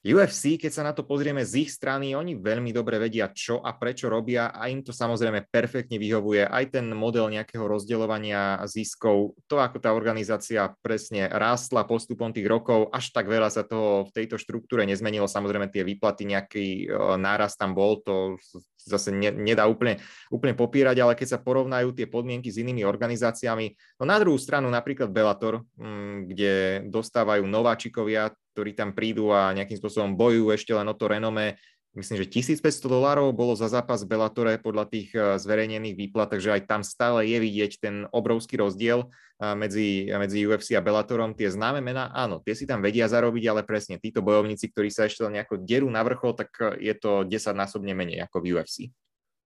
UFC, 0.04 0.60
keď 0.60 0.68
sa 0.68 0.84
na 0.84 0.92
to 0.92 1.00
pozrieme 1.00 1.40
z 1.48 1.64
ich 1.64 1.72
strany, 1.72 2.12
oni 2.12 2.36
veľmi 2.36 2.76
dobre 2.76 3.00
vedia, 3.00 3.32
čo 3.32 3.64
a 3.64 3.72
prečo 3.72 4.12
robia 4.12 4.52
a 4.52 4.68
im 4.68 4.84
to 4.84 4.92
samozrejme 4.92 5.48
perfektne 5.48 5.96
vyhovuje. 5.96 6.44
Aj 6.44 6.60
ten 6.68 6.92
model 6.92 7.32
nejakého 7.32 7.64
rozdeľovania 7.64 8.60
ziskov, 8.68 9.32
to 9.48 9.56
ako 9.56 9.80
tá 9.80 9.96
organizácia 9.96 10.76
presne 10.84 11.32
rástla 11.32 11.88
postupom 11.88 12.36
tých 12.36 12.44
rokov, 12.44 12.92
až 12.92 13.16
tak 13.16 13.32
veľa 13.32 13.48
sa 13.48 13.64
toho 13.64 14.04
v 14.04 14.12
tejto 14.12 14.36
štruktúre 14.36 14.84
nezmenilo. 14.84 15.24
Samozrejme 15.24 15.72
tie 15.72 15.88
výplaty, 15.88 16.28
nejaký 16.28 16.66
e, 16.84 16.86
náraz 17.16 17.56
tam 17.56 17.72
bol, 17.72 18.04
to 18.04 18.36
zase 18.84 19.08
ne, 19.08 19.32
nedá 19.32 19.64
úplne, 19.64 20.04
úplne 20.28 20.52
popírať, 20.52 21.00
ale 21.00 21.16
keď 21.16 21.28
sa 21.32 21.38
porovnajú 21.40 21.96
tie 21.96 22.04
podmienky 22.04 22.52
s 22.52 22.60
inými 22.60 22.84
organizáciami, 22.84 23.72
no 23.96 24.04
na 24.04 24.20
druhú 24.20 24.36
stranu 24.36 24.68
napríklad 24.68 25.08
Bellator, 25.08 25.64
mm, 25.80 26.28
kde 26.28 26.52
dostávajú 26.92 27.48
nováčikovia, 27.48 28.36
ktorí 28.54 28.78
tam 28.78 28.94
prídu 28.94 29.34
a 29.34 29.50
nejakým 29.50 29.74
spôsobom 29.82 30.14
bojujú 30.14 30.54
ešte 30.54 30.70
len 30.70 30.86
o 30.86 30.94
to 30.94 31.10
renome. 31.10 31.58
Myslím, 31.94 32.26
že 32.26 32.30
1500 32.42 32.90
dolárov 32.90 33.30
bolo 33.30 33.54
za 33.54 33.70
zápas 33.70 34.02
Bellatore 34.02 34.58
podľa 34.58 34.90
tých 34.90 35.14
eh, 35.14 35.38
zverejnených 35.38 35.94
výplat, 35.94 36.30
takže 36.30 36.54
aj 36.54 36.62
tam 36.66 36.82
stále 36.82 37.22
je 37.26 37.38
vidieť 37.38 37.72
ten 37.78 37.94
obrovský 38.10 38.58
rozdiel 38.58 39.06
eh, 39.06 39.54
medzi, 39.54 40.10
medzi 40.10 40.42
UFC 40.42 40.74
a 40.74 40.82
Bellatorom. 40.82 41.38
Tie 41.38 41.46
známe 41.46 41.78
mená, 41.78 42.10
áno, 42.10 42.42
tie 42.42 42.58
si 42.58 42.66
tam 42.66 42.82
vedia 42.82 43.06
zarobiť, 43.06 43.44
ale 43.46 43.62
presne 43.62 44.02
títo 44.02 44.26
bojovníci, 44.26 44.74
ktorí 44.74 44.90
sa 44.90 45.06
ešte 45.06 45.22
nejako 45.26 45.62
derú 45.62 45.86
na 45.86 46.02
vrchol, 46.02 46.34
tak 46.34 46.50
eh, 46.62 46.90
je 46.90 46.94
to 46.98 47.22
10 47.26 47.54
násobne 47.54 47.94
menej 47.94 48.26
ako 48.26 48.42
v 48.42 48.58
UFC. 48.58 48.90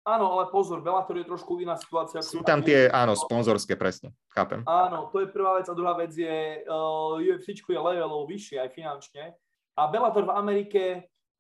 Áno, 0.02 0.34
ale 0.34 0.50
pozor, 0.50 0.82
Bellator 0.82 1.14
je 1.22 1.30
trošku 1.30 1.62
iná 1.62 1.78
situácia. 1.78 2.26
Sú 2.26 2.42
tam 2.42 2.66
tie, 2.66 2.90
áno, 2.90 3.14
sponzorské, 3.14 3.78
presne, 3.78 4.18
chápem. 4.34 4.66
Áno, 4.66 5.14
to 5.14 5.22
je 5.22 5.30
prvá 5.30 5.62
vec 5.62 5.70
a 5.70 5.78
druhá 5.78 5.94
vec 5.94 6.10
je, 6.18 6.66
uh, 6.66 7.22
UFC 7.22 7.54
je 7.54 7.78
levelov 7.78 8.26
vyššie 8.26 8.58
aj 8.66 8.70
finančne 8.74 9.38
a 9.78 9.82
Bellator 9.86 10.26
v 10.26 10.34
Amerike 10.34 10.84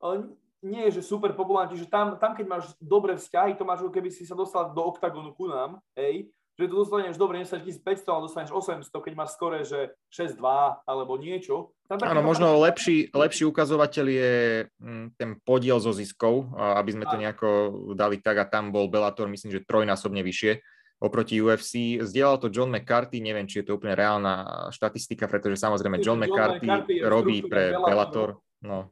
uh, 0.06 0.22
nie 0.62 0.86
je, 0.90 1.02
že 1.02 1.10
super 1.10 1.34
populárny, 1.34 1.74
že 1.74 1.90
tam, 1.90 2.22
tam, 2.22 2.38
keď 2.38 2.46
máš 2.46 2.66
dobré 2.78 3.18
vzťahy, 3.18 3.58
to 3.58 3.66
máš, 3.66 3.82
keby 3.90 4.14
si 4.14 4.30
sa 4.30 4.38
dostal 4.38 4.70
do 4.70 4.82
oktagonu 4.86 5.34
ku 5.34 5.50
nám, 5.50 5.82
hej, 5.98 6.30
že 6.62 6.70
dostaneš 6.70 7.18
dobre 7.18 7.42
1500, 7.42 7.82
ale 8.06 8.30
dostaneš 8.30 8.54
800, 8.54 8.94
keď 8.94 9.14
máš 9.18 9.34
skore, 9.34 9.66
že 9.66 9.98
6-2 10.14 10.38
alebo 10.86 11.18
niečo. 11.18 11.74
Áno, 11.90 12.22
možno 12.22 12.54
lepší, 12.62 13.10
lepší 13.10 13.50
ukazovateľ 13.50 14.06
je 14.06 14.34
mm, 14.78 15.06
ten 15.18 15.42
podiel 15.42 15.82
zo 15.82 15.90
ziskov, 15.90 16.54
aby 16.54 16.94
sme 16.94 17.10
to 17.10 17.18
nejako 17.18 17.50
dali 17.98 18.22
tak 18.22 18.38
a 18.38 18.46
tam 18.46 18.70
bol 18.70 18.94
Bellator, 18.94 19.26
myslím, 19.26 19.58
že 19.58 19.66
trojnásobne 19.66 20.22
vyššie 20.22 20.62
oproti 21.02 21.42
UFC. 21.42 21.98
Zdieľal 21.98 22.38
to 22.38 22.54
John 22.54 22.70
McCarthy, 22.70 23.26
neviem, 23.26 23.50
či 23.50 23.66
je 23.66 23.74
to 23.74 23.82
úplne 23.82 23.98
reálna 23.98 24.70
štatistika, 24.70 25.26
pretože 25.26 25.58
samozrejme 25.58 25.98
John, 25.98 26.22
John 26.22 26.30
McCarthy, 26.30 26.70
McCarthy 26.70 26.96
robí 27.02 27.42
pre 27.42 27.74
Bellator. 27.74 28.38
No. 28.62 28.86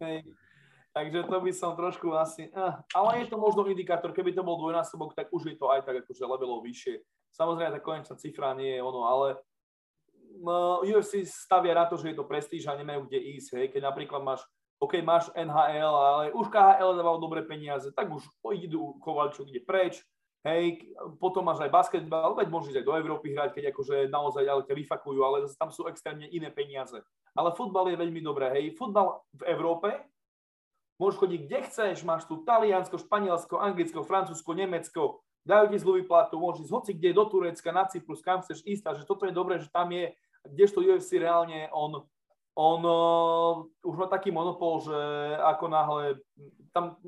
Takže 0.89 1.21
to 1.29 1.37
by 1.37 1.51
som 1.53 1.77
trošku 1.77 2.11
asi... 2.17 2.49
Uh, 2.49 2.81
ale 2.97 3.23
je 3.23 3.29
to 3.29 3.37
možno 3.37 3.69
indikátor, 3.69 4.09
keby 4.09 4.33
to 4.33 4.41
bol 4.41 4.57
dvojnásobok, 4.57 5.13
tak 5.13 5.29
už 5.29 5.53
je 5.53 5.55
to 5.55 5.69
aj 5.69 5.85
tak 5.85 6.01
akože 6.01 6.25
levelov 6.25 6.65
vyššie. 6.65 6.97
Samozrejme, 7.33 7.75
tá 7.75 7.81
konečná 7.81 8.15
cifra 8.17 8.53
nie 8.57 8.77
je 8.77 8.81
ono, 8.81 9.05
ale 9.05 9.27
UFC 10.85 11.25
stavia 11.25 11.73
na 11.73 11.89
to, 11.89 11.97
že 11.97 12.13
je 12.13 12.17
to 12.17 12.25
prestíž 12.25 12.69
a 12.69 12.77
nemajú 12.77 13.09
kde 13.09 13.19
ísť. 13.37 13.49
Hej. 13.57 13.65
Keď 13.75 13.81
napríklad 13.81 14.21
máš 14.21 14.45
OK, 14.79 15.03
máš 15.03 15.27
NHL, 15.35 15.91
ale 15.91 16.23
už 16.31 16.47
KHL 16.47 16.95
dával 16.95 17.19
dobré 17.19 17.43
peniaze, 17.43 17.91
tak 17.91 18.07
už 18.07 18.23
idú 18.55 18.95
Kovalčuk 19.03 19.51
ide 19.51 19.59
preč, 19.59 19.99
hej, 20.47 20.95
potom 21.19 21.43
máš 21.43 21.67
aj 21.67 21.67
basketbal, 21.67 22.31
veď 22.31 22.47
môžeš 22.47 22.79
aj 22.79 22.87
do 22.87 22.95
Európy 22.95 23.35
hrať, 23.35 23.59
keď 23.59 23.75
akože 23.75 24.07
naozaj 24.07 24.47
ale 24.47 24.63
ťa 24.63 24.79
vyfakujú, 24.79 25.19
ale 25.19 25.51
tam 25.59 25.67
sú 25.67 25.83
extrémne 25.91 26.31
iné 26.31 26.47
peniaze. 26.47 26.95
Ale 27.35 27.51
futbal 27.51 27.91
je 27.91 27.99
veľmi 27.99 28.23
dobré, 28.23 28.55
hej, 28.55 28.79
futbal 28.79 29.19
v 29.35 29.51
Európe 29.51 29.99
Môžeš 30.99 31.19
chodiť 31.23 31.39
kde 31.47 31.59
chceš, 31.71 31.97
máš 32.03 32.27
tu 32.27 32.43
Taliansko, 32.43 32.99
Španielsko, 32.99 33.55
Anglicko, 33.55 34.03
Francúzsko, 34.03 34.51
Nemecko, 34.51 35.23
dajú 35.49 35.73
ti 35.73 35.81
zlú 35.81 35.97
výplatu, 35.97 36.37
môžeš 36.37 36.69
ísť 36.69 36.75
hoci 36.77 36.91
kde 36.93 37.17
do 37.17 37.25
Turecka, 37.25 37.73
na 37.73 37.89
Cyprus, 37.89 38.21
kam 38.21 38.45
chceš 38.45 38.61
ísť, 38.61 38.83
a 38.85 38.91
že 38.93 39.09
toto 39.09 39.25
je 39.25 39.33
dobré, 39.33 39.57
že 39.57 39.73
tam 39.73 39.89
je, 39.89 40.13
kdežto 40.45 40.85
UFC 40.85 41.17
reálne 41.17 41.65
on, 41.73 42.05
on 42.53 42.81
uh, 42.85 43.65
už 43.81 43.95
má 43.97 44.05
taký 44.05 44.29
monopol, 44.29 44.85
že 44.85 44.97
ako 45.41 45.65
náhle 45.65 46.21
tam, 46.69 47.01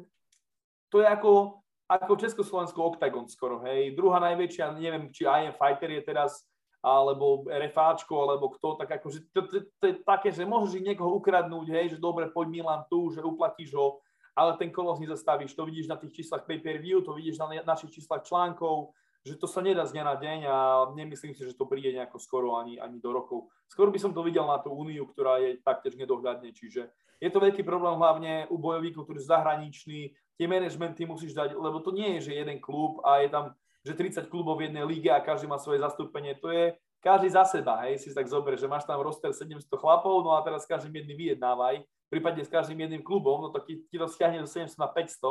to 0.90 1.06
je 1.06 1.08
ako, 1.08 1.62
ako 1.86 2.12
Československo 2.18 2.80
Octagon 2.82 3.30
skoro, 3.30 3.62
hej. 3.70 3.94
Druhá 3.94 4.18
najväčšia, 4.18 4.74
neviem, 4.74 5.14
či 5.14 5.30
IM 5.30 5.54
Fighter 5.54 5.94
je 5.94 6.02
teraz 6.02 6.42
alebo 6.82 7.46
RFáčko, 7.46 8.26
alebo 8.26 8.50
kto, 8.58 8.74
tak 8.74 8.90
akože 8.98 9.30
to, 9.30 9.46
to, 9.46 9.58
to, 9.78 9.86
je 9.86 9.96
také, 10.02 10.34
že 10.34 10.42
môžeš 10.50 10.82
niekoho 10.82 11.14
ukradnúť, 11.22 11.70
hej, 11.70 11.86
že 11.94 11.98
dobre, 12.02 12.26
poď 12.34 12.48
Milan 12.50 12.82
tu, 12.90 13.14
že 13.14 13.22
uplatíš 13.22 13.78
ho, 13.78 14.02
ale 14.36 14.58
ten 14.58 14.72
kolos 14.72 15.00
nezastavíš, 15.00 15.56
to 15.56 15.66
vidíš 15.66 15.88
na 15.88 15.96
tých 16.00 16.24
číslach 16.24 16.48
pay-per-view, 16.48 17.04
to 17.04 17.14
vidíš 17.14 17.38
na 17.38 17.52
našich 17.64 17.92
číslach 17.92 18.24
článkov, 18.24 18.96
že 19.22 19.38
to 19.38 19.46
sa 19.46 19.62
nedá 19.62 19.86
z 19.86 19.94
dňa 19.94 20.04
na 20.04 20.16
deň 20.18 20.40
a 20.50 20.58
nemyslím 20.98 21.38
si, 21.38 21.46
že 21.46 21.54
to 21.54 21.70
príde 21.70 21.94
nejako 21.94 22.18
skoro 22.18 22.58
ani, 22.58 22.82
ani 22.82 22.98
do 22.98 23.14
rokov. 23.14 23.54
Skoro 23.70 23.94
by 23.94 24.00
som 24.02 24.12
to 24.18 24.26
videl 24.26 24.50
na 24.50 24.58
tú 24.58 24.74
úniu, 24.74 25.06
ktorá 25.06 25.38
je 25.38 25.62
taktiež 25.62 25.94
nedohľadne, 25.94 26.50
čiže 26.50 26.90
je 27.22 27.30
to 27.30 27.38
veľký 27.38 27.62
problém 27.62 28.02
hlavne 28.02 28.50
u 28.50 28.58
bojovníkov, 28.58 29.06
ktorí 29.06 29.22
sú 29.22 29.30
zahraniční, 29.30 30.18
tie 30.42 30.50
managementy 30.50 31.06
musíš 31.06 31.38
dať, 31.38 31.54
lebo 31.54 31.78
to 31.86 31.94
nie 31.94 32.18
je, 32.18 32.34
že 32.34 32.42
jeden 32.42 32.58
klub 32.58 32.98
a 33.06 33.22
je 33.22 33.30
tam 33.30 33.46
že 33.82 33.98
30 33.98 34.30
klubov 34.30 34.62
v 34.62 34.70
jednej 34.70 34.86
lige 34.86 35.10
a 35.10 35.22
každý 35.22 35.50
má 35.50 35.58
svoje 35.58 35.82
zastúpenie. 35.82 36.38
To 36.38 36.54
je 36.54 36.78
každý 37.02 37.34
za 37.34 37.42
seba, 37.50 37.82
hej, 37.86 37.98
si 37.98 38.14
tak 38.14 38.30
zober, 38.30 38.54
že 38.54 38.70
máš 38.70 38.86
tam 38.86 39.02
roster 39.02 39.34
700 39.34 39.66
chlapov, 39.74 40.22
no 40.22 40.38
a 40.38 40.46
teraz 40.46 40.70
každým 40.70 41.02
jedným 41.02 41.18
vyjednávaj, 41.18 41.82
prípadne 42.12 42.44
s 42.44 42.52
každým 42.52 42.84
jedným 42.84 43.00
klubom, 43.00 43.40
no 43.40 43.48
to 43.56 43.64
ti, 43.64 43.88
ti 43.88 43.96
to 43.96 44.12
stiahne 44.12 44.44
do 44.44 44.50
700 44.52 44.76
na 44.76 44.92
500, 44.92 45.24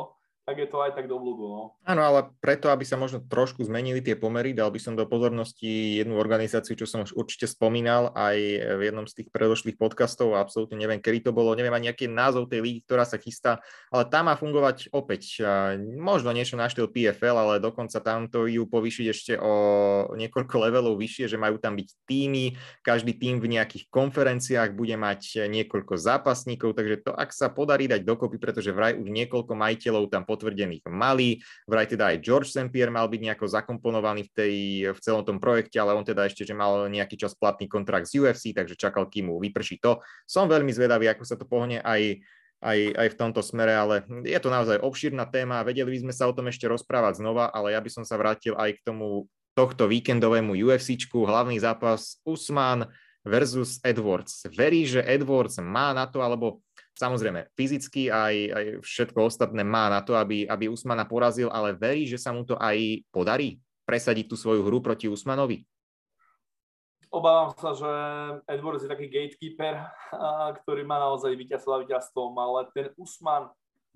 tak 0.50 0.58
je 0.58 0.66
to 0.66 0.82
aj 0.82 0.98
tak 0.98 1.06
do 1.06 1.14
blúdu. 1.22 1.46
No. 1.46 1.62
Áno, 1.86 2.02
ale 2.02 2.34
preto, 2.42 2.74
aby 2.74 2.82
sa 2.82 2.98
možno 2.98 3.22
trošku 3.22 3.62
zmenili 3.62 4.02
tie 4.02 4.18
pomery, 4.18 4.50
dal 4.50 4.74
by 4.74 4.82
som 4.82 4.98
do 4.98 5.06
pozornosti 5.06 6.02
jednu 6.02 6.18
organizáciu, 6.18 6.74
čo 6.74 6.90
som 6.90 7.06
už 7.06 7.14
určite 7.14 7.46
spomínal 7.46 8.10
aj 8.18 8.36
v 8.74 8.80
jednom 8.82 9.06
z 9.06 9.22
tých 9.22 9.28
predošlých 9.30 9.78
podcastov, 9.78 10.34
absolútne 10.34 10.74
neviem, 10.74 10.98
kedy 10.98 11.30
to 11.30 11.30
bolo, 11.30 11.54
neviem 11.54 11.70
ani 11.70 11.86
aký 11.86 12.10
názov 12.10 12.50
tej 12.50 12.66
lígy, 12.66 12.80
ktorá 12.82 13.06
sa 13.06 13.14
chystá, 13.14 13.62
ale 13.94 14.10
tam 14.10 14.26
má 14.26 14.34
fungovať 14.34 14.90
opäť 14.90 15.46
možno 15.78 16.34
niečo 16.34 16.58
na 16.58 16.66
PFL, 16.66 17.36
ale 17.38 17.62
dokonca 17.62 18.02
tam 18.02 18.26
to 18.26 18.50
ju 18.50 18.66
povýšiť 18.66 19.06
ešte 19.06 19.32
o 19.38 19.52
niekoľko 20.18 20.56
levelov 20.66 20.98
vyššie, 20.98 21.30
že 21.30 21.38
majú 21.38 21.62
tam 21.62 21.78
byť 21.78 21.88
týmy, 22.10 22.58
každý 22.82 23.14
tým 23.14 23.38
v 23.38 23.54
nejakých 23.54 23.86
konferenciách 23.86 24.74
bude 24.74 24.98
mať 24.98 25.46
niekoľko 25.46 25.94
zápasníkov, 25.94 26.74
takže 26.74 27.06
to 27.06 27.14
ak 27.14 27.30
sa 27.30 27.52
podarí 27.52 27.86
dať 27.86 28.02
dokopy, 28.02 28.40
pretože 28.40 28.74
vraj 28.74 28.98
už 28.98 29.06
niekoľko 29.06 29.52
majiteľov 29.54 30.08
tam 30.08 30.24
potvrdených 30.40 30.88
mali. 30.88 31.44
Vraj 31.68 31.92
teda 31.92 32.16
aj 32.16 32.24
George 32.24 32.48
St. 32.48 32.72
Pierre 32.72 32.88
mal 32.88 33.04
byť 33.12 33.20
nejako 33.20 33.44
zakomponovaný 33.44 34.24
v, 34.24 34.32
tej, 34.32 34.54
v 34.96 34.98
celom 35.04 35.20
tom 35.20 35.36
projekte, 35.36 35.76
ale 35.76 35.92
on 35.92 36.00
teda 36.00 36.24
ešte, 36.24 36.48
že 36.48 36.56
mal 36.56 36.88
nejaký 36.88 37.20
čas 37.20 37.36
platný 37.36 37.68
kontrakt 37.68 38.08
z 38.08 38.24
UFC, 38.24 38.56
takže 38.56 38.80
čakal, 38.80 39.04
kým 39.12 39.28
mu 39.28 39.36
vyprší 39.36 39.76
to. 39.84 40.00
Som 40.24 40.48
veľmi 40.48 40.72
zvedavý, 40.72 41.12
ako 41.12 41.28
sa 41.28 41.36
to 41.36 41.44
pohne 41.44 41.84
aj 41.84 42.24
aj, 42.60 42.92
aj 42.92 43.08
v 43.16 43.18
tomto 43.18 43.40
smere, 43.40 43.72
ale 43.72 44.04
je 44.20 44.36
to 44.36 44.52
naozaj 44.52 44.84
obšírna 44.84 45.24
téma, 45.32 45.64
vedeli 45.64 45.96
by 45.96 45.98
sme 46.04 46.12
sa 46.12 46.28
o 46.28 46.36
tom 46.36 46.44
ešte 46.52 46.68
rozprávať 46.68 47.24
znova, 47.24 47.48
ale 47.48 47.72
ja 47.72 47.80
by 47.80 47.88
som 47.88 48.04
sa 48.04 48.20
vrátil 48.20 48.52
aj 48.52 48.76
k 48.76 48.84
tomu 48.84 49.32
tohto 49.56 49.88
víkendovému 49.88 50.52
UFCčku, 50.68 51.24
hlavný 51.24 51.56
zápas 51.56 52.20
Usman 52.20 52.84
versus 53.24 53.80
Edwards. 53.84 54.44
Verí, 54.52 54.88
že 54.88 55.04
Edwards 55.04 55.60
má 55.60 55.92
na 55.92 56.08
to, 56.08 56.24
alebo 56.24 56.60
Samozrejme, 57.00 57.48
fyzicky 57.56 58.12
aj, 58.12 58.34
aj 58.52 58.64
všetko 58.84 59.24
ostatné 59.24 59.64
má 59.64 59.88
na 59.88 60.04
to, 60.04 60.12
aby, 60.12 60.44
aby 60.44 60.68
Usmana 60.68 61.08
porazil, 61.08 61.48
ale 61.48 61.72
verí, 61.72 62.04
že 62.04 62.20
sa 62.20 62.28
mu 62.28 62.44
to 62.44 62.60
aj 62.60 62.76
podarí 63.08 63.56
presadiť 63.88 64.28
tú 64.28 64.36
svoju 64.36 64.60
hru 64.68 64.84
proti 64.84 65.08
Usmanovi? 65.08 65.64
Obávam 67.08 67.56
sa, 67.56 67.72
že 67.72 67.92
Edwards 68.52 68.84
je 68.84 68.92
taký 68.92 69.08
gatekeeper, 69.08 69.80
ktorý 70.60 70.84
má 70.84 71.00
naozaj 71.00 71.32
víťazstvo 71.40 71.88
víťazstvom, 71.88 72.36
ale 72.36 72.68
ten 72.76 72.92
Usman, 73.00 73.48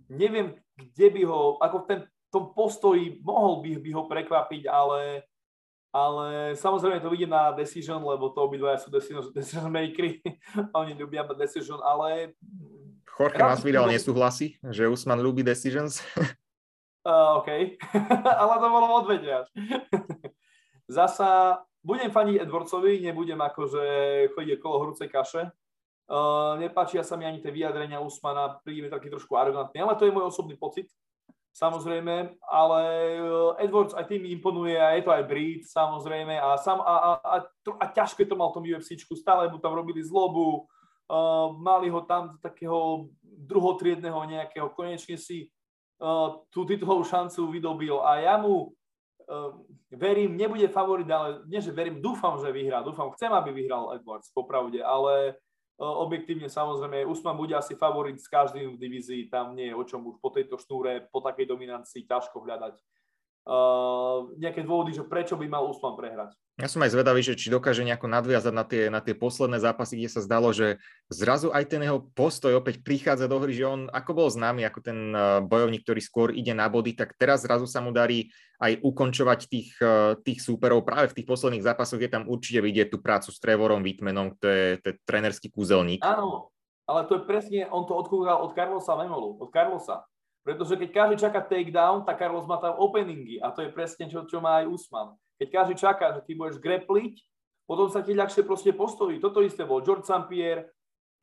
neviem, 0.09 0.57
kde 0.73 1.07
by 1.13 1.23
ho, 1.29 1.61
ako 1.61 1.77
v 1.85 1.87
ten, 1.87 2.01
tom 2.33 2.57
postoji 2.57 3.21
mohol 3.21 3.61
by, 3.61 3.85
by 3.85 3.91
ho 3.95 4.03
prekvapiť, 4.09 4.65
ale 4.67 5.29
ale 5.95 6.59
samozrejme 6.59 6.99
to 6.99 7.07
vidím 7.07 7.31
na 7.31 7.55
decision, 7.55 8.03
lebo 8.03 8.27
to 8.35 8.43
obidvaja 8.43 8.83
sú 8.83 8.91
decision, 8.91 9.31
decision 9.31 9.71
makery, 9.71 10.19
oni 10.83 10.99
ľubia 10.99 11.23
decision, 11.39 11.79
ale 11.79 12.35
Jorge 13.15 13.39
Masvidal 13.39 13.87
nesúhlasí, 13.87 14.59
že 14.75 14.91
Usman 14.91 15.23
ľúbi 15.23 15.47
decisions. 15.47 16.03
Uh, 17.05 17.39
OK, 17.39 17.49
ale 18.43 18.55
to 18.59 18.67
bolo 18.73 18.87
odvedia. 18.99 19.47
Zasa 20.97 21.63
budem 21.85 22.11
faniť 22.11 22.43
Edwardsovi, 22.43 22.99
nebudem 23.05 23.39
akože 23.39 23.85
chodiť 24.35 24.53
okolo 24.59 24.75
horúcej 24.83 25.09
kaše. 25.13 25.53
Uh, 26.05 26.61
nepáčia 26.61 27.01
sa 27.01 27.17
mi 27.17 27.25
ani 27.25 27.41
tie 27.41 27.55
vyjadrenia 27.55 28.03
Usmana, 28.03 28.61
príde 28.61 28.93
taký 28.93 29.09
trošku 29.09 29.37
arrogantný, 29.37 29.81
ale 29.81 29.97
to 29.97 30.05
je 30.05 30.13
môj 30.13 30.29
osobný 30.29 30.53
pocit, 30.53 30.93
samozrejme, 31.57 32.37
ale 32.45 32.81
Edwards 33.57 33.97
aj 33.97 34.13
tým 34.13 34.29
imponuje 34.29 34.77
a 34.77 35.01
je 35.01 35.03
to 35.07 35.15
aj 35.17 35.25
Brit, 35.25 35.65
samozrejme, 35.65 36.37
a, 36.37 36.61
sam, 36.61 36.85
a, 36.85 36.93
a, 36.93 37.11
a, 37.25 37.37
a 37.57 37.85
ťažko 37.89 38.21
to 38.29 38.37
mal 38.37 38.53
v 38.53 38.57
tom 38.61 38.65
UFCčku, 38.69 39.17
stále 39.17 39.49
mu 39.49 39.57
tam 39.57 39.73
robili 39.73 40.05
zlobu, 40.05 40.69
Uh, 41.05 41.53
mali 41.61 41.93
ho 41.93 42.01
tam 42.09 42.35
do 42.35 42.39
takého 42.41 43.13
druhotriedného 43.23 44.17
nejakého, 44.25 44.73
konečne 44.73 45.21
si 45.21 45.53
uh, 46.01 46.41
tú 46.49 46.65
titulovú 46.65 47.05
šancu 47.05 47.53
vydobil. 47.53 48.01
A 48.01 48.25
ja 48.25 48.35
mu 48.41 48.73
uh, 48.73 49.53
verím, 49.93 50.33
nebude 50.33 50.65
favorit, 50.73 51.05
ale 51.13 51.45
nie, 51.45 51.61
že 51.61 51.77
verím, 51.77 52.01
dúfam, 52.01 52.41
že 52.41 52.49
vyhrá, 52.49 52.81
dúfam, 52.81 53.13
chcem, 53.13 53.29
aby 53.29 53.53
vyhral 53.53 53.93
Edwards, 53.93 54.33
popravde, 54.33 54.81
ale 54.81 55.37
objektívne 55.75 56.47
samozrejme, 56.47 57.03
Usman 57.03 57.35
bude 57.35 57.51
asi 57.59 57.75
favorit 57.75 58.15
s 58.23 58.31
každým 58.31 58.79
v 58.79 58.81
divízii, 58.81 59.27
tam 59.27 59.59
nie 59.59 59.71
je 59.71 59.75
o 59.75 59.83
čom 59.83 60.07
už 60.07 60.23
po 60.23 60.31
tejto 60.31 60.55
šnúre, 60.55 61.11
po 61.11 61.19
takej 61.19 61.51
dominancii 61.51 62.07
ťažko 62.07 62.47
hľadať 62.47 62.79
uh, 63.45 64.33
nejaké 64.41 64.65
dôvody, 64.65 64.97
že 64.97 65.05
prečo 65.05 65.37
by 65.37 65.47
mal 65.49 65.69
Usman 65.69 65.97
prehrať. 65.97 66.33
Ja 66.55 66.71
som 66.71 66.87
aj 66.87 66.95
zvedavý, 66.95 67.19
že 67.19 67.35
či 67.35 67.51
dokáže 67.51 67.83
nejako 67.83 68.07
nadviazať 68.07 68.55
na 68.55 68.63
tie, 68.63 68.87
na 68.87 69.03
tie 69.03 69.11
posledné 69.19 69.59
zápasy, 69.59 69.99
kde 69.99 70.11
sa 70.15 70.23
zdalo, 70.23 70.55
že 70.55 70.79
zrazu 71.11 71.51
aj 71.51 71.67
ten 71.67 71.83
jeho 71.83 72.07
postoj 72.15 72.55
opäť 72.55 72.79
prichádza 72.79 73.27
do 73.27 73.43
hry, 73.43 73.59
že 73.59 73.67
on 73.67 73.91
ako 73.91 74.11
bol 74.15 74.29
známy 74.31 74.63
ako 74.63 74.79
ten 74.79 75.11
eh, 75.11 75.43
bojovník, 75.43 75.83
ktorý 75.83 75.99
skôr 75.99 76.29
ide 76.31 76.55
na 76.55 76.71
body, 76.71 76.95
tak 76.95 77.19
teraz 77.19 77.43
zrazu 77.43 77.67
sa 77.67 77.83
mu 77.83 77.91
darí 77.91 78.31
aj 78.63 78.87
ukončovať 78.87 79.41
tých, 79.51 79.75
eh, 79.83 80.15
tých 80.23 80.39
súperov. 80.47 80.87
Práve 80.87 81.11
v 81.11 81.17
tých 81.19 81.27
posledných 81.27 81.67
zápasoch 81.67 81.99
je 81.99 82.11
tam 82.11 82.31
určite 82.31 82.63
vidieť 82.63 82.95
tú 82.95 83.03
prácu 83.03 83.35
s 83.35 83.43
Trevorom 83.43 83.83
Whitmanom, 83.83 84.39
to 84.39 84.47
je, 84.47 84.79
to 84.79 84.87
je 84.95 84.99
trenerský 85.03 85.51
kúzelník. 85.51 86.07
Áno, 86.07 86.55
ale 86.87 87.11
to 87.11 87.19
je 87.19 87.23
presne, 87.27 87.67
on 87.75 87.83
to 87.83 87.99
odkúkal 87.99 88.47
od 88.47 88.55
Carlosa 88.55 88.95
Memolu, 88.95 89.43
od 89.43 89.51
Carlosa. 89.51 90.07
Pretože 90.45 90.77
keď 90.77 90.89
každý 90.93 91.17
čaká 91.25 91.41
takedown, 91.41 92.05
tak 92.05 92.21
Carlos 92.21 92.45
má 92.45 92.61
tam 92.61 92.77
openingy 92.77 93.41
a 93.41 93.49
to 93.49 93.65
je 93.65 93.73
presne 93.73 94.13
čo, 94.13 94.29
čo 94.29 94.45
má 94.45 94.61
aj 94.61 94.69
Usman. 94.69 95.17
Keď 95.41 95.49
každý 95.49 95.75
čaká, 95.81 96.13
že 96.13 96.21
ty 96.21 96.37
budeš 96.37 96.61
grepliť, 96.61 97.17
potom 97.65 97.89
sa 97.89 98.05
ti 98.05 98.13
ľahšie 98.13 98.45
proste 98.45 98.77
postojí. 98.77 99.17
Toto 99.19 99.41
isté 99.41 99.65
bol 99.65 99.81
George 99.81 100.05
St. 100.05 100.29
Pierre, 100.29 100.69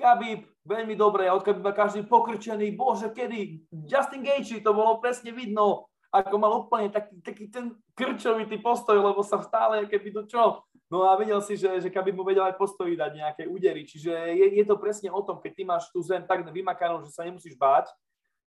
Khabib, 0.02 0.50
veľmi 0.66 0.98
dobre, 0.98 1.30
a 1.30 1.38
od 1.38 1.46
Khabiba 1.46 1.70
každý 1.70 2.02
pokrčený, 2.10 2.74
bože, 2.74 3.14
kedy? 3.14 3.70
Justin 3.86 4.26
Gaethje, 4.26 4.66
to 4.66 4.74
bolo 4.74 4.98
presne 4.98 5.30
vidno, 5.30 5.86
ako 6.10 6.36
mal 6.42 6.52
úplne 6.66 6.90
taký, 6.90 7.22
taký 7.22 7.46
ten 7.54 7.78
krčovitý 7.94 8.58
postoj, 8.58 8.98
lebo 8.98 9.22
sa 9.22 9.38
stále, 9.46 9.86
keby 9.86 10.10
to 10.12 10.26
čo. 10.26 10.66
No 10.90 11.08
a 11.08 11.16
videl 11.16 11.40
si, 11.40 11.56
že, 11.56 11.80
že 11.80 11.88
keby 11.94 12.12
mu 12.12 12.26
vedel 12.26 12.44
aj 12.44 12.60
postoji 12.60 13.00
dať 13.00 13.12
nejaké 13.16 13.44
údery. 13.48 13.88
Čiže 13.88 14.12
je, 14.36 14.48
je 14.60 14.64
to 14.68 14.76
presne 14.76 15.08
o 15.08 15.22
tom, 15.24 15.40
keď 15.40 15.52
ty 15.56 15.64
máš 15.64 15.88
tú 15.94 16.04
zem 16.04 16.26
tak 16.26 16.44
vymakanú, 16.44 17.06
že 17.06 17.16
sa 17.16 17.24
nemusíš 17.24 17.56
báť, 17.56 17.88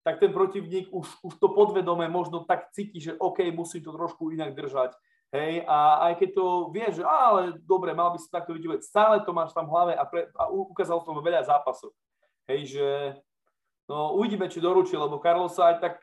tak 0.08 0.24
ten 0.24 0.32
protivník 0.32 0.88
už, 0.88 1.04
už 1.20 1.34
to 1.36 1.52
podvedome 1.52 2.08
možno 2.08 2.48
tak 2.48 2.72
cíti, 2.72 3.04
že 3.04 3.20
OK, 3.20 3.44
musím 3.52 3.84
to 3.84 3.92
trošku 3.92 4.32
inak 4.32 4.56
držať. 4.56 4.96
Hej, 5.36 5.68
a 5.68 6.08
aj 6.08 6.24
keď 6.24 6.30
to 6.40 6.46
vieš, 6.72 7.04
že 7.04 7.04
ale 7.04 7.60
dobre, 7.68 7.92
mal 7.92 8.16
by 8.16 8.20
si 8.24 8.32
takto 8.32 8.56
vidieť, 8.56 8.80
stále 8.80 9.20
to 9.28 9.36
máš 9.36 9.52
tam 9.52 9.68
v 9.68 9.76
hlave 9.76 9.94
a, 10.00 10.08
pre, 10.08 10.32
a 10.40 10.48
ukázal 10.48 11.04
som 11.04 11.20
veľa 11.20 11.44
zápasov. 11.44 11.92
Hej, 12.48 12.80
že 12.80 12.88
no 13.92 14.16
uvidíme, 14.16 14.48
či 14.48 14.64
doručí, 14.64 14.96
lebo 14.96 15.20
Carlos 15.20 15.52
sa 15.52 15.76
aj 15.76 15.84
tak 15.84 15.94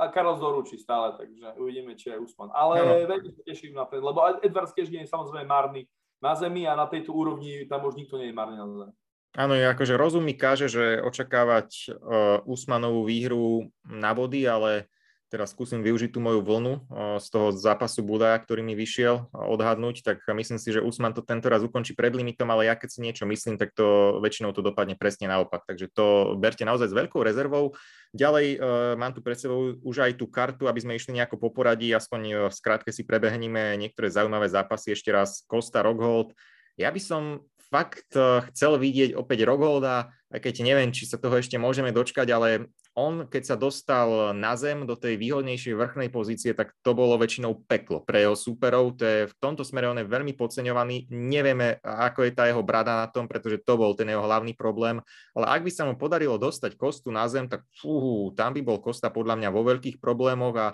a 0.00 0.08
Carlos 0.08 0.40
doručí 0.40 0.80
stále, 0.80 1.12
takže 1.20 1.60
uvidíme, 1.60 1.92
či 1.92 2.16
je 2.16 2.16
Usman. 2.16 2.48
Ale 2.56 2.80
no. 2.80 3.12
veľmi 3.12 3.28
sa 3.36 3.42
teším 3.44 3.76
na 3.76 3.84
ten, 3.84 4.00
lebo 4.00 4.24
Edvard 4.40 4.72
Skežný 4.72 5.04
je 5.04 5.12
samozrejme 5.12 5.44
márny 5.44 5.84
na 6.24 6.32
zemi 6.32 6.64
a 6.64 6.72
na 6.72 6.88
tejto 6.88 7.12
úrovni 7.12 7.68
tam 7.68 7.84
už 7.84 8.00
nikto 8.00 8.16
nie 8.16 8.32
je 8.32 8.38
márny 8.40 8.56
na 8.56 8.64
zemi. 8.64 8.94
Áno, 9.36 9.52
akože 9.52 10.00
rozum 10.00 10.24
mi 10.24 10.32
káže, 10.32 10.72
že 10.72 11.04
očakávať 11.04 11.92
uh, 11.92 12.40
Usmanovú 12.48 13.04
výhru 13.04 13.68
na 13.84 14.16
body, 14.16 14.48
ale 14.48 14.88
teraz 15.28 15.52
skúsim 15.52 15.82
využiť 15.82 16.14
tú 16.14 16.22
moju 16.22 16.38
vlnu 16.38 16.86
z 17.18 17.26
toho 17.34 17.50
zápasu 17.50 18.00
Budaja, 18.06 18.38
ktorý 18.38 18.62
mi 18.62 18.78
vyšiel 18.78 19.26
odhadnúť, 19.34 20.06
tak 20.06 20.22
myslím 20.22 20.54
si, 20.56 20.70
že 20.70 20.78
Usman 20.78 21.12
to 21.12 21.20
tento 21.20 21.50
raz 21.50 21.66
ukončí 21.66 21.98
pred 21.98 22.14
limitom, 22.14 22.46
ale 22.46 22.70
ja 22.70 22.78
keď 22.78 22.88
si 22.94 23.02
niečo 23.02 23.26
myslím, 23.26 23.58
tak 23.58 23.74
to 23.74 24.16
väčšinou 24.22 24.54
to 24.54 24.62
dopadne 24.62 24.94
presne 24.94 25.26
naopak. 25.26 25.66
Takže 25.66 25.90
to 25.90 26.38
berte 26.38 26.62
naozaj 26.62 26.88
s 26.88 26.96
veľkou 26.96 27.20
rezervou. 27.26 27.74
Ďalej 28.14 28.46
uh, 28.56 28.94
mám 28.94 29.12
tu 29.12 29.20
pred 29.20 29.36
sebou 29.36 29.74
už 29.82 29.96
aj 30.06 30.12
tú 30.14 30.30
kartu, 30.30 30.70
aby 30.70 30.80
sme 30.80 30.96
išli 30.96 31.18
nejako 31.18 31.42
po 31.42 31.50
poradí, 31.50 31.90
aspoň 31.90 32.48
v 32.48 32.54
skrátke 32.54 32.94
si 32.94 33.02
prebehneme 33.02 33.74
niektoré 33.76 34.08
zaujímavé 34.08 34.46
zápasy. 34.46 34.94
Ešte 34.94 35.10
raz 35.10 35.42
Costa 35.44 35.82
Rockhold. 35.82 36.32
Ja 36.78 36.94
by 36.94 37.00
som 37.02 37.22
fakt 37.68 38.10
chcel 38.52 38.72
vidieť 38.78 39.18
opäť 39.18 39.46
Rockholda, 39.46 40.10
aj 40.26 40.40
keď 40.42 40.54
neviem, 40.66 40.90
či 40.90 41.06
sa 41.06 41.22
toho 41.22 41.38
ešte 41.38 41.54
môžeme 41.54 41.94
dočkať, 41.94 42.26
ale 42.34 42.66
on, 42.96 43.28
keď 43.28 43.42
sa 43.44 43.56
dostal 43.60 44.32
na 44.32 44.56
zem 44.56 44.88
do 44.88 44.96
tej 44.96 45.20
výhodnejšej 45.20 45.76
vrchnej 45.76 46.08
pozície, 46.08 46.56
tak 46.56 46.72
to 46.80 46.96
bolo 46.96 47.20
väčšinou 47.20 47.62
peklo 47.68 48.00
pre 48.02 48.24
jeho 48.24 48.32
súperov. 48.32 48.96
To 48.96 49.04
je, 49.04 49.18
v 49.28 49.34
tomto 49.36 49.62
smere 49.62 49.86
on 49.86 50.00
je 50.00 50.08
veľmi 50.08 50.32
podceňovaný. 50.32 51.12
Nevieme, 51.12 51.76
ako 51.84 52.24
je 52.24 52.32
tá 52.32 52.48
jeho 52.48 52.64
brada 52.64 53.04
na 53.04 53.06
tom, 53.12 53.28
pretože 53.28 53.60
to 53.62 53.76
bol 53.76 53.92
ten 53.92 54.08
jeho 54.08 54.24
hlavný 54.24 54.56
problém. 54.56 55.04
Ale 55.36 55.46
ak 55.46 55.62
by 55.62 55.70
sa 55.70 55.84
mu 55.84 55.94
podarilo 55.94 56.40
dostať 56.40 56.74
Kostu 56.80 57.12
na 57.12 57.28
zem, 57.28 57.46
tak 57.46 57.68
fú, 57.76 58.32
tam 58.32 58.56
by 58.56 58.64
bol 58.64 58.80
Kosta 58.80 59.12
podľa 59.12 59.44
mňa 59.44 59.48
vo 59.52 59.62
veľkých 59.62 60.00
problémoch 60.00 60.56
a 60.56 60.68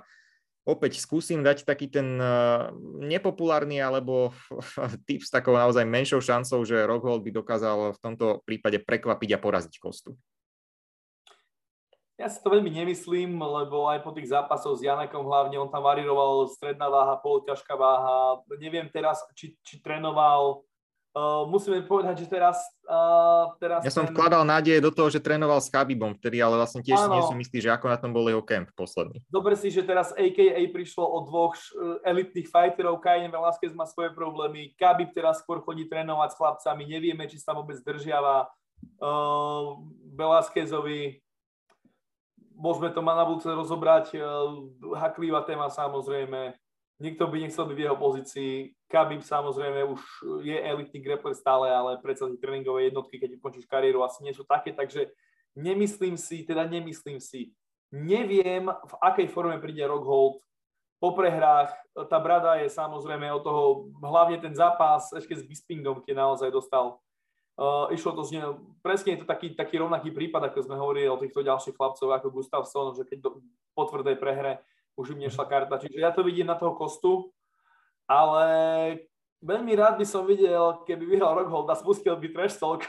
opäť 0.62 1.02
skúsim 1.02 1.42
dať 1.42 1.66
taký 1.66 1.90
ten 1.90 2.18
uh, 2.18 2.70
nepopulárny 3.02 3.82
alebo 3.82 4.30
tip 5.08 5.22
s 5.22 5.30
takou 5.30 5.54
naozaj 5.58 5.82
menšou 5.82 6.22
šancou, 6.22 6.62
že 6.62 6.86
Rockhold 6.86 7.26
by 7.26 7.30
dokázal 7.34 7.94
v 7.94 8.02
tomto 8.02 8.26
prípade 8.46 8.78
prekvapiť 8.82 9.30
a 9.34 9.42
poraziť 9.42 9.74
Kostu. 9.82 10.14
Ja 12.20 12.30
si 12.30 12.38
to 12.38 12.54
veľmi 12.54 12.70
nemyslím, 12.70 13.34
lebo 13.34 13.90
aj 13.90 14.06
po 14.06 14.14
tých 14.14 14.30
zápasoch 14.30 14.78
s 14.78 14.86
Janekom 14.86 15.26
hlavne, 15.26 15.58
on 15.58 15.66
tam 15.66 15.82
variroval 15.82 16.46
stredná 16.54 16.86
váha, 16.86 17.18
poloťažká 17.18 17.74
váha. 17.74 18.38
Neviem 18.62 18.86
teraz, 18.94 19.18
či, 19.34 19.58
či 19.66 19.82
trénoval 19.82 20.62
Uh, 21.12 21.44
musíme 21.44 21.84
povedať, 21.84 22.24
že 22.24 22.26
teraz... 22.32 22.56
Uh, 22.88 23.52
teraz 23.60 23.84
ja 23.84 23.92
som 23.92 24.08
ten... 24.08 24.16
vkladal 24.16 24.48
nádeje 24.48 24.80
do 24.80 24.88
toho, 24.88 25.12
že 25.12 25.20
trénoval 25.20 25.60
s 25.60 25.68
Khabibom 25.68 26.16
vtedy, 26.16 26.40
ale 26.40 26.56
vlastne 26.56 26.80
tiež 26.80 27.04
ano. 27.04 27.12
nie 27.12 27.22
som 27.28 27.36
istý, 27.36 27.60
že 27.60 27.68
ako 27.68 27.86
na 27.92 28.00
tom 28.00 28.16
bol 28.16 28.24
jeho 28.24 28.40
camp 28.40 28.72
posledný. 28.72 29.20
Dobre 29.28 29.52
si, 29.60 29.68
že 29.68 29.84
teraz 29.84 30.16
AKA 30.16 30.72
prišlo 30.72 31.04
od 31.04 31.28
dvoch 31.28 31.52
elitných 32.08 32.48
fighterov, 32.48 33.04
Kajen 33.04 33.28
Velasquez 33.28 33.76
má 33.76 33.84
svoje 33.84 34.08
problémy, 34.16 34.72
Khabib 34.80 35.12
teraz 35.12 35.44
skôr 35.44 35.60
chodí 35.60 35.84
trénovať 35.84 36.32
s 36.32 36.38
chlapcami, 36.40 36.82
nevieme, 36.88 37.28
či 37.28 37.36
sa 37.36 37.52
vôbec 37.52 37.76
držiava 37.84 38.48
uh, 39.04 39.76
Velasquezovi 40.16 41.20
môžeme 42.56 42.94
to 42.94 43.02
na 43.02 43.26
budúce 43.26 43.50
rozobrať. 43.50 44.14
Haklivá 44.94 45.42
téma 45.42 45.66
samozrejme. 45.66 46.54
Nikto 47.02 47.26
by 47.26 47.36
nechcel 47.42 47.66
byť 47.66 47.74
v 47.76 47.84
jeho 47.84 47.98
pozícii. 47.98 48.54
Khabib 48.92 49.24
samozrejme 49.24 49.88
už 49.88 50.00
je 50.44 50.52
elitný 50.52 51.00
grappler 51.00 51.32
stále, 51.32 51.72
ale 51.72 51.96
predsa 52.04 52.28
tie 52.28 52.36
tréningové 52.36 52.92
jednotky, 52.92 53.16
keď 53.16 53.40
ukončíš 53.40 53.64
kariéru, 53.64 54.04
asi 54.04 54.20
nie 54.20 54.36
sú 54.36 54.44
také, 54.44 54.76
takže 54.76 55.08
nemyslím 55.56 56.20
si, 56.20 56.44
teda 56.44 56.68
nemyslím 56.68 57.16
si, 57.16 57.56
neviem, 57.88 58.68
v 58.68 58.94
akej 59.00 59.32
forme 59.32 59.56
príde 59.56 59.80
Rockhold 59.88 60.44
po 61.00 61.16
prehrách. 61.16 61.72
Tá 62.12 62.20
brada 62.20 62.60
je 62.60 62.68
samozrejme 62.68 63.32
od 63.32 63.42
toho, 63.42 63.64
hlavne 64.04 64.36
ten 64.36 64.52
zápas 64.52 65.08
ešte 65.16 65.40
s 65.40 65.42
Bispingom, 65.48 66.04
keď 66.04 66.20
naozaj 66.20 66.52
dostal 66.52 67.00
Uh, 67.52 67.84
išlo 67.92 68.16
to 68.16 68.24
z 68.24 68.40
neho, 68.40 68.64
presne 68.80 69.12
je 69.12 69.20
to 69.20 69.26
taký, 69.28 69.52
taký 69.52 69.76
rovnaký 69.76 70.08
prípad, 70.08 70.48
ako 70.48 70.64
sme 70.64 70.80
hovorili 70.80 71.04
o 71.04 71.20
týchto 71.20 71.44
ďalších 71.44 71.76
chlapcov 71.76 72.08
ako 72.08 72.32
Gustavson, 72.32 72.96
že 72.96 73.04
keď 73.04 73.28
do, 73.28 73.44
po 73.76 73.84
tvrdej 73.92 74.16
prehre 74.16 74.64
už 74.96 75.12
im 75.12 75.20
nešla 75.28 75.44
karta. 75.44 75.76
Čiže 75.76 76.00
ja 76.00 76.16
to 76.16 76.24
vidím 76.24 76.48
na 76.48 76.56
toho 76.56 76.72
kostu, 76.72 77.28
ale 78.12 79.11
veľmi 79.42 79.74
rád 79.74 79.98
by 79.98 80.06
som 80.06 80.22
videl, 80.22 80.80
keby 80.86 81.04
vyhral 81.04 81.34
Rockhold 81.34 81.66
a 81.68 81.76
spustil 81.76 82.14
by 82.14 82.28
trash 82.30 82.56
talk 82.62 82.86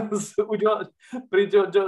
pri 1.30 1.42
jo, 1.52 1.68
jo, 1.68 1.84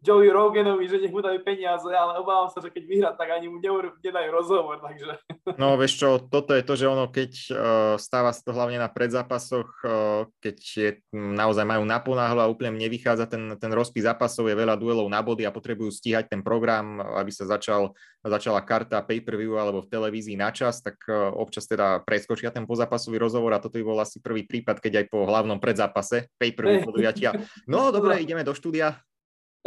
Joey 0.00 0.30
Roganovi, 0.32 0.88
že 0.88 1.02
nech 1.02 1.12
mu 1.12 1.20
dajú 1.20 1.42
peniaze, 1.44 1.86
ale 1.90 2.16
obávam 2.22 2.48
sa, 2.48 2.62
že 2.64 2.72
keď 2.72 2.84
vyhrá, 2.86 3.10
tak 3.12 3.34
ani 3.34 3.52
mu 3.52 3.60
nedajú 3.60 4.28
rozhovor, 4.32 4.80
takže... 4.80 5.18
No 5.60 5.74
vieš 5.76 6.00
čo, 6.00 6.08
toto 6.22 6.54
je 6.56 6.64
to, 6.64 6.74
že 6.78 6.86
ono, 6.86 7.10
keď 7.10 7.32
uh, 7.50 7.56
stáva 8.00 8.30
sa 8.32 8.40
to 8.40 8.54
hlavne 8.54 8.78
na 8.78 8.88
predzápasoch, 8.88 9.68
uh, 9.84 10.24
keď 10.40 10.56
je, 10.56 10.90
naozaj 11.12 11.66
majú 11.66 11.84
naponáhlo 11.84 12.40
a 12.40 12.50
úplne 12.50 12.78
nevychádza 12.80 13.28
ten, 13.28 13.58
ten 13.58 13.72
rozpis 13.74 14.06
zápasov, 14.06 14.48
je 14.48 14.56
veľa 14.56 14.78
duelov 14.78 15.10
na 15.10 15.20
body 15.20 15.44
a 15.44 15.52
potrebujú 15.52 15.90
stíhať 15.90 16.30
ten 16.30 16.40
program, 16.40 17.02
aby 17.02 17.34
sa 17.34 17.44
začal, 17.44 17.92
začala 18.22 18.62
karta 18.62 19.02
pay-per-view 19.02 19.58
alebo 19.58 19.82
v 19.82 19.90
televízii 19.90 20.38
na 20.38 20.54
čas, 20.54 20.80
tak 20.80 20.96
uh, 21.10 21.34
občas 21.34 21.66
teda 21.66 22.00
preskočia 22.06 22.54
ten 22.54 22.64
pozápasový 22.64 23.18
rozhovor 23.18 23.49
rozhovor 23.50 23.58
a 23.58 23.62
toto 23.62 23.76
by 23.78 23.84
bol 23.84 23.98
asi 23.98 24.22
prvý 24.22 24.46
prípad, 24.46 24.78
keď 24.78 24.92
aj 25.02 25.06
po 25.10 25.26
hlavnom 25.26 25.58
predzápase 25.58 26.30
pay-per-view 26.38 26.86
podujatia. 26.86 27.34
No 27.66 27.90
dobre, 27.94 28.22
ideme 28.22 28.46
do 28.46 28.54
štúdia. 28.54 29.02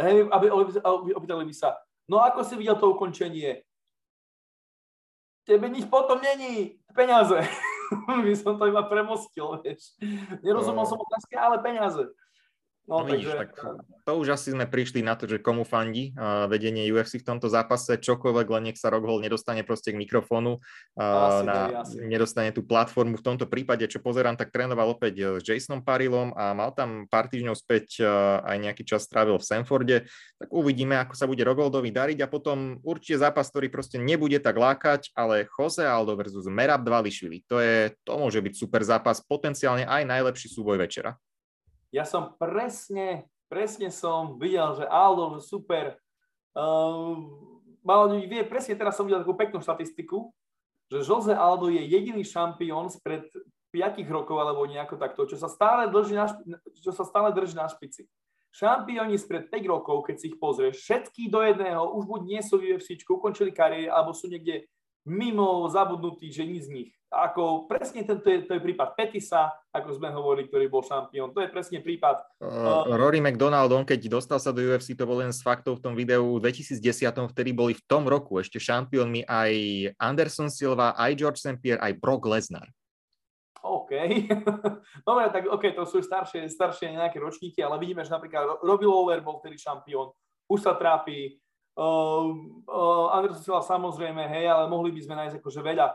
Hej, 0.00 0.26
aby, 0.32 0.46
aby 0.50 1.10
opýtali 1.14 1.44
by 1.46 1.54
sa, 1.54 1.78
no 2.10 2.18
ako 2.18 2.42
si 2.42 2.58
videl 2.58 2.74
to 2.80 2.90
ukončenie? 2.90 3.62
Tebe 5.44 5.68
nič 5.68 5.86
potom 5.86 6.18
není, 6.24 6.80
peniaze. 6.96 7.36
by 8.24 8.32
som 8.32 8.56
to 8.56 8.64
iba 8.64 8.80
premostil, 8.88 9.60
vieš. 9.60 9.92
Nerozumel 10.40 10.82
no. 10.82 10.88
som 10.88 10.98
otázke, 10.98 11.36
ale 11.36 11.60
peniaze. 11.60 12.08
No, 12.84 13.00
no 13.00 13.08
vidíš, 13.08 13.32
takže... 13.32 13.40
tak 13.40 13.50
to 14.04 14.12
už 14.20 14.36
asi 14.36 14.52
sme 14.52 14.68
prišli 14.68 15.00
na 15.00 15.16
to, 15.16 15.24
že 15.24 15.40
komu 15.40 15.64
fandí 15.64 16.12
uh, 16.12 16.44
vedenie 16.52 16.84
UFC 16.92 17.16
v 17.16 17.32
tomto 17.32 17.48
zápase, 17.48 17.96
čokoľvek, 17.96 18.46
len 18.52 18.62
nech 18.68 18.76
sa 18.76 18.92
Rockhold 18.92 19.24
nedostane 19.24 19.64
proste 19.64 19.96
k 19.96 19.96
mikrofónu, 19.96 20.60
uh, 20.60 21.40
na, 21.40 21.80
nie, 21.88 22.12
nedostane 22.12 22.52
tú 22.52 22.60
platformu. 22.60 23.16
V 23.16 23.24
tomto 23.24 23.48
prípade, 23.48 23.88
čo 23.88 24.04
pozerám, 24.04 24.36
tak 24.36 24.52
trénoval 24.52 24.92
opäť 24.92 25.14
e, 25.16 25.24
s 25.40 25.48
Jasonom 25.48 25.80
Parilom 25.80 26.36
a 26.36 26.52
mal 26.52 26.76
tam 26.76 27.08
pár 27.08 27.32
týždňov 27.32 27.56
späť 27.56 28.04
uh, 28.04 28.44
aj 28.44 28.56
nejaký 28.60 28.84
čas 28.84 29.08
strávil 29.08 29.40
v 29.40 29.48
Sanforde, 29.48 29.96
tak 30.36 30.48
uvidíme, 30.52 31.00
ako 31.00 31.16
sa 31.16 31.24
bude 31.24 31.40
Rockholdovi 31.40 31.88
dariť 31.88 32.20
a 32.20 32.28
potom 32.28 32.76
určite 32.84 33.24
zápas, 33.24 33.48
ktorý 33.48 33.72
proste 33.72 33.96
nebude 33.96 34.36
tak 34.44 34.60
lákať, 34.60 35.08
ale 35.16 35.48
Jose 35.48 35.80
Aldo 35.80 36.20
versus 36.20 36.44
Merab 36.52 36.84
Dvalishvili. 36.84 37.40
To, 37.48 37.56
je, 37.56 37.96
to 38.04 38.20
môže 38.20 38.44
byť 38.44 38.52
super 38.52 38.84
zápas, 38.84 39.24
potenciálne 39.24 39.88
aj 39.88 40.04
najlepší 40.04 40.52
súboj 40.52 40.84
večera 40.84 41.16
ja 41.94 42.02
som 42.02 42.34
presne, 42.34 43.30
presne 43.46 43.94
som 43.94 44.34
videl, 44.34 44.74
že 44.74 44.84
Aldo, 44.90 45.38
super, 45.38 45.94
uh, 46.58 47.14
mal, 47.86 48.10
vie, 48.26 48.42
presne 48.42 48.74
teraz 48.74 48.98
som 48.98 49.06
videl 49.06 49.22
takú 49.22 49.38
peknú 49.38 49.62
štatistiku, 49.62 50.34
že 50.90 51.06
Jose 51.06 51.30
Aldo 51.30 51.70
je 51.70 51.78
jediný 51.86 52.26
šampión 52.26 52.90
spred 52.90 53.30
5 53.70 54.02
rokov 54.10 54.42
alebo 54.42 54.66
nejako 54.66 54.98
takto, 54.98 55.22
čo 55.30 55.38
sa 55.38 55.46
stále 55.46 55.86
drží 55.86 56.18
na, 56.18 56.26
čo 56.82 56.90
sa 56.90 57.06
stále 57.06 57.30
drží 57.30 57.54
na 57.54 57.70
špici. 57.70 58.10
Šampióni 58.54 59.18
spred 59.18 59.50
5 59.50 59.66
rokov, 59.66 60.06
keď 60.06 60.16
si 60.18 60.34
ich 60.34 60.38
pozrieš, 60.38 60.82
všetky 60.82 61.30
do 61.30 61.42
jedného, 61.42 61.94
už 61.94 62.06
buď 62.06 62.20
nie 62.26 62.40
sú 62.42 62.58
v 62.58 62.74
UFC, 62.74 62.98
ukončili 63.06 63.50
kariéru, 63.50 63.90
alebo 63.90 64.14
sú 64.14 64.30
niekde 64.30 64.70
mimo 65.06 65.66
zabudnutí, 65.70 66.30
že 66.30 66.46
nič 66.46 66.70
z 66.70 66.70
nich. 66.70 66.90
Ako 67.14 67.70
presne 67.70 68.02
tento 68.02 68.26
je, 68.26 68.42
to 68.42 68.58
je 68.58 68.60
prípad 68.60 68.98
Petisa, 68.98 69.54
ako 69.70 69.94
sme 69.94 70.10
hovorili, 70.10 70.50
ktorý 70.50 70.66
bol 70.66 70.82
šampión. 70.82 71.30
To 71.30 71.38
je 71.38 71.48
presne 71.48 71.78
prípad. 71.78 72.42
Uh, 72.42 72.90
Rory 72.98 73.22
McDonald, 73.22 73.70
on 73.70 73.86
keď 73.86 74.10
dostal 74.10 74.42
sa 74.42 74.50
do 74.50 74.58
UFC, 74.58 74.98
to 74.98 75.06
bol 75.06 75.22
len 75.22 75.30
z 75.30 75.38
faktov 75.38 75.78
v 75.78 75.82
tom 75.86 75.94
videu 75.94 76.36
v 76.36 76.50
2010, 76.50 76.82
vtedy 77.30 77.50
boli 77.54 77.78
v 77.78 77.82
tom 77.86 78.10
roku 78.10 78.42
ešte 78.42 78.58
šampiónmi 78.58 79.22
aj 79.30 79.52
Anderson 80.02 80.50
Silva, 80.50 80.98
aj 80.98 81.14
George 81.14 81.38
St. 81.38 81.62
Pierre, 81.62 81.78
aj 81.78 81.94
Brock 82.02 82.26
Lesnar. 82.26 82.66
OK. 83.64 83.92
Dobre, 85.08 85.24
tak 85.32 85.48
OK, 85.48 85.72
to 85.72 85.88
sú 85.88 86.04
staršie, 86.04 86.50
staršie 86.50 86.92
nejaké 86.92 87.16
ročníky, 87.22 87.64
ale 87.64 87.80
vidíme, 87.80 88.04
že 88.04 88.12
napríklad 88.12 88.60
Robbie 88.60 88.90
Lawler 88.90 89.24
bol 89.24 89.40
vtedy 89.40 89.56
šampión, 89.56 90.12
už 90.50 90.60
sa 90.60 90.74
trápi, 90.74 91.40
Uh, 91.74 92.30
uh, 92.70 93.10
Anderson 93.18 93.42
Silva 93.42 93.58
samozrejme, 93.58 94.30
hej, 94.30 94.46
ale 94.46 94.70
mohli 94.70 94.94
by 94.94 95.00
sme 95.02 95.18
nájsť 95.18 95.42
akože 95.42 95.58
veľa. 95.58 95.90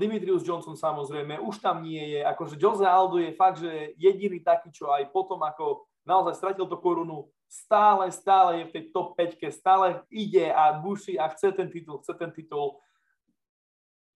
Dimitrius 0.00 0.40
Johnson 0.48 0.72
samozrejme, 0.72 1.36
už 1.44 1.60
tam 1.60 1.84
nie 1.84 2.16
je. 2.16 2.20
Akože 2.24 2.56
Jose 2.56 2.88
Aldo 2.88 3.20
je 3.20 3.36
fakt, 3.36 3.60
že 3.60 3.92
jediný 4.00 4.40
taký, 4.40 4.72
čo 4.72 4.88
aj 4.88 5.12
potom 5.12 5.36
ako 5.44 5.84
naozaj 6.08 6.40
stratil 6.40 6.64
to 6.64 6.80
korunu, 6.80 7.28
stále, 7.44 8.08
stále 8.08 8.64
je 8.64 8.64
v 8.64 8.72
tej 8.72 8.84
top 8.96 9.12
5 9.12 9.36
stále 9.52 10.00
ide 10.08 10.48
a 10.48 10.72
buší 10.72 11.20
a 11.20 11.28
chce 11.28 11.52
ten 11.52 11.68
titul, 11.68 12.00
chce 12.00 12.16
ten 12.16 12.32
titul. 12.32 12.80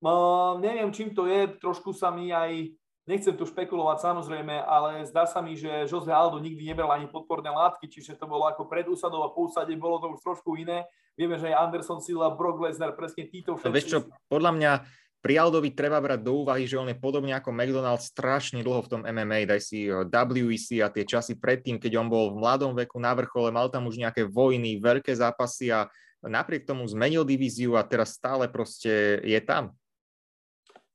Uh, 0.00 0.56
neviem, 0.58 0.88
čím 0.88 1.12
to 1.12 1.28
je, 1.28 1.46
trošku 1.60 1.92
sa 1.92 2.08
mi 2.08 2.32
aj 2.32 2.72
Nechcem 3.02 3.34
tu 3.34 3.42
špekulovať 3.42 3.98
samozrejme, 3.98 4.62
ale 4.62 5.02
zdá 5.10 5.26
sa 5.26 5.42
mi, 5.42 5.58
že 5.58 5.90
Jose 5.90 6.06
Aldo 6.06 6.38
nikdy 6.38 6.70
nebral 6.70 6.86
ani 6.94 7.10
podporné 7.10 7.50
látky, 7.50 7.90
čiže 7.90 8.14
to 8.14 8.30
bolo 8.30 8.46
ako 8.46 8.70
pred 8.70 8.86
úsadou 8.86 9.26
a 9.26 9.34
po 9.34 9.50
úsade, 9.50 9.74
bolo 9.74 9.98
to 9.98 10.14
už 10.14 10.22
trošku 10.22 10.54
iné. 10.54 10.86
Vieme, 11.18 11.34
že 11.34 11.50
aj 11.50 11.66
Anderson 11.66 11.98
Silva, 11.98 12.30
Brock 12.30 12.62
Lesnar, 12.62 12.94
presne 12.94 13.26
títo 13.26 13.58
všetci. 13.58 13.74
Vieš 13.74 13.86
čo, 13.90 13.98
podľa 14.30 14.54
mňa 14.54 14.72
pri 15.22 15.38
Aldovi 15.38 15.70
treba 15.70 16.02
brať 16.02 16.26
do 16.26 16.42
úvahy, 16.42 16.66
že 16.66 16.74
on 16.74 16.90
je 16.90 16.98
podobne 16.98 17.30
ako 17.30 17.54
McDonald 17.54 18.02
strašne 18.02 18.58
dlho 18.66 18.82
v 18.82 18.90
tom 18.90 19.02
MMA, 19.06 19.46
daj 19.46 19.62
si 19.62 19.86
eh, 19.86 20.02
WEC 20.04 20.82
a 20.82 20.90
tie 20.90 21.06
časy 21.06 21.38
predtým, 21.38 21.78
keď 21.78 22.02
on 22.02 22.10
bol 22.10 22.34
v 22.34 22.42
mladom 22.42 22.74
veku 22.74 22.98
na 22.98 23.14
vrchole, 23.14 23.54
mal 23.54 23.70
tam 23.70 23.86
už 23.86 24.02
nejaké 24.02 24.26
vojny, 24.26 24.82
veľké 24.82 25.14
zápasy 25.14 25.70
a 25.70 25.86
napriek 26.26 26.66
tomu 26.66 26.82
zmenil 26.90 27.22
divíziu 27.22 27.78
a 27.78 27.86
teraz 27.86 28.18
stále 28.18 28.50
proste 28.50 29.22
je 29.22 29.40
tam. 29.42 29.70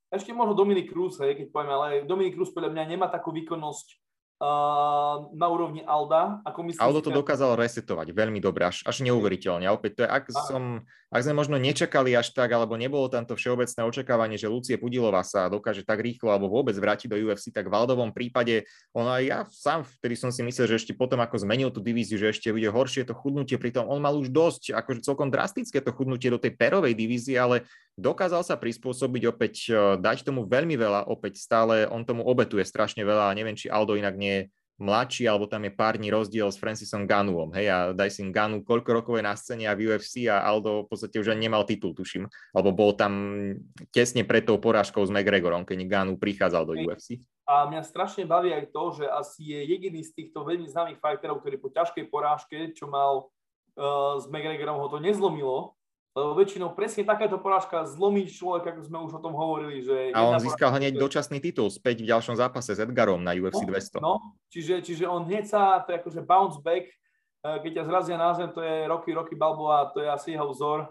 Ešte 0.08 0.32
možno 0.32 0.56
Dominik 0.56 0.88
Cruz, 0.88 1.20
hej, 1.20 1.36
keď 1.36 1.48
poviem, 1.52 1.72
ale 1.76 1.88
Dominik 2.08 2.40
Cruz 2.40 2.52
podľa 2.56 2.72
mňa 2.72 2.84
nemá 2.96 3.08
takú 3.12 3.36
výkonnosť 3.36 3.88
uh, 4.40 5.28
na 5.36 5.48
úrovni 5.52 5.84
Alda. 5.84 6.40
Ako 6.48 6.64
myslím, 6.64 6.80
Aldo 6.80 7.04
to 7.04 7.12
dokázal 7.12 7.60
resetovať 7.60 8.16
veľmi 8.16 8.40
dobre, 8.40 8.72
až, 8.72 8.88
až 8.88 9.04
neuveriteľne. 9.04 9.68
Opäť 9.68 9.92
to 10.00 10.02
je, 10.08 10.10
ak, 10.10 10.24
som, 10.32 10.88
ak 11.08 11.24
sme 11.24 11.40
možno 11.40 11.56
nečakali 11.56 12.12
až 12.20 12.36
tak, 12.36 12.52
alebo 12.52 12.76
nebolo 12.76 13.08
tam 13.08 13.24
to 13.24 13.40
všeobecné 13.40 13.80
očakávanie, 13.88 14.36
že 14.36 14.52
Lucie 14.52 14.76
Pudilová 14.76 15.24
sa 15.24 15.48
dokáže 15.48 15.88
tak 15.88 16.04
rýchlo 16.04 16.36
alebo 16.36 16.52
vôbec 16.52 16.76
vrátiť 16.76 17.08
do 17.08 17.16
UFC, 17.16 17.48
tak 17.56 17.72
v 17.72 17.76
Aldovom 17.80 18.12
prípade, 18.12 18.68
ono 18.92 19.16
aj 19.16 19.24
ja 19.24 19.40
sám, 19.48 19.88
vtedy 19.88 20.20
som 20.20 20.36
si 20.36 20.44
myslel, 20.44 20.68
že 20.68 20.84
ešte 20.84 20.94
potom, 21.00 21.24
ako 21.24 21.48
zmenil 21.48 21.72
tú 21.72 21.80
divíziu, 21.80 22.20
že 22.20 22.36
ešte 22.36 22.52
bude 22.52 22.68
horšie 22.68 23.08
to 23.08 23.16
chudnutie, 23.16 23.56
pritom 23.56 23.88
on 23.88 24.04
mal 24.04 24.20
už 24.20 24.36
dosť, 24.36 24.76
akože 24.76 25.08
celkom 25.08 25.32
drastické 25.32 25.80
to 25.80 25.96
chudnutie 25.96 26.28
do 26.28 26.44
tej 26.44 26.60
perovej 26.60 26.92
divízie, 26.92 27.40
ale 27.40 27.64
dokázal 27.96 28.44
sa 28.44 28.60
prispôsobiť 28.60 29.24
opäť, 29.32 29.72
e, 29.72 29.96
dať 30.04 30.28
tomu 30.28 30.44
veľmi 30.44 30.76
veľa, 30.76 31.08
opäť 31.08 31.40
stále 31.40 31.88
on 31.88 32.04
tomu 32.04 32.28
obetuje 32.28 32.68
strašne 32.68 33.08
veľa 33.08 33.32
a 33.32 33.36
neviem, 33.38 33.56
či 33.56 33.72
Aldo 33.72 33.96
inak 33.96 34.20
nie 34.20 34.34
je 34.36 34.44
mladší, 34.78 35.26
alebo 35.26 35.50
tam 35.50 35.66
je 35.66 35.74
pár 35.74 35.98
dní 35.98 36.14
rozdiel 36.14 36.46
s 36.54 36.62
Francisom 36.62 37.10
Ganuom. 37.10 37.50
Hej, 37.58 37.68
a 37.70 37.78
daj 37.98 38.14
si 38.14 38.22
Ganu 38.30 38.62
koľko 38.62 39.02
rokov 39.02 39.14
je 39.18 39.26
na 39.26 39.34
scéne 39.34 39.66
a 39.66 39.74
v 39.74 39.90
UFC 39.90 40.30
a 40.30 40.46
Aldo 40.46 40.86
v 40.86 40.90
podstate 40.94 41.18
už 41.18 41.34
ani 41.34 41.50
nemal 41.50 41.66
titul, 41.66 41.98
tuším. 41.98 42.30
Alebo 42.54 42.70
bol 42.74 42.94
tam 42.94 43.14
tesne 43.90 44.22
pred 44.22 44.46
tou 44.46 44.62
porážkou 44.62 45.02
s 45.02 45.10
McGregorom, 45.10 45.66
keď 45.66 45.78
Ganu 45.90 46.14
prichádzal 46.22 46.64
do 46.66 46.74
UFC. 46.78 47.22
A 47.48 47.66
mňa 47.66 47.82
strašne 47.88 48.28
baví 48.28 48.52
aj 48.52 48.70
to, 48.76 48.84
že 49.02 49.06
asi 49.08 49.56
je 49.56 49.60
jediný 49.72 50.04
z 50.04 50.12
týchto 50.14 50.44
veľmi 50.44 50.68
známych 50.68 51.00
fighterov, 51.00 51.40
ktorý 51.40 51.58
po 51.58 51.72
ťažkej 51.72 52.06
porážke, 52.12 52.58
čo 52.76 52.92
mal 52.92 53.32
uh, 53.80 54.20
s 54.20 54.28
McGregorom, 54.28 54.84
ho 54.84 54.92
to 54.92 55.00
nezlomilo, 55.00 55.77
lebo 56.18 56.34
väčšinou 56.34 56.74
presne 56.74 57.06
takáto 57.06 57.38
porážka 57.38 57.86
zlomí 57.86 58.26
človek, 58.26 58.74
ako 58.74 58.82
sme 58.82 58.98
už 59.06 59.12
o 59.14 59.22
tom 59.22 59.38
hovorili. 59.38 59.86
Že 59.86 60.18
a 60.18 60.26
on 60.26 60.42
získal 60.42 60.74
hneď 60.74 60.98
dočasný 60.98 61.38
titul 61.38 61.70
späť 61.70 62.02
v 62.02 62.10
ďalšom 62.10 62.34
zápase 62.34 62.74
s 62.74 62.82
Edgarom 62.82 63.22
na 63.22 63.38
UFC 63.38 63.62
no, 63.62 63.70
200. 63.70 64.02
No, 64.02 64.14
čiže, 64.50 64.82
čiže 64.82 65.06
on 65.06 65.30
hneď 65.30 65.46
sa, 65.46 65.86
to 65.86 65.94
je 65.94 66.02
akože 66.02 66.26
bounce 66.26 66.58
back, 66.66 66.90
eh, 66.90 67.58
keď 67.62 67.72
ťa 67.78 67.84
zrazia 67.86 68.18
na 68.18 68.34
zem, 68.34 68.50
to 68.50 68.66
je 68.66 68.90
roky, 68.90 69.14
roky 69.14 69.38
Balboa, 69.38 69.94
to 69.94 70.02
je 70.02 70.10
asi 70.10 70.34
jeho 70.34 70.50
vzor. 70.50 70.90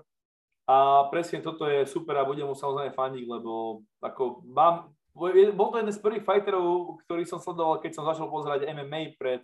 A 0.70 1.11
presne 1.11 1.43
toto 1.43 1.66
je 1.66 1.82
super 1.90 2.15
a 2.23 2.27
budem 2.27 2.47
mu 2.47 2.55
samozrejme 2.55 2.94
fandiť, 2.94 3.24
lebo 3.27 3.82
ako 3.98 4.47
mám, 4.47 4.94
bol 5.55 5.69
to 5.74 5.82
jeden 5.82 5.94
z 5.94 6.03
prvých 6.03 6.27
fighterov, 6.27 7.03
ktorý 7.03 7.27
som 7.27 7.43
sledoval, 7.43 7.82
keď 7.82 7.98
som 7.98 8.07
začal 8.07 8.31
pozerať 8.31 8.66
MMA 8.70 9.19
pred 9.19 9.43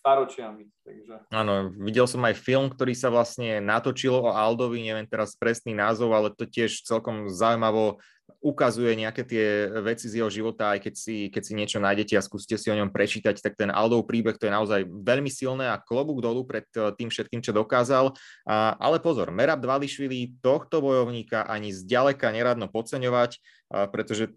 staročiami. 0.00 0.64
Takže... 0.80 1.14
Áno, 1.28 1.68
videl 1.76 2.08
som 2.08 2.24
aj 2.24 2.40
film, 2.40 2.72
ktorý 2.72 2.96
sa 2.96 3.12
vlastne 3.12 3.60
natočil 3.60 4.16
o 4.16 4.32
Aldovi, 4.32 4.80
neviem 4.80 5.04
teraz 5.04 5.36
presný 5.36 5.76
názov, 5.76 6.16
ale 6.16 6.32
to 6.32 6.48
tiež 6.48 6.88
celkom 6.88 7.28
zaujímavo 7.28 8.00
ukazuje 8.40 8.94
nejaké 8.96 9.26
tie 9.26 9.68
veci 9.82 10.06
z 10.08 10.22
jeho 10.22 10.30
života, 10.30 10.72
aj 10.72 10.86
keď 10.86 10.94
si, 10.96 11.28
keď 11.28 11.42
si 11.44 11.52
niečo 11.52 11.78
nájdete 11.82 12.14
a 12.16 12.24
skúste 12.24 12.54
si 12.56 12.70
o 12.70 12.78
ňom 12.78 12.94
prečítať, 12.94 13.36
tak 13.36 13.58
ten 13.58 13.68
Aldov 13.68 14.06
príbeh 14.08 14.38
to 14.38 14.46
je 14.48 14.54
naozaj 14.54 14.80
veľmi 14.86 15.28
silné 15.28 15.68
a 15.68 15.82
klobúk 15.82 16.22
dolu 16.22 16.46
pred 16.46 16.64
eh, 16.78 16.94
tým 16.96 17.10
všetkým, 17.10 17.44
čo 17.44 17.52
dokázal. 17.52 18.16
A, 18.46 18.78
ale 18.78 19.02
pozor, 19.02 19.28
Merab 19.34 19.60
Dvališvili 19.60 20.40
tohto 20.40 20.80
bojovníka 20.80 21.44
ani 21.44 21.74
zďaleka 21.74 22.32
neradno 22.32 22.70
podceňovať 22.70 23.42
pretože 23.70 24.34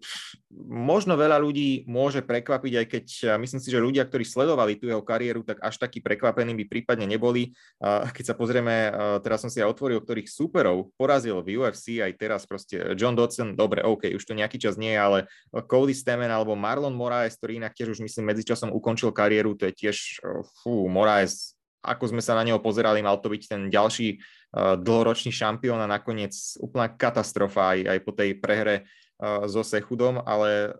možno 0.54 1.18
veľa 1.18 1.42
ľudí 1.42 1.82
môže 1.90 2.22
prekvapiť, 2.22 2.72
aj 2.78 2.86
keď 2.86 3.04
myslím 3.42 3.58
si, 3.58 3.68
že 3.68 3.82
ľudia, 3.82 4.06
ktorí 4.06 4.22
sledovali 4.22 4.78
tú 4.78 4.86
jeho 4.86 5.02
kariéru, 5.02 5.42
tak 5.42 5.58
až 5.58 5.82
takí 5.82 5.98
prekvapení 5.98 6.54
by 6.54 6.64
prípadne 6.70 7.10
neboli. 7.10 7.50
Keď 7.82 8.24
sa 8.30 8.38
pozrieme, 8.38 8.94
teraz 9.26 9.42
som 9.42 9.50
si 9.50 9.58
aj 9.58 9.74
otvoril, 9.74 9.98
ktorých 9.98 10.30
superov 10.30 10.94
porazil 10.94 11.42
v 11.42 11.58
UFC, 11.58 11.98
aj 11.98 12.14
teraz 12.14 12.46
proste 12.46 12.94
John 12.94 13.18
Dodson, 13.18 13.58
dobre, 13.58 13.82
OK, 13.82 14.14
už 14.14 14.22
to 14.22 14.38
nejaký 14.38 14.62
čas 14.62 14.78
nie 14.78 14.94
je, 14.94 15.02
ale 15.02 15.18
Cody 15.66 15.98
Stemen 15.98 16.30
alebo 16.30 16.54
Marlon 16.54 16.94
Moraes, 16.94 17.34
ktorý 17.34 17.58
inak 17.58 17.74
tiež 17.74 17.98
už 17.98 18.06
myslím 18.06 18.30
medzičasom 18.30 18.70
ukončil 18.70 19.10
kariéru, 19.10 19.58
to 19.58 19.66
je 19.66 19.74
tiež, 19.74 20.22
fú, 20.62 20.86
Moraes, 20.86 21.58
ako 21.82 22.14
sme 22.14 22.22
sa 22.22 22.38
na 22.38 22.46
neho 22.46 22.62
pozerali, 22.62 23.04
mal 23.04 23.18
to 23.18 23.28
byť 23.28 23.42
ten 23.50 23.62
ďalší 23.68 24.22
dlhoročný 24.54 25.34
šampión 25.34 25.82
a 25.82 25.90
nakoniec 25.90 26.32
úplná 26.62 26.86
katastrofa 26.86 27.74
aj, 27.74 27.80
aj 27.90 27.98
po 28.06 28.14
tej 28.14 28.38
prehre 28.38 28.86
so 29.22 29.62
Sechudom, 29.62 30.18
ale 30.26 30.74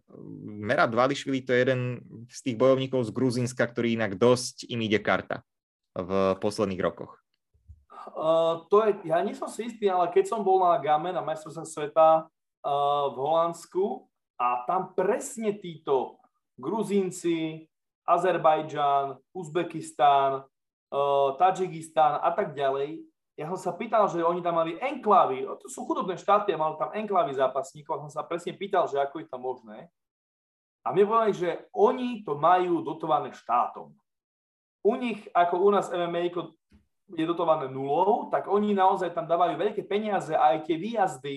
Merab 0.45 0.91
Dvališvili 0.91 1.47
to 1.47 1.55
je 1.55 1.61
jeden 1.63 1.81
z 2.27 2.39
tých 2.51 2.57
bojovníkov 2.59 3.07
z 3.07 3.15
Gruzínska, 3.15 3.63
ktorý 3.71 3.95
inak 3.95 4.19
dosť 4.19 4.67
im 4.69 4.83
ide 4.83 4.99
karta 4.99 5.47
v 5.95 6.35
posledných 6.43 6.83
rokoch. 6.83 7.25
Uh, 8.13 8.69
to 8.69 8.85
je, 8.85 8.91
ja 9.09 9.25
nie 9.25 9.33
som 9.33 9.49
si 9.49 9.71
istý, 9.71 9.89
ale 9.89 10.13
keď 10.13 10.29
som 10.29 10.45
bol 10.45 10.61
na 10.61 10.77
Game 10.77 11.09
na 11.09 11.25
majstrovstvách 11.25 11.71
sveta 11.71 12.09
uh, 12.21 13.05
v 13.11 13.17
Holandsku 13.17 14.05
a 14.37 14.67
tam 14.69 14.93
presne 14.93 15.57
títo 15.57 16.21
Gruzínci, 16.61 17.65
Azerbajdžan, 18.05 19.17
Uzbekistán, 19.33 20.45
uh, 20.45 21.29
Tadžikistán 21.41 22.21
a 22.21 22.31
tak 22.37 22.53
ďalej, 22.53 23.01
ja 23.35 23.51
som 23.51 23.59
sa 23.59 23.73
pýtal, 23.75 24.07
že 24.07 24.23
oni 24.23 24.39
tam 24.39 24.63
mali 24.63 24.79
enklávy, 24.79 25.43
to 25.59 25.67
sú 25.67 25.83
chudobné 25.83 26.15
štáty 26.15 26.55
a 26.55 26.61
mali 26.61 26.79
tam 26.79 26.95
enklávy 26.95 27.35
zápasníkov, 27.35 28.07
som 28.07 28.11
sa 28.11 28.23
presne 28.23 28.55
pýtal, 28.55 28.87
že 28.87 29.03
ako 29.03 29.23
je 29.23 29.27
to 29.27 29.39
možné. 29.43 29.79
A 30.87 30.95
mne 30.95 31.11
povedali, 31.11 31.35
že 31.35 31.51
oni 31.75 32.23
to 32.23 32.39
majú 32.39 32.85
dotované 32.87 33.35
štátom. 33.35 33.91
U 34.85 34.93
nich, 35.01 35.19
ako 35.33 35.65
u 35.67 35.69
nás 35.73 35.91
MMA 35.91 36.31
je 37.17 37.25
dotované 37.25 37.67
nulou, 37.73 38.29
tak 38.29 38.47
oni 38.47 38.77
naozaj 38.77 39.17
tam 39.17 39.27
dávajú 39.27 39.59
veľké 39.59 39.83
peniaze 39.89 40.37
a 40.37 40.55
aj 40.55 40.69
tie 40.69 40.77
výjazdy 40.77 41.35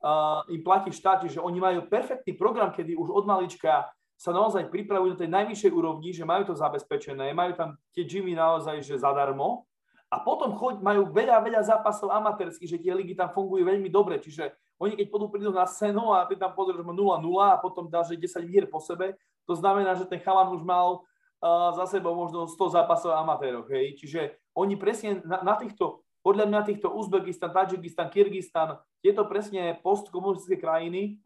uh, 0.00 0.46
im 0.48 0.62
platí 0.64 0.94
štát, 0.94 1.26
že 1.26 1.42
oni 1.42 1.58
majú 1.60 1.90
perfektný 1.90 2.38
program, 2.38 2.70
kedy 2.70 2.96
už 2.96 3.10
od 3.10 3.24
malička 3.26 3.90
sa 4.14 4.30
naozaj 4.30 4.70
pripravujú 4.70 5.18
do 5.18 5.20
tej 5.26 5.30
najvyššej 5.30 5.72
úrovni, 5.74 6.14
že 6.14 6.24
majú 6.24 6.48
to 6.48 6.54
zabezpečené, 6.54 7.34
majú 7.34 7.52
tam 7.58 7.68
tie 7.92 8.06
gymy 8.06 8.32
naozaj 8.38 8.78
že 8.80 8.96
zadarmo 8.96 9.66
a 10.14 10.22
potom 10.22 10.54
choď, 10.54 10.78
majú 10.78 11.10
veľa, 11.10 11.42
veľa 11.42 11.66
zápasov 11.66 12.14
amatérských, 12.14 12.70
že 12.70 12.78
tie 12.78 12.94
ligy 12.94 13.18
tam 13.18 13.34
fungujú 13.34 13.66
veľmi 13.66 13.90
dobre. 13.90 14.22
Čiže 14.22 14.54
oni 14.78 14.94
keď 14.94 15.10
podú 15.10 15.26
prídu 15.26 15.50
na 15.50 15.66
scénu 15.66 16.14
a 16.14 16.22
ty 16.30 16.38
tam 16.38 16.54
pozrieš 16.54 16.86
0-0 16.86 16.94
a 17.42 17.58
potom 17.58 17.90
dáš 17.90 18.14
10 18.14 18.22
hier 18.46 18.70
po 18.70 18.78
sebe, 18.78 19.18
to 19.42 19.58
znamená, 19.58 19.98
že 19.98 20.06
ten 20.06 20.22
chalan 20.22 20.54
už 20.54 20.62
mal 20.62 21.02
uh, 21.02 21.74
za 21.74 21.98
sebou 21.98 22.14
možno 22.14 22.46
100 22.46 22.78
zápasov 22.78 23.18
amatérov. 23.18 23.66
Hej? 23.66 23.98
Čiže 23.98 24.38
oni 24.54 24.78
presne 24.78 25.18
na, 25.26 25.42
na 25.42 25.54
týchto, 25.58 26.06
podľa 26.22 26.46
mňa 26.46 26.60
týchto 26.62 26.94
Uzbekistan, 26.94 27.50
Tadžikistan, 27.50 28.06
Kyrgyzstan, 28.06 28.78
tieto 29.02 29.26
presne 29.26 29.74
postkomunistické 29.82 30.62
krajiny 30.62 31.18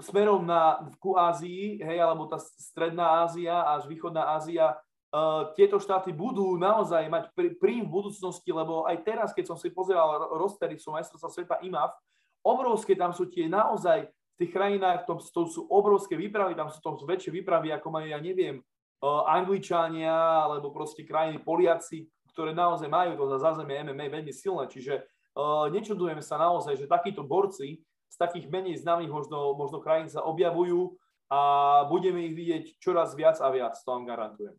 smerom 0.00 0.42
na, 0.42 0.82
ku 0.98 1.14
Ázii, 1.14 1.78
hej, 1.78 1.98
alebo 2.02 2.26
tá 2.26 2.40
stredná 2.40 3.22
Ázia 3.22 3.62
až 3.62 3.86
východná 3.86 4.34
Ázia 4.34 4.74
tieto 5.52 5.76
štáty 5.76 6.08
budú 6.08 6.56
naozaj 6.56 7.04
mať 7.12 7.36
príjm 7.60 7.84
v 7.84 7.94
budúcnosti, 8.00 8.48
lebo 8.48 8.88
aj 8.88 8.96
teraz, 9.04 9.28
keď 9.36 9.52
som 9.52 9.58
si 9.60 9.68
pozeral 9.68 10.32
rostery, 10.40 10.80
sú 10.80 10.88
majstrovstvá 10.88 11.28
sveta 11.28 11.56
IMAF, 11.60 11.92
obrovské 12.40 12.96
tam 12.96 13.12
sú 13.12 13.28
tie 13.28 13.44
naozaj 13.44 14.08
v 14.08 14.36
tých 14.40 14.52
krajinách, 14.56 15.04
to, 15.04 15.20
to 15.20 15.44
sú 15.52 15.68
obrovské 15.68 16.16
výpravy, 16.16 16.56
tam 16.56 16.72
sú 16.72 16.80
to 16.80 16.96
väčšie 17.04 17.28
výpravy, 17.28 17.76
ako 17.76 17.92
majú, 17.92 18.08
ja 18.08 18.16
neviem, 18.24 18.64
uh, 19.04 19.28
Angličania, 19.28 20.48
alebo 20.48 20.72
proste 20.72 21.04
krajiny 21.04 21.44
Poliaci, 21.44 22.08
ktoré 22.32 22.56
naozaj 22.56 22.88
majú 22.88 23.12
to 23.12 23.28
za 23.36 23.52
zázemie 23.52 23.84
MMA 23.84 24.08
veľmi 24.08 24.32
silné. 24.32 24.64
Čiže 24.72 25.04
uh, 25.36 25.68
nečudujeme 25.68 26.24
sa 26.24 26.40
naozaj, 26.40 26.80
že 26.80 26.88
takíto 26.88 27.20
borci 27.20 27.84
z 27.84 28.16
takých 28.16 28.48
menej 28.48 28.80
známych 28.80 29.12
možno, 29.12 29.52
možno 29.60 29.84
krajín 29.84 30.08
sa 30.08 30.24
objavujú 30.24 30.96
a 31.32 31.40
budeme 31.88 32.28
ich 32.28 32.36
vidieť 32.36 32.64
čoraz 32.80 33.12
viac 33.12 33.40
a 33.40 33.48
viac, 33.52 33.76
to 33.76 33.88
vám 33.88 34.08
garantujem. 34.08 34.56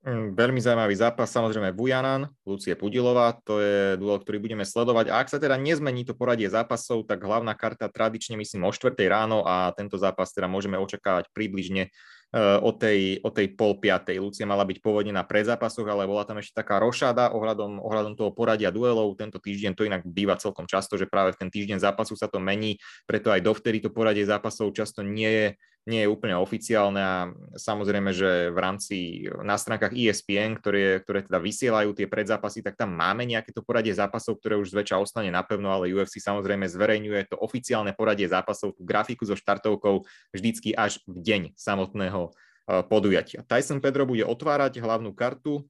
Mm, 0.00 0.32
veľmi 0.32 0.64
zaujímavý 0.64 0.96
zápas, 0.96 1.28
samozrejme 1.28 1.76
Bujanan, 1.76 2.32
Lucie 2.48 2.72
Pudilová, 2.72 3.36
to 3.44 3.60
je 3.60 4.00
duel, 4.00 4.16
ktorý 4.16 4.40
budeme 4.40 4.64
sledovať. 4.64 5.12
A 5.12 5.20
ak 5.20 5.28
sa 5.28 5.36
teda 5.36 5.60
nezmení 5.60 6.08
to 6.08 6.16
poradie 6.16 6.48
zápasov, 6.48 7.04
tak 7.04 7.20
hlavná 7.20 7.52
karta 7.52 7.84
tradične 7.84 8.40
myslím 8.40 8.64
o 8.64 8.72
4. 8.72 8.96
ráno 9.04 9.44
a 9.44 9.68
tento 9.76 10.00
zápas 10.00 10.32
teda 10.32 10.48
môžeme 10.48 10.80
očakávať 10.80 11.28
približne 11.36 11.92
Eh, 12.30 12.58
o 12.62 12.70
tej, 12.70 13.18
o 13.26 13.34
tej 13.34 13.58
pol 13.58 13.82
piatej. 13.82 14.22
Lucia 14.22 14.46
mala 14.46 14.62
byť 14.62 14.78
pôvodne 14.78 15.10
na 15.10 15.26
predzápasoch, 15.26 15.82
ale 15.82 16.06
bola 16.06 16.22
tam 16.22 16.38
ešte 16.38 16.62
taká 16.62 16.78
rošada 16.78 17.34
ohľadom, 17.34 17.82
ohľadom 17.82 18.14
toho 18.14 18.30
poradia 18.30 18.70
duelov. 18.70 19.18
Tento 19.18 19.42
týždeň 19.42 19.74
to 19.74 19.82
inak 19.82 20.06
býva 20.06 20.38
celkom 20.38 20.62
často, 20.62 20.94
že 20.94 21.10
práve 21.10 21.34
v 21.34 21.42
ten 21.42 21.50
týždeň 21.50 21.82
zápasu 21.82 22.14
sa 22.14 22.30
to 22.30 22.38
mení, 22.38 22.78
preto 23.02 23.34
aj 23.34 23.42
dovtedy 23.42 23.82
to 23.82 23.90
poradie 23.90 24.22
zápasov 24.22 24.70
často 24.70 25.02
nie 25.02 25.26
je, 25.26 25.46
nie 25.90 26.06
je 26.06 26.12
úplne 26.14 26.38
oficiálne 26.38 27.02
a 27.02 27.18
samozrejme, 27.58 28.14
že 28.14 28.54
v 28.54 28.58
rámci 28.62 28.96
na 29.42 29.58
stránkach 29.58 29.90
ESPN, 29.90 30.62
ktoré, 30.62 31.02
ktoré 31.02 31.26
teda 31.26 31.42
vysielajú 31.42 31.90
tie 31.98 32.06
predzápasy, 32.06 32.62
tak 32.62 32.78
tam 32.78 32.94
máme 32.94 33.26
nejaké 33.26 33.50
to 33.50 33.66
poradie 33.66 33.90
zápasov, 33.90 34.38
ktoré 34.38 34.54
už 34.54 34.70
zväčša 34.70 35.02
ostane 35.02 35.34
napevno, 35.34 35.74
ale 35.74 35.90
UFC 35.90 36.22
samozrejme 36.22 36.70
zverejňuje 36.70 37.34
to 37.34 37.36
oficiálne 37.42 37.90
poradie 37.90 38.30
zápasov, 38.30 38.78
tú 38.78 38.86
grafiku 38.86 39.26
so 39.26 39.34
štartovkou 39.34 40.06
vždycky 40.30 40.70
až 40.78 41.02
v 41.10 41.18
deň 41.18 41.42
samotného 41.58 42.30
Eh, 42.70 42.86
podujatia. 42.86 43.42
Tyson 43.50 43.82
Pedro 43.82 44.06
bude 44.06 44.22
otvárať 44.22 44.78
hlavnú 44.78 45.10
kartu 45.10 45.66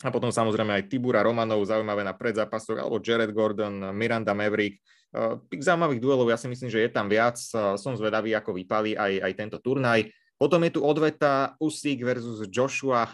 a 0.00 0.08
potom 0.08 0.32
samozrejme 0.32 0.80
aj 0.80 0.88
Tibura 0.88 1.20
Romanov, 1.20 1.60
zaujímavé 1.68 2.00
na 2.00 2.16
predzápasoch, 2.16 2.80
alebo 2.80 3.04
Jared 3.04 3.36
Gordon, 3.36 3.92
Miranda 3.92 4.32
Maverick. 4.32 4.80
Eh, 5.10 5.34
tých 5.50 5.66
zaujímavých 5.66 6.00
duelov 6.00 6.30
ja 6.30 6.38
si 6.38 6.46
myslím, 6.46 6.70
že 6.70 6.86
je 6.86 6.90
tam 6.90 7.10
viac. 7.10 7.36
Eh, 7.36 7.76
som 7.76 7.92
zvedavý, 7.98 8.32
ako 8.32 8.56
vypali 8.56 8.96
aj, 8.96 9.12
aj 9.28 9.32
tento 9.36 9.58
turnaj. 9.60 10.08
Potom 10.40 10.64
je 10.64 10.72
tu 10.72 10.80
odveta 10.80 11.52
Usyk 11.60 12.00
versus 12.00 12.40
Joshua, 12.48 13.04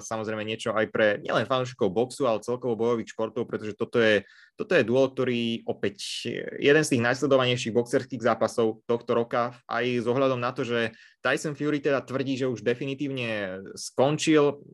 samozrejme 0.00 0.40
niečo 0.48 0.72
aj 0.72 0.88
pre 0.88 1.20
nielen 1.20 1.44
fanúšikov 1.44 1.92
boxu, 1.92 2.24
ale 2.24 2.40
celkovo 2.40 2.72
bojových 2.72 3.12
športov, 3.12 3.44
pretože 3.44 3.76
toto 3.76 4.00
je, 4.00 4.24
toto 4.56 4.72
je 4.72 4.88
duel, 4.88 5.12
ktorý 5.12 5.68
opäť 5.68 6.24
jeden 6.56 6.80
z 6.80 6.96
tých 6.96 7.04
najsledovanejších 7.04 7.76
boxerských 7.76 8.24
zápasov 8.24 8.80
tohto 8.88 9.12
roka, 9.12 9.60
aj 9.68 10.00
s 10.00 10.06
ohľadom 10.08 10.40
na 10.40 10.56
to, 10.56 10.64
že 10.64 10.96
Tyson 11.20 11.52
Fury 11.52 11.84
teda 11.84 12.00
tvrdí, 12.00 12.40
že 12.40 12.48
už 12.48 12.64
definitívne 12.64 13.60
skončil. 13.76 14.64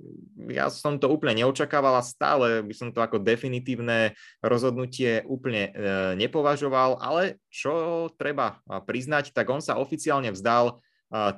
Ja 0.47 0.71
som 0.71 1.03
to 1.03 1.11
úplne 1.11 1.43
neočakával 1.43 1.99
a 1.99 2.07
stále 2.07 2.63
by 2.63 2.71
som 2.71 2.95
to 2.95 3.03
ako 3.03 3.19
definitívne 3.19 4.15
rozhodnutie 4.47 5.27
úplne 5.27 5.75
e, 5.75 5.83
nepovažoval, 6.23 7.03
ale 7.03 7.43
čo 7.51 8.07
treba 8.15 8.63
priznať, 8.63 9.35
tak 9.35 9.51
on 9.51 9.59
sa 9.59 9.83
oficiálne 9.83 10.31
vzdal 10.31 10.79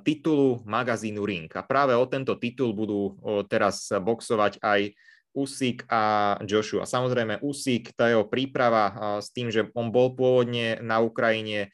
titulu 0.02 0.64
magazínu 0.64 1.20
Ring. 1.24 1.50
A 1.52 1.62
práve 1.62 1.92
o 1.92 2.08
tento 2.08 2.36
titul 2.40 2.72
budú 2.72 3.20
teraz 3.52 3.92
boxovať 3.92 4.60
aj 4.64 4.96
Usik 5.36 5.84
a 5.92 6.34
Joshua. 6.42 6.88
Samozrejme 6.88 7.44
Usik, 7.44 7.92
tá 7.94 8.08
jeho 8.08 8.24
príprava 8.26 9.20
s 9.20 9.28
tým, 9.30 9.52
že 9.52 9.68
on 9.76 9.92
bol 9.92 10.16
pôvodne 10.16 10.80
na 10.80 10.98
Ukrajine, 11.04 11.70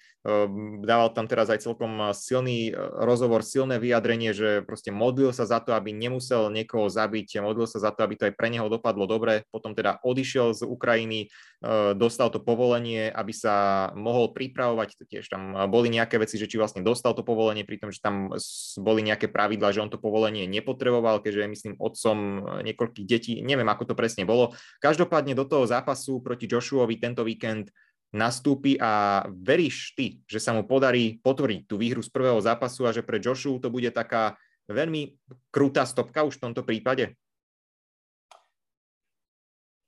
dával 0.81 1.13
tam 1.13 1.29
teraz 1.29 1.53
aj 1.53 1.61
celkom 1.61 1.93
eh, 2.01 2.17
silný 2.17 2.73
eh, 2.73 2.77
rozhovor, 3.05 3.45
silné 3.45 3.77
vyjadrenie, 3.77 4.33
že 4.33 4.65
proste 4.65 4.89
modlil 4.89 5.37
sa 5.37 5.45
za 5.45 5.61
to, 5.61 5.77
aby 5.77 5.93
nemusel 5.93 6.49
niekoho 6.49 6.89
zabiť, 6.89 7.45
modlil 7.45 7.69
sa 7.69 7.77
za 7.77 7.93
to, 7.93 8.09
aby 8.09 8.17
to 8.17 8.25
aj 8.33 8.35
pre 8.35 8.49
neho 8.49 8.65
dopadlo 8.73 9.05
dobre, 9.05 9.45
potom 9.53 9.77
teda 9.77 10.01
odišiel 10.01 10.57
z 10.57 10.65
Ukrajiny, 10.65 11.29
eh, 11.29 11.93
dostal 11.93 12.33
to 12.33 12.41
povolenie, 12.41 13.13
aby 13.13 13.37
sa 13.37 13.89
mohol 13.93 14.33
pripravovať, 14.33 14.97
tiež 15.05 15.29
tam 15.29 15.69
boli 15.69 15.93
nejaké 15.93 16.17
veci, 16.17 16.41
že 16.41 16.49
či 16.49 16.57
vlastne 16.57 16.81
dostal 16.81 17.13
to 17.13 17.21
povolenie, 17.21 17.69
pri 17.69 17.77
tom, 17.77 17.93
že 17.93 18.01
tam 18.01 18.33
boli 18.81 19.05
nejaké 19.05 19.29
pravidla, 19.29 19.77
že 19.77 19.85
on 19.85 19.93
to 19.93 20.01
povolenie 20.01 20.49
nepotreboval, 20.49 21.21
keďže 21.21 21.41
je 21.45 21.53
myslím 21.53 21.75
otcom 21.77 22.17
niekoľkých 22.65 23.07
detí, 23.07 23.33
neviem 23.45 23.69
ako 23.69 23.93
to 23.93 23.95
presne 23.97 24.25
bolo. 24.25 24.57
Každopádne 24.81 25.37
do 25.37 25.45
toho 25.45 25.69
zápasu 25.69 26.25
proti 26.25 26.49
Joshuovi 26.49 26.97
tento 26.97 27.25
víkend 27.25 27.69
nastúpi 28.15 28.79
a 28.79 29.27
veríš 29.27 29.93
ty, 29.99 30.23
že 30.31 30.39
sa 30.39 30.55
mu 30.55 30.63
podarí 30.63 31.19
potvrdiť 31.19 31.67
tú 31.67 31.75
výhru 31.75 31.99
z 31.99 32.09
prvého 32.15 32.39
zápasu 32.39 32.87
a 32.87 32.95
že 32.95 33.03
pre 33.03 33.19
Joshu 33.19 33.59
to 33.59 33.69
bude 33.69 33.91
taká 33.91 34.39
veľmi 34.71 35.19
krutá 35.51 35.83
stopka 35.83 36.23
už 36.23 36.39
v 36.39 36.45
tomto 36.49 36.63
prípade? 36.63 37.19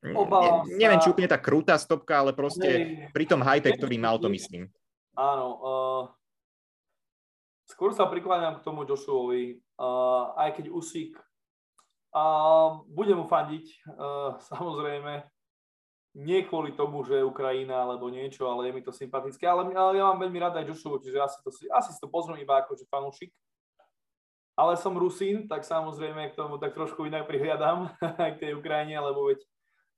ne, 0.07 0.51
neviem, 0.79 1.01
či 1.03 1.11
úplne 1.11 1.31
tá 1.31 1.39
krutá 1.41 1.75
stopka, 1.81 2.23
ale 2.23 2.31
proste 2.37 2.69
Nej, 2.69 3.11
pri 3.11 3.25
tom 3.27 3.43
hype, 3.43 3.67
ktorý 3.75 3.97
mal, 3.99 4.23
to 4.23 4.31
myslím. 4.31 4.71
Áno. 5.17 5.47
Uh, 5.59 6.03
skôr 7.67 7.91
sa 7.91 8.07
prikláňam 8.07 8.61
k 8.61 8.65
tomu 8.67 8.87
Joshuovi, 8.87 9.59
uh, 9.81 10.37
aj 10.39 10.61
keď 10.61 10.71
Usík 10.71 11.17
uh, 11.17 12.85
budem 12.93 13.19
mu 13.19 13.27
fandiť, 13.27 13.67
uh, 13.97 14.39
samozrejme, 14.53 15.27
nie 16.17 16.49
kvôli 16.49 16.73
tomu, 16.73 17.05
že 17.05 17.21
je 17.21 17.29
Ukrajina 17.29 17.85
alebo 17.85 18.09
niečo, 18.09 18.49
ale 18.49 18.73
je 18.73 18.73
mi 18.73 18.81
to 18.81 18.89
sympatické. 18.89 19.45
Ale, 19.45 19.69
ale 19.69 20.01
ja 20.01 20.09
mám 20.09 20.25
veľmi 20.25 20.39
rád 20.41 20.57
aj 20.57 20.73
Joshua, 20.73 20.97
čiže 20.97 21.21
asi, 21.21 21.39
to, 21.45 21.53
asi 21.53 21.91
si 21.93 22.01
to 22.01 22.09
pozriem 22.09 22.41
iba 22.41 22.57
ako 22.57 22.73
že 22.73 22.89
fanúšik. 22.89 23.31
Ale 24.57 24.81
som 24.81 24.97
Rusín, 24.97 25.45
tak 25.45 25.69
samozrejme 25.69 26.33
k 26.33 26.39
tomu 26.41 26.57
tak 26.57 26.73
trošku 26.73 27.05
inak 27.05 27.29
prihliadam 27.29 27.93
aj 28.25 28.41
k 28.41 28.49
tej 28.49 28.53
Ukrajine, 28.57 28.97
lebo 28.97 29.29
veď 29.29 29.45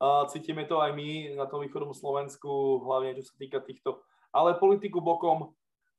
uh, 0.03 0.27
cítime 0.27 0.67
to 0.67 0.83
aj 0.83 0.91
my 0.91 1.39
na 1.39 1.47
tom 1.47 1.63
východnom 1.63 1.95
Slovensku, 1.95 2.83
hlavne 2.83 3.15
čo 3.23 3.31
sa 3.31 3.39
týka 3.39 3.63
týchto. 3.63 4.03
Ale 4.35 4.59
politiku 4.59 4.99
bokom, 4.99 5.55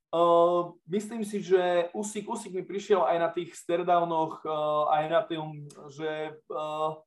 Uh, 0.09 0.73
myslím 0.89 1.21
si, 1.21 1.37
že 1.37 1.85
Usik, 1.93 2.25
Usik 2.25 2.49
mi 2.49 2.65
prišiel 2.65 3.05
aj 3.05 3.17
na 3.21 3.29
tých 3.29 3.53
sterdownoch, 3.53 4.41
uh, 4.41 4.89
aj 4.89 5.03
na 5.05 5.21
tým, 5.21 5.69
že 5.93 6.33
uh, 6.49 6.97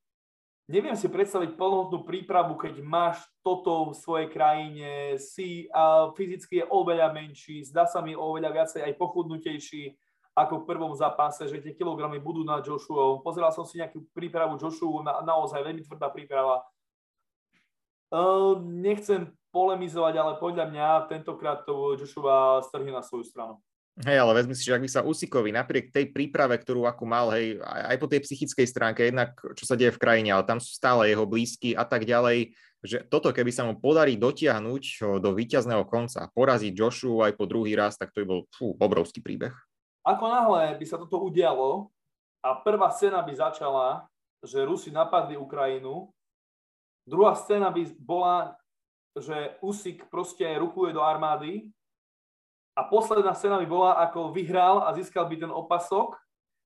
neviem 0.71 0.95
si 0.95 1.11
predstaviť 1.11 1.59
plnohodnú 1.59 2.07
prípravu, 2.07 2.55
keď 2.55 2.79
máš 2.83 3.23
toto 3.43 3.91
v 3.91 3.99
svojej 3.99 4.29
krajine, 4.31 5.19
si 5.19 5.67
a 5.75 6.11
fyzicky 6.15 6.63
je 6.63 6.71
oveľa 6.71 7.11
menší, 7.11 7.67
zdá 7.67 7.87
sa 7.87 8.05
mi 8.05 8.15
oveľa 8.15 8.51
viacej 8.53 8.81
aj 8.87 8.99
pochudnutejší 8.99 9.95
ako 10.33 10.65
v 10.65 10.69
prvom 10.69 10.93
zápase, 10.97 11.45
že 11.45 11.61
tie 11.61 11.77
kilogramy 11.77 12.17
budú 12.17 12.41
na 12.41 12.65
Joshua. 12.65 13.21
Pozeral 13.21 13.53
som 13.53 13.69
si 13.69 13.77
nejakú 13.77 14.01
prípravu 14.17 14.57
Joshua, 14.57 15.05
na, 15.05 15.13
naozaj 15.21 15.61
veľmi 15.61 15.85
tvrdá 15.85 16.09
príprava. 16.09 16.65
Uh, 18.09 18.57
nechcem 18.65 19.29
polemizovať, 19.53 20.15
ale 20.17 20.33
podľa 20.41 20.73
mňa 20.73 20.89
tentokrát 21.13 21.65
to 21.69 22.01
Joshua 22.01 22.65
strhne 22.65 22.97
na 22.97 23.05
svoju 23.05 23.29
stranu. 23.29 23.61
Hej, 23.93 24.25
ale 24.25 24.33
vezmi 24.41 24.57
si, 24.57 24.65
že 24.65 24.73
ak 24.73 24.85
by 24.85 24.89
sa 24.89 25.05
Usikovi 25.05 25.53
napriek 25.53 25.93
tej 25.93 26.17
príprave, 26.17 26.57
ktorú 26.57 26.89
ako 26.89 27.05
mal, 27.05 27.29
hej, 27.37 27.61
aj 27.61 27.97
po 28.01 28.09
tej 28.09 28.25
psychickej 28.25 28.65
stránke, 28.65 29.05
jednak 29.05 29.37
čo 29.53 29.69
sa 29.69 29.77
deje 29.77 29.93
v 29.93 30.01
krajine, 30.01 30.33
ale 30.33 30.49
tam 30.49 30.57
sú 30.57 30.73
stále 30.73 31.13
jeho 31.13 31.29
blízky 31.29 31.77
a 31.77 31.85
tak 31.85 32.09
ďalej, 32.09 32.57
že 32.81 33.05
toto 33.05 33.29
keby 33.37 33.53
sa 33.53 33.69
mu 33.69 33.77
podarí 33.77 34.17
dotiahnuť 34.17 34.85
do 35.21 35.31
víťazného 35.37 35.85
konca, 35.85 36.25
poraziť 36.33 36.73
Joshua 36.73 37.29
aj 37.29 37.37
po 37.37 37.45
druhý 37.45 37.77
raz, 37.77 38.01
tak 38.01 38.17
to 38.17 38.25
by 38.25 38.27
bol 38.33 38.41
fú, 38.49 38.73
obrovský 38.81 39.21
príbeh. 39.21 39.53
Ako 40.09 40.25
náhle 40.25 40.81
by 40.81 40.87
sa 40.89 40.97
toto 40.97 41.21
udialo 41.29 41.93
a 42.41 42.59
prvá 42.65 42.89
scéna 42.97 43.21
by 43.21 43.37
začala, 43.37 44.09
že 44.41 44.65
Rusi 44.65 44.89
napadli 44.89 45.37
Ukrajinu, 45.37 46.11
druhá 47.05 47.37
scéna 47.37 47.69
by 47.69 47.93
bola, 48.01 48.57
že 49.15 49.55
Usik 49.61 50.09
proste 50.09 50.49
rukuje 50.57 50.97
do 50.97 51.05
armády 51.05 51.69
a 52.73 52.81
posledná 52.89 53.37
scéna 53.37 53.61
by 53.61 53.69
bola, 53.69 53.93
ako 54.09 54.33
vyhral 54.33 54.89
a 54.89 54.97
získal 54.97 55.29
by 55.29 55.37
ten 55.37 55.53
opasok, 55.53 56.17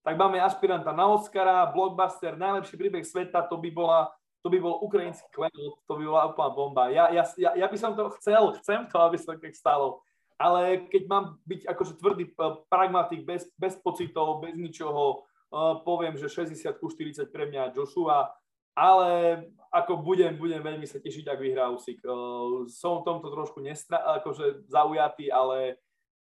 tak 0.07 0.15
máme 0.15 0.39
aspiranta 0.39 0.95
na 0.95 1.11
Oscara, 1.11 1.67
blockbuster, 1.67 2.39
najlepší 2.39 2.79
príbeh 2.79 3.03
sveta, 3.03 3.43
to 3.43 3.59
by 3.59 3.71
bola 3.75 4.15
to 4.47 4.55
by 4.55 4.63
bol 4.63 4.79
ukrajinský 4.79 5.27
klenot, 5.35 5.83
to 5.91 5.93
by 5.99 6.07
bola 6.07 6.31
úplná 6.31 6.51
bomba. 6.55 6.85
Ja, 6.95 7.11
ja, 7.11 7.27
ja, 7.35 7.59
ja 7.59 7.67
by 7.67 7.75
som 7.75 7.99
to 7.99 8.15
chcel, 8.15 8.55
chcem 8.63 8.87
to, 8.87 8.95
aby 9.03 9.19
sa 9.19 9.35
tak 9.35 9.51
stalo. 9.59 10.07
Ale 10.39 10.87
keď 10.87 11.03
mám 11.11 11.43
byť 11.43 11.67
akože 11.67 11.99
tvrdý 11.99 12.31
pragmatik, 12.71 13.27
bez, 13.27 13.51
bez 13.59 13.75
pocitov, 13.83 14.47
bez 14.47 14.55
ničoho, 14.55 15.27
uh, 15.51 15.83
poviem, 15.83 16.15
že 16.15 16.31
60 16.31 16.79
ku 16.79 16.87
40 16.87 17.27
pre 17.35 17.51
mňa 17.51 17.75
Joshua, 17.75 18.31
ale 18.79 19.43
ako 19.75 19.99
budem, 19.99 20.39
budem 20.39 20.63
veľmi 20.63 20.87
sa 20.87 21.03
tešiť, 21.03 21.27
ak 21.27 21.43
vyhrá 21.43 21.67
Usik. 21.75 21.99
Uh, 22.07 22.71
som 22.71 23.03
v 23.03 23.07
tomto 23.09 23.35
trošku 23.35 23.59
nestra, 23.59 23.99
akože 24.23 24.71
zaujatý, 24.71 25.27
ale 25.27 25.83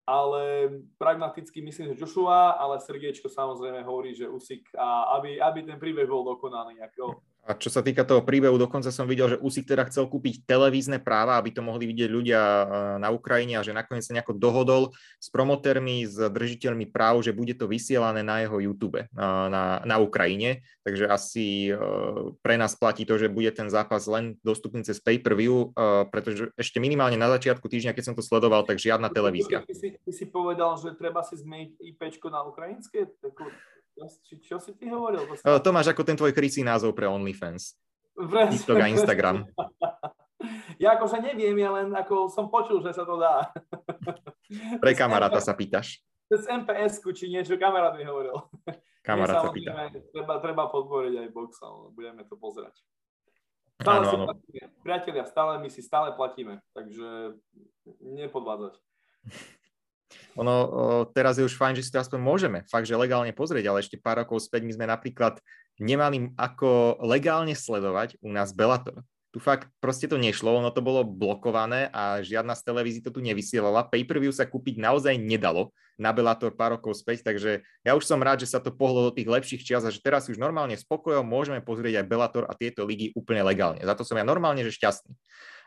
ale 0.07 0.71
pragmaticky 0.95 1.59
myslím, 1.61 1.91
že 1.91 1.99
Joshua, 1.99 2.55
ale 2.55 2.79
srdiečko 2.79 3.27
samozrejme 3.27 3.83
hovorí, 3.83 4.15
že 4.15 4.31
Usik 4.31 4.71
a 4.71 5.19
aby, 5.19 5.35
aby 5.35 5.67
ten 5.67 5.75
príbeh 5.75 6.07
bol 6.07 6.23
dokonaný. 6.23 6.79
Ako, 6.79 7.26
a 7.47 7.55
čo 7.55 7.71
sa 7.71 7.79
týka 7.79 8.03
toho 8.03 8.19
príbehu, 8.27 8.59
dokonca 8.59 8.91
som 8.91 9.07
videl, 9.07 9.31
že 9.31 9.37
Usik 9.39 9.63
teda 9.71 9.87
chcel 9.87 10.11
kúpiť 10.11 10.43
televízne 10.43 10.99
práva, 10.99 11.39
aby 11.39 11.55
to 11.55 11.63
mohli 11.63 11.87
vidieť 11.87 12.09
ľudia 12.11 12.41
e, 12.43 12.65
na 12.99 13.07
Ukrajine 13.07 13.55
a 13.55 13.63
že 13.63 13.71
nakoniec 13.71 14.03
sa 14.03 14.11
nejako 14.11 14.35
dohodol 14.35 14.91
s 15.15 15.31
promotérmi, 15.31 16.03
s 16.03 16.19
držiteľmi 16.19 16.91
práv, 16.91 17.23
že 17.23 17.31
bude 17.31 17.55
to 17.55 17.71
vysielané 17.71 18.19
na 18.19 18.43
jeho 18.43 18.59
YouTube 18.59 18.99
e, 18.99 19.07
na, 19.15 19.79
na 19.87 19.95
Ukrajine. 19.95 20.67
Takže 20.83 21.07
asi 21.07 21.71
e, 21.71 21.79
pre 22.43 22.59
nás 22.59 22.75
platí 22.75 23.07
to, 23.07 23.15
že 23.15 23.31
bude 23.31 23.55
ten 23.55 23.71
zápas 23.71 24.03
len 24.11 24.35
dostupný 24.43 24.83
cez 24.83 24.99
pay-per-view, 24.99 25.71
pretože 26.11 26.51
ešte 26.59 26.83
minimálne 26.83 27.15
na 27.15 27.31
začiatku 27.31 27.63
týždňa, 27.71 27.95
keď 27.95 28.03
som 28.11 28.15
to 28.15 28.23
sledoval, 28.25 28.67
tak 28.67 28.75
žiadna 28.75 29.07
televízia. 29.07 29.63
Ty 29.63 29.75
si, 29.75 29.95
ty 29.95 30.11
si 30.11 30.27
povedal, 30.27 30.75
že 30.75 30.91
treba 30.99 31.23
si 31.23 31.39
zmeniť 31.39 31.79
IP 31.79 32.01
na 32.27 32.43
ukrajinské? 32.43 33.07
Čo, 33.97 34.33
čo 34.37 34.55
si 34.61 34.77
ty 34.77 34.93
hovoril? 34.93 35.25
To, 35.41 35.57
to 35.57 35.69
máš 35.73 35.89
ako 35.89 36.05
ten 36.05 36.13
tvoj 36.13 36.29
krycí 36.31 36.61
názov 36.61 36.93
pre 36.93 37.09
OnlyFans. 37.09 37.73
TikTok 38.53 38.77
a 38.77 38.87
Instagram. 38.89 39.43
Ja 40.77 40.93
akože 40.93 41.17
neviem, 41.17 41.57
ja 41.57 41.73
len 41.73 41.89
ako 41.89 42.29
som 42.29 42.53
počul, 42.53 42.85
že 42.85 42.93
sa 42.93 43.01
to 43.01 43.17
dá. 43.17 43.49
Pre 44.81 44.93
kamaráta 44.93 45.41
sa 45.41 45.57
pýtaš. 45.57 46.05
Cez 46.29 46.45
mps 46.45 47.01
či 47.17 47.33
niečo 47.33 47.57
kamarát 47.57 47.97
mi 47.97 48.05
hovoril. 48.05 48.37
Kamarát 49.07 49.47
sa 49.47 49.49
pýta. 49.55 49.87
Treba, 50.11 50.43
treba 50.43 50.67
podporiť 50.67 51.13
aj 51.15 51.27
box, 51.31 51.63
budeme 51.95 52.27
to 52.27 52.35
pozerať. 52.35 52.75
Stále 53.79 54.03
áno, 54.03 54.09
si 54.11 54.15
áno. 54.19 54.25
platíme. 54.27 54.63
Priatelia, 54.83 55.23
stále 55.23 55.51
my 55.63 55.69
si 55.71 55.79
stále 55.79 56.11
platíme, 56.11 56.59
takže 56.75 57.39
nepodvádzať. 58.03 58.75
Ono 60.37 60.55
teraz 61.11 61.41
je 61.41 61.43
už 61.43 61.57
fajn, 61.57 61.77
že 61.79 61.83
si 61.87 61.91
to 61.91 61.99
aspoň 61.99 62.19
môžeme 62.21 62.59
fakt, 62.69 62.85
že 62.85 62.95
legálne 62.95 63.33
pozrieť, 63.35 63.65
ale 63.67 63.81
ešte 63.81 63.99
pár 63.99 64.21
rokov 64.21 64.45
späť 64.45 64.63
my 64.63 64.73
sme 64.77 64.85
napríklad 64.87 65.41
nemali 65.77 66.33
ako 66.37 67.01
legálne 67.05 67.53
sledovať 67.53 68.17
u 68.21 68.29
nás 68.31 68.53
Bellator. 68.53 69.03
Tu 69.35 69.43
fakt 69.43 69.67
proste 69.83 70.07
to 70.07 70.15
nešlo, 70.15 70.55
ono 70.55 70.71
to 70.71 70.79
bolo 70.81 71.03
blokované 71.03 71.91
a 71.91 72.23
žiadna 72.23 72.55
z 72.55 72.63
televízií 72.63 73.03
to 73.03 73.11
tu 73.11 73.19
nevysielala. 73.19 73.85
Pay-per-view 73.85 74.31
sa 74.31 74.47
kúpiť 74.47 74.79
naozaj 74.79 75.19
nedalo 75.19 75.75
na 75.99 76.15
Bellator 76.15 76.55
pár 76.55 76.79
rokov 76.79 76.97
späť, 76.97 77.27
takže 77.27 77.61
ja 77.83 77.91
už 77.93 78.07
som 78.07 78.23
rád, 78.23 78.41
že 78.41 78.49
sa 78.49 78.63
to 78.63 78.71
pohlo 78.71 79.09
do 79.09 79.11
tých 79.11 79.27
lepších 79.27 79.61
čias 79.67 79.83
a 79.83 79.91
že 79.91 79.99
teraz 79.99 80.31
už 80.31 80.39
normálne 80.39 80.77
spokojom 80.79 81.27
môžeme 81.27 81.59
pozrieť 81.59 82.01
aj 82.01 82.09
Bellator 82.09 82.43
a 82.47 82.55
tieto 82.55 82.87
ligy 82.87 83.11
úplne 83.13 83.43
legálne. 83.43 83.83
Za 83.83 83.93
to 83.99 84.07
som 84.07 84.15
ja 84.15 84.23
normálne, 84.23 84.63
že 84.63 84.73
šťastný. 84.73 85.13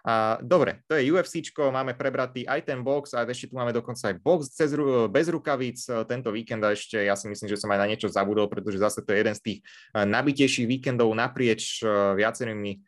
A, 0.04 0.40
dobre, 0.40 0.80
to 0.88 0.96
je 0.96 1.12
UFC, 1.12 1.44
máme 1.52 1.92
prebratý 1.92 2.48
aj 2.48 2.72
ten 2.72 2.80
box 2.80 3.12
a 3.12 3.24
ešte 3.28 3.52
tu 3.52 3.54
máme 3.60 3.72
dokonca 3.74 4.12
aj 4.12 4.16
box 4.20 4.56
cez, 4.56 4.72
bez 5.12 5.26
rukavíc 5.28 5.84
tento 6.08 6.32
víkend 6.32 6.64
a 6.64 6.72
ešte 6.72 7.00
ja 7.00 7.12
si 7.16 7.28
myslím, 7.28 7.48
že 7.52 7.60
som 7.60 7.68
aj 7.68 7.80
na 7.84 7.90
niečo 7.90 8.08
zabudol, 8.08 8.48
pretože 8.48 8.80
zase 8.80 9.04
to 9.04 9.12
je 9.12 9.20
jeden 9.20 9.36
z 9.36 9.42
tých 9.42 9.58
nabitejších 9.92 10.64
víkendov 10.64 11.12
naprieč 11.12 11.84
viacerými 12.16 12.80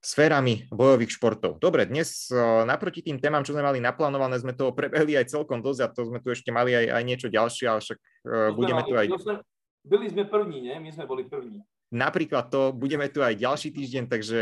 sférami 0.00 0.64
bojových 0.72 1.12
športov. 1.12 1.60
Dobre, 1.60 1.84
dnes 1.84 2.32
naproti 2.64 3.04
tým 3.04 3.20
témam, 3.20 3.44
čo 3.44 3.52
sme 3.52 3.60
mali 3.60 3.84
naplánované, 3.84 4.40
sme 4.40 4.56
toho 4.56 4.72
prebehli 4.72 5.12
aj 5.20 5.28
celkom 5.28 5.60
dosť 5.60 5.80
a 5.84 5.92
to 5.92 6.08
sme 6.08 6.24
tu 6.24 6.32
ešte 6.32 6.48
mali 6.48 6.72
aj, 6.72 6.86
aj 6.88 7.02
niečo 7.04 7.28
ďalšie, 7.28 7.66
ale 7.68 7.80
však 7.84 7.98
uh, 8.00 8.48
budeme 8.56 8.82
tu 8.88 8.96
aj... 8.96 9.06
Byli 9.80 10.06
sme 10.12 10.24
první, 10.28 10.60
nie? 10.60 10.76
My 10.80 10.90
sme 10.92 11.04
boli 11.04 11.24
první. 11.28 11.60
Napríklad 11.92 12.48
to, 12.48 12.72
budeme 12.72 13.08
tu 13.12 13.20
aj 13.20 13.36
ďalší 13.36 13.76
týždeň, 13.76 14.04
takže 14.08 14.40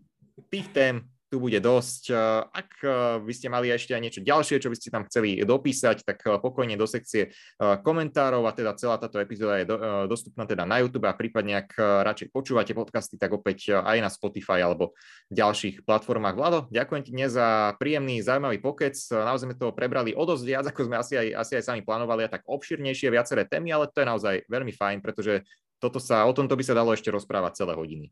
tých 0.54 0.66
tém 0.70 1.02
tu 1.26 1.42
bude 1.42 1.58
dosť. 1.58 2.14
Ak 2.54 2.80
by 3.20 3.32
ste 3.34 3.50
mali 3.50 3.68
ešte 3.70 3.92
aj 3.92 4.02
niečo 4.02 4.20
ďalšie, 4.22 4.62
čo 4.62 4.70
by 4.70 4.76
ste 4.78 4.94
tam 4.94 5.04
chceli 5.10 5.42
dopísať, 5.42 6.06
tak 6.06 6.22
pokojne 6.22 6.78
do 6.78 6.86
sekcie 6.86 7.34
komentárov 7.58 8.46
a 8.46 8.54
teda 8.54 8.78
celá 8.78 8.96
táto 8.96 9.18
epizóda 9.18 9.58
je 9.58 9.66
dostupná 10.06 10.46
teda 10.46 10.62
na 10.62 10.78
YouTube 10.82 11.10
a 11.10 11.18
prípadne 11.18 11.66
ak 11.66 11.76
radšej 11.78 12.30
počúvate 12.30 12.72
podcasty, 12.72 13.18
tak 13.18 13.34
opäť 13.34 13.74
aj 13.74 13.98
na 13.98 14.10
Spotify 14.10 14.62
alebo 14.62 14.94
ďalších 15.34 15.82
platformách. 15.82 16.38
Vlado, 16.38 16.58
ďakujem 16.70 17.02
ti 17.02 17.10
dnes 17.10 17.34
za 17.34 17.74
príjemný, 17.76 18.22
zaujímavý 18.22 18.62
pokec. 18.62 18.94
Naozaj 19.10 19.50
sme 19.50 19.58
toho 19.58 19.74
prebrali 19.74 20.14
o 20.14 20.22
dosť 20.22 20.44
viac, 20.46 20.64
ako 20.70 20.86
sme 20.86 20.96
asi 21.02 21.14
aj, 21.18 21.26
asi 21.42 21.52
aj 21.58 21.64
sami 21.66 21.82
plánovali 21.82 22.26
a 22.26 22.32
tak 22.32 22.46
obširnejšie 22.46 23.10
viaceré 23.10 23.44
témy, 23.44 23.74
ale 23.74 23.90
to 23.90 24.02
je 24.02 24.06
naozaj 24.06 24.34
veľmi 24.46 24.70
fajn, 24.70 25.02
pretože 25.02 25.42
toto 25.76 26.00
sa, 26.00 26.24
o 26.24 26.32
tomto 26.32 26.56
by 26.56 26.64
sa 26.64 26.72
dalo 26.72 26.96
ešte 26.96 27.12
rozprávať 27.12 27.60
celé 27.60 27.76
hodiny. 27.76 28.08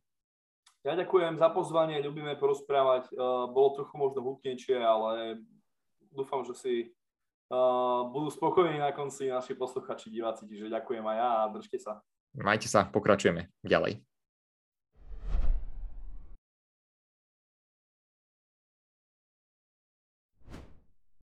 Ja 0.84 0.92
ďakujem 1.00 1.40
za 1.40 1.48
pozvanie, 1.48 2.04
ľubíme 2.04 2.36
porozprávať. 2.36 3.08
Uh, 3.16 3.48
bolo 3.48 3.72
trochu 3.72 3.96
možno 3.96 4.20
hutnejšie, 4.20 4.76
ale 4.84 5.40
dúfam, 6.12 6.44
že 6.44 6.52
si 6.52 6.74
uh, 7.48 8.04
budú 8.12 8.28
spokojní 8.28 8.76
na 8.76 8.92
konci 8.92 9.32
naši 9.32 9.56
posluchači, 9.56 10.12
diváci, 10.12 10.44
čiže 10.44 10.68
ďakujem 10.68 11.00
aj 11.00 11.16
ja 11.16 11.30
a 11.40 11.50
držte 11.56 11.80
sa. 11.80 12.04
Majte 12.36 12.68
sa, 12.68 12.84
pokračujeme 12.84 13.48
ďalej. 13.64 14.04